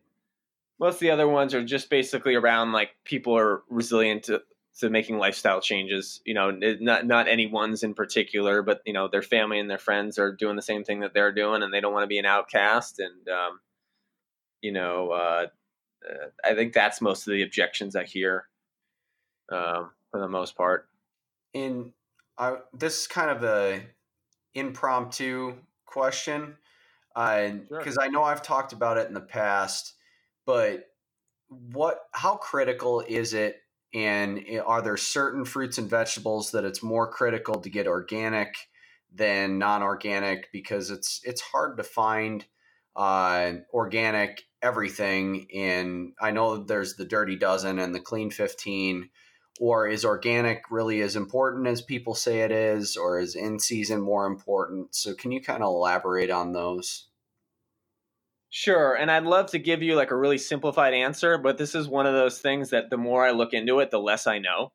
most 0.79 0.95
of 0.95 1.01
the 1.01 1.11
other 1.11 1.29
ones 1.29 1.55
are 1.55 1.65
just 1.65 1.91
basically 1.91 2.35
around 2.35 2.73
like 2.73 2.91
people 3.05 3.37
are 3.37 3.63
resilient 3.69 4.25
to, 4.25 4.43
to 4.79 4.91
making 4.91 5.19
lifestyle 5.19 5.61
changes. 5.61 6.21
You 6.25 6.35
know, 6.35 6.51
not 6.51 7.07
not 7.07 7.29
any 7.29 7.47
ones 7.47 7.83
in 7.83 7.95
particular, 7.95 8.63
but 8.63 8.81
you 8.87 8.93
know, 8.93 9.09
their 9.09 9.23
family 9.23 9.59
and 9.59 9.69
their 9.69 9.79
friends 9.79 10.19
are 10.19 10.33
doing 10.33 10.57
the 10.57 10.63
same 10.63 10.85
thing 10.85 11.01
that 11.01 11.15
they're 11.15 11.33
doing, 11.33 11.63
and 11.63 11.73
they 11.73 11.81
don't 11.81 11.93
want 11.93 12.05
to 12.05 12.09
be 12.09 12.19
an 12.19 12.27
outcast. 12.27 13.01
And 13.01 13.29
um, 13.29 13.61
you 14.61 14.73
know, 14.73 15.11
uh, 15.11 15.47
uh, 16.09 16.27
I 16.45 16.55
think 16.55 16.73
that's 16.73 17.01
most 17.01 17.27
of 17.27 17.33
the 17.33 17.43
objections 17.43 17.97
I 17.97 18.05
hear 18.05 18.47
um, 19.51 19.91
for 20.11 20.21
the 20.21 20.29
most 20.29 20.57
part. 20.57 20.89
In 21.55 21.93
uh, 22.37 22.57
this 22.73 23.01
is 23.01 23.07
kind 23.07 23.31
of 23.31 23.43
a 23.43 23.83
impromptu 24.55 25.55
question 25.87 26.57
because 27.15 27.95
sure. 27.95 28.03
I 28.03 28.09
know 28.09 28.23
I've 28.23 28.43
talked 28.43 28.73
about 28.73 28.97
it 28.97 29.09
in 29.09 29.15
the 29.15 29.21
past, 29.21 29.95
but 30.49 30.87
what 31.51 31.99
how 32.13 32.37
critical 32.37 33.05
is 33.07 33.35
it? 33.35 33.57
And 33.93 34.43
eh, 34.49 34.61
are 34.61 34.81
there 34.81 34.97
certain 34.97 35.45
fruits 35.45 35.77
and 35.77 35.91
vegetables 35.91 36.53
that 36.53 36.65
it's 36.65 36.83
more 36.83 37.07
critical 37.07 37.61
to 37.61 37.69
get 37.69 37.87
organic 37.87 38.55
than 39.15 39.59
non-organic? 39.59 40.51
Because 40.51 40.91
it's 40.91 41.21
it's 41.23 41.43
hard 41.43 41.77
to 41.77 41.85
find 41.85 42.47
uh, 42.97 43.53
organic 43.75 44.45
everything 44.61 45.47
and 45.55 46.15
i 46.21 46.33
know 46.33 46.57
there's 46.57 46.97
the 46.97 47.05
dirty 47.05 47.37
dozen 47.37 47.79
and 47.79 47.95
the 47.95 48.01
clean 48.01 48.29
15 48.29 49.09
or 49.61 49.87
is 49.87 50.05
organic 50.05 50.63
really 50.69 51.01
as 51.01 51.15
important 51.15 51.69
as 51.69 51.81
people 51.81 52.13
say 52.13 52.41
it 52.41 52.51
is 52.51 52.97
or 52.97 53.21
is 53.21 53.37
in 53.37 53.59
season 53.61 54.01
more 54.01 54.27
important? 54.27 54.95
So 54.95 55.15
can 55.15 55.33
you 55.33 55.41
kind 55.41 55.63
of 55.63 55.69
elaborate 55.69 56.31
on 56.31 56.53
those 56.53 57.09
sure 58.51 58.95
and 58.95 59.11
i'd 59.11 59.25
love 59.25 59.51
to 59.51 59.59
give 59.59 59.83
you 59.83 59.95
like 59.95 60.11
a 60.11 60.17
really 60.17 60.39
simplified 60.39 60.95
answer 60.95 61.39
but 61.39 61.59
this 61.59 61.75
is 61.75 61.87
one 61.87 62.07
of 62.07 62.15
those 62.15 62.39
things 62.39 62.71
that 62.71 62.91
the 62.91 62.97
more 62.97 63.25
i 63.27 63.31
look 63.31 63.53
into 63.53 63.81
it 63.81 63.91
the 63.91 63.99
less 63.99 64.27
i 64.27 64.39
know 64.39 64.73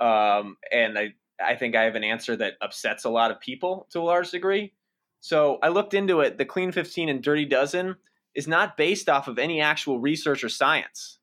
um, 0.00 0.56
and 0.70 0.98
i 0.98 1.08
i 1.40 1.54
think 1.54 1.74
i 1.74 1.82
have 1.82 1.94
an 1.94 2.04
answer 2.04 2.36
that 2.36 2.54
upsets 2.60 3.04
a 3.04 3.10
lot 3.10 3.30
of 3.30 3.40
people 3.40 3.86
to 3.90 3.98
a 3.98 4.02
large 4.02 4.30
degree 4.30 4.72
so 5.20 5.58
i 5.62 5.68
looked 5.68 5.94
into 5.94 6.20
it 6.20 6.38
the 6.38 6.44
clean 6.44 6.70
15 6.70 7.08
and 7.08 7.22
dirty 7.22 7.44
dozen 7.44 7.96
is 8.36 8.46
not 8.46 8.76
based 8.76 9.08
off 9.08 9.26
of 9.26 9.38
any 9.38 9.60
actual 9.60 9.98
research 9.98 10.44
or 10.44 10.48
science. 10.48 11.18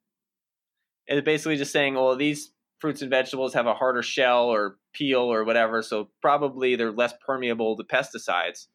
It's 1.05 1.23
basically 1.23 1.57
just 1.57 1.71
saying, 1.71 1.93
well, 1.93 2.15
these 2.15 2.51
fruits 2.79 3.01
and 3.01 3.11
vegetables 3.11 3.53
have 3.53 3.67
a 3.67 3.75
harder 3.75 4.01
shell 4.01 4.45
or 4.45 4.77
peel 4.93 5.21
or 5.21 5.45
whatever, 5.45 5.81
so 5.81 6.09
probably 6.21 6.75
they're 6.75 6.91
less 6.91 7.13
permeable 7.25 7.77
to 7.77 7.83
pesticides. 7.83 8.67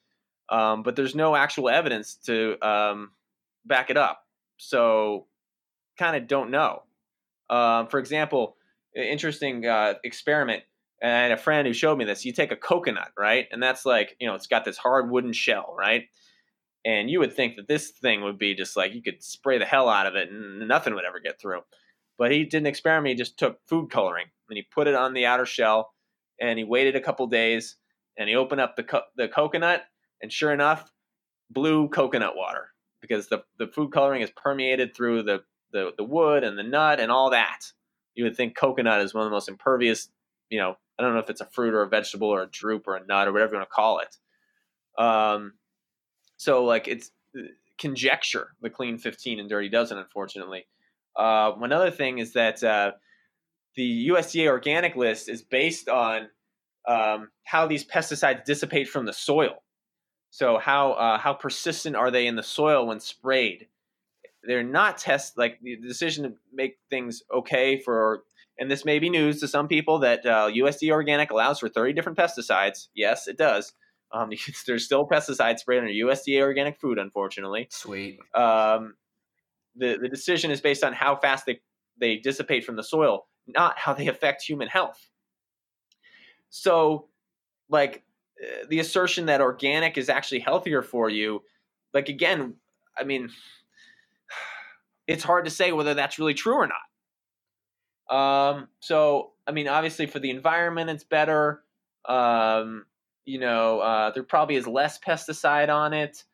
Um, 0.51 0.83
but 0.83 0.97
there's 0.97 1.15
no 1.15 1.37
actual 1.37 1.69
evidence 1.69 2.15
to 2.27 2.57
um, 2.67 3.11
back 3.65 3.91
it 3.91 3.97
up. 3.97 4.25
So, 4.57 5.27
kind 5.99 6.17
of 6.17 6.27
don't 6.27 6.51
know. 6.51 6.83
Um, 7.51 7.89
for 7.89 7.99
example, 7.99 8.57
interesting 8.95 9.67
uh, 9.67 9.95
experiment. 10.05 10.63
And 11.01 11.33
a 11.33 11.37
friend 11.37 11.65
who 11.65 11.73
showed 11.73 11.97
me 11.97 12.05
this. 12.05 12.25
You 12.25 12.33
take 12.33 12.51
a 12.51 12.57
coconut, 12.57 13.13
right, 13.17 13.47
and 13.53 13.63
that's 13.63 13.87
like 13.87 14.17
you 14.19 14.27
know 14.27 14.35
it's 14.35 14.49
got 14.49 14.65
this 14.65 14.77
hard 14.77 15.11
wooden 15.13 15.33
shell, 15.33 15.73
right, 15.79 16.07
and 16.85 17.11
you 17.11 17.19
would 17.19 17.35
think 17.35 17.57
that 17.57 17.69
this 17.69 17.91
thing 17.91 18.23
would 18.23 18.39
be 18.39 18.55
just 18.55 18.77
like 18.77 18.95
you 18.95 19.03
could 19.03 19.23
spray 19.23 19.59
the 19.59 19.65
hell 19.65 19.89
out 19.89 20.07
of 20.07 20.15
it 20.15 20.31
and 20.31 20.67
nothing 20.67 20.95
would 20.95 21.05
ever 21.05 21.21
get 21.21 21.41
through. 21.41 21.61
But 22.17 22.33
he 22.33 22.45
did 22.45 22.63
an 22.63 22.67
experiment. 22.67 23.11
He 23.11 23.15
just 23.15 23.39
took 23.39 23.59
food 23.67 23.91
coloring 23.91 24.27
and 24.49 24.57
he 24.57 24.63
put 24.63 24.87
it 24.87 24.95
on 24.95 25.13
the 25.13 25.27
outer 25.27 25.47
shell 25.47 25.93
and 26.41 26.59
he 26.59 26.65
waited 26.65 26.97
a 26.97 27.01
couple 27.01 27.27
days 27.27 27.77
and 28.17 28.29
he 28.29 28.35
opened 28.35 28.61
up 28.61 28.77
the, 28.77 28.85
co- 28.85 29.03
the 29.17 29.29
coconut 29.29 29.83
and 30.23 30.33
sure 30.33 30.53
enough, 30.53 30.91
blue 31.51 31.89
coconut 31.89 32.37
water 32.37 32.69
because 33.01 33.29
the, 33.29 33.43
the 33.59 33.67
food 33.67 33.93
coloring 33.93 34.23
is 34.23 34.31
permeated 34.31 34.95
through 34.95 35.23
the, 35.23 35.43
the, 35.73 35.93
the 35.97 36.05
wood 36.05 36.45
and 36.45 36.59
the 36.59 36.63
nut 36.63 37.01
and 37.01 37.11
all 37.11 37.31
that. 37.31 37.61
You 38.15 38.25
would 38.25 38.37
think 38.37 38.57
coconut 38.57 39.01
is 39.01 39.15
one 39.15 39.23
of 39.23 39.31
the 39.31 39.35
most 39.35 39.49
impervious, 39.49 40.09
you 40.51 40.59
know, 40.59 40.77
I 40.99 41.03
don't 41.03 41.15
know 41.15 41.21
if 41.21 41.31
it's 41.31 41.41
a 41.41 41.47
fruit 41.47 41.75
or 41.75 41.83
a 41.83 41.89
vegetable 41.89 42.29
or 42.29 42.43
a 42.43 42.49
drupe 42.49 42.89
or 42.89 42.97
a 42.97 43.07
nut 43.07 43.29
or 43.29 43.33
whatever 43.33 43.53
you 43.53 43.59
want 43.59 43.69
to 43.69 43.75
call 43.75 44.01
it. 44.01 44.17
Um, 45.01 45.55
so 46.37 46.65
like 46.65 46.89
it's 46.89 47.13
uh, 47.37 47.43
conjecture 47.79 48.49
the 48.61 48.71
clean 48.71 48.99
15 48.99 49.39
and 49.39 49.49
dirty 49.49 49.69
dozen, 49.69 49.99
unfortunately. 49.99 50.67
Uh, 51.15 51.53
one 51.53 51.73
other 51.73 51.91
thing 51.91 52.19
is 52.19 52.33
that 52.33 52.63
uh, 52.65 52.93
the 53.77 54.09
USDA 54.09 54.49
organic 54.49 54.97
list 54.97 55.29
is 55.29 55.43
based 55.43 55.89
on 55.89 56.29
um, 56.87 57.29
how 57.45 57.67
these 57.67 57.85
pesticides 57.85 58.45
dissipate 58.45 58.89
from 58.89 59.07
the 59.07 59.13
soil. 59.13 59.63
So 60.31 60.59
how 60.59 60.93
uh, 60.93 61.19
how 61.19 61.33
persistent 61.33 61.97
are 61.97 62.11
they 62.11 62.27
in 62.27 62.37
the 62.37 62.43
soil 62.43 62.87
when 62.87 63.01
sprayed? 63.01 63.69
They're 64.43 64.63
not 64.63 64.99
test 64.99 65.37
like 65.37 65.59
the 65.61 65.77
decision 65.77 66.25
to 66.25 66.35
make 66.53 66.79
things 66.91 67.23
okay 67.35 67.81
for, 67.81 68.23
and 68.59 68.71
this 68.71 68.85
may 68.85 68.99
be 68.99 69.11
news 69.11 69.41
to 69.41 69.49
some 69.49 69.69
people 69.69 69.99
that 70.01 70.25
uh, 70.25 70.49
USDA 70.49 70.93
organic 70.93 71.31
allows 71.31 71.59
for 71.59 71.69
30 71.69 71.93
different 71.93 72.19
pesticides. 72.19 72.89
Yes, 72.95 73.27
it 73.27 73.37
does. 73.37 73.73
Um, 74.13 74.31
there's 74.67 74.85
still 74.85 75.07
pesticide 75.07 75.59
sprayed 75.59 75.89
your 75.91 76.09
USDA 76.09 76.43
organic 76.43 76.79
food, 76.79 76.99
unfortunately. 76.99 77.69
Sweet. 77.71 78.21
Um, 78.35 78.95
the 79.77 79.99
the 80.01 80.09
decision 80.09 80.51
is 80.51 80.61
based 80.61 80.85
on 80.85 80.93
how 80.93 81.17
fast 81.17 81.47
they 81.47 81.61
they 81.99 82.17
dissipate 82.17 82.65
from 82.65 82.77
the 82.77 82.85
soil, 82.85 83.27
not 83.47 83.79
how 83.79 83.95
they 83.95 84.07
affect 84.09 84.43
human 84.43 84.69
health. 84.69 85.09
So, 86.51 87.09
like 87.69 88.03
the 88.69 88.79
assertion 88.81 89.27
that 89.27 89.41
organic 89.41 89.99
is 89.99 90.09
actually 90.09 90.41
healthier 90.41 90.83
for 90.83 91.09
you, 91.09 91.43
like 91.95 92.09
again, 92.09 92.55
I 92.97 93.05
mean, 93.05 93.31
it's 95.07 95.25
hard 95.25 95.45
to 95.45 95.51
say 95.51 95.73
whether 95.73 95.95
that's 95.95 96.19
really 96.19 96.35
true 96.35 96.55
or 96.55 96.69
not. 96.69 96.79
Um, 98.11 98.69
so, 98.81 99.33
I 99.47 99.53
mean, 99.53 99.69
obviously 99.69 100.07
for 100.07 100.19
the 100.19 100.31
environment, 100.31 100.91
it's 100.91 101.05
better. 101.05 101.63
Um, 102.07 102.87
you 103.25 103.39
know, 103.39 103.81
uh, 103.81 104.11
there 104.13 104.23
probably 104.23 104.57
is 104.57 104.67
less 104.67 104.99
pesticide 104.99 105.69
on 105.69 105.93
it. 105.93 106.25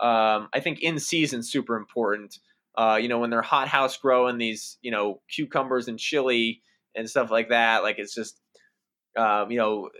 Um, 0.00 0.48
I 0.52 0.60
think 0.60 0.80
in 0.80 0.98
season 0.98 1.42
super 1.42 1.76
important. 1.76 2.38
Uh, 2.76 2.98
you 3.00 3.08
know, 3.08 3.18
when 3.18 3.30
they're 3.30 3.42
hot 3.42 3.68
house 3.68 3.96
growing 3.96 4.38
these, 4.38 4.78
you 4.82 4.90
know, 4.90 5.20
cucumbers 5.28 5.88
and 5.88 5.98
chili 5.98 6.62
and 6.94 7.08
stuff 7.08 7.30
like 7.30 7.50
that, 7.50 7.82
like 7.82 7.98
it's 7.98 8.14
just, 8.14 8.40
um, 9.16 9.50
you 9.50 9.58
know, 9.58 9.90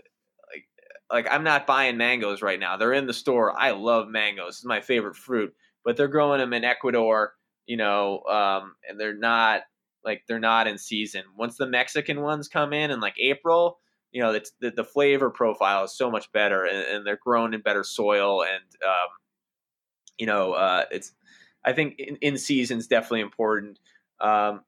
like 1.13 1.27
I'm 1.31 1.43
not 1.43 1.67
buying 1.67 1.95
mangoes 1.95 2.41
right 2.41 2.59
now. 2.59 2.75
They're 2.75 2.91
in 2.91 3.05
the 3.05 3.13
store. 3.13 3.57
I 3.57 3.71
love 3.71 4.09
mangoes. 4.09 4.55
It's 4.55 4.65
my 4.65 4.81
favorite 4.81 5.15
fruit, 5.15 5.53
but 5.85 5.95
they're 5.95 6.07
growing 6.07 6.39
them 6.39 6.53
in 6.53 6.63
Ecuador, 6.63 7.35
you 7.67 7.77
know, 7.77 8.23
um, 8.23 8.75
and 8.89 8.99
they're 8.99 9.15
not 9.15 9.61
like 10.03 10.23
they're 10.27 10.39
not 10.39 10.67
in 10.67 10.77
season. 10.79 11.21
Once 11.37 11.55
the 11.55 11.67
Mexican 11.67 12.21
ones 12.21 12.47
come 12.47 12.73
in 12.73 12.89
in 12.89 12.99
like 12.99 13.13
April, 13.19 13.77
you 14.11 14.23
know, 14.23 14.33
the 14.33 14.71
the 14.71 14.83
flavor 14.83 15.29
profile 15.29 15.83
is 15.83 15.95
so 15.95 16.09
much 16.09 16.31
better, 16.31 16.65
and, 16.65 16.77
and 16.79 17.07
they're 17.07 17.19
grown 17.23 17.53
in 17.53 17.61
better 17.61 17.83
soil, 17.83 18.41
and 18.43 18.63
um, 18.83 19.09
you 20.17 20.25
know, 20.25 20.53
uh, 20.53 20.85
it's 20.91 21.13
I 21.63 21.73
think 21.73 21.99
in, 21.99 22.15
in 22.17 22.37
season 22.39 22.79
is 22.79 22.87
definitely 22.87 23.21
important. 23.21 23.77
Um, 24.19 24.61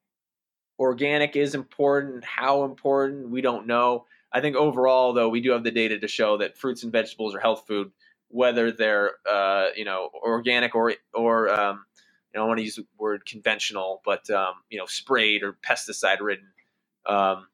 organic 0.77 1.35
is 1.35 1.55
important. 1.55 2.23
How 2.23 2.65
important 2.65 3.31
we 3.31 3.41
don't 3.41 3.65
know. 3.65 4.05
I 4.35 4.41
think 4.41 4.57
overall, 4.57 5.13
though, 5.13 5.29
we 5.29 5.39
do 5.39 5.51
have 5.51 5.63
the 5.63 5.71
data 5.71 5.97
to 5.97 6.09
show 6.09 6.37
that 6.39 6.57
fruits 6.57 6.83
and 6.83 6.91
vegetables 6.91 7.33
are 7.33 7.39
health 7.39 7.63
food, 7.69 7.91
whether 8.27 8.69
they're 8.69 9.11
uh, 9.29 9.67
you 9.77 9.85
know 9.85 10.09
organic 10.13 10.75
or 10.75 10.93
or 11.13 11.49
um, 11.49 11.85
you 12.33 12.37
know 12.37 12.41
I 12.41 12.43
don't 12.43 12.47
want 12.49 12.57
to 12.57 12.65
use 12.65 12.75
the 12.75 12.85
word 12.99 13.25
conventional, 13.25 14.01
but 14.03 14.29
um, 14.29 14.55
you 14.69 14.77
know 14.77 14.87
sprayed 14.87 15.41
or 15.41 15.53
pesticide 15.53 16.19
ridden. 16.19 16.47
Um, 17.05 17.47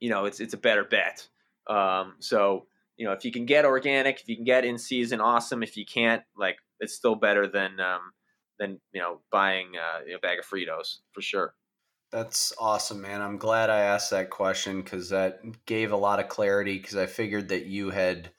you 0.00 0.10
know 0.10 0.26
it's 0.26 0.38
it's 0.38 0.52
a 0.52 0.58
better 0.58 0.84
bet. 0.84 1.26
Um, 1.66 2.16
so 2.18 2.66
you 2.98 3.06
know 3.06 3.12
if 3.12 3.24
you 3.24 3.32
can 3.32 3.46
get 3.46 3.64
organic, 3.64 4.20
if 4.20 4.28
you 4.28 4.36
can 4.36 4.44
get 4.44 4.66
in 4.66 4.76
season, 4.76 5.22
awesome. 5.22 5.62
If 5.62 5.78
you 5.78 5.86
can't, 5.86 6.22
like 6.36 6.58
it's 6.78 6.92
still 6.92 7.14
better 7.14 7.48
than 7.48 7.80
um, 7.80 8.12
than 8.58 8.80
you 8.92 9.00
know 9.00 9.22
buying 9.32 9.72
uh, 9.78 10.14
a 10.14 10.18
bag 10.18 10.38
of 10.40 10.44
Fritos 10.44 10.98
for 11.12 11.22
sure. 11.22 11.54
That's 12.14 12.52
awesome, 12.60 13.00
man. 13.00 13.20
I'm 13.20 13.38
glad 13.38 13.70
I 13.70 13.80
asked 13.80 14.12
that 14.12 14.30
question 14.30 14.82
because 14.82 15.08
that 15.08 15.40
gave 15.66 15.90
a 15.90 15.96
lot 15.96 16.20
of 16.20 16.28
clarity. 16.28 16.78
Because 16.78 16.94
I 16.94 17.06
figured 17.06 17.48
that 17.48 17.66
you 17.66 17.90
had 17.90 18.30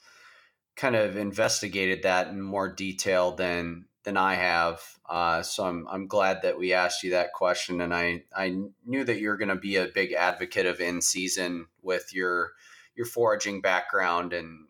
kind 0.77 0.95
of 0.95 1.17
investigated 1.17 2.03
that 2.03 2.29
in 2.29 2.41
more 2.41 2.69
detail 2.69 3.35
than 3.35 3.87
than 4.05 4.15
I 4.15 4.35
have. 4.35 4.81
Uh, 5.09 5.41
so 5.41 5.65
I'm 5.65 5.89
I'm 5.89 6.07
glad 6.07 6.41
that 6.43 6.57
we 6.57 6.71
asked 6.71 7.03
you 7.03 7.11
that 7.11 7.33
question, 7.33 7.81
and 7.81 7.93
I 7.93 8.23
I 8.33 8.55
knew 8.85 9.03
that 9.03 9.19
you're 9.19 9.35
going 9.35 9.49
to 9.49 9.57
be 9.57 9.75
a 9.75 9.87
big 9.93 10.13
advocate 10.13 10.65
of 10.65 10.79
in 10.79 11.01
season 11.01 11.67
with 11.81 12.13
your 12.13 12.53
your 12.95 13.05
foraging 13.05 13.59
background. 13.59 14.31
And 14.31 14.67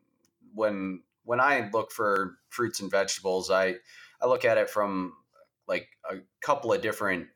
when 0.56 1.03
when 1.26 1.40
I 1.40 1.69
look 1.72 1.91
for 1.91 2.40
fruits 2.49 2.80
and 2.80 2.90
vegetables, 2.90 3.52
I 3.52 3.76
I 4.19 4.26
look 4.26 4.45
at 4.45 4.57
it 4.57 4.68
from 4.68 5.14
like 5.68 5.90
a 6.10 6.15
couple 6.41 6.73
of 6.73 6.82
different 6.82 7.27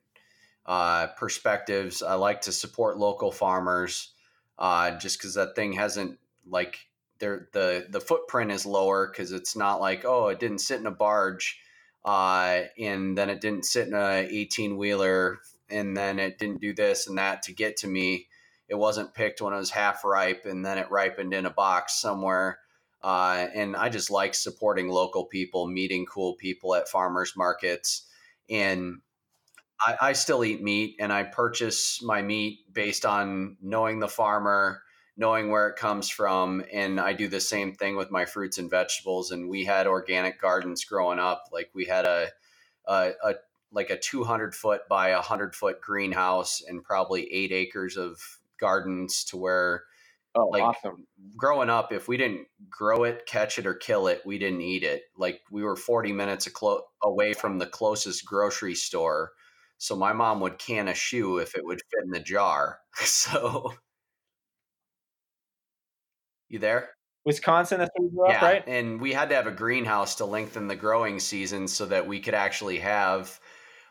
uh, 0.70 1.08
perspectives. 1.18 2.04
I 2.04 2.14
like 2.14 2.42
to 2.42 2.52
support 2.52 3.00
local 3.00 3.32
farmers, 3.32 4.14
uh, 4.60 4.92
just 4.92 5.18
because 5.18 5.34
that 5.34 5.56
thing 5.56 5.74
hasn't 5.74 6.20
like 6.48 6.88
there 7.18 7.50
the 7.54 7.88
the 7.90 8.00
footprint 8.00 8.52
is 8.52 8.68
lower 8.68 9.08
because 9.08 9.32
it's 9.32 9.56
not 9.56 9.82
like 9.82 10.06
oh 10.06 10.28
it 10.28 10.40
didn't 10.40 10.60
sit 10.60 10.80
in 10.80 10.86
a 10.86 10.92
barge, 10.92 11.60
uh, 12.06 12.62
and 12.78 13.18
then 13.18 13.32
it 13.32 13.42
didn't 13.42 13.66
sit 13.66 13.88
in 13.88 13.96
a 13.96 14.28
eighteen 14.30 14.78
wheeler, 14.78 15.40
and 15.72 15.98
then 15.98 16.20
it 16.20 16.38
didn't 16.38 16.62
do 16.62 16.72
this 16.72 17.08
and 17.08 17.18
that 17.18 17.42
to 17.44 17.52
get 17.52 17.78
to 17.78 17.88
me. 17.88 18.28
It 18.68 18.76
wasn't 18.76 19.16
picked 19.16 19.42
when 19.42 19.54
it 19.54 19.58
was 19.58 19.72
half 19.72 20.06
ripe, 20.06 20.46
and 20.46 20.64
then 20.64 20.78
it 20.78 20.92
ripened 20.92 21.34
in 21.34 21.48
a 21.48 21.50
box 21.50 22.00
somewhere. 22.00 22.60
Uh, 23.02 23.48
and 23.56 23.76
I 23.76 23.90
just 23.90 24.12
like 24.12 24.36
supporting 24.36 24.88
local 24.88 25.26
people, 25.26 25.66
meeting 25.66 26.06
cool 26.06 26.36
people 26.36 26.76
at 26.76 26.90
farmers 26.90 27.34
markets, 27.36 28.06
and 28.52 29.02
I, 29.86 29.98
I 30.02 30.14
still 30.14 30.44
eat 30.44 30.62
meat 30.62 30.96
and 31.00 31.12
I 31.12 31.24
purchase 31.24 32.02
my 32.04 32.22
meat 32.22 32.60
based 32.74 33.06
on 33.06 33.58
knowing 33.62 34.00
the 34.00 34.08
farmer, 34.08 34.82
knowing 35.18 35.50
where 35.50 35.68
it 35.70 35.78
comes 35.78 36.10
from. 36.10 36.64
And 36.72 37.00
I 37.00 37.14
do 37.14 37.28
the 37.28 37.40
same 37.40 37.74
thing 37.74 37.96
with 37.96 38.12
my 38.12 38.26
fruits 38.26 38.58
and 38.58 38.70
vegetables. 38.70 39.32
And 39.32 39.50
we 39.50 39.66
had 39.66 39.88
organic 39.88 40.40
gardens 40.40 40.84
growing 40.86 41.20
up. 41.20 41.46
Like 41.52 41.70
we 41.74 41.86
had 41.86 42.06
a, 42.06 42.30
a, 42.88 43.12
a 43.24 43.34
like 43.72 43.90
a 43.90 43.98
200 43.98 44.56
foot 44.56 44.82
by 44.90 45.12
100 45.12 45.56
foot 45.56 45.80
greenhouse 45.82 46.62
and 46.68 46.84
probably 46.84 47.32
eight 47.32 47.52
acres 47.52 47.98
of 47.98 48.20
gardens 48.60 49.24
to 49.26 49.38
where 49.38 49.84
Oh, 50.36 50.46
like 50.50 50.62
awesome. 50.62 51.08
growing 51.36 51.72
up 51.72 51.92
if 51.92 52.08
we 52.08 52.16
didn't 52.16 52.48
grow 52.70 53.04
it 53.04 53.26
catch 53.26 53.58
it 53.58 53.66
or 53.66 53.74
kill 53.74 54.06
it 54.06 54.22
we 54.28 54.38
didn't 54.38 54.62
eat 54.62 54.84
it 54.84 55.06
like 55.18 55.42
we 55.50 55.64
were 55.64 55.76
40 55.76 56.14
minutes 56.14 56.48
away 57.04 57.34
from 57.34 57.58
the 57.58 57.66
closest 57.66 58.26
grocery 58.26 58.76
store 58.76 59.32
so 59.80 59.96
my 59.96 60.14
mom 60.14 60.42
would 60.42 60.60
can 60.60 60.88
a 60.88 60.94
shoe 60.94 61.40
if 61.40 61.56
it 61.56 61.66
would 61.66 61.82
fit 61.90 62.06
in 62.06 62.12
the 62.12 62.20
jar. 62.20 62.80
So 63.06 63.74
you 66.50 66.60
there? 66.60 66.90
Wisconsin, 67.26 67.80
that's 67.80 67.92
where 67.96 68.10
grew 68.10 68.26
up, 68.26 68.42
yeah, 68.42 68.46
right? 68.46 68.64
and 68.68 69.00
we 69.00 69.14
had 69.14 69.30
to 69.30 69.36
have 69.36 69.48
a 69.48 69.52
greenhouse 69.52 70.16
to 70.16 70.26
lengthen 70.26 70.68
the 70.68 70.76
growing 70.76 71.20
season 71.20 71.68
so 71.68 71.86
that 71.86 72.08
we 72.08 72.20
could 72.20 72.34
actually 72.34 72.80
have 72.80 73.40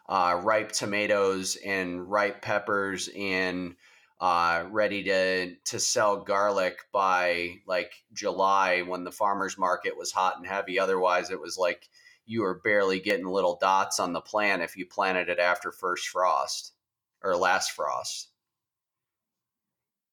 uh, 0.09 0.41
ripe 0.43 0.73
tomatoes 0.73 1.57
and 1.65 2.11
ripe 2.11 2.43
peppers 2.43 3.09
and 3.17 3.77
uh, 4.21 4.65
ready 4.71 5.05
to 5.05 5.55
to 5.67 5.79
sell 5.79 6.25
garlic 6.25 6.79
by 6.93 7.55
like 7.67 7.93
July 8.13 8.83
when 8.83 9.05
the 9.05 9.13
farmers 9.13 9.57
market 9.57 9.97
was 9.97 10.11
hot 10.11 10.37
and 10.37 10.47
heavy. 10.47 10.79
Otherwise, 10.79 11.31
it 11.31 11.41
was 11.41 11.57
like 11.57 11.89
you 12.29 12.45
are 12.45 12.61
barely 12.63 13.01
getting 13.01 13.27
little 13.27 13.59
dots 13.61 13.99
on 13.99 14.13
the 14.13 14.21
plant 14.21 14.63
if 14.63 14.77
you 14.77 14.87
planted 14.87 15.29
it 15.29 15.39
after 15.39 15.73
first 15.73 16.09
frost 16.09 16.75
or 17.23 17.37
last 17.37 17.73
frost. 17.73 18.31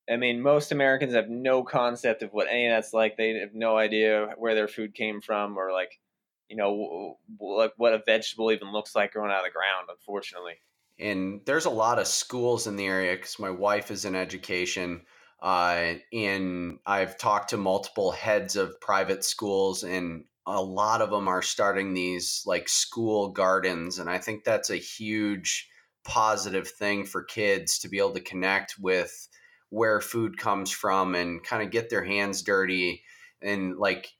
I 0.09 0.17
mean, 0.17 0.41
most 0.41 0.71
Americans 0.71 1.13
have 1.13 1.29
no 1.29 1.63
concept 1.63 2.23
of 2.23 2.31
what 2.31 2.47
any 2.47 2.67
of 2.67 2.71
that's 2.71 2.93
like. 2.93 3.17
They 3.17 3.39
have 3.39 3.53
no 3.53 3.77
idea 3.77 4.33
where 4.37 4.55
their 4.55 4.67
food 4.67 4.93
came 4.93 5.19
from 5.19 5.57
or 5.57 5.71
like, 5.71 5.99
you 6.47 6.55
know, 6.55 7.17
like 7.39 7.73
what 7.77 7.93
a 7.93 8.01
vegetable 8.05 8.51
even 8.51 8.71
looks 8.71 8.95
like 8.95 9.13
growing 9.13 9.31
out 9.31 9.39
of 9.39 9.45
the 9.45 9.51
ground. 9.51 9.89
Unfortunately, 9.89 10.55
and 10.99 11.41
there's 11.45 11.65
a 11.65 11.71
lot 11.71 11.99
of 11.99 12.07
schools 12.07 12.67
in 12.67 12.75
the 12.75 12.85
area 12.85 13.15
because 13.15 13.39
my 13.39 13.49
wife 13.49 13.91
is 13.91 14.05
in 14.05 14.15
education. 14.15 15.05
Uh, 15.41 15.95
and 16.13 16.79
I've 16.85 17.17
talked 17.17 17.49
to 17.49 17.57
multiple 17.57 18.11
heads 18.11 18.55
of 18.55 18.79
private 18.79 19.23
schools, 19.23 19.83
and 19.83 20.25
a 20.47 20.61
lot 20.61 21.01
of 21.01 21.09
them 21.09 21.27
are 21.27 21.41
starting 21.41 21.93
these 21.93 22.43
like 22.45 22.69
school 22.69 23.29
gardens 23.29 23.99
and 23.99 24.09
i 24.09 24.17
think 24.17 24.43
that's 24.43 24.69
a 24.69 24.77
huge 24.77 25.69
positive 26.03 26.67
thing 26.67 27.03
for 27.05 27.23
kids 27.23 27.79
to 27.79 27.89
be 27.89 27.97
able 27.97 28.13
to 28.13 28.21
connect 28.21 28.75
with 28.79 29.27
where 29.69 29.99
food 29.99 30.37
comes 30.37 30.71
from 30.71 31.15
and 31.15 31.43
kind 31.43 31.63
of 31.63 31.71
get 31.71 31.89
their 31.89 32.03
hands 32.03 32.43
dirty 32.43 33.03
and 33.41 33.77
like 33.77 34.11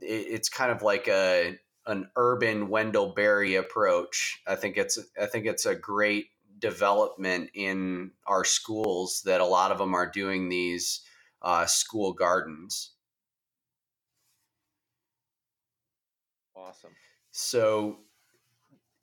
it's 0.00 0.48
kind 0.48 0.70
of 0.70 0.82
like 0.82 1.08
a 1.08 1.58
an 1.86 2.10
urban 2.16 2.68
Wendell 2.68 3.14
Berry 3.14 3.54
approach. 3.54 4.40
I 4.46 4.54
think 4.56 4.76
it's 4.76 4.98
I 5.20 5.26
think 5.26 5.46
it's 5.46 5.66
a 5.66 5.74
great 5.74 6.26
development 6.58 7.50
in 7.54 8.12
our 8.26 8.44
schools 8.44 9.22
that 9.24 9.40
a 9.40 9.46
lot 9.46 9.72
of 9.72 9.78
them 9.78 9.94
are 9.94 10.10
doing 10.10 10.48
these 10.48 11.00
uh, 11.42 11.66
school 11.66 12.12
gardens. 12.12 12.92
Awesome. 16.66 16.90
So 17.30 17.98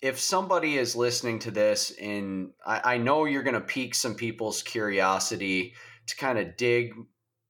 if 0.01 0.19
somebody 0.19 0.77
is 0.77 0.95
listening 0.95 1.39
to 1.39 1.51
this 1.51 1.91
and 2.01 2.51
I, 2.65 2.95
I 2.95 2.97
know 2.97 3.25
you're 3.25 3.43
going 3.43 3.53
to 3.53 3.61
pique 3.61 3.95
some 3.95 4.15
people's 4.15 4.61
curiosity 4.61 5.73
to 6.07 6.15
kind 6.17 6.37
of 6.37 6.57
dig 6.57 6.93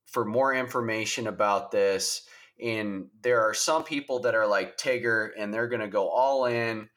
for 0.06 0.23
more 0.23 0.53
information 0.53 1.27
about 1.27 1.72
this 1.72 2.27
and 2.64 3.07
there 3.22 3.41
are 3.41 3.53
some 3.53 3.84
people 3.84 4.19
that 4.19 4.36
are 4.36 4.48
like 4.48 4.77
tigger 4.77 5.30
and 5.38 5.53
they're 5.53 5.68
going 5.68 5.82
to 5.82 5.88
go 5.88 6.07
all 6.07 6.45
in 6.45 6.88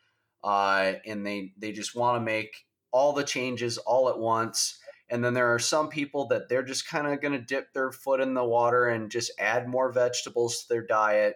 uh, 0.44 0.92
and 1.04 1.26
they 1.26 1.52
they 1.58 1.72
just 1.72 1.96
want 1.96 2.16
to 2.16 2.24
make 2.24 2.66
all 2.92 3.12
the 3.12 3.24
changes 3.24 3.78
all 3.78 4.08
at 4.08 4.18
once 4.18 4.78
and 5.10 5.24
then 5.24 5.34
there 5.34 5.52
are 5.52 5.58
some 5.58 5.88
people 5.88 6.28
that 6.28 6.48
they're 6.48 6.62
just 6.62 6.86
kind 6.86 7.06
of 7.06 7.20
going 7.20 7.32
to 7.32 7.44
dip 7.44 7.72
their 7.72 7.90
foot 7.90 8.20
in 8.20 8.34
the 8.34 8.44
water 8.44 8.86
and 8.86 9.10
just 9.10 9.32
add 9.40 9.66
more 9.66 9.90
vegetables 9.90 10.60
to 10.60 10.68
their 10.68 10.86
diet 10.86 11.34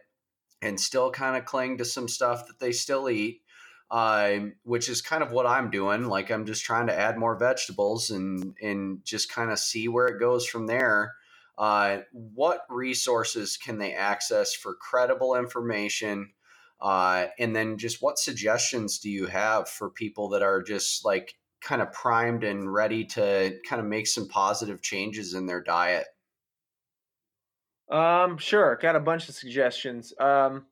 and 0.63 0.81
still 0.81 1.11
kind 1.11 1.37
of 1.37 1.45
cling 1.45 1.79
to 1.79 1.85
some 1.85 2.09
stuff 2.09 2.47
that 2.47 2.61
they 2.61 2.73
still 2.73 3.11
eat, 3.11 3.43
uh, 3.91 4.39
which 4.63 4.89
is 4.89 5.03
kind 5.03 5.23
of 5.23 5.33
what 5.33 5.47
I'm 5.47 5.71
doing. 5.71 6.05
Like 6.07 6.31
I'm 6.31 6.47
just 6.47 6.65
trying 6.65 6.87
to 6.87 6.99
add 6.99 7.19
more 7.19 7.37
vegetables 7.37 8.11
and 8.11 8.55
and 8.63 9.05
just 9.05 9.31
kind 9.31 9.51
of 9.51 9.59
see 9.59 9.89
where 9.89 10.07
it 10.07 10.21
goes 10.21 10.47
from 10.47 10.67
there. 10.67 11.15
Uh, 11.59 11.99
what 12.13 12.63
resources 12.71 13.57
can 13.57 13.79
they 13.79 13.93
access 13.93 14.55
for 14.55 14.75
credible 14.75 15.35
information? 15.35 16.31
Uh, 16.81 17.27
and 17.39 17.55
then 17.55 17.79
just 17.79 18.03
what 18.03 18.19
suggestions 18.19 18.99
do 18.99 19.11
you 19.11 19.27
have 19.27 19.69
for 19.69 19.91
people 19.91 20.31
that 20.31 20.43
are 20.43 20.63
just 20.63 21.05
like 21.05 21.35
kind 21.61 21.81
of 21.83 21.93
primed 21.93 22.43
and 22.43 22.73
ready 22.73 23.05
to 23.05 23.57
kind 23.69 23.79
of 23.81 23.87
make 23.87 24.07
some 24.07 24.27
positive 24.27 24.83
changes 24.83 25.35
in 25.35 25.47
their 25.47 25.63
diet? 25.63 26.07
Um, 27.91 28.39
sure. 28.39 28.79
Got 28.81 28.97
a 28.97 29.01
bunch 29.01 29.29
of 29.29 29.35
suggestions. 29.35 30.15
Um, 30.19 30.65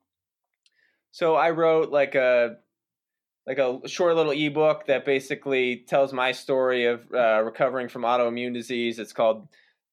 so 1.10 1.34
I 1.34 1.50
wrote 1.50 1.90
like 1.90 2.14
a 2.14 2.56
like 3.46 3.58
a 3.58 3.80
short 3.88 4.16
little 4.16 4.32
ebook 4.32 4.86
that 4.86 5.04
basically 5.04 5.84
tells 5.88 6.12
my 6.12 6.32
story 6.32 6.86
of 6.86 7.02
uh, 7.12 7.42
recovering 7.42 7.88
from 7.88 8.02
autoimmune 8.02 8.54
disease. 8.54 9.00
It's 9.00 9.12
called 9.12 9.48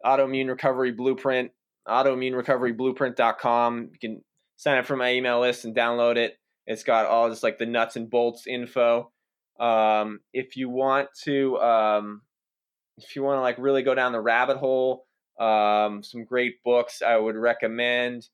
Autoimmune 0.05 0.47
Recovery 0.47 0.91
Blueprint. 0.91 1.51
autoimmunerecoveryblueprint.com. 1.87 3.89
You 3.93 3.99
can 3.99 4.21
sign 4.57 4.77
up 4.77 4.85
for 4.85 4.95
my 4.95 5.13
email 5.13 5.39
list 5.39 5.65
and 5.65 5.75
download 5.75 6.17
it. 6.17 6.37
It's 6.67 6.83
got 6.83 7.07
all 7.07 7.29
just 7.29 7.41
like 7.41 7.57
the 7.57 7.65
nuts 7.65 7.95
and 7.95 8.07
bolts 8.09 8.45
info. 8.45 9.11
Um, 9.59 10.19
if 10.33 10.55
you 10.55 10.69
want 10.69 11.09
to, 11.23 11.57
um, 11.57 12.21
if 12.97 13.15
you 13.15 13.23
want 13.23 13.37
to 13.37 13.41
like 13.41 13.57
really 13.57 13.81
go 13.81 13.95
down 13.95 14.11
the 14.11 14.21
rabbit 14.21 14.57
hole, 14.57 15.06
um, 15.39 16.03
some 16.03 16.23
great 16.23 16.63
books 16.63 17.01
I 17.01 17.17
would 17.17 17.35
recommend. 17.35 18.27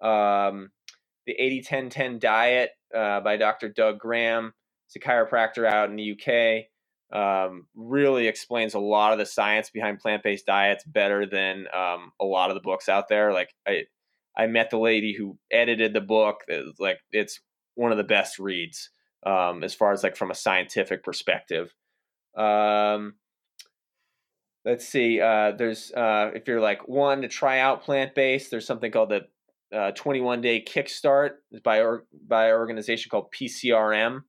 Um, 0.00 0.70
the 1.26 1.32
80 1.32 1.62
10 1.62 1.90
10 1.90 2.18
Diet 2.18 2.70
uh, 2.94 3.20
by 3.20 3.36
Dr. 3.36 3.68
Doug 3.68 3.98
Graham. 3.98 4.54
He's 4.86 5.02
a 5.02 5.06
chiropractor 5.06 5.66
out 5.66 5.90
in 5.90 5.96
the 5.96 6.12
UK. 6.12 6.66
Um, 7.12 7.66
really 7.74 8.26
explains 8.26 8.74
a 8.74 8.80
lot 8.80 9.12
of 9.12 9.18
the 9.18 9.26
science 9.26 9.70
behind 9.70 10.00
plant 10.00 10.22
based 10.22 10.46
diets 10.46 10.84
better 10.84 11.24
than 11.26 11.66
um, 11.72 12.12
a 12.20 12.24
lot 12.24 12.50
of 12.50 12.54
the 12.54 12.60
books 12.60 12.88
out 12.88 13.08
there. 13.08 13.32
Like 13.32 13.54
I, 13.66 13.84
I 14.36 14.46
met 14.46 14.70
the 14.70 14.78
lady 14.78 15.14
who 15.14 15.38
edited 15.50 15.92
the 15.92 16.00
book. 16.00 16.40
It's 16.48 16.78
like 16.80 16.98
it's 17.12 17.40
one 17.74 17.92
of 17.92 17.98
the 17.98 18.04
best 18.04 18.38
reads 18.38 18.90
um, 19.24 19.62
as 19.62 19.74
far 19.74 19.92
as 19.92 20.02
like 20.02 20.16
from 20.16 20.30
a 20.30 20.34
scientific 20.34 21.04
perspective. 21.04 21.74
Um, 22.36 23.14
let's 24.66 24.86
see. 24.86 25.20
Uh, 25.20 25.52
there's 25.52 25.92
uh, 25.92 26.32
if 26.34 26.46
you're 26.46 26.60
like 26.60 26.86
one 26.88 27.22
to 27.22 27.28
try 27.28 27.60
out 27.60 27.84
plant 27.84 28.14
based, 28.14 28.50
there's 28.50 28.66
something 28.66 28.90
called 28.90 29.10
the 29.10 29.22
uh, 29.76 29.92
21 29.92 30.40
day 30.40 30.62
kickstart 30.62 31.30
by 31.64 31.80
or, 31.80 32.04
by 32.26 32.48
an 32.48 32.54
organization 32.54 33.08
called 33.08 33.32
PCRM. 33.32 34.20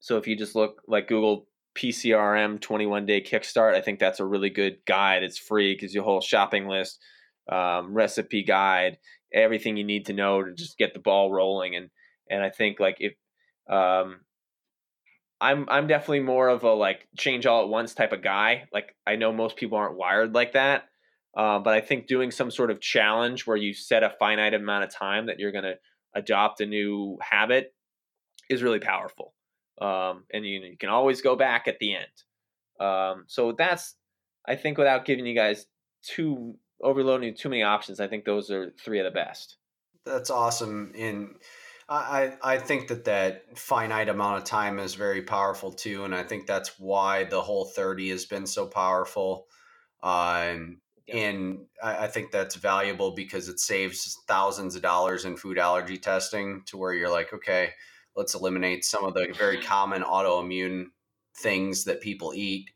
So 0.00 0.18
if 0.18 0.28
you 0.28 0.36
just 0.36 0.54
look 0.54 0.82
like 0.86 1.08
Google 1.08 1.48
PCRM 1.76 2.60
21 2.60 3.06
day 3.06 3.22
kickstart, 3.22 3.74
I 3.74 3.80
think 3.80 3.98
that's 3.98 4.20
a 4.20 4.26
really 4.26 4.50
good 4.50 4.76
guide. 4.86 5.22
It's 5.22 5.38
free 5.38 5.74
because 5.74 5.94
your 5.94 6.04
whole 6.04 6.20
shopping 6.20 6.68
list, 6.68 6.98
um, 7.50 7.94
recipe 7.94 8.44
guide, 8.44 8.98
everything 9.32 9.78
you 9.78 9.84
need 9.84 10.06
to 10.06 10.12
know 10.12 10.44
to 10.44 10.52
just 10.52 10.76
get 10.76 10.92
the 10.92 11.00
ball 11.00 11.32
rolling. 11.32 11.74
And 11.74 11.88
and 12.30 12.42
I 12.42 12.50
think 12.50 12.80
like 12.80 12.98
if 13.00 13.14
um, 13.70 14.20
I'm 15.44 15.66
I'm 15.68 15.86
definitely 15.86 16.20
more 16.20 16.48
of 16.48 16.64
a 16.64 16.72
like 16.72 17.06
change 17.16 17.44
all 17.46 17.62
at 17.62 17.68
once 17.68 17.94
type 17.94 18.12
of 18.12 18.22
guy. 18.22 18.64
Like 18.72 18.96
I 19.06 19.16
know 19.16 19.32
most 19.32 19.56
people 19.56 19.76
aren't 19.76 19.96
wired 19.96 20.34
like 20.34 20.52
that. 20.52 20.84
Uh, 21.36 21.58
but 21.58 21.74
I 21.74 21.80
think 21.80 22.06
doing 22.06 22.30
some 22.30 22.50
sort 22.50 22.70
of 22.70 22.80
challenge 22.80 23.46
where 23.46 23.56
you 23.56 23.74
set 23.74 24.02
a 24.02 24.10
finite 24.18 24.54
amount 24.54 24.84
of 24.84 24.90
time 24.90 25.26
that 25.26 25.38
you're 25.40 25.52
going 25.52 25.64
to 25.64 25.74
adopt 26.14 26.60
a 26.60 26.66
new 26.66 27.18
habit 27.20 27.74
is 28.48 28.62
really 28.62 28.78
powerful. 28.78 29.34
Um, 29.80 30.24
and 30.32 30.46
you, 30.46 30.60
you, 30.60 30.76
can 30.78 30.90
always 30.90 31.22
go 31.22 31.34
back 31.34 31.66
at 31.66 31.80
the 31.80 31.96
end. 31.96 32.06
Um, 32.78 33.24
so 33.26 33.50
that's, 33.50 33.96
I 34.46 34.54
think, 34.54 34.78
without 34.78 35.04
giving 35.04 35.26
you 35.26 35.34
guys 35.34 35.66
too 36.04 36.54
overloading 36.80 37.34
too 37.34 37.48
many 37.48 37.64
options, 37.64 37.98
I 37.98 38.06
think 38.06 38.24
those 38.24 38.50
are 38.52 38.72
three 38.78 39.00
of 39.00 39.04
the 39.04 39.10
best. 39.10 39.56
That's 40.06 40.30
awesome. 40.30 40.92
And 40.96 41.34
I, 41.88 42.36
I 42.42 42.58
think 42.58 42.88
that 42.88 43.04
that 43.04 43.58
finite 43.58 44.08
amount 44.08 44.38
of 44.38 44.44
time 44.44 44.78
is 44.78 44.94
very 44.94 45.22
powerful 45.22 45.70
too. 45.70 46.04
And 46.04 46.14
I 46.14 46.22
think 46.22 46.46
that's 46.46 46.78
why 46.78 47.24
the 47.24 47.42
Whole30 47.42 48.10
has 48.10 48.24
been 48.24 48.46
so 48.46 48.66
powerful. 48.66 49.46
Uh, 50.02 50.44
and 50.48 50.76
and 51.12 51.66
I, 51.82 52.04
I, 52.04 52.06
think 52.08 52.30
that's 52.30 52.54
valuable 52.54 53.10
because 53.10 53.48
it 53.48 53.60
saves 53.60 54.18
thousands 54.26 54.74
of 54.74 54.80
dollars 54.80 55.26
in 55.26 55.36
food 55.36 55.58
allergy 55.58 55.98
testing 55.98 56.62
to 56.66 56.78
where 56.78 56.94
you're 56.94 57.10
like, 57.10 57.34
okay, 57.34 57.72
let's 58.16 58.34
eliminate 58.34 58.84
some 58.84 59.04
of 59.04 59.12
the 59.14 59.34
very 59.36 59.60
common 59.60 60.02
autoimmune 60.02 60.86
things 61.36 61.84
that 61.84 62.00
people 62.00 62.32
eat 62.34 62.70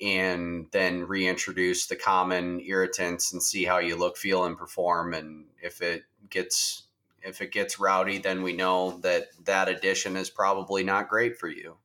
and 0.00 0.66
then 0.72 1.06
reintroduce 1.06 1.86
the 1.86 1.96
common 1.96 2.60
irritants 2.60 3.32
and 3.32 3.42
see 3.42 3.64
how 3.64 3.78
you 3.78 3.96
look, 3.96 4.16
feel, 4.16 4.44
and 4.44 4.56
perform. 4.56 5.14
And 5.14 5.46
if 5.62 5.82
it 5.82 6.04
gets 6.30 6.83
if 7.24 7.40
it 7.40 7.52
gets 7.52 7.80
rowdy, 7.80 8.18
then 8.18 8.42
we 8.42 8.52
know 8.52 8.98
that 8.98 9.28
that 9.44 9.68
addition 9.68 10.16
is 10.16 10.30
probably 10.30 10.84
not 10.84 11.08
great 11.08 11.38
for 11.38 11.48
you. 11.48 11.76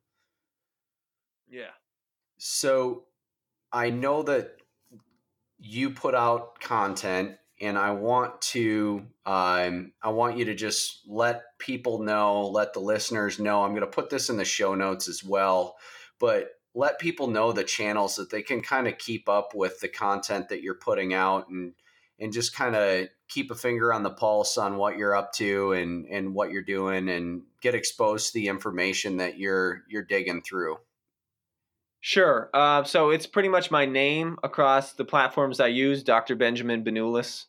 Yeah. 1.48 1.72
So 2.38 3.04
I 3.72 3.90
know 3.90 4.22
that 4.22 4.56
you 5.58 5.90
put 5.90 6.14
out 6.14 6.60
content 6.60 7.36
and 7.60 7.76
I 7.76 7.90
want 7.92 8.40
to 8.40 9.06
um, 9.26 9.92
I 10.02 10.10
want 10.10 10.38
you 10.38 10.46
to 10.46 10.54
just 10.54 11.00
let 11.06 11.42
people 11.58 12.02
know, 12.02 12.48
let 12.48 12.72
the 12.72 12.80
listeners 12.80 13.38
know. 13.38 13.62
I'm 13.62 13.72
going 13.72 13.80
to 13.82 13.86
put 13.86 14.10
this 14.10 14.30
in 14.30 14.36
the 14.36 14.44
show 14.44 14.74
notes 14.74 15.08
as 15.08 15.22
well, 15.22 15.76
but 16.18 16.48
let 16.74 16.98
people 16.98 17.26
know 17.26 17.52
the 17.52 17.64
channels 17.64 18.16
that 18.16 18.30
they 18.30 18.42
can 18.42 18.60
kind 18.62 18.86
of 18.86 18.98
keep 18.98 19.28
up 19.28 19.54
with 19.54 19.80
the 19.80 19.88
content 19.88 20.48
that 20.48 20.62
you're 20.62 20.74
putting 20.74 21.12
out 21.12 21.48
and 21.48 21.74
and 22.20 22.32
just 22.32 22.54
kind 22.54 22.76
of 22.76 23.08
keep 23.28 23.50
a 23.50 23.54
finger 23.54 23.92
on 23.92 24.02
the 24.02 24.10
pulse 24.10 24.58
on 24.58 24.76
what 24.76 24.98
you're 24.98 25.16
up 25.16 25.32
to 25.32 25.72
and 25.72 26.06
and 26.06 26.34
what 26.34 26.50
you're 26.50 26.62
doing 26.62 27.08
and 27.08 27.42
get 27.62 27.74
exposed 27.74 28.28
to 28.28 28.34
the 28.34 28.48
information 28.48 29.16
that 29.16 29.38
you're 29.38 29.82
you're 29.88 30.04
digging 30.04 30.42
through. 30.42 30.76
Sure. 32.02 32.48
Uh, 32.54 32.82
so 32.84 33.10
it's 33.10 33.26
pretty 33.26 33.48
much 33.48 33.70
my 33.70 33.84
name 33.84 34.38
across 34.42 34.92
the 34.92 35.04
platforms 35.04 35.60
I 35.60 35.66
use, 35.66 36.02
Dr. 36.02 36.34
Benjamin 36.34 36.82
Benulis. 36.82 37.44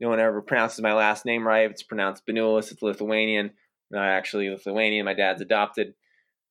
No 0.00 0.08
one 0.08 0.18
ever 0.18 0.42
pronounces 0.42 0.80
my 0.80 0.94
last 0.94 1.24
name 1.24 1.46
right. 1.46 1.70
It's 1.70 1.84
pronounced 1.84 2.26
Benulis. 2.26 2.72
It's 2.72 2.82
Lithuanian. 2.82 3.52
Not 3.92 4.08
actually 4.08 4.50
Lithuanian. 4.50 5.04
My 5.04 5.14
dad's 5.14 5.40
adopted. 5.40 5.94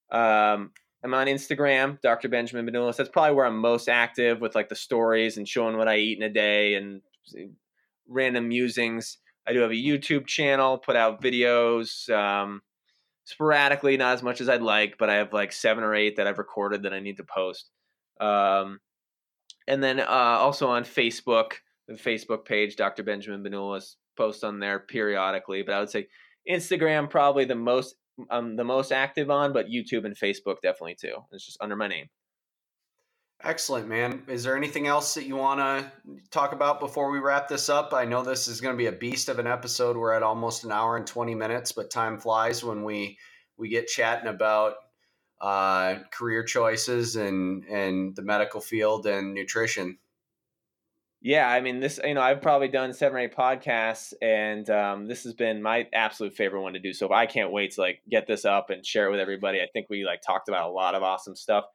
Um, 0.10 0.72
I'm 1.04 1.14
on 1.14 1.28
Instagram, 1.28 2.00
Dr. 2.00 2.30
Benjamin 2.30 2.66
Benulis. 2.66 2.96
That's 2.96 3.10
probably 3.10 3.36
where 3.36 3.46
I'm 3.46 3.58
most 3.58 3.90
active 3.90 4.40
with 4.40 4.56
like 4.56 4.70
the 4.70 4.76
stories 4.76 5.38
and 5.38 5.46
showing 5.46 5.76
what 5.76 5.90
I 5.90 5.98
eat 5.98 6.18
in 6.18 6.24
a 6.24 6.30
day 6.30 6.76
and 6.76 7.02
random 8.08 8.48
musings. 8.48 9.18
I 9.48 9.54
do 9.54 9.60
have 9.60 9.72
a 9.72 9.76
YouTube 9.76 10.26
channel, 10.26 10.78
put 10.78 10.96
out 10.96 11.22
videos. 11.22 12.10
Um, 12.10 12.62
sporadically, 13.26 13.98
not 13.98 14.14
as 14.14 14.24
much 14.24 14.42
as 14.42 14.50
I'd 14.50 14.62
like, 14.62 14.98
but 14.98 15.10
I 15.10 15.16
have 15.16 15.34
like 15.34 15.52
seven 15.52 15.84
or 15.84 15.96
eight 15.96 16.18
that 16.18 16.28
I've 16.28 16.38
recorded 16.38 16.84
that 16.84 16.94
I 16.94 17.00
need 17.00 17.18
to 17.18 17.24
post. 17.24 17.70
Um, 18.20 18.80
and 19.68 19.84
then 19.84 20.00
uh, 20.00 20.06
also 20.06 20.68
on 20.68 20.84
Facebook, 20.84 21.54
the 21.88 21.94
Facebook 21.94 22.46
page, 22.46 22.76
Dr. 22.76 23.04
Benjamin 23.04 23.44
Benulis, 23.44 23.96
post 24.18 24.44
on 24.44 24.60
there 24.60 24.80
periodically. 24.80 25.64
But 25.64 25.76
I 25.76 25.80
would 25.80 25.90
say 25.90 26.08
Instagram 26.50 27.10
probably 27.10 27.46
the 27.46 27.56
most 27.56 27.96
um, 28.30 28.56
the 28.56 28.64
most 28.64 28.92
active 28.92 29.32
on, 29.32 29.54
but 29.54 29.68
YouTube 29.68 30.06
and 30.06 30.16
Facebook 30.16 30.58
definitely 30.62 30.96
too. 31.00 31.16
It's 31.32 31.46
just 31.46 31.58
under 31.62 31.76
my 31.76 31.88
name. 31.88 32.10
Excellent, 33.44 33.90
man. 33.90 34.24
Is 34.28 34.44
there 34.44 34.56
anything 34.56 34.88
else 34.88 35.14
that 35.16 35.26
you 35.26 35.36
want 35.36 35.60
to 35.60 35.92
talk 36.32 36.54
about 36.54 36.80
before 36.80 37.12
we 37.12 37.20
wrap 37.20 37.50
this 37.50 37.68
up? 37.68 37.94
I 37.94 38.06
know 38.06 38.24
this 38.24 38.48
is 38.48 38.62
going 38.62 38.74
to 38.74 38.78
be 38.78 38.86
a 38.86 38.92
beast 38.94 39.28
of 39.28 39.38
an 39.38 39.48
episode. 39.48 39.98
We're 39.98 40.14
at 40.14 40.24
almost 40.24 40.64
an 40.64 40.72
hour 40.72 40.96
and 40.96 41.06
20 41.06 41.36
minutes, 41.36 41.74
but 41.74 41.92
time 41.92 42.18
flies 42.18 42.64
when 42.64 42.84
we 42.84 43.18
we 43.58 43.68
get 43.68 43.88
chatting 43.88 44.30
about 44.30 44.76
uh, 45.42 45.96
career 46.10 46.44
choices 46.44 47.18
and 47.18 47.66
and 47.66 48.16
the 48.16 48.22
medical 48.22 48.62
field 48.62 49.06
and 49.08 49.34
nutrition. 49.34 49.98
Yeah, 51.22 51.50
I 51.50 51.60
mean 51.60 51.82
this. 51.82 52.00
You 52.02 52.14
know, 52.14 52.22
I've 52.22 52.42
probably 52.42 52.70
done 52.70 52.94
seven 52.94 53.18
or 53.18 53.22
eight 53.22 53.36
podcasts, 53.36 54.14
and 54.22 54.70
um, 54.70 55.06
this 55.06 55.26
has 55.26 55.34
been 55.34 55.62
my 55.62 55.86
absolute 55.94 56.34
favorite 56.34 56.62
one 56.62 56.74
to 56.74 56.80
do. 56.80 56.94
So 56.94 57.12
I 57.12 57.26
can't 57.26 57.52
wait 57.52 57.72
to 57.72 57.82
like 57.82 58.02
get 58.10 58.26
this 58.26 58.46
up 58.46 58.70
and 58.70 58.86
share 58.86 59.08
it 59.08 59.12
with 59.12 59.20
everybody. 59.20 59.60
I 59.60 59.68
think 59.74 59.88
we 59.90 60.06
like 60.06 60.22
talked 60.22 60.48
about 60.48 60.70
a 60.70 60.72
lot 60.72 60.96
of 60.96 61.04
awesome 61.04 61.36
stuff. 61.36 61.66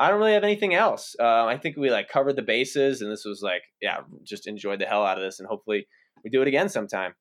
I 0.00 0.10
don't 0.10 0.20
really 0.20 0.34
have 0.34 0.44
anything 0.44 0.74
else. 0.74 1.16
Uh, 1.18 1.44
I 1.46 1.58
think 1.58 1.76
we 1.76 1.90
like 1.90 2.08
covered 2.08 2.36
the 2.36 2.42
bases, 2.42 3.02
and 3.02 3.10
this 3.10 3.24
was 3.24 3.42
like, 3.42 3.62
yeah, 3.82 3.98
just 4.22 4.46
enjoyed 4.46 4.80
the 4.80 4.86
hell 4.86 5.04
out 5.04 5.18
of 5.18 5.24
this, 5.24 5.40
and 5.40 5.48
hopefully 5.48 5.88
we 6.22 6.30
do 6.30 6.40
it 6.40 6.46
again 6.46 6.68
sometime. 6.68 7.14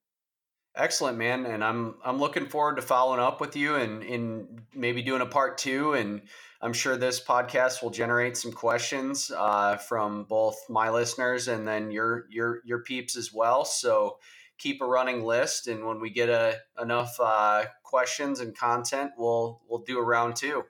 Excellent, 0.75 1.17
man, 1.17 1.47
and 1.47 1.63
I'm 1.63 1.95
I'm 2.05 2.19
looking 2.19 2.45
forward 2.45 2.75
to 2.75 2.83
following 2.83 3.19
up 3.19 3.41
with 3.41 3.55
you 3.55 3.75
and 3.77 4.03
in 4.03 4.61
maybe 4.75 5.01
doing 5.01 5.21
a 5.21 5.25
part 5.25 5.57
two. 5.57 5.93
And 5.93 6.21
I'm 6.61 6.71
sure 6.71 6.95
this 6.95 7.19
podcast 7.19 7.81
will 7.81 7.89
generate 7.89 8.37
some 8.37 8.51
questions 8.51 9.31
uh, 9.35 9.77
from 9.77 10.25
both 10.25 10.55
my 10.69 10.91
listeners 10.91 11.47
and 11.47 11.67
then 11.67 11.89
your 11.89 12.25
your 12.29 12.61
your 12.63 12.83
peeps 12.83 13.17
as 13.17 13.33
well. 13.33 13.65
So 13.65 14.19
keep 14.59 14.79
a 14.83 14.85
running 14.85 15.23
list, 15.23 15.67
and 15.67 15.83
when 15.83 15.99
we 15.99 16.11
get 16.11 16.29
a 16.29 16.59
enough 16.79 17.19
uh, 17.19 17.65
questions 17.83 18.39
and 18.39 18.55
content, 18.55 19.13
we'll 19.17 19.63
we'll 19.67 19.83
do 19.83 19.97
a 19.97 20.03
round 20.03 20.35
two. 20.35 20.63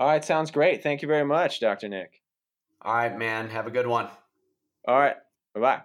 All 0.00 0.06
right, 0.06 0.24
sounds 0.24 0.50
great. 0.50 0.82
Thank 0.82 1.02
you 1.02 1.08
very 1.08 1.26
much, 1.26 1.60
Dr. 1.60 1.86
Nick. 1.86 2.22
All 2.80 2.94
right, 2.94 3.16
man. 3.16 3.50
Have 3.50 3.66
a 3.66 3.70
good 3.70 3.86
one. 3.86 4.08
All 4.88 4.98
right. 4.98 5.16
Bye 5.54 5.60
bye. 5.60 5.82